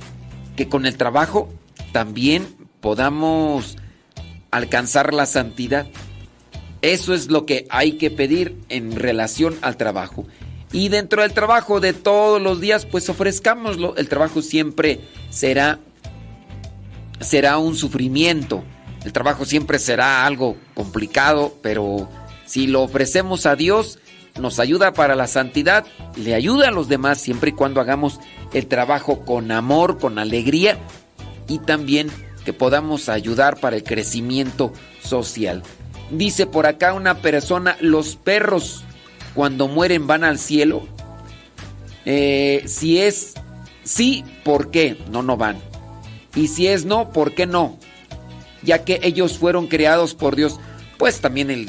que 0.57 0.69
con 0.69 0.87
el 0.87 0.97
trabajo 0.97 1.49
también 1.93 2.47
podamos 2.81 3.77
alcanzar 4.51 5.13
la 5.13 5.27
santidad. 5.27 5.87
Eso 6.83 7.15
es 7.15 7.31
lo 7.31 7.47
que 7.47 7.67
hay 7.69 7.93
que 7.93 8.11
pedir 8.11 8.57
en 8.69 8.93
relación 8.97 9.57
al 9.63 9.77
trabajo. 9.77 10.27
Y 10.73 10.89
dentro 10.89 11.23
del 11.23 11.33
trabajo 11.33 11.81
de 11.81 11.93
todos 11.93 12.41
los 12.41 12.61
días, 12.61 12.87
pues 12.87 13.09
ofrezcámoslo. 13.09 13.97
El 13.97 14.09
trabajo 14.09 14.43
siempre 14.43 15.01
será, 15.31 15.79
será 17.21 17.59
un 17.59 17.77
sufrimiento 17.77 18.63
El 19.07 19.13
trabajo 19.13 19.45
siempre 19.45 19.79
será 19.79 20.27
algo 20.27 20.57
complicado, 20.75 21.55
pero 21.63 22.09
si 22.45 22.67
lo 22.67 22.83
ofrecemos 22.83 23.47
a 23.47 23.55
Dios, 23.55 24.01
nos 24.37 24.59
ayuda 24.59 24.95
para 24.95 25.15
la 25.15 25.29
santidad, 25.29 25.87
le 26.17 26.35
ayuda 26.35 26.67
a 26.67 26.71
los 26.73 26.89
demás 26.89 27.21
siempre 27.21 27.51
y 27.51 27.53
cuando 27.53 27.81
hagamos 27.81 28.19
el 28.53 28.67
trabajo 28.67 29.25
con 29.25 29.53
amor, 29.53 29.99
con 29.99 30.19
alegría 30.19 30.77
y 31.47 31.61
también 31.61 32.11
que 32.45 32.53
podamos 32.53 33.09
ayudar 33.09 33.61
para 33.61 33.77
el 33.77 33.85
crecimiento 33.85 34.73
social. 35.01 35.63
Dice 36.11 36.49
por 36.49 36.67
acá 36.67 36.93
una 36.93 37.19
persona, 37.19 37.77
los 37.81 38.17
perros 38.17 38.83
cuando 39.35 39.69
mueren 39.69 40.09
van 40.09 40.25
al 40.25 40.41
cielo. 40.41 40.85
Eh, 42.07 42.65
si 42.67 42.99
es 42.99 43.35
sí, 43.85 44.25
¿por 44.43 44.73
qué? 44.73 44.99
No, 45.13 45.23
no 45.23 45.37
van. 45.37 45.59
Y 46.35 46.49
si 46.49 46.67
es 46.67 46.85
no, 46.85 47.11
¿por 47.11 47.37
qué 47.37 47.47
no? 47.47 47.79
Ya 48.63 48.85
que 48.85 49.01
ellos 49.03 49.39
fueron 49.39 49.67
creados 49.67 50.15
por 50.15 50.37
Dios, 50.37 50.59
pues 50.99 51.21
también 51.21 51.51
el 51.51 51.69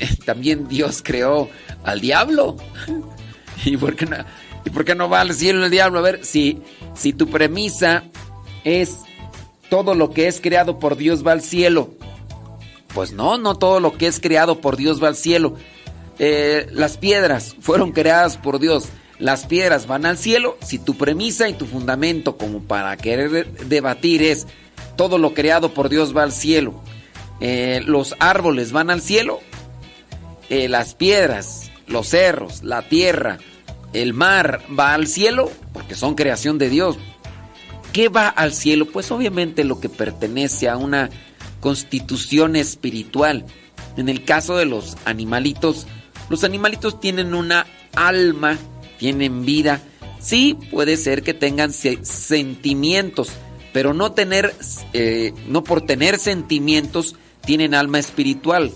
también 0.24 0.68
Dios 0.68 1.02
creó 1.02 1.48
al 1.84 2.00
diablo. 2.00 2.56
¿Y 3.64 3.76
por 3.76 3.96
qué 3.96 4.06
no, 4.06 4.16
¿y 4.64 4.96
no 4.96 5.08
va 5.08 5.20
al 5.20 5.34
cielo 5.34 5.64
el 5.64 5.70
diablo? 5.70 5.98
A 5.98 6.02
ver, 6.02 6.24
si, 6.24 6.62
si 6.94 7.12
tu 7.12 7.28
premisa 7.28 8.04
es 8.64 8.98
todo 9.68 9.94
lo 9.94 10.10
que 10.10 10.26
es 10.26 10.40
creado 10.40 10.78
por 10.78 10.96
Dios 10.96 11.26
va 11.26 11.32
al 11.32 11.42
cielo. 11.42 11.90
Pues 12.94 13.12
no, 13.12 13.38
no 13.38 13.54
todo 13.54 13.78
lo 13.78 13.96
que 13.96 14.06
es 14.06 14.18
creado 14.18 14.60
por 14.60 14.76
Dios 14.76 15.02
va 15.02 15.08
al 15.08 15.16
cielo. 15.16 15.54
Eh, 16.18 16.66
las 16.72 16.96
piedras 16.96 17.54
fueron 17.60 17.92
creadas 17.92 18.36
por 18.36 18.58
Dios. 18.58 18.88
Las 19.18 19.46
piedras 19.46 19.86
van 19.86 20.06
al 20.06 20.18
cielo 20.18 20.58
si 20.62 20.78
tu 20.78 20.96
premisa 20.96 21.48
y 21.48 21.52
tu 21.52 21.66
fundamento 21.66 22.36
como 22.36 22.62
para 22.62 22.96
querer 22.96 23.52
debatir 23.66 24.22
es 24.22 24.46
todo 25.00 25.16
lo 25.16 25.32
creado 25.32 25.72
por 25.72 25.88
Dios 25.88 26.14
va 26.14 26.24
al 26.24 26.30
cielo. 26.30 26.74
Eh, 27.40 27.80
los 27.86 28.14
árboles 28.18 28.70
van 28.70 28.90
al 28.90 29.00
cielo. 29.00 29.40
Eh, 30.50 30.68
las 30.68 30.94
piedras, 30.94 31.70
los 31.86 32.08
cerros, 32.08 32.62
la 32.62 32.82
tierra, 32.82 33.38
el 33.94 34.12
mar 34.12 34.60
va 34.78 34.92
al 34.92 35.06
cielo 35.06 35.50
porque 35.72 35.94
son 35.94 36.16
creación 36.16 36.58
de 36.58 36.68
Dios. 36.68 36.98
¿Qué 37.94 38.10
va 38.10 38.28
al 38.28 38.52
cielo? 38.52 38.84
Pues 38.92 39.10
obviamente 39.10 39.64
lo 39.64 39.80
que 39.80 39.88
pertenece 39.88 40.68
a 40.68 40.76
una 40.76 41.08
constitución 41.60 42.54
espiritual. 42.54 43.46
En 43.96 44.10
el 44.10 44.22
caso 44.26 44.58
de 44.58 44.66
los 44.66 44.98
animalitos, 45.06 45.86
los 46.28 46.44
animalitos 46.44 47.00
tienen 47.00 47.32
una 47.32 47.64
alma, 47.96 48.58
tienen 48.98 49.46
vida. 49.46 49.80
Sí, 50.18 50.58
puede 50.70 50.98
ser 50.98 51.22
que 51.22 51.32
tengan 51.32 51.72
sentimientos, 51.72 53.30
pero 53.72 53.94
no 53.94 54.12
tener, 54.12 54.54
eh, 54.92 55.32
no 55.46 55.62
por 55.64 55.82
tener 55.82 56.18
sentimientos 56.18 57.16
tienen 57.44 57.74
alma 57.74 57.98
espiritual. 57.98 58.72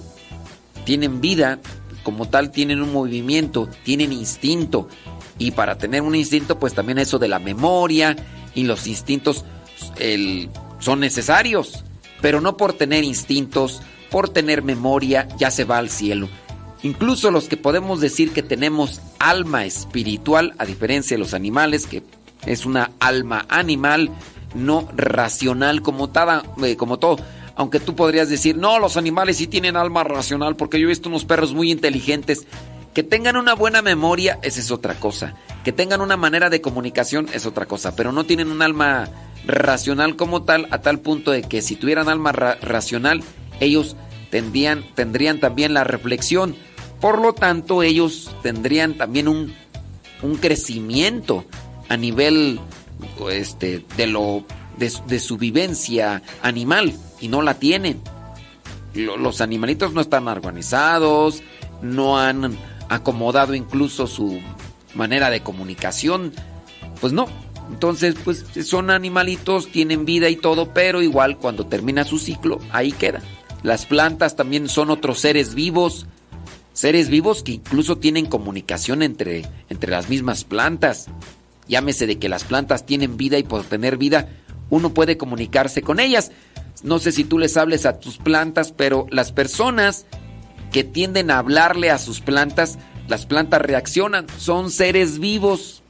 Tienen 0.85 1.21
vida, 1.21 1.59
como 2.03 2.29
tal 2.29 2.51
tienen 2.51 2.83
un 2.83 2.93
movimiento, 2.93 3.69
tienen 3.83 4.13
instinto. 4.13 4.89
Y 5.39 5.51
para 5.51 5.79
tener 5.79 6.03
un 6.03 6.15
instinto, 6.15 6.59
pues 6.59 6.75
también 6.75 6.99
eso 6.99 7.19
de 7.19 7.29
la 7.29 7.39
memoria 7.39 8.17
y 8.55 8.65
los 8.65 8.87
instintos 8.87 9.45
son 10.79 11.01
necesarios. 11.01 11.85
Pero 12.21 12.41
no 12.41 12.57
por 12.57 12.75
tener 12.75 13.05
instintos, 13.05 13.83
por 14.11 14.29
tener 14.29 14.63
memoria, 14.63 15.29
ya 15.39 15.51
se 15.51 15.65
va 15.65 15.79
al 15.79 15.91
cielo. 15.91 16.29
Incluso 16.83 17.31
los 17.31 17.49
que 17.49 17.57
podemos 17.57 18.01
decir 18.01 18.33
que 18.33 18.43
tenemos 18.43 19.01
alma 19.19 19.65
espiritual, 19.65 20.55
a 20.59 20.67
diferencia 20.67 21.17
de 21.17 21.19
los 21.19 21.33
animales, 21.33 21.87
que 21.87 22.03
es 22.47 22.67
una 22.67 22.93
alma 23.01 23.47
animal, 23.49 24.11
no 24.55 24.89
racional 24.97 25.83
como, 25.83 26.11
eh, 26.63 26.77
como 26.77 26.99
todo. 26.99 27.19
Aunque 27.57 27.81
tú 27.81 27.95
podrías 27.95 28.29
decir, 28.29 28.57
no, 28.57 28.79
los 28.79 28.97
animales 28.97 29.37
sí 29.37 29.47
tienen 29.47 29.77
alma 29.77 30.03
racional, 30.05 30.57
porque 30.57 30.81
yo 30.81 30.87
he 30.87 30.89
visto 30.89 31.09
unos 31.09 31.25
perros 31.25 31.55
muy 31.55 31.71
inteligentes. 31.71 32.47
Que 32.93 33.03
tengan 33.03 33.37
una 33.37 33.55
buena 33.55 33.83
memoria, 33.83 34.39
esa 34.43 34.61
es 34.61 34.71
otra 34.71 34.95
cosa. 34.95 35.35
Que 35.65 35.73
tengan 35.73 36.01
una 36.01 36.17
manera 36.17 36.49
de 36.49 36.61
comunicación 36.61 37.29
es 37.33 37.45
otra 37.45 37.67
cosa, 37.67 37.97
pero 37.97 38.13
no 38.13 38.25
tienen 38.25 38.53
un 38.53 38.63
alma 38.63 39.09
racional 39.47 40.15
como 40.15 40.45
tal, 40.45 40.69
a 40.71 40.81
tal 40.81 41.01
punto 41.01 41.33
de 41.33 41.43
que 41.43 41.61
si 41.61 41.75
tuvieran 41.75 42.09
alma 42.09 42.31
racional, 42.33 43.23
ellos 43.59 43.97
tendrían, 44.31 44.85
tendrían 44.95 45.41
también 45.41 45.75
la 45.75 45.83
reflexión 45.83 46.55
por 47.05 47.21
lo 47.21 47.35
tanto, 47.35 47.83
ellos 47.83 48.35
tendrían 48.43 48.95
también 48.95 49.29
un, 49.29 49.53
crecimiento 50.41 51.45
a 51.91 51.99
nivel 51.99 52.59
este, 53.31 53.85
de, 53.97 54.07
lo, 54.07 54.45
de, 54.77 55.21
su 55.21 55.37
vivencia 55.37 56.23
animal 56.43 56.95
y 57.21 57.29
no 57.29 57.43
la 57.43 57.55
tienen. 57.55 58.01
Los 58.95 59.41
animalitos 59.41 59.93
no 59.93 60.01
están 60.01 60.29
organizados, 60.29 61.43
no 61.83 62.19
han 62.19 62.57
acomodado 62.89 63.55
incluso 63.55 64.07
su 64.07 64.41
manera 64.95 65.31
de 65.31 65.41
comunicación. 65.41 66.33
Pues 67.01 67.13
no. 67.13 67.27
Entonces, 67.71 68.15
pues 68.23 68.45
son 68.63 68.91
animalitos, 68.91 69.69
tienen 69.69 70.05
vida 70.05 70.29
y 70.29 70.37
todo, 70.37 70.75
pero 70.75 71.03
igual 71.03 71.39
cuando 71.39 71.67
termina 71.67 72.05
su 72.05 72.19
ciclo, 72.19 72.61
ahí 72.71 72.93
queda. 72.93 73.23
Las 73.63 73.87
plantas 73.87 74.37
también 74.37 74.69
son 74.69 74.91
otros 74.91 75.21
seres 75.21 75.55
vivos 75.55 76.07
Seres 76.75 77.09
vivos 77.09 77.45
que 77.45 77.53
incluso 77.53 77.99
tienen 77.99 78.27
comunicación 78.27 79.03
entre, 79.03 79.49
entre 79.71 79.93
las 79.93 80.09
mismas 80.09 80.43
plantas. 80.43 81.07
Llámese 81.69 82.07
de 82.07 82.19
que 82.19 82.29
las 82.29 82.45
plantas 82.45 82.87
tienen 82.87 83.17
vida 83.17 83.39
y 83.39 83.43
por 83.43 83.65
tener 83.65 83.97
vida 83.97 84.29
uno 84.71 84.95
puede 84.95 85.17
comunicarse 85.17 85.83
con 85.83 86.01
ellas. 86.01 86.33
No 86.83 86.99
sé 86.99 87.13
si 87.13 87.25
tú 87.25 87.39
les 87.39 87.57
hables 87.57 87.87
a 87.87 87.99
tus 87.99 88.19
plantas, 88.19 88.73
pero 88.73 89.07
las 89.11 89.33
personas 89.33 90.07
que 90.73 90.85
tienden 90.85 91.31
a 91.31 91.39
hablarle 91.39 91.91
a 91.91 91.99
sus 91.99 92.21
plantas, 92.21 92.79
las 93.09 93.27
plantas 93.27 93.63
reaccionan, 93.63 94.27
son 94.39 94.71
seres 94.71 95.19
vivos, 95.19 95.83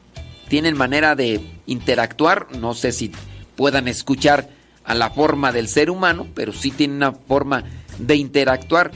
tienen 0.49 0.77
manera 0.77 1.15
de 1.15 1.41
interactuar, 1.67 2.49
no 2.59 2.75
sé 2.75 2.93
si 2.93 3.11
puedan 3.57 3.89
escuchar 3.89 4.51
a 4.85 4.95
la 4.95 5.11
forma 5.11 5.53
del 5.53 5.69
ser 5.69 5.91
humano, 5.91 6.27
pero 6.35 6.53
sí 6.53 6.71
tienen 6.71 6.99
una 6.99 7.13
forma 7.13 7.65
de 7.99 8.17
interactuar 8.17 8.93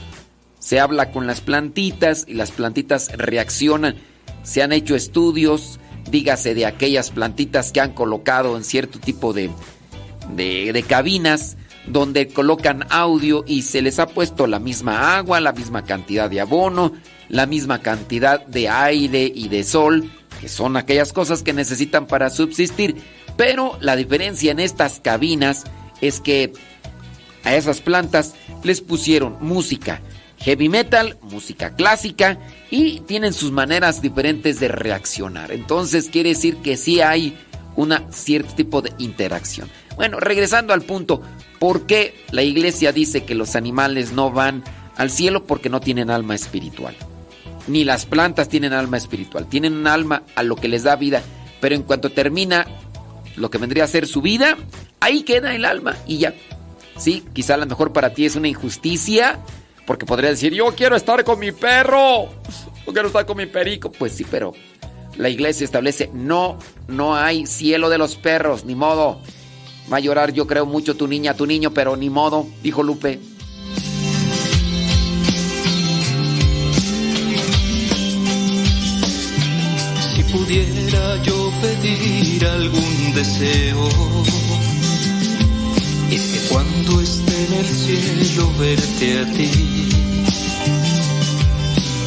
se 0.59 0.79
habla 0.79 1.11
con 1.11 1.25
las 1.25 1.41
plantitas 1.41 2.25
y 2.27 2.33
las 2.33 2.51
plantitas 2.51 3.09
reaccionan. 3.17 3.95
Se 4.43 4.61
han 4.61 4.73
hecho 4.73 4.95
estudios, 4.95 5.79
dígase 6.11 6.53
de 6.53 6.65
aquellas 6.65 7.11
plantitas 7.11 7.71
que 7.71 7.81
han 7.81 7.93
colocado 7.93 8.57
en 8.57 8.63
cierto 8.63 8.99
tipo 8.99 9.33
de, 9.33 9.49
de, 10.35 10.83
cabinas 10.87 11.57
donde 11.87 12.27
colocan 12.27 12.85
audio 12.89 13.43
y 13.47 13.63
se 13.63 13.81
les 13.81 13.99
ha 13.99 14.07
puesto 14.07 14.47
la 14.47 14.59
misma 14.59 15.17
agua, 15.17 15.39
la 15.39 15.53
misma 15.53 15.83
cantidad 15.83 16.29
de 16.29 16.41
abono, 16.41 16.93
la 17.29 17.45
misma 17.45 17.81
cantidad 17.81 18.45
de 18.45 18.69
aire 18.69 19.31
y 19.33 19.47
de 19.47 19.63
sol, 19.63 20.11
que 20.39 20.49
son 20.49 20.77
aquellas 20.77 21.13
cosas 21.13 21.41
que 21.41 21.53
necesitan 21.53 22.05
para 22.05 22.29
subsistir. 22.29 22.95
Pero 23.37 23.77
la 23.81 23.95
diferencia 23.95 24.51
en 24.51 24.59
estas 24.59 24.99
cabinas 24.99 25.63
es 26.01 26.19
que 26.19 26.53
a 27.43 27.55
esas 27.55 27.81
plantas 27.81 28.35
les 28.63 28.81
pusieron 28.81 29.37
música 29.39 30.01
heavy 30.41 30.69
metal, 30.69 31.17
música 31.21 31.75
clásica 31.75 32.39
y 32.71 33.01
tienen 33.01 33.33
sus 33.33 33.51
maneras 33.51 34.01
diferentes 34.01 34.59
de 34.59 34.67
reaccionar. 34.67 35.51
Entonces 35.51 36.09
quiere 36.09 36.29
decir 36.29 36.57
que 36.57 36.77
sí 36.77 37.01
hay 37.01 37.37
un 37.75 37.93
cierto 38.11 38.55
tipo 38.55 38.81
de 38.81 38.93
interacción. 38.97 39.69
Bueno, 39.95 40.19
regresando 40.19 40.73
al 40.73 40.81
punto, 40.81 41.21
¿por 41.59 41.85
qué 41.85 42.15
la 42.31 42.41
iglesia 42.41 42.91
dice 42.91 43.25
que 43.25 43.35
los 43.35 43.55
animales 43.55 44.11
no 44.11 44.31
van 44.31 44.63
al 44.95 45.09
cielo? 45.09 45.45
Porque 45.45 45.69
no 45.69 45.81
tienen 45.81 46.09
alma 46.09 46.35
espiritual. 46.35 46.95
Ni 47.67 47.83
las 47.83 48.05
plantas 48.05 48.49
tienen 48.49 48.73
alma 48.73 48.97
espiritual, 48.97 49.47
tienen 49.47 49.73
un 49.73 49.87
alma 49.87 50.23
a 50.35 50.43
lo 50.43 50.55
que 50.55 50.67
les 50.67 50.83
da 50.83 50.95
vida, 50.95 51.21
pero 51.61 51.75
en 51.75 51.83
cuanto 51.83 52.11
termina 52.11 52.65
lo 53.35 53.49
que 53.49 53.57
vendría 53.57 53.83
a 53.83 53.87
ser 53.87 54.07
su 54.07 54.21
vida, 54.21 54.57
ahí 54.99 55.23
queda 55.23 55.53
el 55.53 55.65
alma 55.65 55.95
y 56.07 56.17
ya. 56.17 56.33
Sí, 56.97 57.23
quizá 57.33 57.53
a 57.53 57.57
lo 57.57 57.65
mejor 57.65 57.93
para 57.93 58.13
ti 58.13 58.25
es 58.25 58.35
una 58.35 58.47
injusticia, 58.47 59.39
porque 59.89 60.05
podría 60.05 60.29
decir, 60.29 60.53
yo 60.53 60.67
quiero 60.75 60.95
estar 60.95 61.23
con 61.23 61.39
mi 61.39 61.51
perro, 61.51 62.29
yo 62.85 62.93
quiero 62.93 63.07
estar 63.07 63.25
con 63.25 63.35
mi 63.37 63.47
perico. 63.47 63.91
Pues 63.91 64.11
sí, 64.11 64.23
pero 64.23 64.53
la 65.17 65.29
iglesia 65.29 65.65
establece, 65.65 66.11
no, 66.13 66.59
no 66.87 67.15
hay 67.15 67.47
cielo 67.47 67.89
de 67.89 67.97
los 67.97 68.15
perros, 68.15 68.65
ni 68.65 68.75
modo. 68.75 69.19
Va 69.91 69.97
a 69.97 69.99
llorar, 69.99 70.31
yo 70.31 70.45
creo 70.45 70.67
mucho 70.67 70.95
tu 70.95 71.07
niña, 71.07 71.33
tu 71.33 71.47
niño, 71.47 71.71
pero 71.71 71.95
ni 71.95 72.11
modo, 72.11 72.45
dijo 72.61 72.83
Lupe. 72.83 73.19
Si 80.13 80.23
pudiera 80.31 81.23
yo 81.23 81.51
pedir 81.63 82.45
algún 82.45 83.13
deseo, 83.15 83.89
cuando 86.49 87.01
esté 87.01 87.45
en 87.45 87.53
el 87.53 87.65
cielo 87.65 88.51
verte 88.57 89.19
a 89.19 89.33
ti 89.33 89.89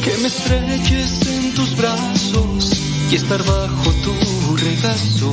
que 0.03 0.17
me 0.17 0.27
estreches 0.27 1.27
en 1.27 1.53
tus 1.53 1.77
brazos 1.77 2.73
y 3.09 3.15
estar 3.15 3.41
bajo 3.45 3.91
tu 4.03 4.55
regazo, 4.57 5.31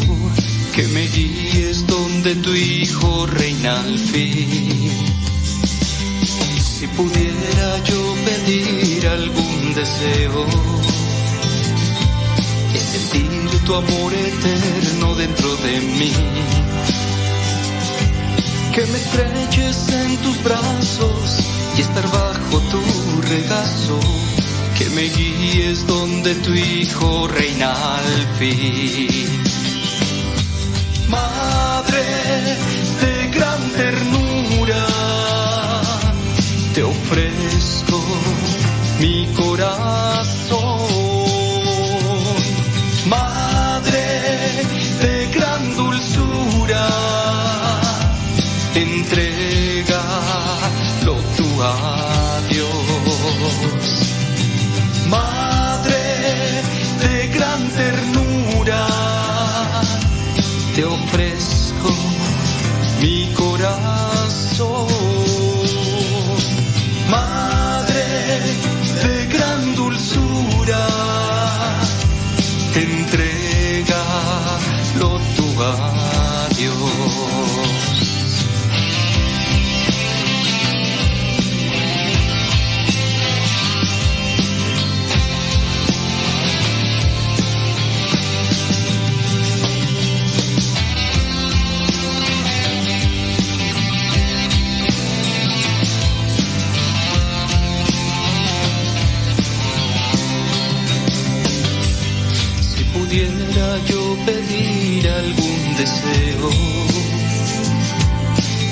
que 0.74 0.86
me 0.88 1.08
guíes 1.08 1.86
donde 1.86 2.36
tu 2.36 2.54
hijo 2.54 3.26
reina 3.26 3.80
al 3.80 3.98
fin. 3.98 4.90
pudiera 6.96 7.84
yo 7.84 8.14
pedir 8.24 9.06
algún 9.08 9.74
deseo, 9.74 10.46
es 12.74 12.82
sentir 12.82 13.30
tu 13.64 13.74
amor 13.74 14.12
eterno 14.14 15.14
dentro 15.16 15.56
de 15.56 15.80
mí. 15.80 16.12
Que 18.72 18.86
me 18.86 18.98
estreches 18.98 19.88
en 19.88 20.16
tus 20.18 20.44
brazos 20.44 21.44
y 21.76 21.80
estar 21.80 22.04
bajo 22.04 22.58
tu 22.70 23.20
regazo. 23.22 23.98
Que 24.78 24.88
me 24.90 25.02
guíes 25.02 25.86
donde 25.88 26.34
tu 26.36 26.52
hijo 26.52 27.26
reina 27.26 27.72
al 27.96 28.26
fin. 28.38 29.42
Madre 31.08 32.04
de 33.00 33.28
gran 33.36 33.70
ternura, 33.70 34.86
te 36.74 36.82
ofrezco 36.84 38.00
mi 39.00 39.26
corazón. 39.36 39.79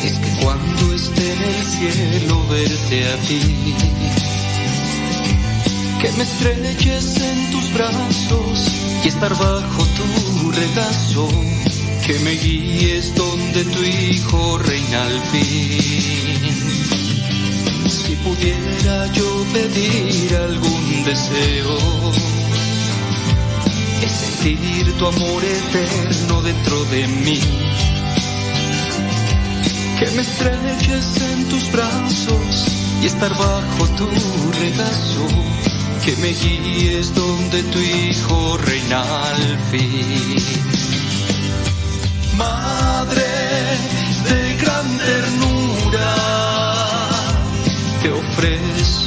Es 0.05 0.19
que 0.19 0.31
cuando 0.43 0.95
esté 0.95 1.32
en 1.32 1.43
el 1.43 1.65
cielo 1.65 2.47
verte 2.49 3.09
a 3.09 3.16
ti, 3.27 3.40
que 6.01 6.12
me 6.12 6.23
estreches 6.23 7.16
en 7.20 7.51
tus 7.51 7.73
brazos 7.74 8.69
y 9.05 9.09
estar 9.09 9.32
bajo 9.36 9.85
tu 9.97 10.51
regazo, 10.53 11.28
que 12.07 12.19
me 12.20 12.32
guíes 12.32 13.15
donde 13.15 13.65
tu 13.65 13.82
hijo 13.82 14.59
reina 14.59 15.05
al 15.05 15.20
fin. 15.32 15.81
Si 17.89 18.15
pudiera 18.16 19.12
yo 19.12 19.45
pedir 19.53 20.36
algún 20.36 21.05
deseo, 21.05 21.78
es 22.12 22.38
tu 24.98 25.06
amor 25.06 25.43
eterno 25.44 26.43
dentro 26.43 26.85
de 26.86 27.09
mí. 27.09 27.40
Que 29.98 30.10
me 30.12 30.23
estreches 30.23 31.20
en 31.23 31.48
tus 31.48 31.73
brazos 31.73 32.66
y 33.02 33.06
estar 33.06 33.31
bajo 33.36 33.89
tu 33.97 34.06
regazo. 34.60 35.27
Que 36.05 36.16
me 36.16 36.28
guíes 36.28 37.15
donde 37.15 37.62
tu 37.65 37.78
hijo 37.78 38.59
reina 38.59 39.01
al 39.01 39.59
fin. 39.70 40.36
Madre 42.36 43.27
de 44.24 44.56
gran 44.62 44.98
ternura, 44.98 46.15
te 48.02 48.10
ofrezco 48.10 48.97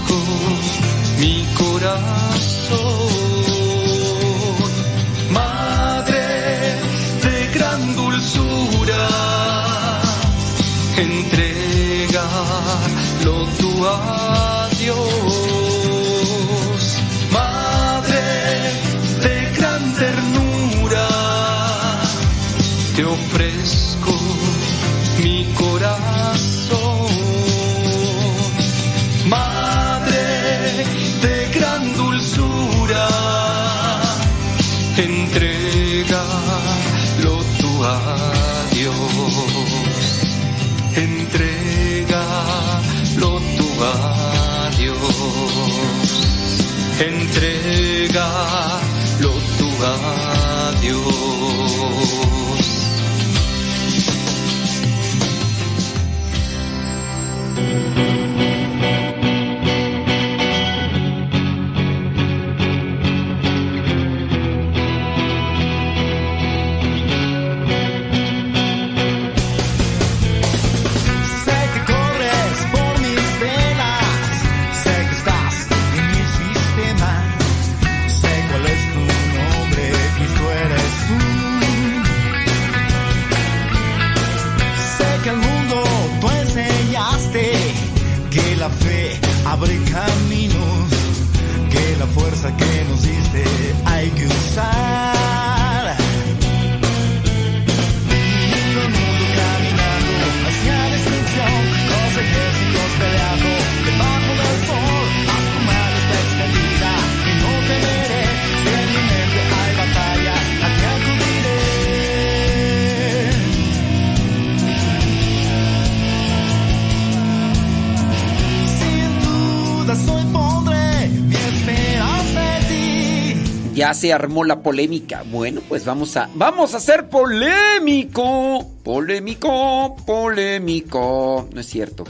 se 124.02 124.11
armó 124.11 124.44
la 124.44 124.64
polémica. 124.64 125.23
Bueno, 125.30 125.61
pues 125.69 125.86
vamos 125.86 126.18
a 126.18 126.28
vamos 126.34 126.73
a 126.73 126.80
ser 126.80 127.07
polémico. 127.07 128.68
Polémico, 128.84 129.95
polémico. 130.07 131.48
No 131.53 131.61
es 131.61 131.68
cierto. 131.68 132.06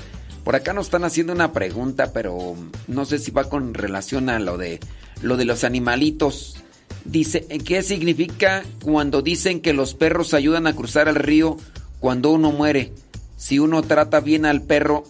Por 0.45 0.55
acá 0.55 0.72
nos 0.72 0.85
están 0.85 1.03
haciendo 1.03 1.34
una 1.34 1.51
pregunta, 1.51 2.13
pero 2.13 2.55
no 2.88 3.03
sé 3.03 3.19
si 3.19 3.31
va 3.31 3.49
con 3.49 3.73
relación 3.73 4.30
a 4.30 4.39
lo 4.39 4.57
de 4.57 4.80
lo 5.22 5.35
de 5.35 5.43
los 5.43 5.65
animalitos. 5.65 6.55
Dice, 7.03 7.45
¿qué 7.65 7.84
significa 7.84 8.63
cuando 8.81 9.22
dicen 9.22 9.59
que 9.59 9.73
los 9.73 9.93
perros 9.93 10.34
ayudan 10.34 10.68
a 10.68 10.73
cruzar 10.73 11.09
el 11.09 11.15
río 11.15 11.57
cuando 11.99 12.31
uno 12.31 12.53
muere? 12.53 12.93
Si 13.35 13.59
uno 13.59 13.81
trata 13.81 14.22
bien 14.22 14.45
al 14.45 14.61
perro, 14.61 15.03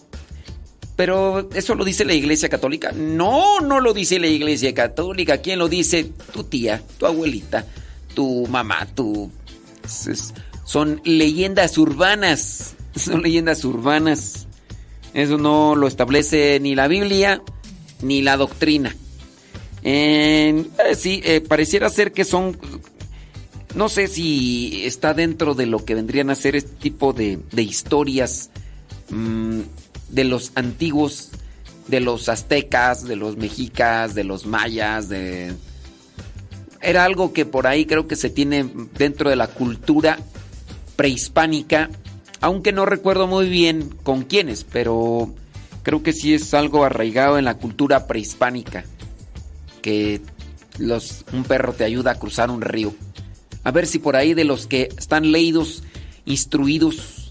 Pero 0.96 1.48
eso 1.54 1.74
lo 1.74 1.84
dice 1.84 2.04
la 2.04 2.14
Iglesia 2.14 2.48
Católica. 2.48 2.92
No, 2.92 3.60
no 3.60 3.80
lo 3.80 3.94
dice 3.94 4.18
la 4.18 4.26
Iglesia 4.26 4.74
Católica. 4.74 5.38
¿Quién 5.38 5.58
lo 5.58 5.68
dice? 5.68 6.10
Tu 6.32 6.44
tía, 6.44 6.82
tu 6.98 7.06
abuelita, 7.06 7.66
tu 8.14 8.46
mamá, 8.46 8.86
tu... 8.94 9.30
Son 10.64 11.00
leyendas 11.04 11.78
urbanas. 11.78 12.74
Son 12.96 13.22
leyendas 13.22 13.64
urbanas. 13.64 14.46
Eso 15.14 15.38
no 15.38 15.74
lo 15.74 15.86
establece 15.86 16.58
ni 16.60 16.74
la 16.74 16.88
Biblia 16.88 17.42
ni 18.02 18.22
la 18.22 18.36
doctrina. 18.36 18.94
Eh, 19.84 20.64
sí, 20.96 21.20
eh, 21.24 21.40
pareciera 21.40 21.88
ser 21.88 22.12
que 22.12 22.24
son... 22.24 22.58
No 23.74 23.88
sé 23.88 24.06
si 24.06 24.84
está 24.84 25.14
dentro 25.14 25.54
de 25.54 25.64
lo 25.64 25.84
que 25.84 25.94
vendrían 25.94 26.28
a 26.28 26.34
ser 26.34 26.56
este 26.56 26.74
tipo 26.76 27.14
de, 27.14 27.40
historias 27.56 28.50
mm, 29.08 29.60
de 30.12 30.24
los 30.24 30.52
antiguos, 30.54 31.30
de 31.88 32.00
los 32.00 32.28
aztecas, 32.28 33.02
de 33.04 33.16
los 33.16 33.36
mexicas, 33.36 34.14
de 34.14 34.24
los 34.24 34.46
mayas, 34.46 35.08
de... 35.08 35.52
Era 36.80 37.04
algo 37.04 37.32
que 37.32 37.44
por 37.44 37.66
ahí 37.66 37.86
creo 37.86 38.06
que 38.06 38.16
se 38.16 38.30
tiene 38.30 38.68
dentro 38.96 39.30
de 39.30 39.36
la 39.36 39.48
cultura 39.48 40.18
prehispánica, 40.96 41.90
aunque 42.40 42.72
no 42.72 42.86
recuerdo 42.86 43.26
muy 43.26 43.48
bien 43.48 43.90
con 44.02 44.22
quiénes, 44.22 44.64
pero 44.64 45.32
creo 45.82 46.02
que 46.02 46.12
sí 46.12 46.34
es 46.34 46.52
algo 46.54 46.84
arraigado 46.84 47.38
en 47.38 47.44
la 47.44 47.56
cultura 47.56 48.06
prehispánica, 48.06 48.84
que 49.80 50.20
los, 50.78 51.24
un 51.32 51.44
perro 51.44 51.72
te 51.72 51.84
ayuda 51.84 52.12
a 52.12 52.18
cruzar 52.18 52.50
un 52.50 52.62
río. 52.62 52.92
A 53.64 53.70
ver 53.70 53.86
si 53.86 54.00
por 54.00 54.16
ahí 54.16 54.34
de 54.34 54.44
los 54.44 54.66
que 54.66 54.88
están 54.98 55.30
leídos, 55.30 55.84
instruidos, 56.24 57.21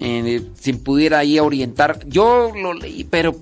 eh, 0.00 0.42
si 0.58 0.72
pudiera 0.74 1.18
ahí 1.18 1.38
orientar. 1.38 2.06
Yo 2.06 2.52
lo 2.54 2.74
leí, 2.74 3.04
pero 3.04 3.36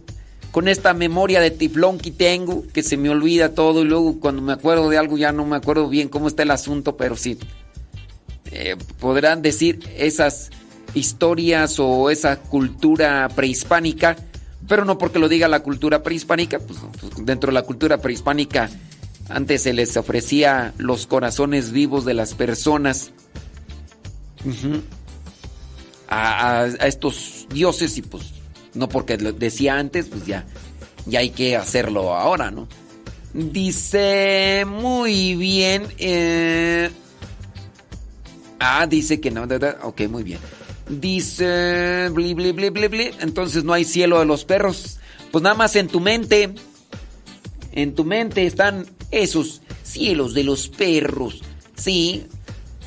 con 0.51 0.69
esta 0.69 0.95
memoria 0.95 1.41
de 1.41 1.51
tiflón 1.51 1.99
que 1.99 2.11
tengo, 2.11 2.65
que 2.73 2.83
se 2.83 2.97
me 2.97 3.11
olvida 3.11 3.55
todo 3.55 3.83
y 3.83 3.85
luego 3.85 4.19
cuando 4.20 4.41
me 4.43 4.53
acuerdo 4.53 4.89
de 4.89 4.97
algo 4.97 5.19
ya 5.19 5.33
no 5.33 5.45
me 5.45 5.57
acuerdo 5.57 5.89
bien 5.89 6.09
cómo 6.09 6.28
está 6.28 6.45
el 6.45 6.51
asunto, 6.51 6.97
pero 6.97 7.16
sí. 7.16 7.39
Eh, 8.53 8.77
podrán 9.01 9.43
decir 9.43 9.81
esas 9.99 10.51
historias 10.95 11.78
o 11.78 12.11
esa 12.11 12.41
cultura 12.41 13.28
prehispánica, 13.35 14.16
pero 14.66 14.85
no 14.85 14.97
porque 14.97 15.19
lo 15.19 15.28
diga 15.28 15.47
la 15.47 15.61
cultura 15.61 16.03
prehispánica, 16.03 16.59
pues, 16.59 16.78
pues 17.01 17.27
dentro 17.27 17.49
de 17.49 17.55
la 17.55 17.62
cultura 17.62 17.99
prehispánica 17.99 18.70
antes 19.28 19.62
se 19.62 19.73
les 19.73 19.97
ofrecía 19.97 20.73
los 20.78 21.07
corazones 21.07 21.73
vivos 21.73 22.05
de 22.05 22.15
las 22.15 22.35
personas 22.35 23.11
a, 26.09 26.69
estos 26.81 27.47
dioses 27.51 27.97
y 27.99 28.03
pues 28.03 28.24
no 28.74 28.89
porque 28.89 29.16
lo 29.16 29.33
decía 29.33 29.78
antes, 29.78 30.07
pues 30.07 30.27
ya, 30.27 30.45
ya 31.07 31.20
hay 31.20 31.31
que 31.31 31.57
hacerlo 31.57 32.15
ahora, 32.15 32.51
¿no? 32.51 32.69
Dice 33.37 34.65
muy 34.66 35.35
bien. 35.35 35.89
Eh, 35.99 36.91
ah, 38.59 38.87
dice 38.87 39.20
que 39.20 39.31
no. 39.31 39.47
Ok, 39.83 40.03
muy 40.09 40.23
bien. 40.23 40.39
Dice. 40.89 42.09
Bli. 42.11 42.35
Entonces 43.20 43.62
no 43.62 43.74
hay 43.74 43.85
cielo 43.85 44.20
de 44.20 44.24
los 44.24 44.47
perros. 44.47 44.99
Pues 45.33 45.43
nada 45.43 45.55
más 45.55 45.77
en 45.77 45.89
tu 45.89 46.01
mente. 46.01 46.55
En 47.73 47.95
tu 47.95 48.05
mente 48.05 48.47
están 48.47 48.87
esos 49.11 49.61
cielos 49.83 50.33
de 50.33 50.45
los 50.45 50.69
perros. 50.69 51.43
Sí. 51.77 52.27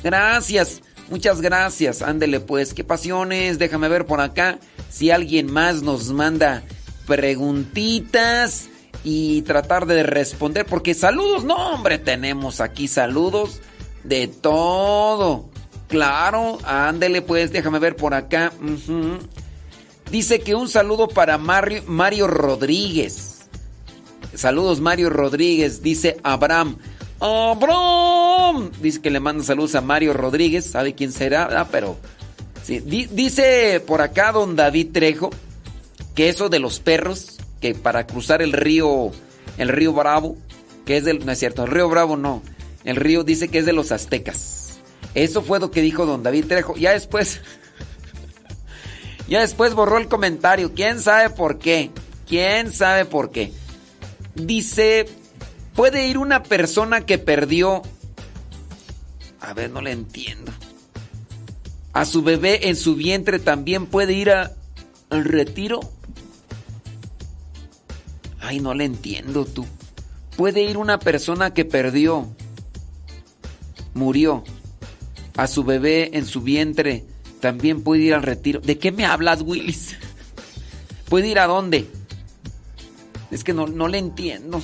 Gracias. 0.02 0.82
Muchas 1.10 1.40
gracias. 1.40 2.02
Ándele 2.02 2.40
pues. 2.40 2.72
Qué 2.72 2.84
pasiones. 2.84 3.58
Déjame 3.58 3.88
ver 3.88 4.06
por 4.06 4.20
acá 4.20 4.58
si 4.88 5.10
alguien 5.10 5.52
más 5.52 5.82
nos 5.82 6.10
manda 6.12 6.62
preguntitas 7.06 8.68
y 9.04 9.42
tratar 9.42 9.86
de 9.86 10.02
responder. 10.02 10.66
Porque 10.66 10.94
saludos, 10.94 11.44
no 11.44 11.74
hombre, 11.74 11.98
tenemos 11.98 12.60
aquí 12.60 12.88
saludos 12.88 13.60
de 14.04 14.28
todo. 14.28 15.50
Claro, 15.88 16.58
ándele 16.64 17.20
pues, 17.20 17.50
déjame 17.50 17.80
ver 17.80 17.96
por 17.96 18.14
acá. 18.14 18.52
Dice 20.10 20.40
que 20.40 20.54
un 20.54 20.68
saludo 20.68 21.08
para 21.08 21.36
Mario, 21.36 21.82
Mario 21.86 22.28
Rodríguez. 22.28 23.48
Saludos 24.34 24.80
Mario 24.80 25.10
Rodríguez, 25.10 25.82
dice 25.82 26.18
Abraham. 26.22 26.78
Abraham. 27.20 28.70
Dice 28.80 29.00
que 29.00 29.10
le 29.10 29.20
manda 29.20 29.44
saludos 29.44 29.74
a 29.74 29.80
Mario 29.80 30.12
Rodríguez, 30.12 30.66
sabe 30.66 30.94
quién 30.94 31.12
será, 31.12 31.48
ah, 31.60 31.68
pero... 31.70 31.96
Sí. 32.62 32.80
dice 32.80 33.82
por 33.86 34.02
acá 34.02 34.32
don 34.32 34.54
David 34.54 34.88
Trejo 34.92 35.30
que 36.14 36.28
eso 36.28 36.48
de 36.48 36.58
los 36.58 36.78
perros, 36.78 37.38
que 37.60 37.74
para 37.74 38.06
cruzar 38.06 38.42
el 38.42 38.52
río, 38.52 39.10
el 39.58 39.68
río 39.68 39.92
Bravo, 39.92 40.36
que 40.84 40.96
es 40.96 41.04
del... 41.04 41.24
No 41.24 41.32
es 41.32 41.38
cierto, 41.38 41.64
el 41.64 41.70
río 41.70 41.88
Bravo 41.88 42.16
no. 42.16 42.42
El 42.84 42.96
río 42.96 43.24
dice 43.24 43.48
que 43.48 43.58
es 43.58 43.66
de 43.66 43.72
los 43.72 43.92
aztecas. 43.92 44.78
Eso 45.14 45.42
fue 45.42 45.60
lo 45.60 45.70
que 45.70 45.82
dijo 45.82 46.06
don 46.06 46.22
David 46.22 46.46
Trejo. 46.46 46.76
Ya 46.76 46.92
después. 46.92 47.40
ya 49.28 49.40
después 49.40 49.74
borró 49.74 49.98
el 49.98 50.08
comentario. 50.08 50.72
¿Quién 50.74 51.00
sabe 51.00 51.30
por 51.30 51.58
qué? 51.58 51.90
¿Quién 52.26 52.72
sabe 52.72 53.04
por 53.04 53.30
qué? 53.30 53.52
Dice. 54.34 55.06
Puede 55.74 56.06
ir 56.06 56.18
una 56.18 56.42
persona 56.42 57.06
que 57.06 57.18
perdió. 57.18 57.82
A 59.40 59.52
ver, 59.54 59.70
no 59.70 59.80
le 59.80 59.92
entiendo. 59.92 60.52
A 61.92 62.04
su 62.04 62.22
bebé 62.22 62.68
en 62.68 62.76
su 62.76 62.94
vientre 62.94 63.38
también 63.38 63.86
puede 63.86 64.12
ir 64.12 64.30
a, 64.30 64.52
al 65.10 65.24
retiro. 65.24 65.80
Ay, 68.40 68.60
no 68.60 68.74
le 68.74 68.84
entiendo 68.84 69.44
tú. 69.44 69.66
Puede 70.36 70.62
ir 70.62 70.76
una 70.76 70.98
persona 70.98 71.52
que 71.52 71.64
perdió. 71.64 72.26
Murió 73.94 74.44
a 75.36 75.46
su 75.46 75.64
bebé 75.64 76.10
en 76.12 76.26
su 76.26 76.42
vientre, 76.42 77.04
también 77.40 77.82
puede 77.82 78.02
ir 78.02 78.14
al 78.14 78.22
retiro. 78.22 78.60
¿De 78.60 78.78
qué 78.78 78.92
me 78.92 79.06
hablas, 79.06 79.42
Willis? 79.42 79.96
¿Puede 81.08 81.28
ir 81.28 81.38
a 81.38 81.46
dónde? 81.46 81.86
Es 83.30 83.42
que 83.42 83.54
no, 83.54 83.66
no 83.66 83.88
le 83.88 83.98
entiendo. 83.98 84.60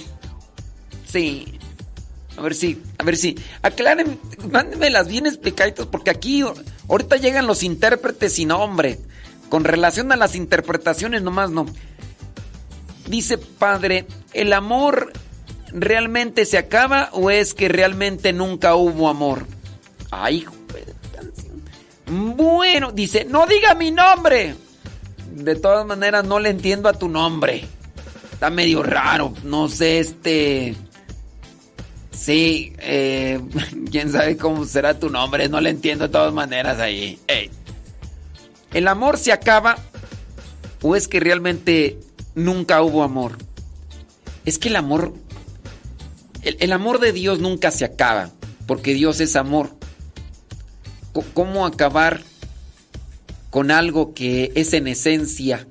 A 2.37 2.43
ver 2.43 2.55
si, 2.55 2.83
a 2.99 3.05
ver 3.05 3.17
si. 3.17 3.37
Aclaren, 3.63 4.19
las 4.91 5.09
bien 5.09 5.27
explicaditas, 5.27 5.87
porque 5.87 6.11
aquí 6.11 6.45
ahorita 6.89 7.17
llegan 7.17 7.47
los 7.47 7.63
intérpretes 7.63 8.39
y 8.39 8.45
no, 8.45 8.59
hombre. 8.63 8.99
Con 9.49 9.65
relación 9.65 10.13
a 10.13 10.17
las 10.17 10.35
interpretaciones, 10.35 11.23
nomás 11.23 11.51
no. 11.51 11.67
Dice 13.09 13.39
padre, 13.39 14.07
¿el 14.33 14.53
amor 14.53 15.13
realmente 15.73 16.45
se 16.45 16.59
acaba 16.59 17.09
o 17.13 17.31
es 17.31 17.55
que 17.55 17.69
realmente 17.69 18.33
nunca 18.33 18.75
hubo 18.75 19.09
amor? 19.09 19.47
Ay, 20.11 20.47
bueno, 22.09 22.93
dice, 22.93 23.25
no 23.25 23.47
diga 23.47 23.75
mi 23.75 23.91
nombre. 23.91 24.55
De 25.33 25.57
todas 25.57 25.87
maneras, 25.87 26.25
no 26.25 26.39
le 26.39 26.51
entiendo 26.51 26.89
a 26.89 26.93
tu 26.93 27.09
nombre. 27.09 27.65
Está 28.33 28.51
medio 28.51 28.83
raro. 28.83 29.35
No 29.45 29.69
sé, 29.69 29.99
este... 29.99 30.77
Sí, 32.17 32.73
eh, 32.79 33.41
quién 33.91 34.11
sabe 34.11 34.37
cómo 34.37 34.65
será 34.65 34.99
tu 34.99 35.11
nombre. 35.11 35.49
No 35.49 35.61
le 35.61 35.71
entiendo 35.71 36.07
de 36.07 36.13
todas 36.13 36.33
maneras 36.33 36.79
ahí. 36.79 37.19
¿El 38.73 38.89
amor 38.89 39.19
se 39.19 39.33
acaba 39.33 39.77
o 40.83 40.97
es 40.97 41.09
que 41.09 41.21
realmente 41.21 41.99
nunca 42.35 42.83
hubo 42.83 43.03
amor? 43.03 43.39
Es 44.45 44.59
que 44.59 44.69
el 44.69 44.77
amor... 44.77 45.13
el 46.43 46.73
amor 46.73 47.01
de 47.01 47.13
Dios 47.13 47.41
nunca 47.41 47.71
se 47.71 47.85
acaba, 47.85 48.31
porque 48.67 48.95
Dios 48.95 49.21
es 49.21 49.37
amor 49.37 49.77
cómo 51.23 51.67
acabar 51.67 52.23
con 53.51 53.71
algo 53.71 54.15
que 54.15 54.53
es 54.55 54.73
en 54.73 54.87
esencia 54.87 55.67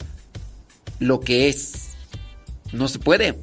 lo 1.00 1.20
que 1.20 1.50
es. 1.50 1.90
No 2.72 2.88
se 2.88 3.00
puede. 3.00 3.38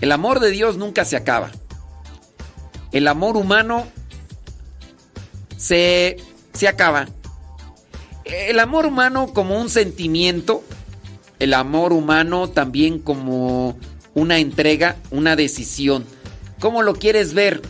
El 0.00 0.12
amor 0.12 0.40
de 0.40 0.50
Dios 0.50 0.76
nunca 0.76 1.04
se 1.04 1.16
acaba. 1.16 1.50
El 2.92 3.08
amor 3.08 3.36
humano 3.36 3.86
se, 5.56 6.16
se 6.52 6.68
acaba. 6.68 7.08
El 8.24 8.58
amor 8.58 8.86
humano 8.86 9.32
como 9.32 9.60
un 9.60 9.70
sentimiento, 9.70 10.62
el 11.38 11.54
amor 11.54 11.92
humano 11.92 12.48
también 12.48 12.98
como 12.98 13.78
una 14.14 14.38
entrega, 14.38 14.96
una 15.10 15.36
decisión. 15.36 16.04
¿Cómo 16.58 16.82
lo 16.82 16.94
quieres 16.94 17.34
ver? 17.34 17.62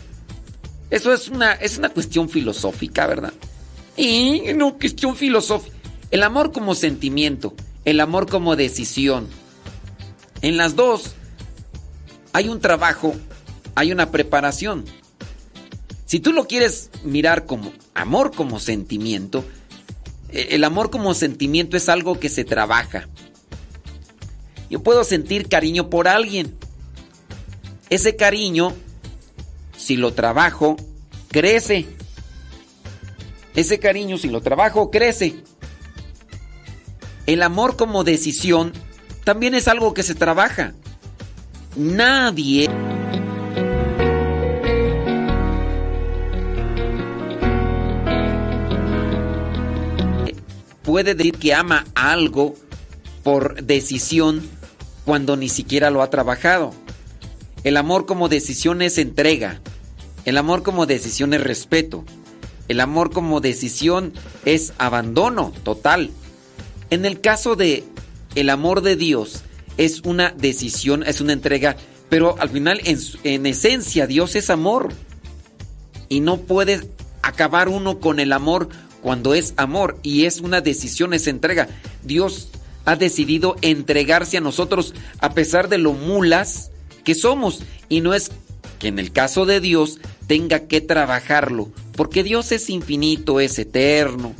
Eso 0.89 1.13
es 1.13 1.27
una, 1.27 1.53
es 1.53 1.77
una 1.77 1.89
cuestión 1.89 2.29
filosófica, 2.29 3.05
¿verdad? 3.05 3.33
Y 3.97 4.53
no, 4.55 4.77
cuestión 4.77 5.15
filosófica. 5.15 5.75
El 6.09 6.23
amor 6.23 6.53
como 6.53 6.73
sentimiento, 6.75 7.53
el 7.83 7.99
amor 7.99 8.29
como 8.29 8.55
decisión. 8.55 9.27
En 10.41 10.55
las 10.55 10.75
dos 10.75 11.15
hay 12.31 12.47
un 12.47 12.61
trabajo, 12.61 13.15
hay 13.75 13.91
una 13.91 14.11
preparación. 14.11 14.85
Si 16.07 16.21
tú 16.21 16.31
lo 16.31 16.47
quieres 16.47 16.89
mirar 17.03 17.45
como 17.45 17.73
amor 17.93 18.33
como 18.33 18.61
sentimiento, 18.61 19.43
e, 20.29 20.55
el 20.55 20.63
amor 20.63 20.89
como 20.89 21.13
sentimiento 21.13 21.75
es 21.75 21.89
algo 21.89 22.17
que 22.17 22.29
se 22.29 22.45
trabaja. 22.45 23.09
Yo 24.69 24.81
puedo 24.81 25.03
sentir 25.03 25.49
cariño 25.49 25.89
por 25.89 26.07
alguien. 26.07 26.55
Ese 27.89 28.15
cariño, 28.15 28.73
si 29.77 29.97
lo 29.97 30.13
trabajo, 30.13 30.77
crece. 31.29 31.85
Ese 33.53 33.77
cariño, 33.79 34.17
si 34.17 34.29
lo 34.29 34.39
trabajo, 34.39 34.89
crece. 34.89 35.35
El 37.25 37.43
amor 37.43 37.75
como 37.75 38.05
decisión 38.05 38.71
también 39.25 39.55
es 39.55 39.67
algo 39.67 39.93
que 39.93 40.03
se 40.03 40.15
trabaja. 40.15 40.73
Nadie... 41.75 42.69
puede 50.87 51.15
decir 51.15 51.33
que 51.33 51.53
ama 51.53 51.85
algo 51.95 52.55
por 53.21 53.61
decisión 53.61 54.41
cuando 55.03 55.35
ni 55.35 55.49
siquiera 55.49 55.89
lo 55.89 56.01
ha 56.01 56.09
trabajado. 56.09 56.73
El 57.65 57.75
amor 57.75 58.05
como 58.05 58.29
decisión 58.29 58.81
es 58.81 58.97
entrega. 58.97 59.59
El 60.23 60.37
amor 60.37 60.63
como 60.63 60.85
decisión 60.85 61.33
es 61.33 61.43
respeto. 61.43 62.05
El 62.69 62.79
amor 62.79 63.11
como 63.11 63.41
decisión 63.41 64.13
es 64.45 64.71
abandono 64.77 65.51
total. 65.63 66.09
En 66.89 67.03
el 67.03 67.19
caso 67.19 67.57
de 67.57 67.83
el 68.35 68.49
amor 68.49 68.79
de 68.79 68.95
Dios 68.95 69.41
es 69.75 70.03
una 70.05 70.31
decisión, 70.37 71.03
es 71.03 71.19
una 71.19 71.33
entrega, 71.33 71.75
pero 72.07 72.37
al 72.39 72.49
final 72.49 72.79
en, 72.85 72.97
en 73.25 73.45
esencia 73.45 74.07
Dios 74.07 74.37
es 74.37 74.49
amor. 74.49 74.93
Y 76.07 76.21
no 76.21 76.37
puede 76.37 76.89
acabar 77.23 77.67
uno 77.67 77.99
con 77.99 78.21
el 78.21 78.31
amor 78.31 78.69
cuando 79.01 79.33
es 79.33 79.53
amor 79.57 79.97
y 80.03 80.25
es 80.25 80.41
una 80.41 80.61
decisión, 80.61 81.13
es 81.13 81.27
entrega. 81.27 81.67
Dios 82.03 82.49
ha 82.85 82.95
decidido 82.95 83.55
entregarse 83.61 84.37
a 84.37 84.41
nosotros 84.41 84.93
a 85.19 85.33
pesar 85.33 85.69
de 85.69 85.77
lo 85.77 85.93
mulas 85.93 86.71
que 87.03 87.15
somos. 87.15 87.63
Y 87.89 88.01
no 88.01 88.13
es 88.13 88.31
que 88.79 88.87
en 88.87 88.99
el 88.99 89.11
caso 89.11 89.45
de 89.45 89.59
Dios 89.59 89.99
tenga 90.27 90.67
que 90.67 90.81
trabajarlo, 90.81 91.69
porque 91.95 92.23
Dios 92.23 92.51
es 92.51 92.69
infinito, 92.69 93.39
es 93.39 93.57
eterno. 93.59 94.33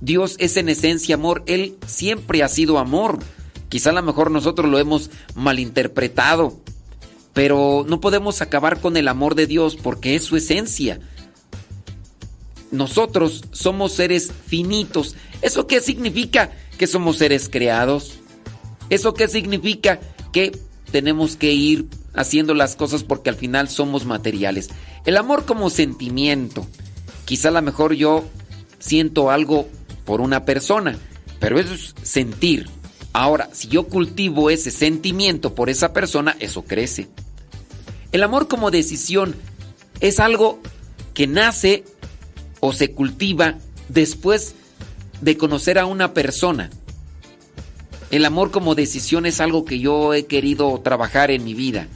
Dios 0.00 0.36
es 0.38 0.56
en 0.56 0.68
esencia 0.68 1.14
amor, 1.14 1.44
Él 1.46 1.76
siempre 1.86 2.42
ha 2.42 2.48
sido 2.48 2.78
amor. 2.78 3.18
Quizá 3.68 3.90
a 3.90 3.94
lo 3.94 4.02
mejor 4.02 4.30
nosotros 4.30 4.70
lo 4.70 4.78
hemos 4.78 5.10
malinterpretado, 5.34 6.60
pero 7.32 7.84
no 7.88 8.00
podemos 8.00 8.42
acabar 8.42 8.80
con 8.80 8.96
el 8.96 9.08
amor 9.08 9.34
de 9.34 9.46
Dios 9.46 9.76
porque 9.76 10.16
es 10.16 10.24
su 10.24 10.36
esencia 10.36 11.00
nosotros 12.72 13.44
somos 13.52 13.92
seres 13.92 14.32
finitos. 14.46 15.14
¿Eso 15.42 15.66
qué 15.66 15.80
significa? 15.80 16.50
Que 16.78 16.88
somos 16.88 17.18
seres 17.18 17.48
creados. 17.48 18.14
¿Eso 18.90 19.14
qué 19.14 19.28
significa? 19.28 20.00
Que 20.32 20.58
tenemos 20.90 21.36
que 21.36 21.52
ir 21.52 21.86
haciendo 22.14 22.54
las 22.54 22.74
cosas 22.74 23.04
porque 23.04 23.30
al 23.30 23.36
final 23.36 23.68
somos 23.68 24.04
materiales. 24.04 24.70
El 25.04 25.16
amor 25.16 25.44
como 25.44 25.70
sentimiento. 25.70 26.66
Quizá 27.26 27.48
a 27.48 27.52
lo 27.52 27.62
mejor 27.62 27.92
yo 27.92 28.24
siento 28.78 29.30
algo 29.30 29.68
por 30.04 30.20
una 30.20 30.44
persona, 30.44 30.98
pero 31.38 31.60
eso 31.60 31.74
es 31.74 31.94
sentir. 32.02 32.68
Ahora, 33.12 33.50
si 33.52 33.68
yo 33.68 33.84
cultivo 33.84 34.50
ese 34.50 34.70
sentimiento 34.70 35.54
por 35.54 35.68
esa 35.68 35.92
persona, 35.92 36.36
eso 36.40 36.62
crece. 36.62 37.08
El 38.12 38.22
amor 38.22 38.48
como 38.48 38.70
decisión 38.70 39.34
es 40.00 40.20
algo 40.20 40.58
que 41.14 41.26
nace 41.26 41.84
o 42.64 42.72
se 42.72 42.92
cultiva 42.92 43.56
después 43.88 44.54
de 45.20 45.36
conocer 45.36 45.80
a 45.80 45.86
una 45.86 46.14
persona. 46.14 46.70
El 48.12 48.24
amor 48.24 48.52
como 48.52 48.76
decisión 48.76 49.26
es 49.26 49.40
algo 49.40 49.64
que 49.64 49.80
yo 49.80 50.14
he 50.14 50.26
querido 50.26 50.80
trabajar 50.80 51.32
en 51.32 51.42
mi 51.42 51.54
vida. 51.54 51.88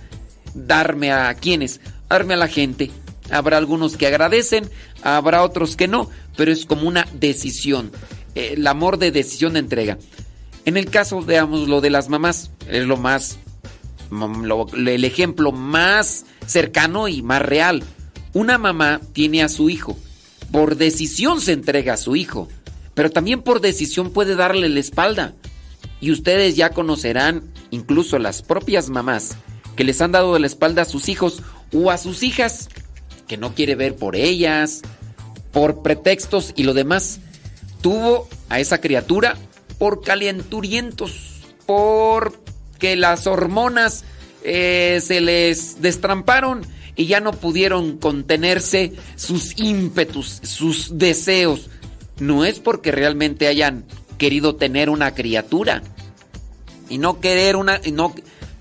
Darme 0.54 1.12
a 1.12 1.32
quienes, 1.34 1.80
darme 2.08 2.34
a 2.34 2.38
la 2.38 2.48
gente. 2.48 2.90
Habrá 3.30 3.58
algunos 3.58 3.96
que 3.96 4.08
agradecen, 4.08 4.68
habrá 5.02 5.44
otros 5.44 5.76
que 5.76 5.86
no, 5.86 6.10
pero 6.36 6.50
es 6.50 6.66
como 6.66 6.88
una 6.88 7.06
decisión. 7.14 7.92
El 8.34 8.66
amor 8.66 8.98
de 8.98 9.12
decisión 9.12 9.52
de 9.52 9.60
entrega. 9.60 9.98
En 10.64 10.76
el 10.76 10.90
caso, 10.90 11.22
veamos 11.22 11.68
lo 11.68 11.80
de 11.80 11.90
las 11.90 12.08
mamás, 12.08 12.50
es 12.68 12.84
lo 12.84 12.96
más, 12.96 13.38
el 14.76 15.04
ejemplo 15.04 15.52
más 15.52 16.26
cercano 16.44 17.06
y 17.06 17.22
más 17.22 17.42
real. 17.42 17.84
Una 18.32 18.58
mamá 18.58 19.00
tiene 19.12 19.44
a 19.44 19.48
su 19.48 19.70
hijo 19.70 19.96
por 20.50 20.76
decisión 20.76 21.40
se 21.40 21.52
entrega 21.52 21.94
a 21.94 21.98
su 21.98 22.16
hijo, 22.16 22.48
pero 22.94 23.10
también 23.10 23.42
por 23.42 23.60
decisión 23.60 24.10
puede 24.10 24.36
darle 24.36 24.68
la 24.68 24.80
espalda. 24.80 25.34
Y 26.00 26.10
ustedes 26.10 26.56
ya 26.56 26.70
conocerán, 26.70 27.42
incluso 27.70 28.18
las 28.18 28.42
propias 28.42 28.88
mamás, 28.88 29.36
que 29.76 29.84
les 29.84 30.00
han 30.00 30.12
dado 30.12 30.38
la 30.38 30.46
espalda 30.46 30.82
a 30.82 30.86
sus 30.86 31.08
hijos 31.08 31.42
o 31.72 31.90
a 31.90 31.98
sus 31.98 32.22
hijas, 32.22 32.68
que 33.26 33.36
no 33.36 33.54
quiere 33.54 33.74
ver 33.74 33.96
por 33.96 34.16
ellas, 34.16 34.82
por 35.52 35.82
pretextos 35.82 36.52
y 36.56 36.62
lo 36.62 36.74
demás. 36.74 37.20
Tuvo 37.80 38.28
a 38.48 38.60
esa 38.60 38.80
criatura 38.80 39.36
por 39.78 40.02
calenturientos, 40.02 41.42
porque 41.66 42.96
las 42.96 43.26
hormonas 43.26 44.04
eh, 44.42 45.00
se 45.02 45.20
les 45.20 45.82
destramparon 45.82 46.66
y 46.96 47.06
ya 47.06 47.20
no 47.20 47.32
pudieron 47.32 47.98
contenerse 47.98 48.92
sus 49.16 49.58
ímpetus, 49.58 50.40
sus 50.42 50.98
deseos. 50.98 51.68
No 52.18 52.44
es 52.44 52.58
porque 52.58 52.90
realmente 52.90 53.46
hayan 53.46 53.84
querido 54.16 54.56
tener 54.56 54.88
una 54.88 55.14
criatura. 55.14 55.82
Y 56.88 56.98
no 56.98 57.20
querer 57.20 57.56
una 57.56 57.80
y 57.84 57.92
no 57.92 58.14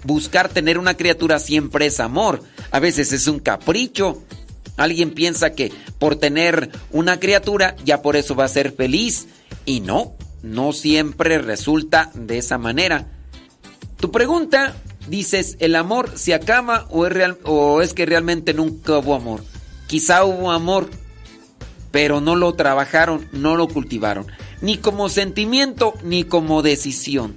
buscar 0.04 0.50
tener 0.50 0.78
una 0.78 0.98
criatura 0.98 1.40
siempre 1.40 1.86
es 1.86 2.00
amor. 2.00 2.44
A 2.72 2.80
veces 2.80 3.14
es 3.14 3.28
un 3.28 3.40
capricho. 3.40 4.22
Alguien 4.76 5.12
piensa 5.12 5.54
que 5.54 5.72
por 6.00 6.18
tener 6.18 6.70
una 6.92 7.20
criatura 7.20 7.78
ya 7.86 8.02
por 8.02 8.18
eso 8.18 8.36
va 8.36 8.44
a 8.44 8.50
ser 8.50 8.74
feliz 8.74 9.28
y 9.66 9.80
no, 9.80 10.14
no 10.44 10.74
siempre 10.74 11.38
resulta 11.38 12.12
de 12.14 12.40
esa 12.40 12.58
manera. 12.58 13.08
Tu 13.98 14.12
pregunta 14.12 14.76
dices, 15.08 15.58
¿el 15.60 15.76
amor 15.76 16.12
se 16.16 16.34
acaba 16.34 16.88
o 16.90 17.06
es, 17.06 17.14
real, 17.14 17.38
o 17.44 17.82
es 17.82 17.94
que 17.94 18.06
realmente 18.06 18.54
nunca 18.54 19.00
hubo 19.00 19.16
amor? 19.16 19.44
Quizá 19.88 20.26
hubo 20.26 20.52
amor, 20.52 20.90
pero 21.92 22.22
no 22.22 22.36
lo 22.36 22.54
trabajaron, 22.54 23.28
no 23.32 23.56
lo 23.56 23.68
cultivaron, 23.68 24.28
ni 24.62 24.78
como 24.78 25.10
sentimiento 25.10 25.94
ni 26.04 26.24
como 26.24 26.62
decisión. 26.62 27.36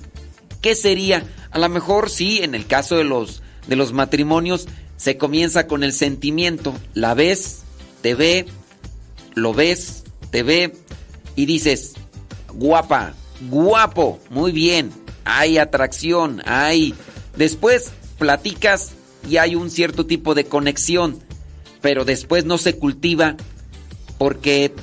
¿Qué 0.61 0.75
sería? 0.75 1.25
A 1.51 1.59
lo 1.59 1.69
mejor 1.69 2.11
sí, 2.11 2.41
en 2.43 2.55
el 2.55 2.67
caso 2.67 2.97
de 2.97 3.05
los, 3.05 3.43
de 3.67 3.77
los 3.77 3.93
matrimonios, 3.93 4.67
se 4.97 5.17
comienza 5.17 5.67
con 5.67 5.85
el 5.85 5.93
sentimiento. 5.93 6.75
La 6.95 7.15
ves, 7.15 7.63
te 8.03 8.15
ve, 8.15 8.47
lo 9.35 9.55
ves, 9.55 10.05
te 10.31 10.43
ve 10.43 10.73
y 11.37 11.47
dices, 11.47 11.95
guapa, 12.53 13.15
guapo, 13.49 14.19
muy 14.31 14.51
bien, 14.51 14.91
hay 15.25 15.59
atracción, 15.59 16.43
hay 16.45 16.95
Después 17.39 17.93
platicas 18.19 18.91
y 19.29 19.37
hay 19.37 19.55
un 19.55 19.71
cierto 19.71 20.05
tipo 20.07 20.35
de 20.35 20.45
conexión, 20.45 21.21
pero 21.81 22.05
después 22.05 22.45
no 22.45 22.59
se 22.59 22.77
cultiva 22.77 23.37
porque 24.19 24.75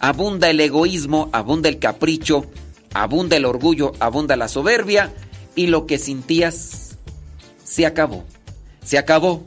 abunda 0.00 0.50
el 0.50 0.60
egoísmo, 0.60 1.30
abunda 1.32 1.70
el 1.70 1.78
capricho, 1.78 2.44
abunda 2.92 3.38
el 3.38 3.46
orgullo, 3.46 3.92
abunda 4.00 4.36
la 4.36 4.48
soberbia 4.48 5.14
y 5.56 5.68
lo 5.68 5.86
que 5.86 5.96
sentías 5.96 6.98
se 7.64 7.86
acabó. 7.86 8.24
Se 8.84 8.98
acabó. 8.98 9.42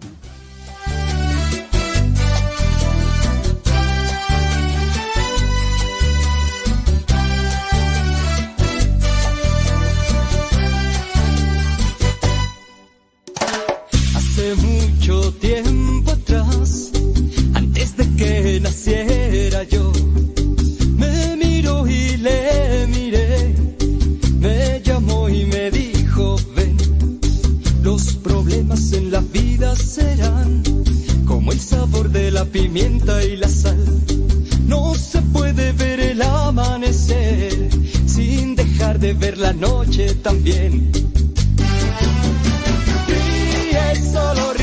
Pimienta 32.48 33.24
y 33.24 33.38
la 33.38 33.50
sal. 33.50 33.86
No 34.66 34.94
se 34.96 35.22
puede 35.22 35.72
ver 35.74 36.00
el 36.00 36.22
amanecer 36.22 37.70
sin 38.06 38.56
dejar 38.56 39.00
de 39.00 39.14
ver 39.14 39.38
la 39.38 39.54
noche 39.54 40.16
también. 40.16 40.92
Solo 44.12 44.54
ríe 44.54 44.57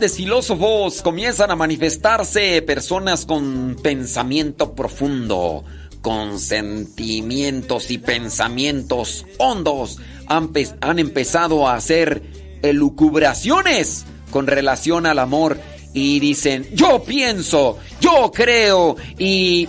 grandes 0.00 0.16
filósofos 0.16 1.02
comienzan 1.02 1.50
a 1.50 1.56
manifestarse 1.56 2.62
personas 2.62 3.26
con 3.26 3.76
pensamiento 3.82 4.74
profundo, 4.74 5.62
con 6.00 6.38
sentimientos 6.40 7.90
y 7.90 7.98
pensamientos 7.98 9.26
hondos. 9.36 9.98
Han, 10.26 10.54
pe- 10.54 10.70
han 10.80 10.98
empezado 11.00 11.68
a 11.68 11.74
hacer 11.74 12.22
elucubraciones 12.62 14.06
con 14.30 14.46
relación 14.46 15.04
al 15.04 15.18
amor 15.18 15.60
y 15.92 16.18
dicen, 16.18 16.66
yo 16.72 17.02
pienso, 17.04 17.76
yo 18.00 18.32
creo 18.32 18.96
y 19.18 19.68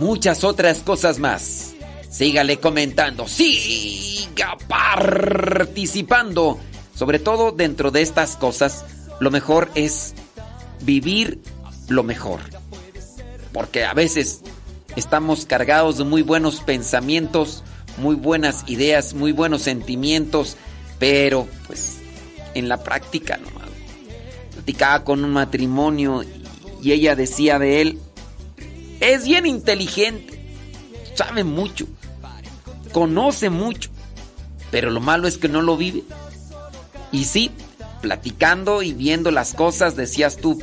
muchas 0.00 0.44
otras 0.44 0.80
cosas 0.80 1.18
más. 1.18 1.72
Sígale 2.10 2.58
comentando, 2.58 3.26
siga 3.26 4.58
participando. 4.68 6.60
Sobre 6.94 7.18
todo 7.18 7.52
dentro 7.52 7.90
de 7.90 8.02
estas 8.02 8.36
cosas, 8.36 8.84
lo 9.20 9.30
mejor 9.30 9.70
es 9.74 10.14
vivir 10.80 11.40
lo 11.88 12.02
mejor. 12.02 12.40
Porque 13.52 13.84
a 13.84 13.94
veces 13.94 14.40
estamos 14.96 15.44
cargados 15.44 15.98
de 15.98 16.04
muy 16.04 16.22
buenos 16.22 16.60
pensamientos, 16.60 17.62
muy 17.98 18.16
buenas 18.16 18.64
ideas, 18.66 19.14
muy 19.14 19.32
buenos 19.32 19.62
sentimientos, 19.62 20.56
pero 20.98 21.46
pues 21.66 21.98
en 22.54 22.68
la 22.68 22.82
práctica 22.82 23.36
nomás. 23.36 23.68
Platicaba 24.52 25.04
con 25.04 25.24
un 25.24 25.32
matrimonio 25.32 26.24
y 26.82 26.92
ella 26.92 27.14
decía 27.14 27.58
de 27.58 27.80
él, 27.80 27.98
es 29.00 29.24
bien 29.24 29.46
inteligente, 29.46 30.40
sabe 31.14 31.44
mucho, 31.44 31.86
conoce 32.92 33.50
mucho, 33.50 33.90
pero 34.70 34.90
lo 34.90 35.00
malo 35.00 35.28
es 35.28 35.38
que 35.38 35.48
no 35.48 35.62
lo 35.62 35.76
vive. 35.76 36.04
Y 37.12 37.24
sí, 37.24 37.50
platicando 38.00 38.82
y 38.82 38.92
viendo 38.92 39.30
las 39.30 39.54
cosas, 39.54 39.96
decías 39.96 40.36
tú, 40.36 40.62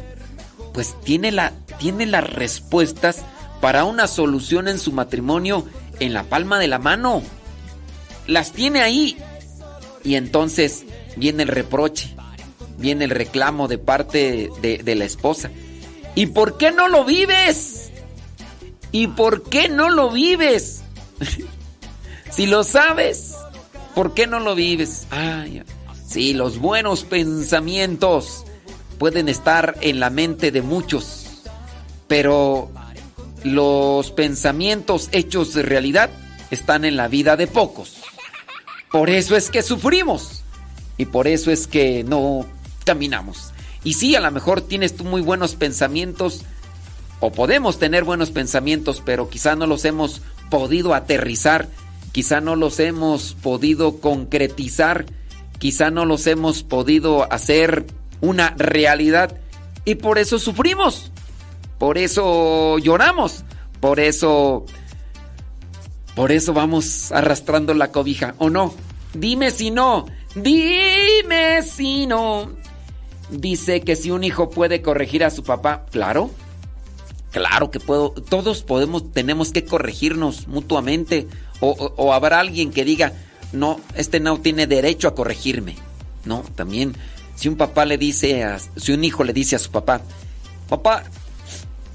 pues 0.74 0.95
tiene, 1.03 1.32
la, 1.32 1.53
tiene 1.80 2.06
las 2.06 2.30
respuestas 2.30 3.24
para 3.61 3.83
una 3.83 4.07
solución 4.07 4.67
en 4.67 4.80
su 4.80 4.91
matrimonio 4.91 5.66
en 5.99 6.14
la 6.14 6.24
palma 6.24 6.59
de 6.59 6.67
la 6.67 6.80
mano. 6.80 7.24
Las 8.27 8.51
tiene 8.51 8.82
ahí. 8.82 9.17
Y 10.03 10.16
entonces 10.16 10.85
viene 11.16 11.43
el 11.43 11.49
reproche, 11.49 12.16
viene 12.77 13.06
el 13.06 13.11
reclamo 13.11 13.67
de 13.67 13.77
parte 13.77 14.49
de, 14.61 14.95
la 14.95 15.06
esposa. 15.06 15.49
¿Y 16.16 16.27
por 16.27 16.57
qué 16.57 16.72
no 16.72 16.88
lo 16.88 17.03
vives? 17.03 17.91
¿Y 18.91 19.07
por 19.07 19.43
qué 19.43 19.69
no 19.69 19.90
lo 19.90 20.11
vives? 20.11 20.83
si 22.32 22.45
lo 22.45 22.64
sabes, 22.64 23.35
¿por 23.95 24.14
qué 24.14 24.27
no 24.27 24.40
lo 24.40 24.56
vives? 24.56 25.07
Ay, 25.09 25.64
sí, 26.17 26.33
los 26.33 26.57
buenos 26.57 27.03
pensamientos 27.03 28.43
pueden 28.97 29.29
estar 29.29 29.77
en 29.81 29.99
la 29.99 30.09
mente 30.09 30.49
de 30.51 30.63
muchos, 30.63 31.43
pero 32.07 32.71
los 33.43 34.09
pensamientos 34.09 35.09
hechos 35.11 35.53
de 35.53 35.61
realidad 35.61 36.09
están 36.49 36.85
en 36.85 36.97
la 36.97 37.07
vida 37.07 37.37
de 37.37 37.45
pocos. 37.45 37.97
Por 38.91 39.11
eso 39.11 39.35
es 39.35 39.51
que 39.51 39.61
sufrimos 39.61 40.41
y 40.97 41.05
por 41.05 41.27
eso 41.27 41.51
es 41.51 41.67
que 41.67 42.03
no 42.03 42.47
caminamos. 42.83 43.53
Y 43.83 43.93
sí, 43.93 44.15
a 44.15 44.19
lo 44.19 44.31
mejor 44.31 44.61
tienes 44.61 44.95
tú 44.95 45.03
muy 45.03 45.21
buenos 45.21 45.53
pensamientos 45.53 46.41
o 47.19 47.31
podemos 47.31 47.77
tener 47.77 48.03
buenos 48.03 48.31
pensamientos, 48.31 49.03
pero 49.05 49.29
quizá 49.29 49.55
no 49.55 49.67
los 49.67 49.85
hemos 49.85 50.23
podido 50.49 50.95
aterrizar, 50.95 51.67
quizá 52.11 52.41
no 52.41 52.55
los 52.55 52.79
hemos 52.79 53.35
podido 53.35 53.99
concretizar, 53.99 55.05
quizá 55.59 55.91
no 55.91 56.05
los 56.05 56.27
hemos 56.27 56.63
podido 56.63 57.31
hacer 57.31 57.85
una 58.21 58.53
realidad 58.57 59.37
y 59.85 59.95
por 59.95 60.17
eso 60.17 60.39
sufrimos, 60.39 61.11
por 61.77 61.97
eso 61.97 62.77
lloramos, 62.79 63.43
por 63.79 63.99
eso 63.99 64.65
por 66.17 66.31
eso 66.31 66.51
vamos 66.51 67.11
arrastrando 67.11 67.75
la 67.75 67.91
cobija, 67.91 68.33
¿o 68.39 68.49
no? 68.49 68.73
Dime 69.13 69.51
si 69.51 69.69
no, 69.69 70.07
dime 70.33 71.61
si 71.61 72.07
no. 72.07 72.49
Dice 73.29 73.81
que 73.81 73.95
si 73.95 74.09
un 74.09 74.23
hijo 74.23 74.49
puede 74.49 74.81
corregir 74.81 75.23
a 75.23 75.29
su 75.29 75.43
papá, 75.43 75.85
claro. 75.91 76.31
Claro 77.31 77.69
que 77.69 77.79
puedo, 77.79 78.11
todos 78.11 78.63
podemos, 78.63 79.11
tenemos 79.11 79.51
que 79.51 79.65
corregirnos 79.65 80.47
mutuamente. 80.47 81.27
O, 81.59 82.13
habrá 82.13 82.39
alguien 82.39 82.71
que 82.71 82.83
diga, 82.83 83.13
no, 83.51 83.80
este 83.95 84.19
no 84.19 84.40
tiene 84.40 84.67
derecho 84.67 85.08
a 85.08 85.16
corregirme. 85.16 85.76
No, 86.26 86.43
también, 86.56 86.95
si 87.35 87.48
un 87.48 87.56
papá 87.56 87.85
le 87.85 87.98
dice, 87.98 88.43
a, 88.43 88.59
si 88.59 88.92
un 88.92 89.03
hijo 89.03 89.24
le 89.24 89.34
dice 89.34 89.56
a 89.56 89.59
su 89.59 89.72
papá, 89.72 90.01
papá, 90.67 91.03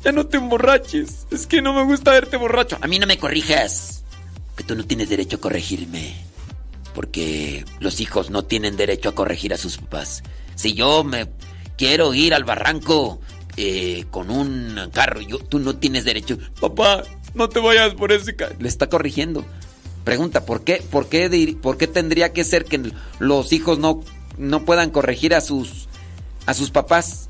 ya 0.04 0.12
no 0.12 0.26
te 0.26 0.36
emborraches, 0.36 1.26
es 1.30 1.46
que 1.46 1.62
no 1.62 1.72
me 1.72 1.84
gusta 1.84 2.12
verte 2.12 2.36
borracho. 2.36 2.78
A 2.80 2.86
mí 2.86 2.98
no 2.98 3.06
me 3.06 3.18
corrijas, 3.18 4.02
que 4.56 4.64
tú 4.64 4.74
no 4.74 4.84
tienes 4.84 5.08
derecho 5.08 5.36
a 5.36 5.40
corregirme. 5.40 6.14
Porque 6.94 7.64
los 7.80 8.00
hijos 8.00 8.30
no 8.30 8.44
tienen 8.44 8.76
derecho 8.76 9.08
a 9.08 9.14
corregir 9.14 9.54
a 9.54 9.56
sus 9.56 9.78
papás. 9.78 10.22
Si 10.56 10.74
yo 10.74 11.04
me 11.04 11.28
quiero 11.78 12.12
ir 12.12 12.34
al 12.34 12.44
barranco 12.44 13.20
eh, 13.56 14.04
con 14.10 14.30
un 14.30 14.90
carro, 14.92 15.20
tú 15.48 15.58
no 15.58 15.76
tienes 15.76 16.04
derecho. 16.04 16.36
Papá, 16.60 17.02
no 17.34 17.48
te 17.48 17.60
vayas 17.60 17.94
por 17.94 18.12
ese 18.12 18.36
carro. 18.36 18.56
Le 18.58 18.68
está 18.68 18.88
corrigiendo. 18.88 19.44
Pregunta, 20.04 20.44
¿por 20.44 20.62
qué, 20.64 20.82
por 20.90 21.08
qué, 21.08 21.56
por 21.60 21.76
qué 21.76 21.86
tendría 21.86 22.32
que 22.32 22.44
ser 22.44 22.64
que 22.64 22.92
los 23.18 23.52
hijos 23.52 23.78
no, 23.78 24.02
no 24.36 24.64
puedan 24.64 24.90
corregir 24.90 25.34
a 25.34 25.40
sus, 25.40 25.88
a 26.46 26.54
sus 26.54 26.70
papás? 26.70 27.28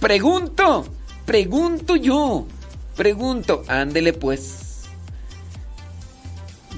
Pregunto, 0.00 0.86
pregunto 1.26 1.96
yo, 1.96 2.46
pregunto. 2.96 3.64
Ándele 3.68 4.12
pues. 4.12 4.58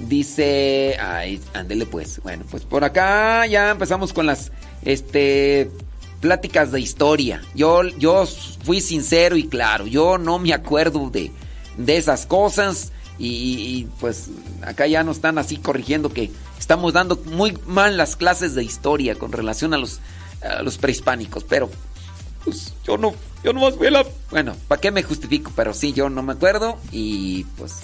Dice, 0.08 0.96
ay, 1.00 1.40
ándele 1.52 1.86
pues. 1.86 2.20
Bueno, 2.22 2.44
pues 2.50 2.64
por 2.64 2.84
acá 2.84 3.46
ya 3.46 3.70
empezamos 3.70 4.12
con 4.12 4.26
las, 4.26 4.50
este, 4.82 5.70
pláticas 6.24 6.72
de 6.72 6.80
historia. 6.80 7.42
Yo, 7.54 7.82
yo 7.82 8.24
fui 8.62 8.80
sincero 8.80 9.36
y 9.36 9.46
claro, 9.46 9.86
yo 9.86 10.16
no 10.16 10.38
me 10.38 10.54
acuerdo 10.54 11.10
de, 11.10 11.30
de 11.76 11.98
esas 11.98 12.24
cosas 12.24 12.92
y, 13.18 13.86
pues 14.00 14.28
acá 14.62 14.86
ya 14.86 15.04
nos 15.04 15.16
están 15.16 15.38
así 15.38 15.56
corrigiendo 15.56 16.12
que 16.12 16.30
estamos 16.58 16.92
dando 16.92 17.16
muy 17.26 17.56
mal 17.66 17.96
las 17.96 18.16
clases 18.16 18.54
de 18.54 18.64
historia 18.64 19.14
con 19.14 19.32
relación 19.32 19.72
a 19.72 19.78
los, 19.78 20.00
los 20.62 20.78
prehispánicos, 20.78 21.44
pero 21.44 21.70
pues 22.44 22.72
yo 22.84 22.98
no, 22.98 23.14
yo 23.42 23.52
no 23.52 23.60
más 23.60 23.76
fui 23.76 23.86
a 23.86 23.90
la... 23.90 24.06
Bueno, 24.30 24.56
¿para 24.68 24.80
qué 24.80 24.90
me 24.90 25.02
justifico? 25.02 25.52
Pero 25.54 25.74
sí, 25.74 25.92
yo 25.92 26.10
no 26.10 26.22
me 26.22 26.32
acuerdo 26.32 26.78
y 26.92 27.44
pues... 27.56 27.80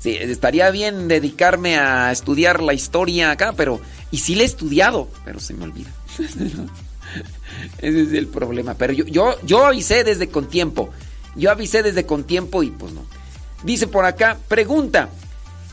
Sí, 0.00 0.10
estaría 0.10 0.70
bien 0.70 1.08
dedicarme 1.08 1.76
a 1.76 2.12
estudiar 2.12 2.62
la 2.62 2.72
historia 2.72 3.32
acá, 3.32 3.54
pero... 3.56 3.80
Y 4.12 4.18
sí 4.18 4.36
la 4.36 4.42
he 4.42 4.46
estudiado, 4.46 5.08
pero 5.24 5.40
se 5.40 5.54
me 5.54 5.64
olvida. 5.64 5.90
Ese 7.78 8.02
es 8.02 8.12
el 8.12 8.28
problema. 8.28 8.74
Pero 8.74 8.92
yo, 8.92 9.04
yo, 9.06 9.36
yo 9.42 9.66
avisé 9.66 10.04
desde 10.04 10.28
con 10.28 10.48
tiempo. 10.48 10.90
Yo 11.34 11.50
avisé 11.50 11.82
desde 11.82 12.06
con 12.06 12.24
tiempo 12.24 12.62
y 12.62 12.70
pues 12.70 12.92
no. 12.92 13.04
Dice 13.64 13.86
por 13.86 14.04
acá, 14.04 14.38
pregunta, 14.48 15.08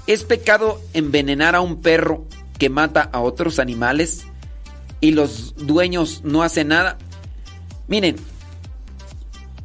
¿es 0.08 0.24
pecado 0.24 0.82
envenenar 0.94 1.56
a 1.56 1.62
un 1.62 1.82
perro 1.82 2.26
que 2.58 2.70
mata 2.70 3.02
a 3.02 3.22
otros 3.22 3.60
animales 3.60 4.26
y 5.02 5.12
los 5.12 5.56
dueños 5.56 6.22
no 6.24 6.42
hacen 6.42 6.70
nada? 6.70 6.98
Miren, 7.88 8.16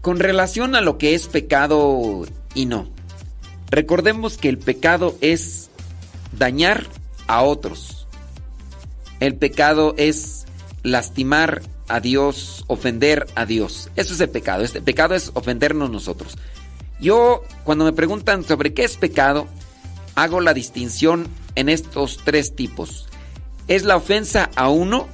con 0.03 0.19
relación 0.19 0.75
a 0.75 0.81
lo 0.81 0.99
que 0.99 1.15
es 1.15 1.27
pecado 1.27 2.27
y 2.55 2.67
no, 2.67 2.89
recordemos 3.71 4.37
que 4.37 4.49
el 4.49 4.59
pecado 4.59 5.17
es 5.21 5.71
dañar 6.33 6.87
a 7.27 7.43
otros. 7.43 8.07
El 9.21 9.37
pecado 9.37 9.95
es 9.97 10.47
lastimar 10.83 11.63
a 11.89 12.01
Dios, 12.01 12.65
ofender 12.69 13.27
a 13.35 13.47
Dios. 13.47 13.91
Eso 13.97 14.15
es 14.15 14.21
el 14.21 14.31
pecado. 14.31 14.63
Este 14.63 14.81
pecado 14.81 15.15
es 15.15 15.31
ofendernos 15.35 15.91
nosotros. 15.91 16.39
Yo, 17.01 17.43
cuando 17.65 17.85
me 17.85 17.93
preguntan 17.93 18.45
sobre 18.45 18.75
qué 18.75 18.85
es 18.85 18.97
pecado, 18.97 19.47
hago 20.15 20.41
la 20.41 20.53
distinción 20.53 21.29
en 21.55 21.69
estos 21.69 22.19
tres 22.25 22.55
tipos. 22.55 23.09
Es 23.69 23.85
la 23.85 23.97
ofensa 23.97 24.51
a 24.55 24.69
uno, 24.69 25.09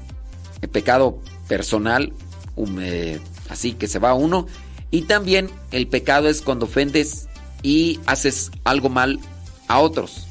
el 0.63 0.69
pecado 0.69 1.21
personal, 1.49 2.13
um, 2.57 2.79
eh, 2.81 3.21
así 3.49 3.73
que 3.73 3.87
se 3.87 4.01
va 4.01 4.11
a 4.11 4.15
uno, 4.15 4.47
y 4.91 5.03
también 5.03 5.51
el 5.71 5.87
pecado 5.87 6.29
es 6.29 6.43
cuando 6.43 6.67
ofendes 6.67 7.29
y 7.63 8.01
haces 8.07 8.51
algo 8.65 8.89
mal 8.89 9.21
a 9.69 9.79
otros, 9.79 10.27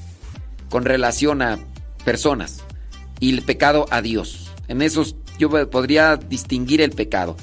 con 0.69 0.84
relación 0.84 1.42
a 1.42 1.59
personas, 2.03 2.64
y 3.19 3.34
el 3.34 3.43
pecado 3.43 3.85
a 3.92 4.01
Dios. 4.01 4.51
En 4.67 4.82
esos 4.82 5.16
yo 5.38 5.50
podría 5.69 6.17
distinguir 6.17 6.82
el 6.82 6.92
pecado. 6.92 7.38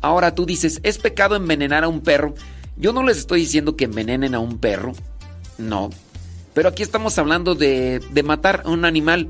Ahora 0.00 0.34
tú 0.34 0.46
dices, 0.46 0.80
¿es 0.82 0.98
pecado 0.98 1.36
envenenar 1.36 1.84
a 1.84 1.88
un 1.88 2.00
perro? 2.00 2.34
Yo 2.76 2.92
no 2.92 3.02
les 3.02 3.18
estoy 3.18 3.40
diciendo 3.40 3.76
que 3.76 3.84
envenenen 3.84 4.34
a 4.34 4.38
un 4.40 4.58
perro, 4.58 4.92
no. 5.58 5.90
Pero 6.54 6.68
aquí 6.68 6.82
estamos 6.82 7.16
hablando 7.18 7.54
de, 7.54 8.00
de 8.10 8.22
matar 8.22 8.62
a 8.64 8.70
un 8.70 8.84
animal. 8.84 9.28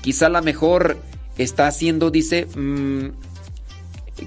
Quizá 0.00 0.28
la 0.28 0.40
mejor 0.42 0.96
está 1.36 1.66
haciendo, 1.66 2.10
dice, 2.10 2.46
mmm, 2.56 3.08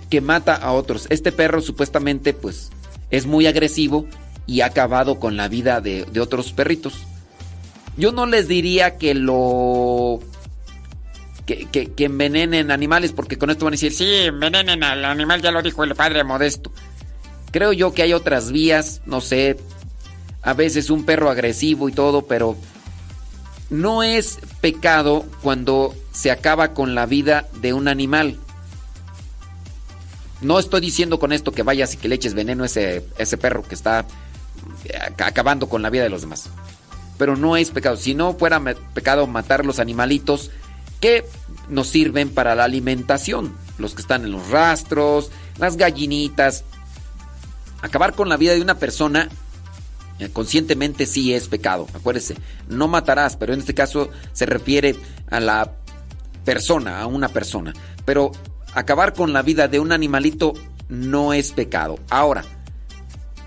que 0.10 0.22
mata 0.22 0.56
a 0.56 0.72
otros. 0.74 1.08
Este 1.10 1.32
perro 1.32 1.62
supuestamente 1.62 2.34
pues 2.34 2.72
es 3.10 3.26
muy 3.26 3.48
agresivo 3.48 4.06
y 4.48 4.62
ha 4.62 4.68
acabado 4.68 5.20
con 5.20 5.36
la 5.38 5.48
vida 5.48 5.82
de, 5.82 6.06
de 6.06 6.20
otros 6.20 6.52
perritos. 6.54 6.94
Yo 7.98 8.12
no 8.12 8.26
les 8.26 8.48
diría 8.48 8.98
que 8.98 9.14
lo... 9.14 10.20
Que, 11.46 11.66
que- 11.66 11.92
que 11.92 12.06
envenenen 12.06 12.72
animales 12.72 13.12
porque 13.12 13.38
con 13.38 13.50
esto 13.50 13.66
van 13.66 13.74
a 13.74 13.76
decir, 13.76 13.92
sí, 13.94 14.06
envenenen 14.06 14.84
al 14.84 15.04
animal, 15.04 15.42
ya 15.42 15.52
lo 15.52 15.62
dijo 15.62 15.84
el 15.84 15.96
padre 15.96 16.24
modesto. 16.24 16.72
Creo 17.52 17.74
yo 17.74 17.94
que 17.94 18.04
hay 18.04 18.14
otras 18.14 18.52
vías, 18.52 19.02
no 19.06 19.22
sé, 19.22 19.58
a 20.42 20.54
veces 20.54 20.90
un 20.90 21.06
perro 21.06 21.30
agresivo 21.30 21.90
y 21.90 21.92
todo, 21.92 22.24
pero 22.26 22.56
no 23.70 24.04
es 24.04 24.40
pecado 24.62 25.26
cuando 25.42 25.94
se 26.12 26.32
acaba 26.32 26.74
con 26.74 26.96
la 26.96 27.06
vida 27.06 27.48
de 27.62 27.74
un 27.74 27.88
animal. 27.88 28.38
No 30.42 30.58
estoy 30.60 30.82
diciendo 30.82 31.20
con 31.20 31.32
esto 31.32 31.52
que 31.52 31.64
vayas 31.64 31.94
y 31.94 31.98
que 31.98 32.08
le 32.08 32.16
eches 32.16 32.34
veneno 32.34 32.64
a 32.64 32.66
ese, 32.66 33.06
ese 33.18 33.38
perro 33.38 33.64
que 33.64 33.76
está 33.76 34.06
eh, 34.86 34.98
ac- 34.98 35.26
acabando 35.26 35.70
con 35.70 35.82
la 35.82 35.90
vida 35.90 36.04
de 36.04 36.10
los 36.10 36.22
demás. 36.22 36.50
Pero 37.18 37.36
no 37.36 37.58
es 37.58 37.70
pecado. 37.70 37.96
Si 37.98 38.16
no 38.16 38.34
fuera 38.34 38.60
pecado 38.94 39.28
matar 39.28 39.66
los 39.66 39.78
animalitos 39.78 40.50
que 41.00 41.26
nos 41.70 41.88
sirven 41.90 42.30
para 42.30 42.56
la 42.56 42.64
alimentación, 42.64 43.56
los 43.78 43.94
que 43.94 44.02
están 44.02 44.24
en 44.24 44.32
los 44.32 44.50
rastros, 44.50 45.30
las 45.60 45.78
gallinitas, 45.78 46.64
acabar 47.82 48.14
con 48.14 48.30
la 48.30 48.38
vida 48.38 48.53
de 48.53 48.61
una 48.61 48.77
persona 48.77 49.30
eh, 50.19 50.30
conscientemente 50.32 51.06
sí 51.06 51.34
es 51.34 51.48
pecado. 51.48 51.88
Acuérdese, 51.93 52.35
no 52.68 52.88
matarás, 52.88 53.35
pero 53.35 53.53
en 53.53 53.60
este 53.60 53.74
caso 53.74 54.10
se 54.34 54.45
refiere 54.45 54.95
a 55.30 55.40
la 55.40 55.72
persona, 56.45 57.01
a 57.01 57.08
una 57.08 57.30
persona. 57.30 57.74
Pero 58.06 58.32
acabar 58.74 59.14
con 59.14 59.34
la 59.34 59.42
vida 59.42 59.68
de 59.68 59.80
un 59.80 59.92
animalito 59.92 60.53
no 60.90 61.34
es 61.34 61.51
pecado. 61.51 61.98
Ahora, 62.10 62.43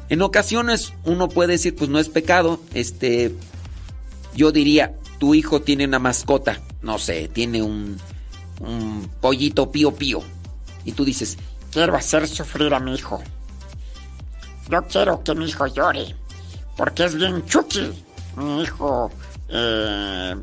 en 0.08 0.22
ocasiones 0.22 0.92
uno 1.04 1.28
puede 1.28 1.52
decir, 1.52 1.76
pues 1.76 1.90
no 1.90 1.98
es 1.98 2.08
pecado. 2.08 2.60
Este, 2.72 3.34
yo 4.34 4.50
diría, 4.50 4.94
tu 5.18 5.34
hijo 5.34 5.62
tiene 5.62 5.84
una 5.84 5.98
mascota, 5.98 6.60
no 6.82 6.98
sé, 6.98 7.28
tiene 7.28 7.62
un, 7.62 7.98
un 8.60 9.08
pollito 9.20 9.70
pío 9.70 9.94
pío. 9.94 10.22
Y 10.84 10.92
tú 10.92 11.04
dices, 11.04 11.38
Quiero 11.74 11.96
hacer 11.96 12.28
sufrir 12.28 12.72
a 12.72 12.78
mi 12.78 12.94
hijo. 12.94 13.20
Yo 14.68 14.82
quiero 14.84 15.22
que 15.22 15.34
mi 15.34 15.46
hijo 15.46 15.66
llore. 15.66 16.14
Porque 16.76 17.04
es 17.04 17.14
bien 17.14 17.44
chucky. 17.46 18.04
Mi 18.36 18.62
hijo. 18.62 19.10
eh, 19.48 20.34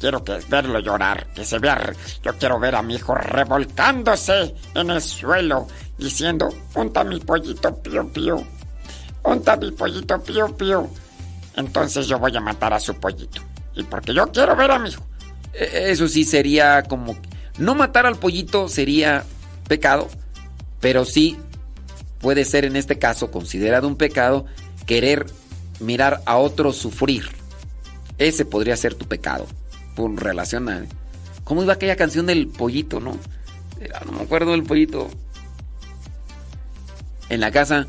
quiero 0.00 0.24
que 0.24 0.38
verlo 0.48 0.80
llorar. 0.80 1.26
Que 1.34 1.44
se 1.44 1.58
vea. 1.58 1.92
Yo 2.22 2.36
quiero 2.38 2.58
ver 2.58 2.74
a 2.74 2.82
mi 2.82 2.94
hijo 2.96 3.14
revolcándose 3.14 4.54
en 4.74 4.90
el 4.90 5.00
suelo. 5.02 5.66
Diciendo: 5.98 6.48
Unta 6.74 7.04
mi 7.04 7.20
pollito 7.20 7.74
pío 7.82 8.08
pío. 8.12 8.42
Unta 9.22 9.56
mi 9.56 9.70
pollito 9.72 10.20
pío 10.22 10.56
pío. 10.56 10.88
Entonces 11.56 12.06
yo 12.06 12.18
voy 12.18 12.34
a 12.36 12.40
matar 12.40 12.72
a 12.72 12.80
su 12.80 12.94
pollito. 12.94 13.42
Y 13.74 13.82
porque 13.84 14.14
yo 14.14 14.26
quiero 14.32 14.56
ver 14.56 14.70
a 14.70 14.78
mi 14.78 14.88
hijo. 14.88 15.04
E- 15.52 15.90
Eso 15.90 16.08
sí 16.08 16.24
sería 16.24 16.82
como... 16.84 17.16
No 17.58 17.74
matar 17.74 18.06
al 18.06 18.16
pollito 18.16 18.68
sería 18.68 19.24
pecado, 19.68 20.08
pero 20.80 21.04
sí 21.04 21.36
puede 22.20 22.44
ser 22.44 22.64
en 22.64 22.76
este 22.76 22.98
caso 22.98 23.30
considerado 23.30 23.88
un 23.88 23.96
pecado 23.96 24.46
querer 24.86 25.26
mirar 25.80 26.22
a 26.26 26.36
otro 26.36 26.72
sufrir. 26.72 27.24
Ese 28.18 28.44
podría 28.44 28.76
ser 28.76 28.94
tu 28.94 29.06
pecado. 29.06 29.46
Por 29.96 30.14
relación 30.22 30.68
a... 30.68 30.84
¿Cómo 31.44 31.62
iba 31.62 31.72
aquella 31.72 31.96
canción 31.96 32.26
del 32.26 32.48
pollito, 32.48 33.00
no? 33.00 33.16
Era- 33.80 34.00
No 34.04 34.12
me 34.12 34.22
acuerdo 34.22 34.52
del 34.52 34.62
pollito. 34.62 35.10
En 37.28 37.40
la 37.40 37.50
casa... 37.50 37.86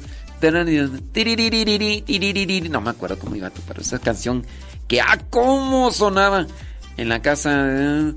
No 2.70 2.82
me 2.82 2.90
acuerdo 2.90 3.20
cómo 3.20 3.36
iba, 3.36 3.52
pero 3.68 3.82
esa 3.82 4.00
canción 4.00 4.46
que... 4.88 5.02
¡Ah, 5.02 5.20
cómo 5.30 5.92
sonaba! 5.92 6.48
En 6.98 7.10
la 7.10 7.22
casa... 7.22 7.68
eh, 7.70 8.14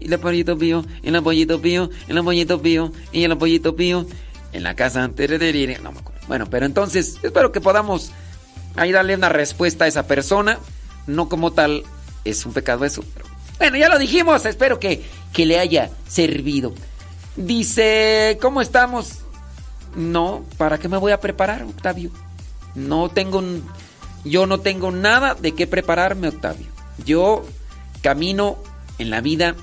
Y 0.00 0.12
el 0.12 0.18
pollito 0.18 0.56
pío, 0.58 0.84
el 1.02 1.22
pollito 1.22 1.60
pío, 1.60 1.90
el 2.08 2.24
pollito 2.24 2.62
pío, 2.62 2.92
y 3.12 3.24
el 3.24 3.36
pollito 3.36 3.76
pío. 3.76 4.06
En 4.56 4.62
la 4.62 4.74
casa... 4.74 5.06
No 5.06 5.12
me 5.12 5.98
acuerdo. 5.98 6.20
Bueno, 6.28 6.46
pero 6.48 6.64
entonces 6.64 7.18
espero 7.22 7.52
que 7.52 7.60
podamos 7.60 8.10
ahí 8.74 8.90
darle 8.90 9.14
una 9.14 9.28
respuesta 9.28 9.84
a 9.84 9.88
esa 9.88 10.06
persona. 10.06 10.58
No 11.06 11.28
como 11.28 11.52
tal 11.52 11.82
es 12.24 12.46
un 12.46 12.54
pecado 12.54 12.86
eso. 12.86 13.04
Bueno, 13.58 13.76
ya 13.76 13.90
lo 13.90 13.98
dijimos. 13.98 14.46
Espero 14.46 14.80
que, 14.80 15.04
que 15.34 15.44
le 15.44 15.58
haya 15.58 15.90
servido. 16.08 16.72
Dice, 17.36 18.38
¿cómo 18.40 18.62
estamos? 18.62 19.18
No, 19.94 20.42
¿para 20.56 20.78
qué 20.78 20.88
me 20.88 20.96
voy 20.96 21.12
a 21.12 21.20
preparar, 21.20 21.62
Octavio? 21.62 22.10
No 22.74 23.10
tengo, 23.10 23.42
yo 24.24 24.46
no 24.46 24.60
tengo 24.60 24.90
nada 24.90 25.34
de 25.34 25.52
qué 25.52 25.66
prepararme, 25.66 26.28
Octavio. 26.28 26.66
Yo 27.04 27.44
camino 28.00 28.56
en 28.98 29.10
la 29.10 29.20
vida 29.20 29.54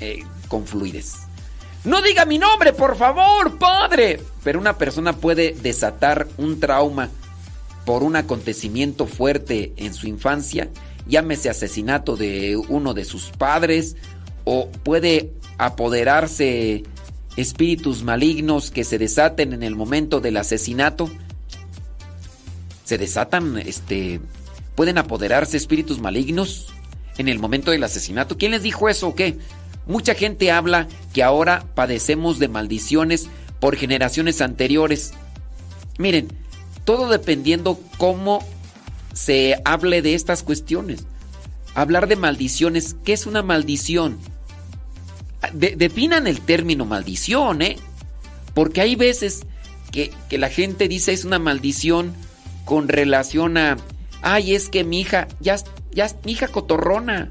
eh, 0.00 0.24
con 0.48 0.66
fluidez. 0.66 1.23
No 1.84 2.00
diga 2.00 2.24
mi 2.24 2.38
nombre, 2.38 2.72
por 2.72 2.96
favor, 2.96 3.58
padre. 3.58 4.20
Pero 4.42 4.58
una 4.58 4.78
persona 4.78 5.12
puede 5.12 5.52
desatar 5.52 6.26
un 6.38 6.58
trauma 6.58 7.10
por 7.84 8.02
un 8.02 8.16
acontecimiento 8.16 9.06
fuerte 9.06 9.74
en 9.76 9.92
su 9.92 10.06
infancia, 10.06 10.70
llámese 11.06 11.50
asesinato 11.50 12.16
de 12.16 12.56
uno 12.56 12.94
de 12.94 13.04
sus 13.04 13.24
padres, 13.30 13.96
o 14.44 14.70
puede 14.70 15.32
apoderarse 15.58 16.84
espíritus 17.36 18.02
malignos 18.02 18.70
que 18.70 18.84
se 18.84 18.98
desaten 18.98 19.52
en 19.52 19.62
el 19.62 19.74
momento 19.74 20.20
del 20.20 20.36
asesinato. 20.36 21.10
Se 22.84 22.96
desatan, 22.98 23.58
este, 23.58 24.20
pueden 24.74 24.98
apoderarse 24.98 25.56
espíritus 25.56 26.00
malignos 26.00 26.68
en 27.18 27.28
el 27.28 27.38
momento 27.38 27.70
del 27.70 27.84
asesinato. 27.84 28.36
¿Quién 28.36 28.52
les 28.52 28.62
dijo 28.62 28.88
eso 28.88 29.08
o 29.08 29.14
qué? 29.14 29.38
Mucha 29.86 30.14
gente 30.14 30.50
habla 30.50 30.88
que 31.12 31.22
ahora 31.22 31.64
padecemos 31.74 32.38
de 32.38 32.48
maldiciones 32.48 33.28
por 33.60 33.76
generaciones 33.76 34.40
anteriores. 34.40 35.12
Miren, 35.98 36.28
todo 36.84 37.08
dependiendo 37.08 37.78
cómo 37.98 38.44
se 39.12 39.56
hable 39.64 40.02
de 40.02 40.14
estas 40.14 40.42
cuestiones. 40.42 41.04
Hablar 41.74 42.08
de 42.08 42.16
maldiciones, 42.16 42.96
¿qué 43.04 43.12
es 43.12 43.26
una 43.26 43.42
maldición? 43.42 44.18
De- 45.52 45.76
definan 45.76 46.26
el 46.26 46.40
término 46.40 46.84
maldición, 46.84 47.62
¿eh? 47.62 47.76
Porque 48.54 48.80
hay 48.80 48.96
veces 48.96 49.44
que, 49.90 50.12
que 50.28 50.38
la 50.38 50.48
gente 50.48 50.88
dice 50.88 51.12
es 51.12 51.24
una 51.24 51.38
maldición 51.38 52.14
con 52.64 52.88
relación 52.88 53.58
a, 53.58 53.76
ay, 54.22 54.54
es 54.54 54.68
que 54.68 54.84
mi 54.84 55.00
hija, 55.00 55.28
ya, 55.40 55.56
ya, 55.92 56.08
mi 56.24 56.32
hija 56.32 56.48
cotorrona. 56.48 57.30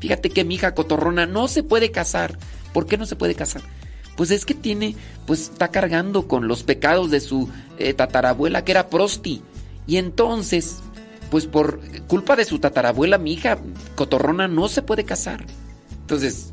Fíjate 0.00 0.30
que 0.30 0.44
mi 0.44 0.56
hija 0.56 0.74
cotorrona 0.74 1.26
no 1.26 1.46
se 1.46 1.62
puede 1.62 1.90
casar. 1.90 2.38
¿Por 2.72 2.86
qué 2.86 2.96
no 2.96 3.06
se 3.06 3.16
puede 3.16 3.34
casar? 3.34 3.62
Pues 4.16 4.30
es 4.30 4.44
que 4.44 4.54
tiene, 4.54 4.96
pues 5.26 5.42
está 5.42 5.68
cargando 5.68 6.26
con 6.26 6.48
los 6.48 6.62
pecados 6.62 7.10
de 7.10 7.20
su 7.20 7.48
eh, 7.78 7.94
tatarabuela 7.94 8.64
que 8.64 8.72
era 8.72 8.88
prosti. 8.88 9.42
Y 9.86 9.96
entonces, 9.96 10.78
pues 11.30 11.46
por 11.46 11.80
culpa 12.06 12.36
de 12.36 12.44
su 12.44 12.58
tatarabuela, 12.58 13.18
mi 13.18 13.34
hija 13.34 13.58
cotorrona 13.94 14.48
no 14.48 14.68
se 14.68 14.82
puede 14.82 15.04
casar. 15.04 15.44
Entonces, 16.00 16.52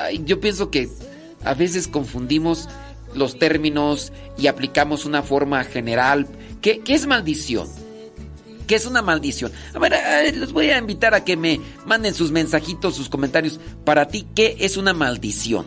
ay, 0.00 0.22
yo 0.24 0.40
pienso 0.40 0.70
que 0.70 0.88
a 1.44 1.54
veces 1.54 1.88
confundimos 1.88 2.68
los 3.14 3.38
términos 3.38 4.12
y 4.38 4.46
aplicamos 4.46 5.04
una 5.04 5.22
forma 5.22 5.62
general. 5.64 6.26
¿Qué, 6.60 6.80
qué 6.80 6.94
es 6.94 7.06
maldición? 7.06 7.68
¿Qué 8.66 8.74
es 8.76 8.86
una 8.86 9.02
maldición? 9.02 9.52
A 9.74 9.78
ver, 9.78 10.36
los 10.36 10.52
voy 10.52 10.70
a 10.70 10.78
invitar 10.78 11.14
a 11.14 11.24
que 11.24 11.36
me 11.36 11.60
manden 11.86 12.14
sus 12.14 12.30
mensajitos, 12.30 12.96
sus 12.96 13.08
comentarios. 13.08 13.60
Para 13.84 14.08
ti, 14.08 14.26
¿qué 14.34 14.56
es 14.60 14.76
una 14.76 14.94
maldición? 14.94 15.66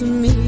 Jesús, 0.00 0.34
oh 0.34 0.39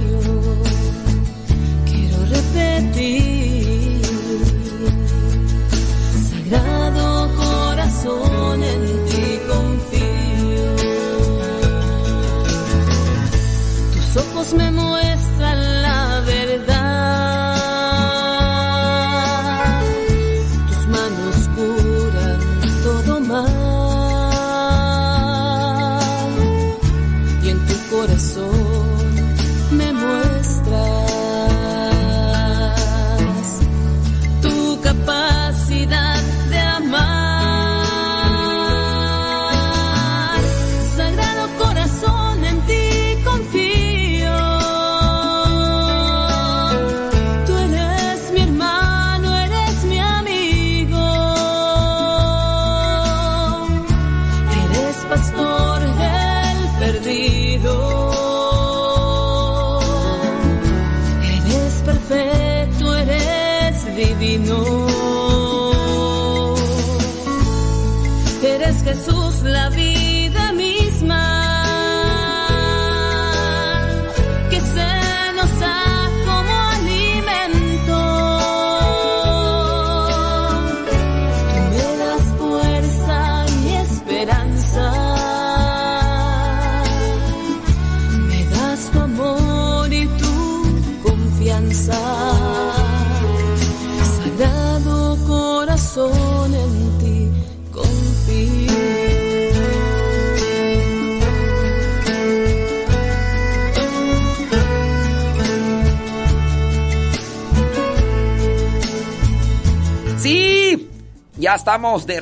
estamos 111.55 112.06
de 112.06 112.18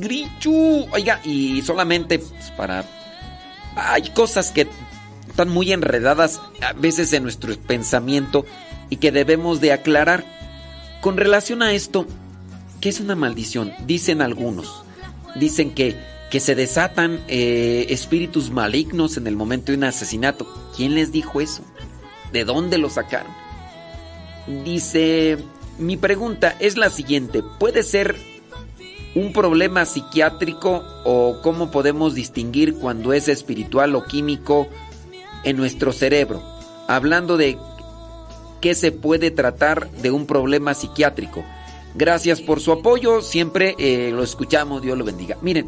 grichu. 0.00 0.86
Oiga, 0.92 1.20
y 1.24 1.62
solamente 1.62 2.18
pues, 2.18 2.50
para... 2.56 2.84
Hay 3.76 4.10
cosas 4.10 4.52
que 4.52 4.68
están 5.28 5.48
muy 5.48 5.72
enredadas 5.72 6.40
a 6.62 6.72
veces 6.74 7.12
en 7.12 7.24
nuestro 7.24 7.56
pensamiento 7.56 8.46
y 8.88 8.96
que 8.96 9.10
debemos 9.10 9.60
de 9.60 9.72
aclarar. 9.72 10.24
Con 11.00 11.16
relación 11.16 11.60
a 11.62 11.72
esto, 11.72 12.06
¿qué 12.80 12.88
es 12.88 13.00
una 13.00 13.16
maldición? 13.16 13.72
Dicen 13.84 14.22
algunos. 14.22 14.84
Dicen 15.34 15.74
que, 15.74 15.96
que 16.30 16.38
se 16.38 16.54
desatan 16.54 17.20
eh, 17.26 17.86
espíritus 17.88 18.50
malignos 18.50 19.16
en 19.16 19.26
el 19.26 19.36
momento 19.36 19.72
de 19.72 19.78
un 19.78 19.84
asesinato. 19.84 20.46
¿Quién 20.76 20.94
les 20.94 21.10
dijo 21.10 21.40
eso? 21.40 21.64
¿De 22.32 22.44
dónde 22.44 22.78
lo 22.78 22.88
sacaron? 22.88 23.32
Dice, 24.64 25.38
mi 25.78 25.96
pregunta 25.96 26.54
es 26.60 26.76
la 26.76 26.90
siguiente. 26.90 27.42
¿Puede 27.58 27.82
ser 27.82 28.33
un 29.14 29.32
problema 29.32 29.84
psiquiátrico 29.84 30.82
o 31.04 31.40
cómo 31.42 31.70
podemos 31.70 32.14
distinguir 32.14 32.74
cuando 32.74 33.12
es 33.12 33.28
espiritual 33.28 33.94
o 33.94 34.04
químico 34.04 34.68
en 35.44 35.56
nuestro 35.56 35.92
cerebro? 35.92 36.42
Hablando 36.88 37.36
de 37.36 37.58
qué 38.60 38.74
se 38.74 38.92
puede 38.92 39.30
tratar 39.30 39.90
de 39.90 40.10
un 40.10 40.26
problema 40.26 40.72
psiquiátrico. 40.72 41.44
Gracias 41.94 42.40
por 42.40 42.60
su 42.60 42.72
apoyo, 42.72 43.20
siempre 43.20 43.74
eh, 43.78 44.10
lo 44.10 44.22
escuchamos, 44.22 44.82
Dios 44.82 44.96
lo 44.96 45.04
bendiga. 45.04 45.36
Miren, 45.42 45.66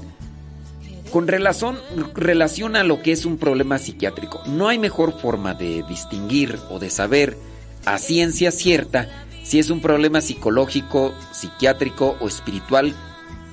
con 1.13 1.29
relación, 1.29 1.79
relación 2.15 2.75
a 2.75 2.85
lo 2.85 3.03
que 3.03 3.13
es 3.13 3.27
un 3.27 3.37
problema 3.37 3.79
psiquiátrico, 3.79 4.43
no 4.47 4.69
hay 4.69 4.79
mejor 4.79 5.13
forma 5.21 5.55
de 5.55 5.85
distinguir 5.89 6.59
o 6.71 6.79
de 6.79 6.91
saber 6.91 7.37
a 7.85 7.99
ciencia 7.99 8.51
cierta 8.51 9.09
si 9.45 9.59
es 9.59 9.71
un 9.71 9.81
problema 9.81 10.21
psicológico, 10.21 11.15
psiquiátrico 11.33 12.17
o 12.21 12.27
espiritual 12.27 12.95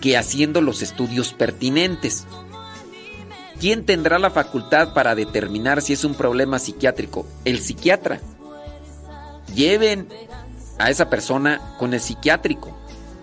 que 0.04 0.18
haciendo 0.18 0.60
los 0.60 0.82
estudios 0.82 1.32
pertinentes. 1.32 2.28
¿Quién 3.58 3.86
tendrá 3.86 4.20
la 4.20 4.32
facultad 4.32 4.94
para 4.94 5.16
determinar 5.16 5.82
si 5.82 5.94
es 5.94 6.04
un 6.04 6.14
problema 6.14 6.60
psiquiátrico? 6.60 7.26
El 7.46 7.62
psiquiatra. 7.62 8.20
Lleven 9.56 10.10
a 10.78 10.90
esa 10.90 11.10
persona 11.10 11.78
con 11.80 11.94
el 11.94 12.02
psiquiátrico. 12.02 12.78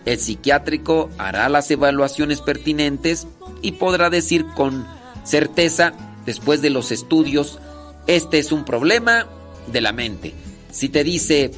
El 0.06 0.18
psiquiátrico 0.18 1.10
hará 1.18 1.50
las 1.50 1.70
evaluaciones 1.70 2.40
pertinentes 2.40 3.26
y 3.60 3.72
podrá 3.72 4.08
decir 4.08 4.46
con 4.56 4.86
certeza, 5.22 5.92
después 6.24 6.62
de 6.62 6.70
los 6.70 6.92
estudios, 6.92 7.58
este 8.06 8.38
es 8.38 8.52
un 8.52 8.64
problema 8.64 9.26
de 9.70 9.82
la 9.82 9.92
mente. 9.92 10.32
Si 10.72 10.88
te 10.88 11.04
dice 11.04 11.50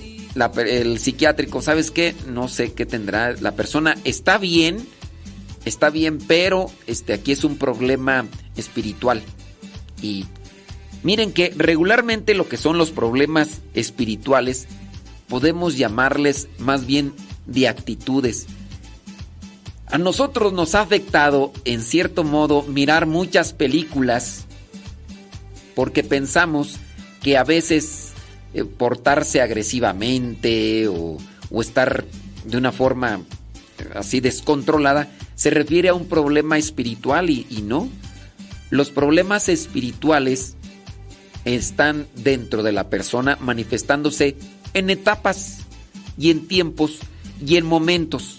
el 0.66 0.98
psiquiátrico, 0.98 1.62
¿sabes 1.62 1.92
qué? 1.92 2.12
No 2.26 2.48
sé 2.48 2.72
qué 2.72 2.86
tendrá. 2.86 3.36
La 3.40 3.52
persona 3.52 3.94
está 4.02 4.38
bien, 4.38 4.84
está 5.64 5.90
bien, 5.90 6.18
pero 6.18 6.70
este, 6.86 7.12
aquí 7.12 7.32
es 7.32 7.44
un 7.44 7.56
problema 7.56 8.26
espiritual. 8.56 9.22
Y 10.00 10.26
miren 11.02 11.32
que 11.32 11.52
regularmente 11.56 12.34
lo 12.34 12.48
que 12.48 12.56
son 12.56 12.78
los 12.78 12.90
problemas 12.90 13.60
espirituales 13.74 14.66
podemos 15.28 15.76
llamarles 15.76 16.48
más 16.58 16.86
bien 16.86 17.12
de 17.46 17.68
actitudes. 17.68 18.46
A 19.86 19.98
nosotros 19.98 20.52
nos 20.52 20.74
ha 20.74 20.80
afectado, 20.80 21.52
en 21.64 21.82
cierto 21.82 22.24
modo, 22.24 22.62
mirar 22.62 23.06
muchas 23.06 23.52
películas 23.52 24.46
porque 25.74 26.02
pensamos 26.02 26.76
que 27.22 27.36
a 27.36 27.44
veces 27.44 28.12
eh, 28.54 28.64
portarse 28.64 29.40
agresivamente 29.40 30.88
o, 30.88 31.18
o 31.50 31.60
estar 31.60 32.04
de 32.44 32.56
una 32.56 32.72
forma 32.72 33.20
eh, 33.78 33.88
así 33.94 34.20
descontrolada 34.20 35.08
se 35.42 35.50
refiere 35.50 35.88
a 35.88 35.94
un 35.94 36.06
problema 36.06 36.56
espiritual 36.56 37.28
y, 37.28 37.64
no. 37.64 37.88
Los 38.70 38.92
problemas 38.92 39.48
espirituales 39.48 40.54
están 41.44 42.06
dentro 42.14 42.62
de 42.62 42.70
la 42.70 42.88
persona 42.88 43.36
manifestándose 43.40 44.36
en 44.72 44.88
etapas 44.88 45.62
y 46.16 46.30
en 46.30 46.46
tiempos 46.46 47.00
y 47.44 47.56
en 47.56 47.66
momentos. 47.66 48.38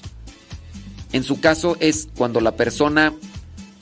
En 1.12 1.26
su 1.26 1.42
caso 1.42 1.76
es 1.82 2.08
cuando 2.16 2.40
la 2.40 2.56
persona 2.56 3.14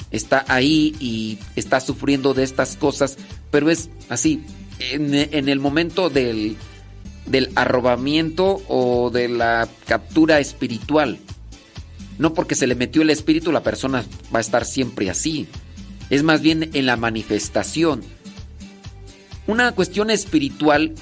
está 0.09 0.43
ahí 0.47 0.95
y 0.99 1.37
está 1.55 1.79
sufriendo 1.79 2.33
de 2.33 2.41
estas 2.41 2.75
cosas, 2.75 3.19
pero 3.51 3.69
es 3.69 3.91
así, 4.09 4.41
en, 4.79 5.13
en 5.13 5.47
el 5.47 5.59
momento 5.59 6.09
del, 6.09 6.57
del 7.27 7.51
arrobamiento 7.53 8.63
o 8.67 9.11
de 9.11 9.29
la 9.29 9.69
captura 9.85 10.39
espiritual. 10.39 11.19
No 12.21 12.35
porque 12.35 12.53
se 12.53 12.67
le 12.67 12.75
metió 12.75 13.01
el 13.01 13.09
espíritu, 13.09 13.51
la 13.51 13.63
persona 13.63 14.05
va 14.31 14.37
a 14.37 14.41
estar 14.41 14.63
siempre 14.63 15.09
así. 15.09 15.47
Es 16.11 16.21
más 16.21 16.39
bien 16.39 16.69
en 16.73 16.85
la 16.85 16.95
manifestación. 16.95 18.03
Una 19.47 19.71
cuestión 19.71 20.11
espiritual 20.11 20.93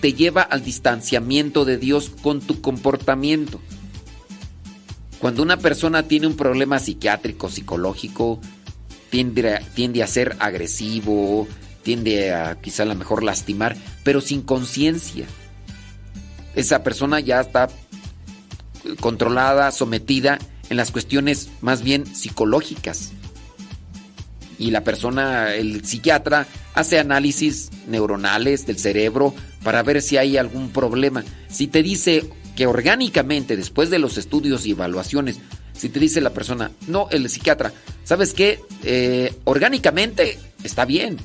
te 0.00 0.12
lleva 0.12 0.42
al 0.42 0.62
distanciamiento 0.62 1.64
de 1.64 1.76
Dios 1.76 2.12
con 2.22 2.40
tu 2.40 2.60
comportamiento. 2.60 3.60
Cuando 5.18 5.42
una 5.42 5.56
persona 5.56 6.04
tiene 6.04 6.28
un 6.28 6.36
problema 6.36 6.78
psiquiátrico, 6.78 7.50
psicológico, 7.50 8.40
tiende 9.10 9.56
a, 9.56 9.58
tiende 9.58 10.04
a 10.04 10.06
ser 10.06 10.36
agresivo, 10.38 11.48
tiende 11.82 12.32
a 12.32 12.60
quizá 12.60 12.84
a 12.84 12.86
lo 12.86 12.94
mejor 12.94 13.24
lastimar, 13.24 13.76
pero 14.04 14.20
sin 14.20 14.40
conciencia. 14.40 15.26
Esa 16.54 16.84
persona 16.84 17.18
ya 17.18 17.40
está 17.40 17.68
controlada, 19.00 19.72
sometida 19.72 20.38
en 20.70 20.76
las 20.76 20.90
cuestiones 20.90 21.50
más 21.60 21.82
bien 21.82 22.06
psicológicas. 22.06 23.12
Y 24.58 24.70
la 24.70 24.84
persona, 24.84 25.54
el 25.54 25.84
psiquiatra, 25.84 26.46
hace 26.74 26.98
análisis 26.98 27.70
neuronales 27.86 28.66
del 28.66 28.78
cerebro 28.78 29.34
para 29.62 29.82
ver 29.82 30.00
si 30.00 30.16
hay 30.16 30.36
algún 30.36 30.70
problema. 30.70 31.24
Si 31.48 31.66
te 31.66 31.82
dice 31.82 32.24
que 32.56 32.66
orgánicamente, 32.66 33.56
después 33.56 33.90
de 33.90 33.98
los 33.98 34.16
estudios 34.16 34.66
y 34.66 34.72
evaluaciones, 34.72 35.40
si 35.72 35.88
te 35.88 35.98
dice 35.98 36.20
la 36.20 36.30
persona, 36.30 36.70
no, 36.86 37.08
el 37.10 37.28
psiquiatra, 37.30 37.72
¿sabes 38.04 38.34
qué? 38.34 38.60
Eh, 38.84 39.34
orgánicamente 39.44 40.38
está 40.62 40.84
bien. 40.84 41.16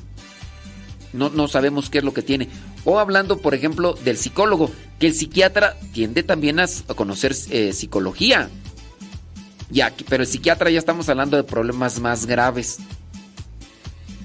No, 1.12 1.28
no 1.30 1.46
sabemos 1.46 1.90
qué 1.90 1.98
es 1.98 2.04
lo 2.04 2.14
que 2.14 2.22
tiene. 2.22 2.48
O 2.84 2.98
hablando, 2.98 3.38
por 3.38 3.54
ejemplo, 3.54 3.92
del 4.04 4.16
psicólogo, 4.16 4.70
que 4.98 5.08
el 5.08 5.14
psiquiatra 5.14 5.76
tiende 5.92 6.22
también 6.22 6.58
a, 6.58 6.66
conocer 6.94 7.34
eh, 7.50 7.72
psicología. 7.72 8.48
Ya, 9.70 9.92
pero 10.08 10.22
el 10.22 10.28
psiquiatra 10.28 10.70
ya 10.70 10.78
estamos 10.78 11.08
hablando 11.08 11.36
de 11.36 11.44
problemas 11.44 12.00
más 12.00 12.26
graves. 12.26 12.78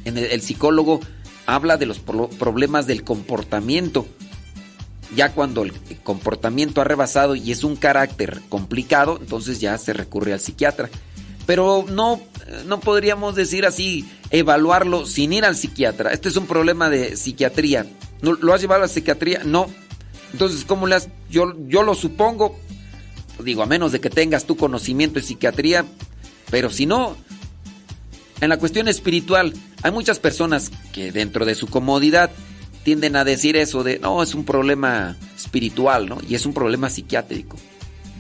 El, 0.06 0.42
psicólogo 0.42 1.00
habla 1.46 1.78
de 1.78 1.86
los 1.86 2.00
pro- 2.00 2.30
problemas 2.30 2.88
del 2.88 3.04
comportamiento. 3.04 4.06
Ya 5.16 5.34
cuando 5.34 5.64
el 5.64 5.74
comportamiento 6.04 6.80
ha 6.82 6.86
rebasado 6.86 7.36
y 7.36 7.52
es 7.52 7.64
un 7.64 7.76
carácter 7.76 8.42
complicado, 8.50 9.18
entonces 9.20 9.60
ya 9.60 9.78
se 9.78 9.94
recurre 9.94 10.34
al 10.34 10.40
psiquiatra. 10.40 10.90
Pero 11.46 11.86
no, 11.90 12.22
no 12.68 12.80
podríamos 12.80 13.36
decir 13.36 13.66
así, 13.66 14.10
evaluarlo 14.30 15.06
sin 15.06 15.34
ir 15.34 15.44
al 15.44 15.56
psiquiatra. 15.56 16.14
Este 16.14 16.30
es 16.30 16.38
un 16.38 16.46
problema 16.48 16.90
de 16.90 17.18
psiquiatría. 17.18 17.88
¿No, 18.22 18.34
¿Lo 18.34 18.54
has 18.54 18.62
llevado 18.62 18.84
a 18.84 18.86
la 18.86 18.94
psiquiatría? 18.94 19.42
No. 19.44 19.68
Entonces, 20.32 20.64
¿cómo 20.66 20.88
le 20.88 20.96
has...? 20.96 21.10
Yo, 21.30 21.54
yo 21.68 21.84
lo 21.84 21.94
supongo, 21.94 22.58
digo, 23.42 23.64
a 23.64 23.66
menos 23.66 23.92
de 23.92 24.00
que 24.00 24.10
tengas 24.10 24.46
tu 24.46 24.58
conocimiento 24.58 25.20
de 25.20 25.26
psiquiatría, 25.26 25.86
pero 26.50 26.70
si 26.70 26.86
no, 26.86 27.16
en 28.42 28.50
la 28.50 28.58
cuestión 28.58 28.88
espiritual, 28.88 29.54
hay 29.84 29.92
muchas 29.92 30.20
personas 30.20 30.72
que 30.94 31.12
dentro 31.12 31.46
de 31.46 31.56
su 31.56 31.68
comodidad 31.68 32.32
tienden 32.84 33.16
a 33.16 33.24
decir 33.24 33.56
eso 33.56 33.84
de, 33.84 34.00
no, 34.00 34.24
es 34.24 34.34
un 34.34 34.46
problema 34.46 35.16
espiritual, 35.36 36.10
¿no? 36.10 36.18
Y 36.28 36.36
es 36.36 36.46
un 36.46 36.54
problema 36.54 36.90
psiquiátrico. 36.90 37.58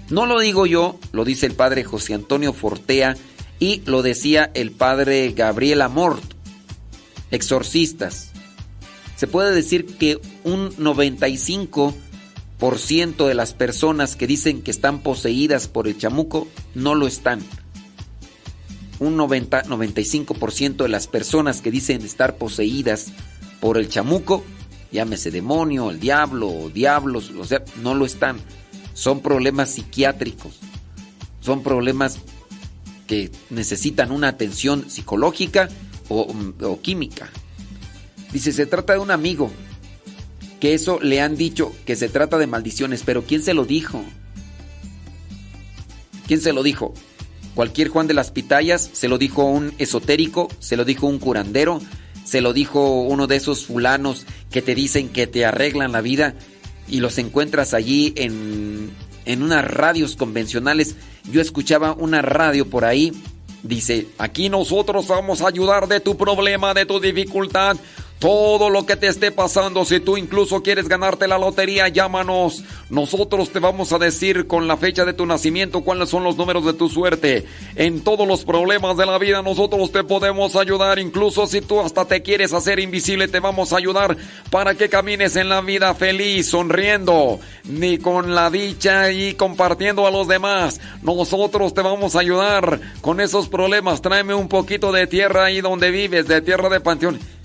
No 0.09 0.25
lo 0.25 0.39
digo 0.39 0.65
yo, 0.65 0.99
lo 1.11 1.25
dice 1.25 1.45
el 1.45 1.53
padre 1.53 1.83
José 1.83 2.13
Antonio 2.13 2.53
Fortea 2.53 3.15
y 3.59 3.81
lo 3.85 4.01
decía 4.01 4.51
el 4.53 4.71
padre 4.71 5.31
Gabriel 5.31 5.81
Amort, 5.81 6.23
exorcistas. 7.31 8.31
Se 9.15 9.27
puede 9.27 9.53
decir 9.53 9.85
que 9.85 10.19
un 10.43 10.75
95% 10.75 11.93
de 12.61 13.33
las 13.33 13.55
personas 13.55 14.15
que 14.15 14.27
dicen 14.27 14.61
que 14.61 14.69
están 14.69 14.99
poseídas 14.99 15.67
por 15.67 15.87
el 15.87 15.97
chamuco 15.97 16.47
no 16.75 16.93
lo 16.93 17.07
están. 17.07 17.41
Un 18.99 19.17
90, 19.17 19.63
95% 19.63 20.83
de 20.83 20.87
las 20.89 21.07
personas 21.07 21.61
que 21.61 21.71
dicen 21.71 22.03
estar 22.03 22.35
poseídas 22.35 23.13
por 23.59 23.79
el 23.79 23.89
chamuco, 23.89 24.43
llámese 24.91 25.31
demonio, 25.31 25.89
el 25.89 25.99
diablo 25.99 26.49
o 26.49 26.69
diablos, 26.69 27.31
o 27.31 27.43
sea, 27.45 27.63
no 27.81 27.95
lo 27.95 28.05
están. 28.05 28.39
Son 28.93 29.21
problemas 29.21 29.71
psiquiátricos. 29.71 30.59
son 31.39 31.63
problemas 31.63 32.19
que 33.07 33.31
necesitan 33.49 34.11
una 34.11 34.27
atención 34.27 34.87
psicológica 34.87 35.67
o, 36.09 36.31
o 36.61 36.79
química. 36.79 37.27
Dice, 38.31 38.53
se 38.53 38.67
trata 38.67 38.93
de 38.93 38.99
un 38.99 39.09
amigo, 39.09 39.49
que 40.61 40.75
eso 40.75 40.99
le 41.01 41.19
han 41.19 41.35
dicho 41.35 41.73
que 41.85 41.97
se 41.97 42.07
trata 42.07 42.37
de 42.37 42.47
maldiciones, 42.47 43.01
pero 43.03 43.23
¿quién 43.23 43.41
se 43.41 43.55
lo 43.55 43.65
dijo? 43.65 44.01
¿Quién 46.27 46.39
se 46.39 46.53
lo 46.53 46.63
dijo? 46.63 46.93
Cualquier 47.55 47.89
Juan 47.89 48.07
de 48.07 48.13
las 48.13 48.31
Pitayas, 48.31 48.89
se 48.93 49.09
lo 49.09 49.17
dijo 49.17 49.43
un 49.43 49.73
esotérico, 49.79 50.47
se 50.59 50.77
lo 50.77 50.85
dijo 50.85 51.07
un 51.07 51.17
curandero, 51.17 51.81
se 52.23 52.41
lo 52.41 52.53
dijo 52.53 53.01
uno 53.01 53.25
de 53.25 53.37
esos 53.37 53.65
fulanos 53.65 54.27
que 54.51 54.61
te 54.61 54.75
dicen 54.75 55.09
que 55.09 55.25
te 55.27 55.45
arreglan 55.45 55.91
la 55.91 56.01
vida 56.01 56.35
y 56.87 56.99
los 56.99 57.17
encuentras 57.17 57.73
allí 57.73 58.13
en, 58.15 58.91
en 59.25 59.41
unas 59.41 59.65
radios 59.65 60.15
convencionales. 60.15 60.95
Yo 61.31 61.41
escuchaba 61.41 61.93
una 61.93 62.21
radio 62.21 62.69
por 62.69 62.85
ahí, 62.85 63.11
dice, 63.63 64.07
aquí 64.19 64.47
nosotros 64.47 65.07
vamos 65.07 65.41
a 65.41 65.47
ayudar 65.47 65.87
de 65.87 65.99
tu 66.01 66.15
problema, 66.17 66.75
de 66.75 66.85
tu 66.85 66.99
dificultad. 66.99 67.77
Todo 68.21 68.69
lo 68.69 68.85
que 68.85 68.97
te 68.97 69.07
esté 69.07 69.31
pasando, 69.31 69.83
si 69.83 69.99
tú 69.99 70.15
incluso 70.15 70.61
quieres 70.61 70.87
ganarte 70.87 71.27
la 71.27 71.39
lotería, 71.39 71.87
llámanos. 71.87 72.63
Nosotros 72.91 73.49
te 73.49 73.57
vamos 73.57 73.93
a 73.93 73.97
decir 73.97 74.45
con 74.45 74.67
la 74.67 74.77
fecha 74.77 75.05
de 75.05 75.13
tu 75.13 75.25
nacimiento 75.25 75.81
cuáles 75.81 76.09
son 76.09 76.23
los 76.23 76.37
números 76.37 76.63
de 76.63 76.73
tu 76.73 76.87
suerte. 76.87 77.47
En 77.75 78.01
todos 78.01 78.27
los 78.27 78.45
problemas 78.45 78.95
de 78.95 79.07
la 79.07 79.17
vida 79.17 79.41
nosotros 79.41 79.91
te 79.91 80.03
podemos 80.03 80.55
ayudar. 80.55 80.99
Incluso 80.99 81.47
si 81.47 81.61
tú 81.61 81.79
hasta 81.79 82.05
te 82.05 82.21
quieres 82.21 82.53
hacer 82.53 82.79
invisible, 82.79 83.27
te 83.27 83.39
vamos 83.39 83.73
a 83.73 83.77
ayudar 83.77 84.15
para 84.51 84.75
que 84.75 84.87
camines 84.87 85.35
en 85.35 85.49
la 85.49 85.61
vida 85.61 85.95
feliz, 85.95 86.47
sonriendo, 86.47 87.39
ni 87.63 87.97
con 87.97 88.35
la 88.35 88.51
dicha 88.51 89.11
y 89.11 89.33
compartiendo 89.33 90.05
a 90.05 90.11
los 90.11 90.27
demás. 90.27 90.79
Nosotros 91.01 91.73
te 91.73 91.81
vamos 91.81 92.15
a 92.15 92.19
ayudar 92.19 92.81
con 93.01 93.19
esos 93.19 93.49
problemas. 93.49 93.99
Tráeme 93.99 94.35
un 94.35 94.47
poquito 94.47 94.91
de 94.91 95.07
tierra 95.07 95.45
ahí 95.45 95.59
donde 95.59 95.89
vives, 95.89 96.27
de 96.27 96.43
tierra 96.43 96.69
de 96.69 96.81
panteón. 96.81 97.40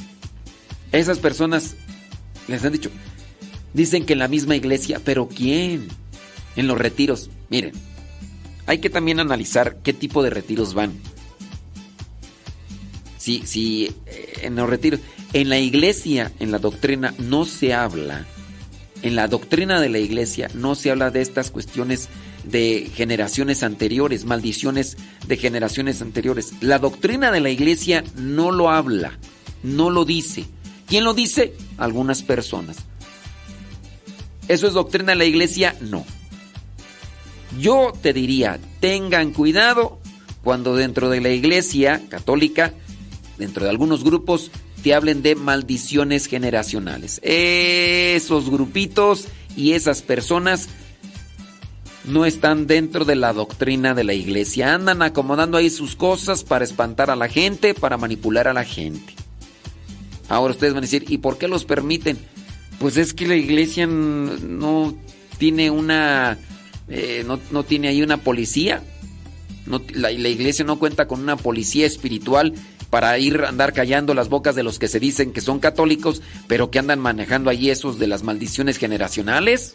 Esas 0.96 1.18
personas 1.18 1.76
les 2.48 2.64
han 2.64 2.72
dicho, 2.72 2.90
dicen 3.74 4.06
que 4.06 4.14
en 4.14 4.20
la 4.20 4.28
misma 4.28 4.56
iglesia, 4.56 5.00
pero 5.04 5.28
¿quién? 5.28 5.88
En 6.56 6.66
los 6.66 6.78
retiros. 6.78 7.30
Miren, 7.50 7.72
hay 8.66 8.78
que 8.78 8.90
también 8.90 9.20
analizar 9.20 9.78
qué 9.82 9.92
tipo 9.92 10.22
de 10.22 10.30
retiros 10.30 10.74
van. 10.74 10.92
Si, 13.18 13.42
si 13.44 13.92
eh, 14.06 14.40
en 14.42 14.56
los 14.56 14.68
retiros, 14.70 15.00
en 15.32 15.48
la 15.48 15.58
iglesia, 15.58 16.32
en 16.38 16.50
la 16.50 16.58
doctrina, 16.58 17.14
no 17.18 17.44
se 17.44 17.74
habla, 17.74 18.24
en 19.02 19.16
la 19.16 19.28
doctrina 19.28 19.80
de 19.80 19.88
la 19.88 19.98
iglesia 19.98 20.50
no 20.54 20.74
se 20.74 20.90
habla 20.90 21.10
de 21.10 21.20
estas 21.20 21.50
cuestiones 21.50 22.08
de 22.44 22.90
generaciones 22.94 23.62
anteriores, 23.62 24.24
maldiciones 24.24 24.96
de 25.26 25.36
generaciones 25.36 26.00
anteriores. 26.00 26.54
La 26.60 26.78
doctrina 26.78 27.30
de 27.30 27.40
la 27.40 27.50
iglesia 27.50 28.04
no 28.16 28.50
lo 28.50 28.70
habla, 28.70 29.18
no 29.62 29.90
lo 29.90 30.04
dice. 30.04 30.46
¿Quién 30.86 31.04
lo 31.04 31.14
dice? 31.14 31.54
Algunas 31.78 32.22
personas. 32.22 32.76
¿Eso 34.48 34.66
es 34.68 34.74
doctrina 34.74 35.12
de 35.12 35.16
la 35.16 35.24
iglesia? 35.24 35.76
No. 35.80 36.04
Yo 37.58 37.92
te 38.00 38.12
diría, 38.12 38.60
tengan 38.80 39.32
cuidado 39.32 39.98
cuando 40.44 40.76
dentro 40.76 41.10
de 41.10 41.20
la 41.20 41.30
iglesia 41.30 42.02
católica, 42.08 42.72
dentro 43.38 43.64
de 43.64 43.70
algunos 43.70 44.04
grupos, 44.04 44.50
te 44.82 44.94
hablen 44.94 45.22
de 45.22 45.34
maldiciones 45.34 46.26
generacionales. 46.26 47.20
Esos 47.24 48.48
grupitos 48.48 49.26
y 49.56 49.72
esas 49.72 50.02
personas 50.02 50.68
no 52.04 52.24
están 52.24 52.68
dentro 52.68 53.04
de 53.04 53.16
la 53.16 53.32
doctrina 53.32 53.94
de 53.94 54.04
la 54.04 54.14
iglesia. 54.14 54.74
Andan 54.74 55.02
acomodando 55.02 55.56
ahí 55.56 55.70
sus 55.70 55.96
cosas 55.96 56.44
para 56.44 56.64
espantar 56.64 57.10
a 57.10 57.16
la 57.16 57.26
gente, 57.26 57.74
para 57.74 57.96
manipular 57.96 58.46
a 58.46 58.52
la 58.52 58.64
gente. 58.64 59.15
Ahora 60.28 60.52
ustedes 60.52 60.74
van 60.74 60.82
a 60.82 60.86
decir, 60.86 61.04
¿y 61.08 61.18
por 61.18 61.38
qué 61.38 61.48
los 61.48 61.64
permiten? 61.64 62.18
Pues 62.78 62.96
es 62.96 63.14
que 63.14 63.26
la 63.26 63.36
iglesia 63.36 63.86
no 63.86 64.94
tiene 65.38 65.70
una... 65.70 66.38
Eh, 66.88 67.24
no, 67.26 67.64
tiene 67.64 67.88
ahí 67.88 68.02
una 68.02 68.18
policía. 68.18 68.82
No, 69.66 69.82
la, 69.92 70.10
la, 70.10 70.28
iglesia 70.28 70.64
no 70.64 70.78
cuenta 70.78 71.08
con 71.08 71.20
una 71.20 71.36
policía 71.36 71.86
espiritual 71.86 72.54
para 72.90 73.18
ir 73.18 73.40
a 73.40 73.48
andar 73.48 73.72
callando 73.72 74.14
las 74.14 74.28
bocas 74.28 74.54
de 74.54 74.62
los 74.62 74.78
que 74.78 74.86
se 74.86 75.00
dicen 75.00 75.32
que 75.32 75.40
son 75.40 75.58
católicos, 75.58 76.22
pero 76.46 76.70
que 76.70 76.78
andan 76.78 77.00
manejando 77.00 77.50
ahí 77.50 77.70
esos 77.70 77.98
de 77.98 78.06
las 78.06 78.22
maldiciones 78.22 78.78
generacionales. 78.78 79.74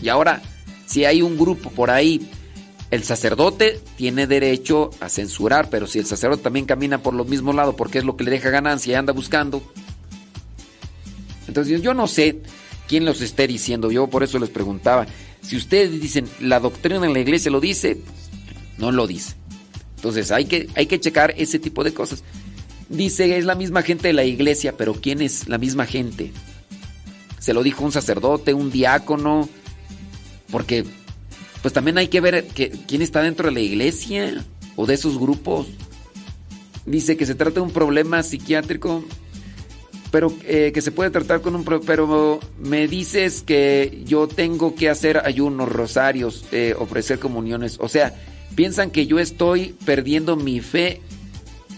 Y 0.00 0.08
ahora, 0.08 0.42
si 0.86 1.04
hay 1.04 1.20
un 1.20 1.36
grupo 1.36 1.70
por 1.70 1.90
ahí 1.90 2.26
el 2.92 3.04
sacerdote 3.04 3.80
tiene 3.96 4.26
derecho 4.26 4.90
a 5.00 5.08
censurar, 5.08 5.70
pero 5.70 5.86
si 5.86 5.98
el 5.98 6.04
sacerdote 6.04 6.42
también 6.42 6.66
camina 6.66 7.02
por 7.02 7.14
los 7.14 7.26
mismos 7.26 7.54
lados 7.54 7.74
porque 7.74 7.96
es 7.96 8.04
lo 8.04 8.18
que 8.18 8.24
le 8.24 8.30
deja 8.30 8.50
ganancia 8.50 8.92
y 8.92 8.94
anda 8.94 9.14
buscando. 9.14 9.62
Entonces 11.48 11.80
yo 11.80 11.94
no 11.94 12.06
sé 12.06 12.42
quién 12.88 13.06
los 13.06 13.22
esté 13.22 13.46
diciendo, 13.46 13.90
yo 13.90 14.08
por 14.08 14.22
eso 14.22 14.38
les 14.38 14.50
preguntaba. 14.50 15.06
Si 15.40 15.56
ustedes 15.56 16.02
dicen 16.02 16.28
la 16.38 16.60
doctrina 16.60 17.06
en 17.06 17.14
la 17.14 17.20
iglesia 17.20 17.50
lo 17.50 17.60
dice, 17.60 17.96
no 18.76 18.92
lo 18.92 19.06
dice. 19.06 19.36
Entonces 19.96 20.30
hay 20.30 20.44
que, 20.44 20.68
hay 20.74 20.84
que 20.84 21.00
checar 21.00 21.32
ese 21.38 21.58
tipo 21.58 21.84
de 21.84 21.94
cosas. 21.94 22.22
Dice, 22.90 23.38
es 23.38 23.46
la 23.46 23.54
misma 23.54 23.80
gente 23.80 24.08
de 24.08 24.12
la 24.12 24.24
iglesia, 24.24 24.76
pero 24.76 24.92
¿quién 24.92 25.22
es 25.22 25.48
la 25.48 25.56
misma 25.56 25.86
gente? 25.86 26.30
Se 27.38 27.54
lo 27.54 27.62
dijo 27.62 27.86
un 27.86 27.92
sacerdote, 27.92 28.52
un 28.52 28.70
diácono, 28.70 29.48
porque 30.50 30.84
pues 31.62 31.72
también 31.72 31.96
hay 31.96 32.08
que 32.08 32.20
ver 32.20 32.46
quién 32.86 33.02
está 33.02 33.22
dentro 33.22 33.48
de 33.48 33.54
la 33.54 33.60
iglesia 33.60 34.44
o 34.76 34.84
de 34.84 34.94
esos 34.94 35.18
grupos. 35.18 35.68
Dice 36.84 37.16
que 37.16 37.24
se 37.24 37.36
trata 37.36 37.54
de 37.54 37.60
un 37.60 37.70
problema 37.70 38.22
psiquiátrico, 38.24 39.04
pero 40.10 40.34
eh, 40.44 40.72
que 40.74 40.82
se 40.82 40.90
puede 40.90 41.10
tratar 41.10 41.40
con 41.40 41.54
un... 41.54 41.64
Pero 41.64 42.40
me 42.58 42.88
dices 42.88 43.42
que 43.42 44.02
yo 44.04 44.26
tengo 44.26 44.74
que 44.74 44.90
hacer 44.90 45.22
ayunos, 45.24 45.68
rosarios, 45.70 46.44
eh, 46.50 46.74
ofrecer 46.76 47.20
comuniones. 47.20 47.78
O 47.80 47.88
sea, 47.88 48.12
piensan 48.56 48.90
que 48.90 49.06
yo 49.06 49.20
estoy 49.20 49.76
perdiendo 49.84 50.34
mi 50.34 50.60
fe, 50.60 51.00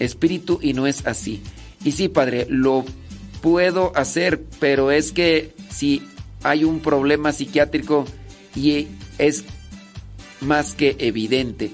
espíritu, 0.00 0.58
y 0.62 0.72
no 0.72 0.86
es 0.86 1.06
así. 1.06 1.42
Y 1.84 1.92
sí, 1.92 2.08
padre, 2.08 2.46
lo 2.48 2.86
puedo 3.42 3.92
hacer, 3.94 4.42
pero 4.58 4.90
es 4.90 5.12
que 5.12 5.52
si 5.70 6.02
hay 6.42 6.64
un 6.64 6.80
problema 6.80 7.32
psiquiátrico 7.32 8.06
y 8.56 8.88
es 9.18 9.44
más 10.44 10.74
que 10.74 10.96
evidente. 10.98 11.70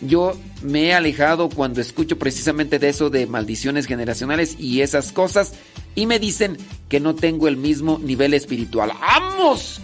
Yo 0.00 0.36
me 0.62 0.86
he 0.86 0.94
alejado 0.94 1.48
cuando 1.48 1.80
escucho 1.80 2.18
precisamente 2.18 2.78
de 2.78 2.88
eso 2.88 3.08
de 3.08 3.26
maldiciones 3.26 3.86
generacionales 3.86 4.56
y 4.58 4.80
esas 4.80 5.12
cosas 5.12 5.52
y 5.94 6.06
me 6.06 6.18
dicen 6.18 6.56
que 6.88 6.98
no 6.98 7.14
tengo 7.14 7.46
el 7.46 7.56
mismo 7.56 7.98
nivel 7.98 8.34
espiritual. 8.34 8.92
¡Vamos! 9.00 9.80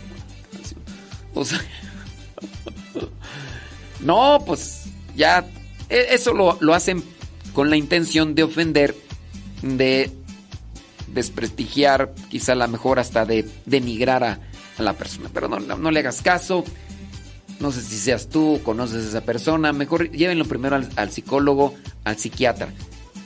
no, 4.00 4.42
pues 4.44 4.86
ya 5.14 5.46
e, 5.88 6.06
eso 6.10 6.32
lo, 6.32 6.74
hacen 6.74 7.02
con 7.52 7.70
la 7.70 7.76
intención 7.76 8.34
de 8.34 8.42
ofender, 8.42 8.96
de 9.62 10.10
desprestigiar, 11.08 12.14
quizá 12.28 12.52
a 12.52 12.56
lo 12.56 12.68
mejor 12.68 12.98
hasta 12.98 13.24
de 13.24 13.48
denigrar 13.66 14.24
a, 14.24 14.40
la 14.78 14.92
persona. 14.92 15.28
Pero 15.34 15.48
no, 15.48 15.58
no 15.58 15.90
le 15.90 16.00
hagas 16.00 16.22
caso. 16.22 16.64
No 17.60 17.72
sé 17.72 17.82
si 17.82 17.98
seas 17.98 18.28
tú, 18.28 18.60
conoces 18.62 19.04
a 19.04 19.08
esa 19.08 19.20
persona. 19.22 19.72
Mejor 19.72 20.10
llévenlo 20.10 20.44
primero 20.44 20.76
al, 20.76 21.10
psicólogo, 21.10 21.74
al 22.04 22.18
psiquiatra. 22.18 22.72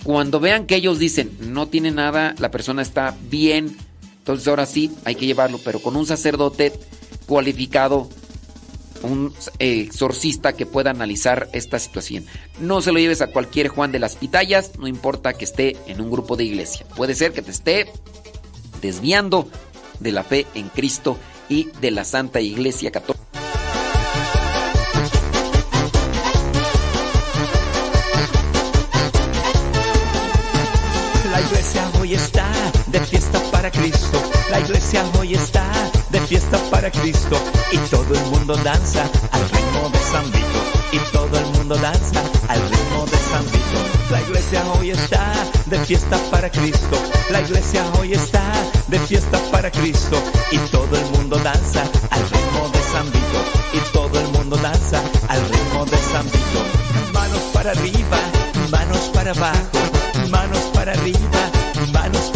Cuando 0.05 0.41
vean 0.41 0.67
que 0.67 0.77
ellos 0.77 0.99
dicen 0.99 1.37
no 1.41 1.69
tiene 1.69 1.91
nada, 1.91 2.35
la 2.39 2.51
persona 2.51 2.83
está 2.83 3.17
bien, 3.31 3.77
entonces 4.19 4.49
ahora 4.49 4.67
sí 4.67 4.91
hay 5.05 5.15
que 5.15 5.27
llevarlo, 5.27 5.61
pero 5.65 5.81
con 5.81 5.97
un 5.97 6.07
sacerdote 6.07 6.73
cualificado, 7.27 8.09
un 9.03 9.33
exorcista 9.59 10.55
que 10.55 10.67
pueda 10.67 10.91
analizar 10.91 11.49
esta 11.53 11.79
situación. 11.79 12.25
No 12.61 12.81
se 12.81 12.93
lo 12.93 12.99
lleves 12.99 13.21
a 13.21 13.29
cualquier 13.29 13.69
Juan 13.69 13.93
de 13.93 13.99
las 13.99 14.17
Pitayas, 14.17 14.79
no 14.79 14.89
importa 14.89 15.35
que 15.35 15.45
esté 15.45 15.77
en 15.87 16.01
un 16.01 16.11
grupo 16.11 16.37
de 16.37 16.45
iglesia. 16.45 16.87
Puede 16.97 17.15
ser 17.15 17.33
que 17.33 17.43
te 17.43 17.51
esté 17.51 17.87
desviando 18.81 19.49
de 20.01 20.13
la 20.13 20.25
fe 20.25 20.47
en 20.55 20.69
Cristo 20.69 21.17
y 21.49 21.69
de 21.81 21.91
la 21.91 22.05
Santa 22.05 22.41
Iglesia 22.41 22.91
Católica. 22.91 23.42
Para 33.63 33.71
Cristo. 33.71 34.21
La 34.51 34.59
iglesia 34.59 35.05
hoy 35.21 35.35
está 35.35 35.65
de 36.11 36.21
fiesta 36.23 36.59
para 36.69 36.91
Cristo. 36.91 37.37
Y 37.71 37.79
todo 37.91 38.13
el 38.13 38.25
mundo 38.33 38.57
danza 38.57 39.05
al 39.31 39.49
ritmo 39.51 39.89
de 39.89 39.99
San 40.01 40.25
Vito. 40.33 40.61
Y 40.91 40.99
todo 41.13 41.39
el 41.39 41.47
mundo 41.47 41.77
danza 41.77 42.23
al 42.49 42.61
ritmo 42.61 43.07
de 43.07 43.17
San 43.19 43.45
Vito. 43.45 43.79
La 44.11 44.21
iglesia 44.21 44.65
hoy 44.73 44.91
está 44.91 45.33
de 45.67 45.79
fiesta 45.79 46.19
para 46.33 46.51
Cristo. 46.51 46.97
La 47.31 47.41
iglesia 47.41 47.85
hoy 48.01 48.15
está 48.15 48.43
de 48.89 48.99
fiesta 48.99 49.39
para 49.53 49.71
Cristo. 49.71 50.21
Y 50.51 50.59
todo 50.59 50.97
el 50.97 51.07
mundo 51.13 51.37
danza 51.39 51.83
al 52.11 52.23
ritmo 52.31 52.69
de 52.69 52.83
San 52.91 53.07
Vito. 53.13 53.41
Y 53.75 53.93
todo 53.93 54.19
el 54.19 54.29
mundo 54.33 54.57
danza 54.57 55.01
al 55.29 55.41
ritmo 55.49 55.63
para 57.63 57.71
arriba, 57.71 58.19
manos 58.73 59.11
para 59.15 59.31
abajo, 59.31 59.79
manos 60.31 60.59
para 60.75 60.93
arriba, 60.95 61.31
manos 61.31 61.62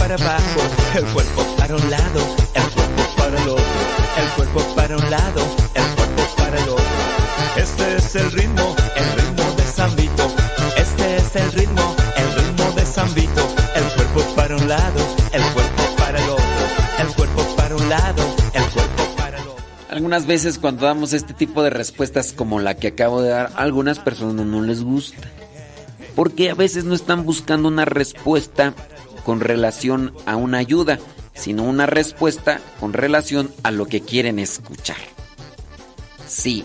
para 0.06 0.24
abajo, 0.24 0.60
el 0.94 1.04
cuerpo 1.06 1.56
para 1.56 1.74
un 1.74 1.90
lado, 1.90 2.36
el 2.54 2.62
cuerpo 2.70 3.02
para 3.16 3.42
el 3.42 3.48
otro, 3.48 3.64
el 4.22 4.28
cuerpo 4.36 4.74
para 4.76 4.96
un 4.96 5.10
lado, 5.10 5.56
el 5.74 5.96
cuerpo 5.96 6.22
para 6.36 6.58
el 6.60 6.68
otro. 6.68 6.84
Este 7.56 7.96
es 7.96 8.14
el 8.14 8.30
ritmo, 8.30 8.76
el 8.94 9.20
ritmo 9.20 9.56
de 9.56 9.64
San. 9.64 9.90
Este 10.76 11.16
es 11.16 11.36
el 11.36 11.52
ritmo, 11.52 11.96
el 12.16 12.34
ritmo 12.34 12.72
de 12.76 12.86
San. 12.86 13.08
El 13.08 13.84
cuerpo 13.94 14.34
para 14.36 14.56
un 14.56 14.68
lado, 14.68 15.16
el 15.32 15.42
cuerpo 15.42 15.82
para 15.98 16.18
el 16.22 16.30
otro, 16.30 16.66
el 17.00 17.08
cuerpo 17.08 17.56
para 17.56 17.74
un 17.74 17.88
lado, 17.88 18.36
el 18.54 18.64
cuerpo 18.70 19.16
para 19.16 19.38
el 19.38 19.48
otro. 19.48 19.64
Algunas 19.90 20.26
veces 20.26 20.60
cuando 20.60 20.86
damos 20.86 21.14
este 21.14 21.34
tipo 21.34 21.64
de 21.64 21.70
respuestas 21.70 22.32
como 22.32 22.60
la 22.60 22.74
que 22.76 22.88
acabo 22.88 23.22
de 23.22 23.30
dar, 23.30 23.50
a 23.56 23.62
algunas 23.62 23.98
personas 23.98 24.46
no 24.46 24.62
les 24.62 24.84
gusta. 24.84 25.28
Porque 26.14 26.50
a 26.50 26.54
veces 26.54 26.84
no 26.84 26.94
están 26.94 27.24
buscando 27.24 27.66
una 27.66 27.84
respuesta 27.84 28.72
con 29.26 29.40
relación 29.40 30.12
a 30.24 30.36
una 30.36 30.58
ayuda, 30.58 31.00
sino 31.34 31.64
una 31.64 31.84
respuesta 31.84 32.60
con 32.78 32.92
relación 32.92 33.52
a 33.64 33.72
lo 33.72 33.86
que 33.86 34.00
quieren 34.00 34.38
escuchar. 34.38 34.98
Sí, 36.28 36.64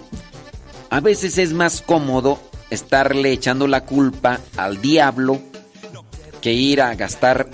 a 0.91 0.99
veces 0.99 1.39
es 1.39 1.53
más 1.53 1.81
cómodo 1.81 2.39
estarle 2.69 3.31
echando 3.31 3.65
la 3.65 3.83
culpa 3.85 4.39
al 4.57 4.79
diablo 4.79 5.41
que 6.39 6.53
ir 6.53 6.83
a 6.83 6.93
gastar 6.93 7.49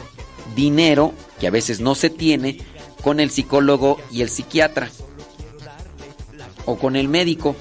dinero, 0.58 1.14
que 1.40 1.48
a 1.48 1.52
veces 1.52 1.80
no 1.80 1.96
se 1.96 2.10
tiene, 2.10 2.60
con 3.02 3.22
el 3.22 3.30
psicólogo 3.30 4.02
y 4.12 4.24
el 4.24 4.30
psiquiatra 4.30 4.90
o 6.66 6.78
con 6.78 6.98
el 6.98 7.08
médico. 7.08 7.56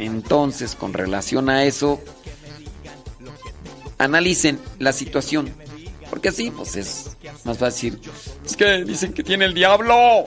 Entonces, 0.00 0.74
con 0.74 0.94
relación 0.94 1.48
a 1.48 1.62
eso, 1.62 2.00
analicen 4.04 4.58
la 4.78 4.92
situación. 4.92 5.52
Porque 6.10 6.28
así, 6.28 6.50
pues 6.50 6.76
es 6.76 7.16
más 7.44 7.58
fácil. 7.58 8.00
Es 8.44 8.56
que 8.56 8.84
dicen 8.84 9.12
que 9.12 9.22
tiene 9.22 9.46
el 9.46 9.54
diablo. 9.54 10.24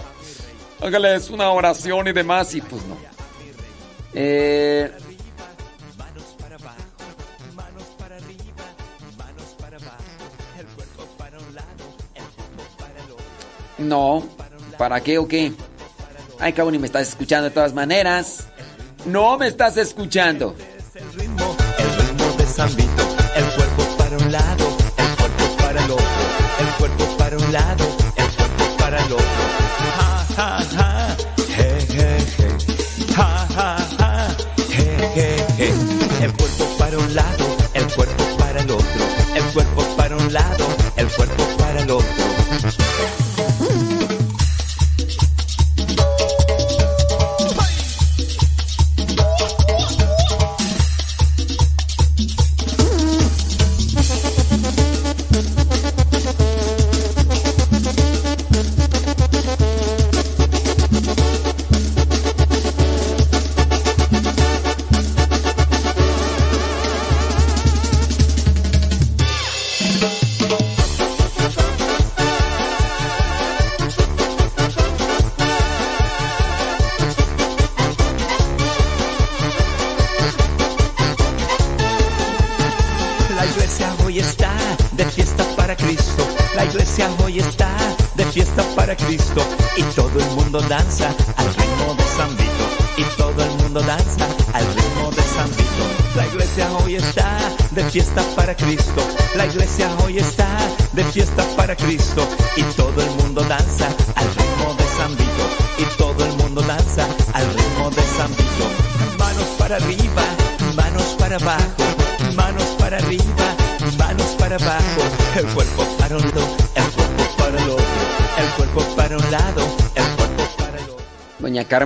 Hágales 0.81 1.29
una 1.29 1.49
oración 1.49 2.07
y 2.07 2.11
demás, 2.11 2.53
y 2.55 2.61
pues 2.61 2.83
no. 2.85 2.97
Eh, 4.13 4.91
no, 13.77 14.27
¿para 14.77 15.01
qué 15.01 15.17
o 15.17 15.27
qué? 15.27 15.53
Ay, 16.39 16.53
cabrón, 16.53 16.75
y 16.75 16.79
me 16.79 16.87
estás 16.87 17.09
escuchando 17.09 17.49
de 17.49 17.53
todas 17.53 17.73
maneras. 17.73 18.47
No 19.05 19.37
me 19.37 19.47
estás 19.47 19.77
escuchando. 19.77 20.55
El 20.95 21.13
ritmo 21.13 21.55
de 22.37 22.45
San 22.45 22.75
Vito, 22.75 23.06
lado, 27.57 27.86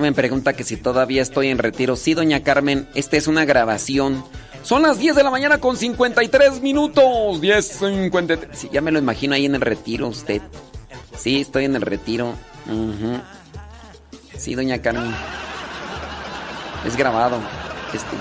Carmen 0.02 0.14
pregunta 0.14 0.52
que 0.52 0.64
si 0.64 0.76
todavía 0.76 1.22
estoy 1.22 1.46
en 1.46 1.58
retiro. 1.58 1.94
Sí, 1.94 2.14
doña 2.14 2.42
Carmen, 2.42 2.88
esta 2.96 3.16
es 3.16 3.28
una 3.28 3.44
grabación. 3.44 4.24
Son 4.64 4.82
las 4.82 4.98
10 4.98 5.14
de 5.14 5.22
la 5.22 5.30
mañana 5.30 5.58
con 5.58 5.76
53 5.76 6.60
minutos. 6.60 7.40
10.53. 7.40 8.48
Sí, 8.50 8.68
ya 8.72 8.80
me 8.80 8.90
lo 8.90 8.98
imagino 8.98 9.36
ahí 9.36 9.46
en 9.46 9.54
el 9.54 9.60
retiro 9.60 10.08
usted. 10.08 10.42
Sí, 11.16 11.42
estoy 11.42 11.66
en 11.66 11.76
el 11.76 11.82
retiro. 11.82 12.34
Sí, 14.36 14.56
doña 14.56 14.82
Carmen. 14.82 15.14
Es 16.84 16.96
grabado. 16.96 17.38
Este. 17.94 18.16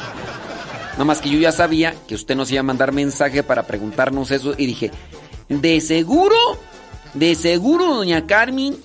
No 0.99 1.05
más 1.05 1.19
que 1.19 1.31
yo 1.31 1.39
ya 1.39 1.51
sabía 1.51 1.95
que 2.07 2.13
usted 2.13 2.35
nos 2.35 2.51
iba 2.51 2.59
a 2.59 2.63
mandar 2.63 2.91
mensaje 2.91 3.41
para 3.41 3.63
preguntarnos 3.63 4.29
eso 4.29 4.53
y 4.55 4.67
dije, 4.67 4.91
de 5.49 5.81
seguro, 5.81 6.35
de 7.15 7.33
seguro, 7.33 7.95
doña 7.95 8.27
Carmen, 8.27 8.77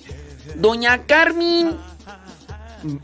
doña 0.55 1.05
Carmen, 1.05 1.77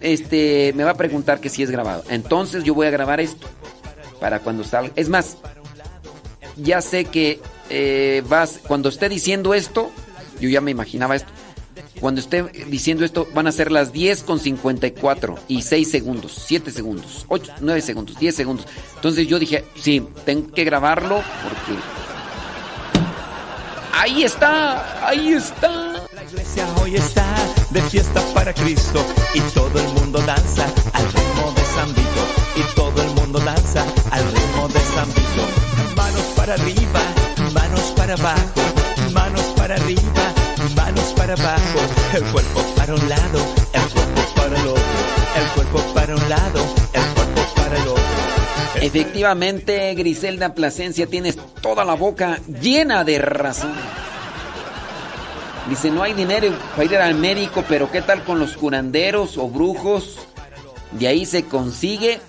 este, 0.02 0.74
me 0.76 0.84
va 0.84 0.92
a 0.92 0.98
preguntar 0.98 1.40
que 1.40 1.50
si 1.50 1.64
es 1.64 1.72
grabado. 1.72 2.04
Entonces 2.10 2.64
yo 2.64 2.74
voy 2.74 2.88
a 2.88 2.92
grabar 2.92 3.20
esto 3.20 3.48
para 4.20 4.40
cuando 4.40 4.64
salga. 4.64 4.94
Es 4.96 5.10
más, 5.10 5.38
ya 6.58 6.82
sé 6.82 7.06
que 7.06 7.40
eh, 7.70 8.24
vas, 8.28 8.60
cuando 8.68 8.90
esté 8.90 9.10
diciendo 9.10 9.54
esto, 9.54 9.92
yo 10.40 10.50
ya 10.50 10.62
me 10.62 10.72
imaginaba 10.72 11.16
esto. 11.16 11.32
Cuando 12.00 12.20
esté 12.20 12.44
diciendo 12.68 13.06
esto, 13.06 13.28
van 13.34 13.48
a 13.48 13.52
ser 13.52 13.72
las 13.72 13.94
10 13.94 14.24
con 14.24 14.40
54 14.40 15.36
y 15.48 15.62
6 15.62 15.90
segundos, 15.90 16.34
7 16.48 16.72
segundos, 16.72 17.26
8, 17.30 17.54
9 17.62 17.82
segundos, 17.82 18.20
10 18.20 18.36
segundos. 18.36 18.68
Entonces 18.96 19.28
yo 19.28 19.40
dije, 19.40 19.64
sí, 19.76 20.06
tengo 20.26 20.52
que 20.52 20.66
grabarlo 20.66 21.24
porque. 21.44 21.80
Ahí 23.94 24.24
está, 24.24 25.08
ahí 25.08 25.30
está. 25.34 25.93
Iglesia 26.34 26.66
hoy 26.82 26.96
está 26.96 27.28
de 27.70 27.80
fiesta 27.84 28.20
para 28.34 28.56
Cristo 28.56 29.06
y 29.36 29.40
todo 29.54 29.80
el 29.80 29.88
mundo 29.90 30.18
danza 30.26 30.66
al 30.92 31.06
ritmo 31.06 31.54
de 31.56 31.64
San 31.76 31.90
Vito 31.94 32.24
y 32.56 32.76
todo 32.76 33.02
el 33.04 33.10
mundo 33.12 33.38
danza 33.38 33.86
al 34.10 34.26
ritmo 34.32 34.68
de 34.68 34.80
San 34.80 35.08
Vito. 35.10 35.96
Manos 35.96 36.26
para 36.36 36.56
arriba, 36.56 37.02
manos 37.54 37.94
para 37.96 38.16
abajo, 38.16 38.62
manos 39.12 39.44
para 39.56 39.76
arriba, 39.76 40.34
manos 40.76 41.14
para 41.16 41.34
abajo, 41.34 41.80
el 42.16 42.24
cuerpo 42.24 42.62
para 42.78 42.96
un 42.96 43.10
lado, 43.10 43.40
el 43.72 43.90
cuerpo 43.92 44.22
para 44.36 44.60
el 44.60 44.68
otro, 44.68 44.84
el 45.36 45.48
cuerpo 45.54 45.94
para 45.94 46.16
un 46.16 46.30
lado, 46.30 46.76
el 46.94 47.06
cuerpo 47.14 47.42
para 47.56 47.78
el 47.78 47.88
otro. 47.88 48.04
Efectivamente, 48.82 49.94
Griselda 49.94 50.56
Plasencia, 50.56 51.06
tienes 51.06 51.38
toda 51.62 51.86
la 51.86 51.94
boca 51.94 52.40
llena 52.48 53.04
de 53.04 53.20
razón. 53.20 53.74
Dice, 55.70 55.90
no 55.90 56.04
hay 56.04 56.14
dinero 56.14 56.54
para 56.76 56.84
ir 56.84 56.96
al 56.98 57.16
médico, 57.16 57.64
pero 57.68 57.90
¿qué 57.90 58.02
tal 58.02 58.24
con 58.24 58.40
los 58.40 58.58
curanderos 58.58 59.38
o 59.38 59.48
brujos? 59.48 60.20
De 60.92 61.08
ahí 61.08 61.26
se 61.26 61.46
consigue. 61.46 62.20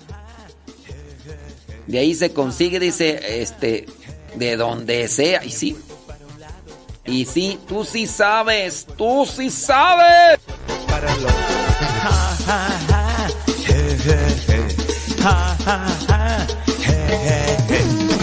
De 1.87 1.99
ahí 1.99 2.15
se 2.15 2.31
consigue, 2.31 2.79
dice, 2.79 3.41
este, 3.41 3.85
de 4.35 4.57
donde 4.57 5.07
sea. 5.07 5.43
Y 5.43 5.51
sí. 5.51 5.77
Y 7.05 7.25
sí, 7.25 7.59
tú 7.67 7.85
sí 7.85 8.07
sabes, 8.07 8.87
tú 8.97 9.25
sí 9.25 9.49
sabes. 9.51 10.39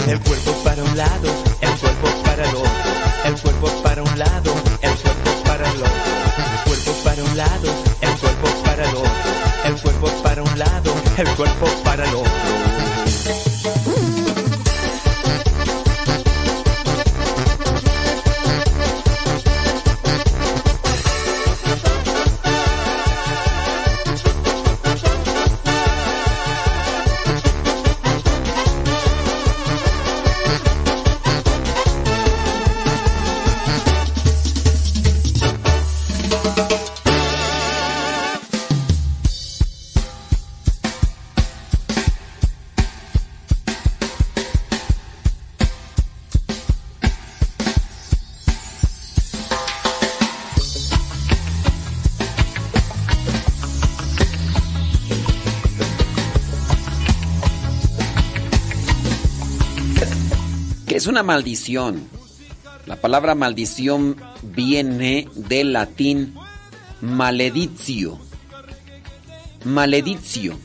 El 0.09 0.21
cuerpo 0.21 0.53
para 0.65 0.83
un 0.83 0.97
lado, 0.97 1.29
el 1.61 1.71
cuerpo 1.79 2.23
para 2.25 2.49
el 2.49 2.57
otro. 2.57 2.71
El 3.25 3.35
cuerpo 3.41 3.83
para 3.83 4.03
un 4.03 4.19
lado, 4.19 4.55
para 7.23 7.31
un 7.31 7.37
lado, 7.37 7.85
el 8.01 8.19
cuerpo 8.19 8.63
para 8.65 8.85
el 8.85 8.97
otro. 8.97 9.11
El 9.65 9.75
cuerpo 9.81 10.23
para 10.23 10.43
un 10.43 10.59
lado, 10.59 10.95
el 11.17 11.29
cuerpo 11.37 11.67
para 11.85 12.05
el 12.05 12.15
otro. 12.15 12.62
Es 61.03 61.09
una 61.09 61.25
maldición? 61.25 62.09
La 62.87 62.95
palabra 62.95 63.35
maldición 63.35 64.15
viene 64.41 65.27
del 65.35 65.73
latín 65.73 66.33
maledizio. 67.01 68.21
Maledizio. 69.65 70.57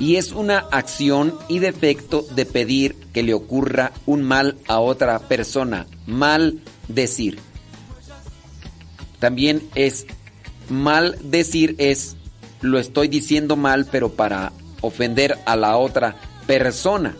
Y 0.00 0.16
es 0.16 0.32
una 0.32 0.58
acción 0.72 1.38
y 1.46 1.60
defecto 1.60 2.26
de 2.34 2.46
pedir 2.46 2.96
que 3.12 3.22
le 3.22 3.32
ocurra 3.32 3.92
un 4.06 4.24
mal 4.24 4.58
a 4.66 4.80
otra 4.80 5.20
persona. 5.20 5.86
Mal 6.04 6.58
decir. 6.88 7.38
También 9.20 9.62
es 9.76 10.04
mal 10.68 11.16
decir 11.22 11.76
es 11.78 12.16
lo 12.60 12.80
estoy 12.80 13.06
diciendo 13.06 13.54
mal 13.54 13.86
pero 13.86 14.10
para 14.10 14.50
ofender 14.80 15.38
a 15.46 15.54
la 15.54 15.76
otra 15.76 16.16
persona. 16.48 17.14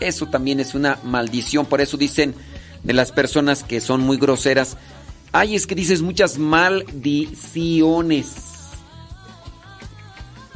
Eso 0.00 0.26
también 0.26 0.58
es 0.60 0.74
una 0.74 0.98
maldición. 1.04 1.66
Por 1.66 1.80
eso 1.80 1.96
dicen 1.96 2.34
de 2.82 2.92
las 2.92 3.12
personas 3.12 3.62
que 3.62 3.80
son 3.80 4.00
muy 4.00 4.16
groseras, 4.16 4.76
ay, 5.32 5.54
es 5.54 5.66
que 5.66 5.74
dices 5.74 6.02
muchas 6.02 6.38
maldiciones. 6.38 8.34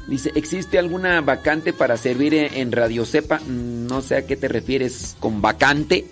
Dice, 0.09 0.33
¿existe 0.35 0.79
alguna 0.79 1.21
vacante 1.23 1.73
para 1.73 1.97
servir 1.97 2.35
en 2.35 2.73
Radio 2.73 3.07
Cepa? 3.07 3.41
No 3.47 4.03
sé 4.03 4.17
a 4.17 4.27
qué 4.27 4.37
te 4.37 4.49
refieres 4.49 5.17
con 5.19 5.41
vacante. 5.41 6.07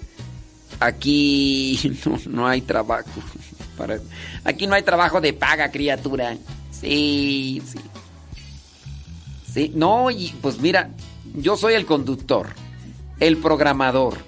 Aquí 0.81 1.99
no, 2.07 2.19
no 2.27 2.47
hay 2.47 2.63
trabajo. 2.63 3.11
Aquí 4.45 4.67
no 4.67 4.75
hay 4.75 4.83
trabajo 4.83 5.21
de 5.21 5.33
paga, 5.33 5.71
criatura. 5.71 6.37
Sí, 6.71 7.63
sí. 7.67 7.79
Sí, 9.53 9.71
no, 9.75 10.11
y 10.11 10.35
pues 10.41 10.59
mira, 10.61 10.91
yo 11.35 11.57
soy 11.57 11.75
el 11.75 11.85
conductor, 11.85 12.49
el 13.23 13.37
programador, 13.37 14.19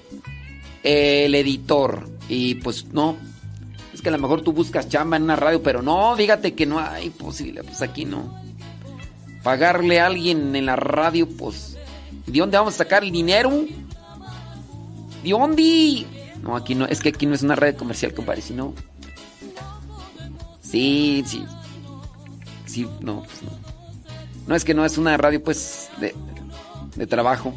el 0.84 1.34
editor. 1.34 2.08
Y 2.28 2.55
pues 2.56 2.86
no, 2.92 3.16
es 3.92 4.00
que 4.00 4.08
a 4.08 4.12
lo 4.12 4.18
mejor 4.18 4.42
tú 4.42 4.52
buscas 4.52 4.89
chamba 4.89 5.16
en 5.16 5.24
una 5.24 5.34
radio, 5.34 5.62
pero 5.62 5.82
no, 5.82 6.14
fíjate 6.16 6.55
que 6.55 6.64
no 6.64 6.78
hay 6.78 7.10
posibilidad, 7.10 7.64
pues 7.64 7.82
aquí 7.82 8.05
no. 8.05 8.40
Pagarle 9.42 10.00
a 10.00 10.06
alguien 10.06 10.55
en 10.55 10.66
la 10.66 10.76
radio, 10.76 11.28
pues, 11.28 11.76
¿de 12.24 12.39
dónde 12.39 12.56
vamos 12.56 12.74
a 12.74 12.78
sacar 12.78 13.02
el 13.02 13.10
dinero? 13.10 13.50
¿De 15.24 15.31
dónde? 15.31 16.06
No, 16.40 16.55
aquí 16.55 16.76
no, 16.76 16.86
es 16.86 17.00
que 17.00 17.08
aquí 17.08 17.26
no 17.26 17.34
es 17.34 17.42
una 17.42 17.56
red 17.56 17.76
comercial, 17.76 18.14
compadre, 18.14 18.42
si 18.42 18.55
no. 18.55 18.74
Sí, 20.62 21.24
sí. 21.26 21.44
Sí, 22.64 22.86
no, 23.00 23.23
pues 23.23 23.42
no. 23.42 23.50
No 24.47 24.55
es 24.55 24.64
que 24.64 24.73
no 24.73 24.84
es 24.84 24.98
una 24.98 25.16
radio, 25.16 25.42
pues, 25.42 25.90
de 25.98 27.06
trabajo. 27.08 27.52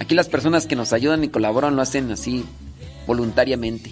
Aquí 0.00 0.14
las 0.14 0.28
personas 0.28 0.66
que 0.66 0.76
nos 0.76 0.92
ayudan 0.92 1.24
y 1.24 1.28
colaboran 1.28 1.76
lo 1.76 1.82
hacen 1.82 2.10
así, 2.10 2.44
voluntariamente. 3.06 3.90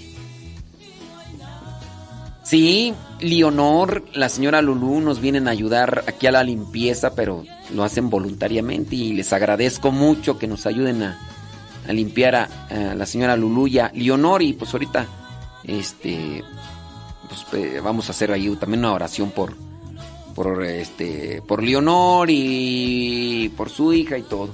Sí, 2.45 2.95
Leonor, 3.19 4.05
la 4.15 4.29
señora 4.29 4.63
Lulú 4.63 5.01
nos 5.01 5.21
vienen 5.21 5.49
a 5.49 5.51
ayudar 5.51 6.05
aquí 6.07 6.29
a 6.29 6.33
la 6.33 6.45
limpieza, 6.45 7.17
pero 7.17 7.45
lo 7.75 7.83
hacen 7.83 8.09
voluntariamente 8.09 8.95
y 8.95 9.15
les 9.15 9.33
agradezco 9.33 9.91
mucho 9.91 10.39
que 10.39 10.47
nos 10.47 10.65
ayuden 10.65 11.03
a, 11.03 11.19
limpiar 11.89 12.37
a, 12.37 12.49
a 12.71 12.95
la 12.95 13.05
señora 13.05 13.37
Lulú 13.37 13.67
y 13.67 13.81
a 13.81 13.91
Leonor 13.95 14.43
y 14.43 14.53
pues 14.53 14.73
ahorita 14.73 15.07
este 15.65 16.45
pues, 17.29 17.47
eh, 17.55 17.81
vamos 17.83 18.09
a 18.09 18.13
hacer 18.13 18.31
ahí 18.33 18.49
también 18.57 18.81
una 18.81 18.93
oración 18.93 19.31
por 19.31 19.55
por 20.35 20.65
este 20.65 21.43
por 21.43 21.63
Leonor 21.63 22.29
y 22.31 23.53
por 23.57 23.71
su 23.71 23.93
hija 23.93 24.19
y 24.19 24.23
todo. 24.23 24.51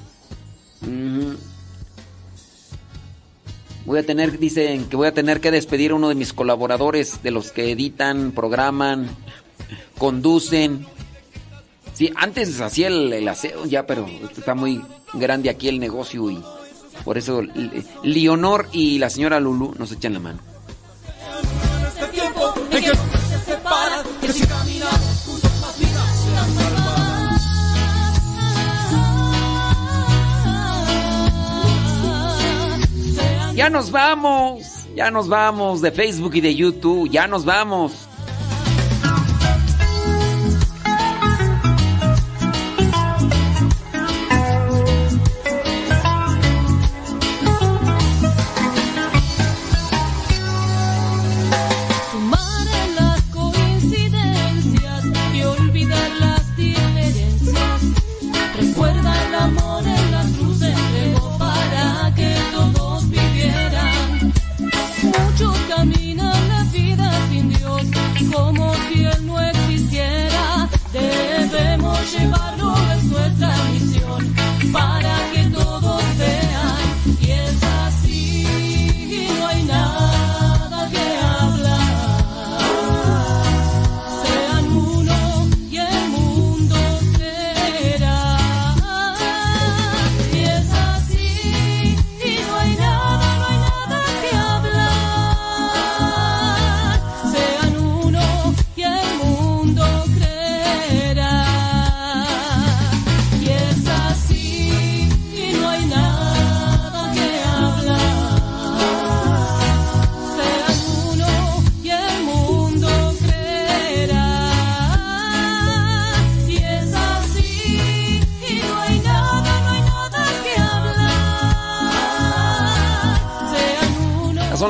Voy 3.85 3.99
a 3.99 4.07
tener, 4.07 4.39
dicen 4.39 4.89
que 4.89 4.97
voy 4.97 5.09
a 5.09 5.15
tener 5.15 5.41
que 5.41 5.51
despedir 5.51 5.91
a 5.91 5.95
uno 5.95 6.09
de 6.09 6.15
mis 6.15 6.33
colaboradores, 6.33 7.23
de 7.23 7.31
los 7.31 7.51
que 7.51 7.73
editan, 7.73 8.33
programan, 8.33 9.09
conducen. 9.99 10.87
Sí, 11.95 12.13
antes 12.17 12.61
hacía 12.61 12.89
el, 12.89 13.13
el 13.13 13.29
aseo 13.29 13.67
ya, 13.67 13.87
pero 13.87 14.07
está 14.37 14.55
muy 14.55 14.83
grande 15.15 15.51
aquí 15.51 15.69
el 15.69 15.79
negocio 15.79 16.31
y 16.31 16.43
por 17.05 17.19
eso 17.19 17.43
Leonor 18.03 18.69
y 18.73 18.99
la 18.99 19.11
señora 19.11 19.41
Lulu 19.41 19.75
nos 19.79 19.93
echan 19.93 20.15
la 20.15 20.21
mano. 20.21 20.39
Ya 33.55 33.69
nos 33.69 33.91
vamos, 33.91 34.87
ya 34.97 35.11
nos 35.11 35.29
vamos 35.29 35.83
de 35.83 35.93
Facebook 35.93 36.35
y 36.35 36.41
de 36.41 36.55
YouTube, 36.55 37.11
ya 37.11 37.27
nos 37.27 37.45
vamos. 37.45 38.09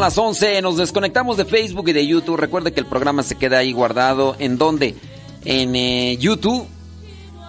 Las 0.03 0.19
11. 0.19 0.63
Nos 0.63 0.79
desconectamos 0.79 1.37
de 1.37 1.45
Facebook 1.45 1.89
y 1.89 1.93
de 1.93 2.05
YouTube. 2.05 2.37
Recuerde 2.37 2.73
que 2.73 2.81
el 2.81 2.87
programa 2.87 3.23
se 3.23 3.37
queda 3.37 3.59
ahí 3.59 3.73
guardado. 3.73 4.35
¿En 4.41 4.59
dónde? 4.59 4.97
En 5.45 5.77
eh, 5.77 6.17
YouTube. 6.19 6.67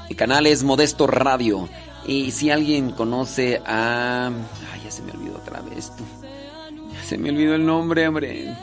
El 0.07 0.15
canal 0.15 0.45
es 0.45 0.63
Modesto 0.63 1.07
Radio. 1.07 1.67
Y 2.05 2.29
si 2.29 2.51
alguien 2.51 2.91
conoce 2.91 3.59
a... 3.65 4.27
Ay, 4.71 4.81
ya 4.83 4.91
se 4.91 5.01
me 5.01 5.13
olvidó 5.13 5.37
otra 5.37 5.61
vez. 5.61 5.91
Ya 6.93 7.03
se 7.03 7.17
me 7.17 7.31
olvidó 7.31 7.55
el 7.55 7.65
nombre, 7.65 8.07
hombre. 8.07 8.55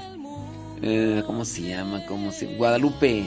Eh, 0.82 1.24
¿Cómo 1.26 1.44
se 1.44 1.62
llama? 1.62 2.06
¿Cómo 2.06 2.30
se 2.30 2.46
Guadalupe. 2.46 3.24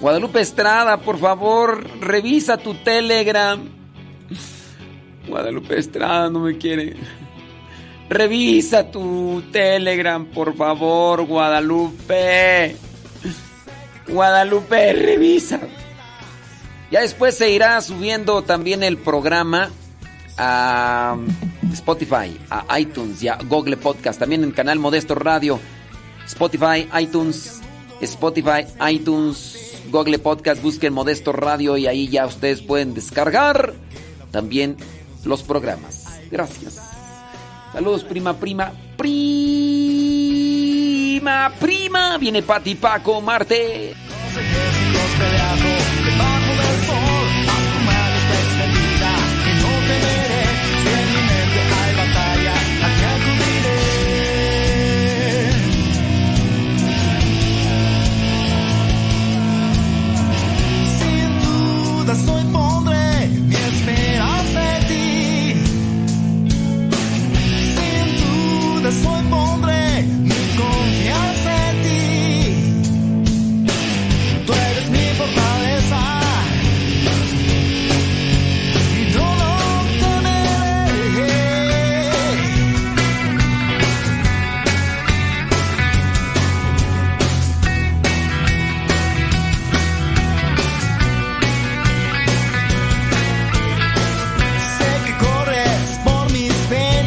Guadalupe 0.00 0.40
Estrada, 0.40 0.98
por 0.98 1.18
favor, 1.18 1.84
revisa 2.00 2.58
tu 2.58 2.74
Telegram. 2.74 3.60
Guadalupe 5.26 5.78
Estrada 5.80 6.30
no 6.30 6.38
me 6.38 6.56
quiere. 6.58 6.94
Revisa 8.08 8.90
tu 8.90 9.42
Telegram, 9.50 10.24
por 10.26 10.56
favor, 10.56 11.26
Guadalupe. 11.26 12.76
Guadalupe, 14.08 14.92
revisa. 14.92 15.60
Ya 16.90 17.00
después 17.00 17.36
se 17.36 17.50
irá 17.50 17.80
subiendo 17.80 18.42
también 18.42 18.84
el 18.84 18.96
programa 18.96 19.70
a 20.38 21.16
Spotify, 21.72 22.38
a 22.48 22.78
iTunes 22.78 23.22
y 23.22 23.28
a 23.28 23.38
Google 23.48 23.76
Podcast. 23.76 24.20
También 24.20 24.44
en 24.44 24.52
canal 24.52 24.78
Modesto 24.78 25.16
Radio. 25.16 25.58
Spotify, 26.26 26.88
iTunes, 27.00 27.60
Spotify, 28.00 28.66
iTunes, 28.88 29.74
Google 29.90 30.20
Podcast. 30.20 30.62
Busquen 30.62 30.92
Modesto 30.92 31.32
Radio 31.32 31.76
y 31.76 31.88
ahí 31.88 32.08
ya 32.08 32.26
ustedes 32.26 32.62
pueden 32.62 32.94
descargar 32.94 33.74
también 34.30 34.76
los 35.24 35.42
programas. 35.42 36.04
Gracias. 36.30 36.95
Saludos, 37.76 38.04
prima, 38.04 38.32
prima, 38.32 38.72
prima, 38.96 39.52
prima. 41.60 42.16
Viene 42.16 42.40
Pati 42.40 42.74
Paco 42.74 43.20
Marte. 43.20 43.92
soy 62.16 62.55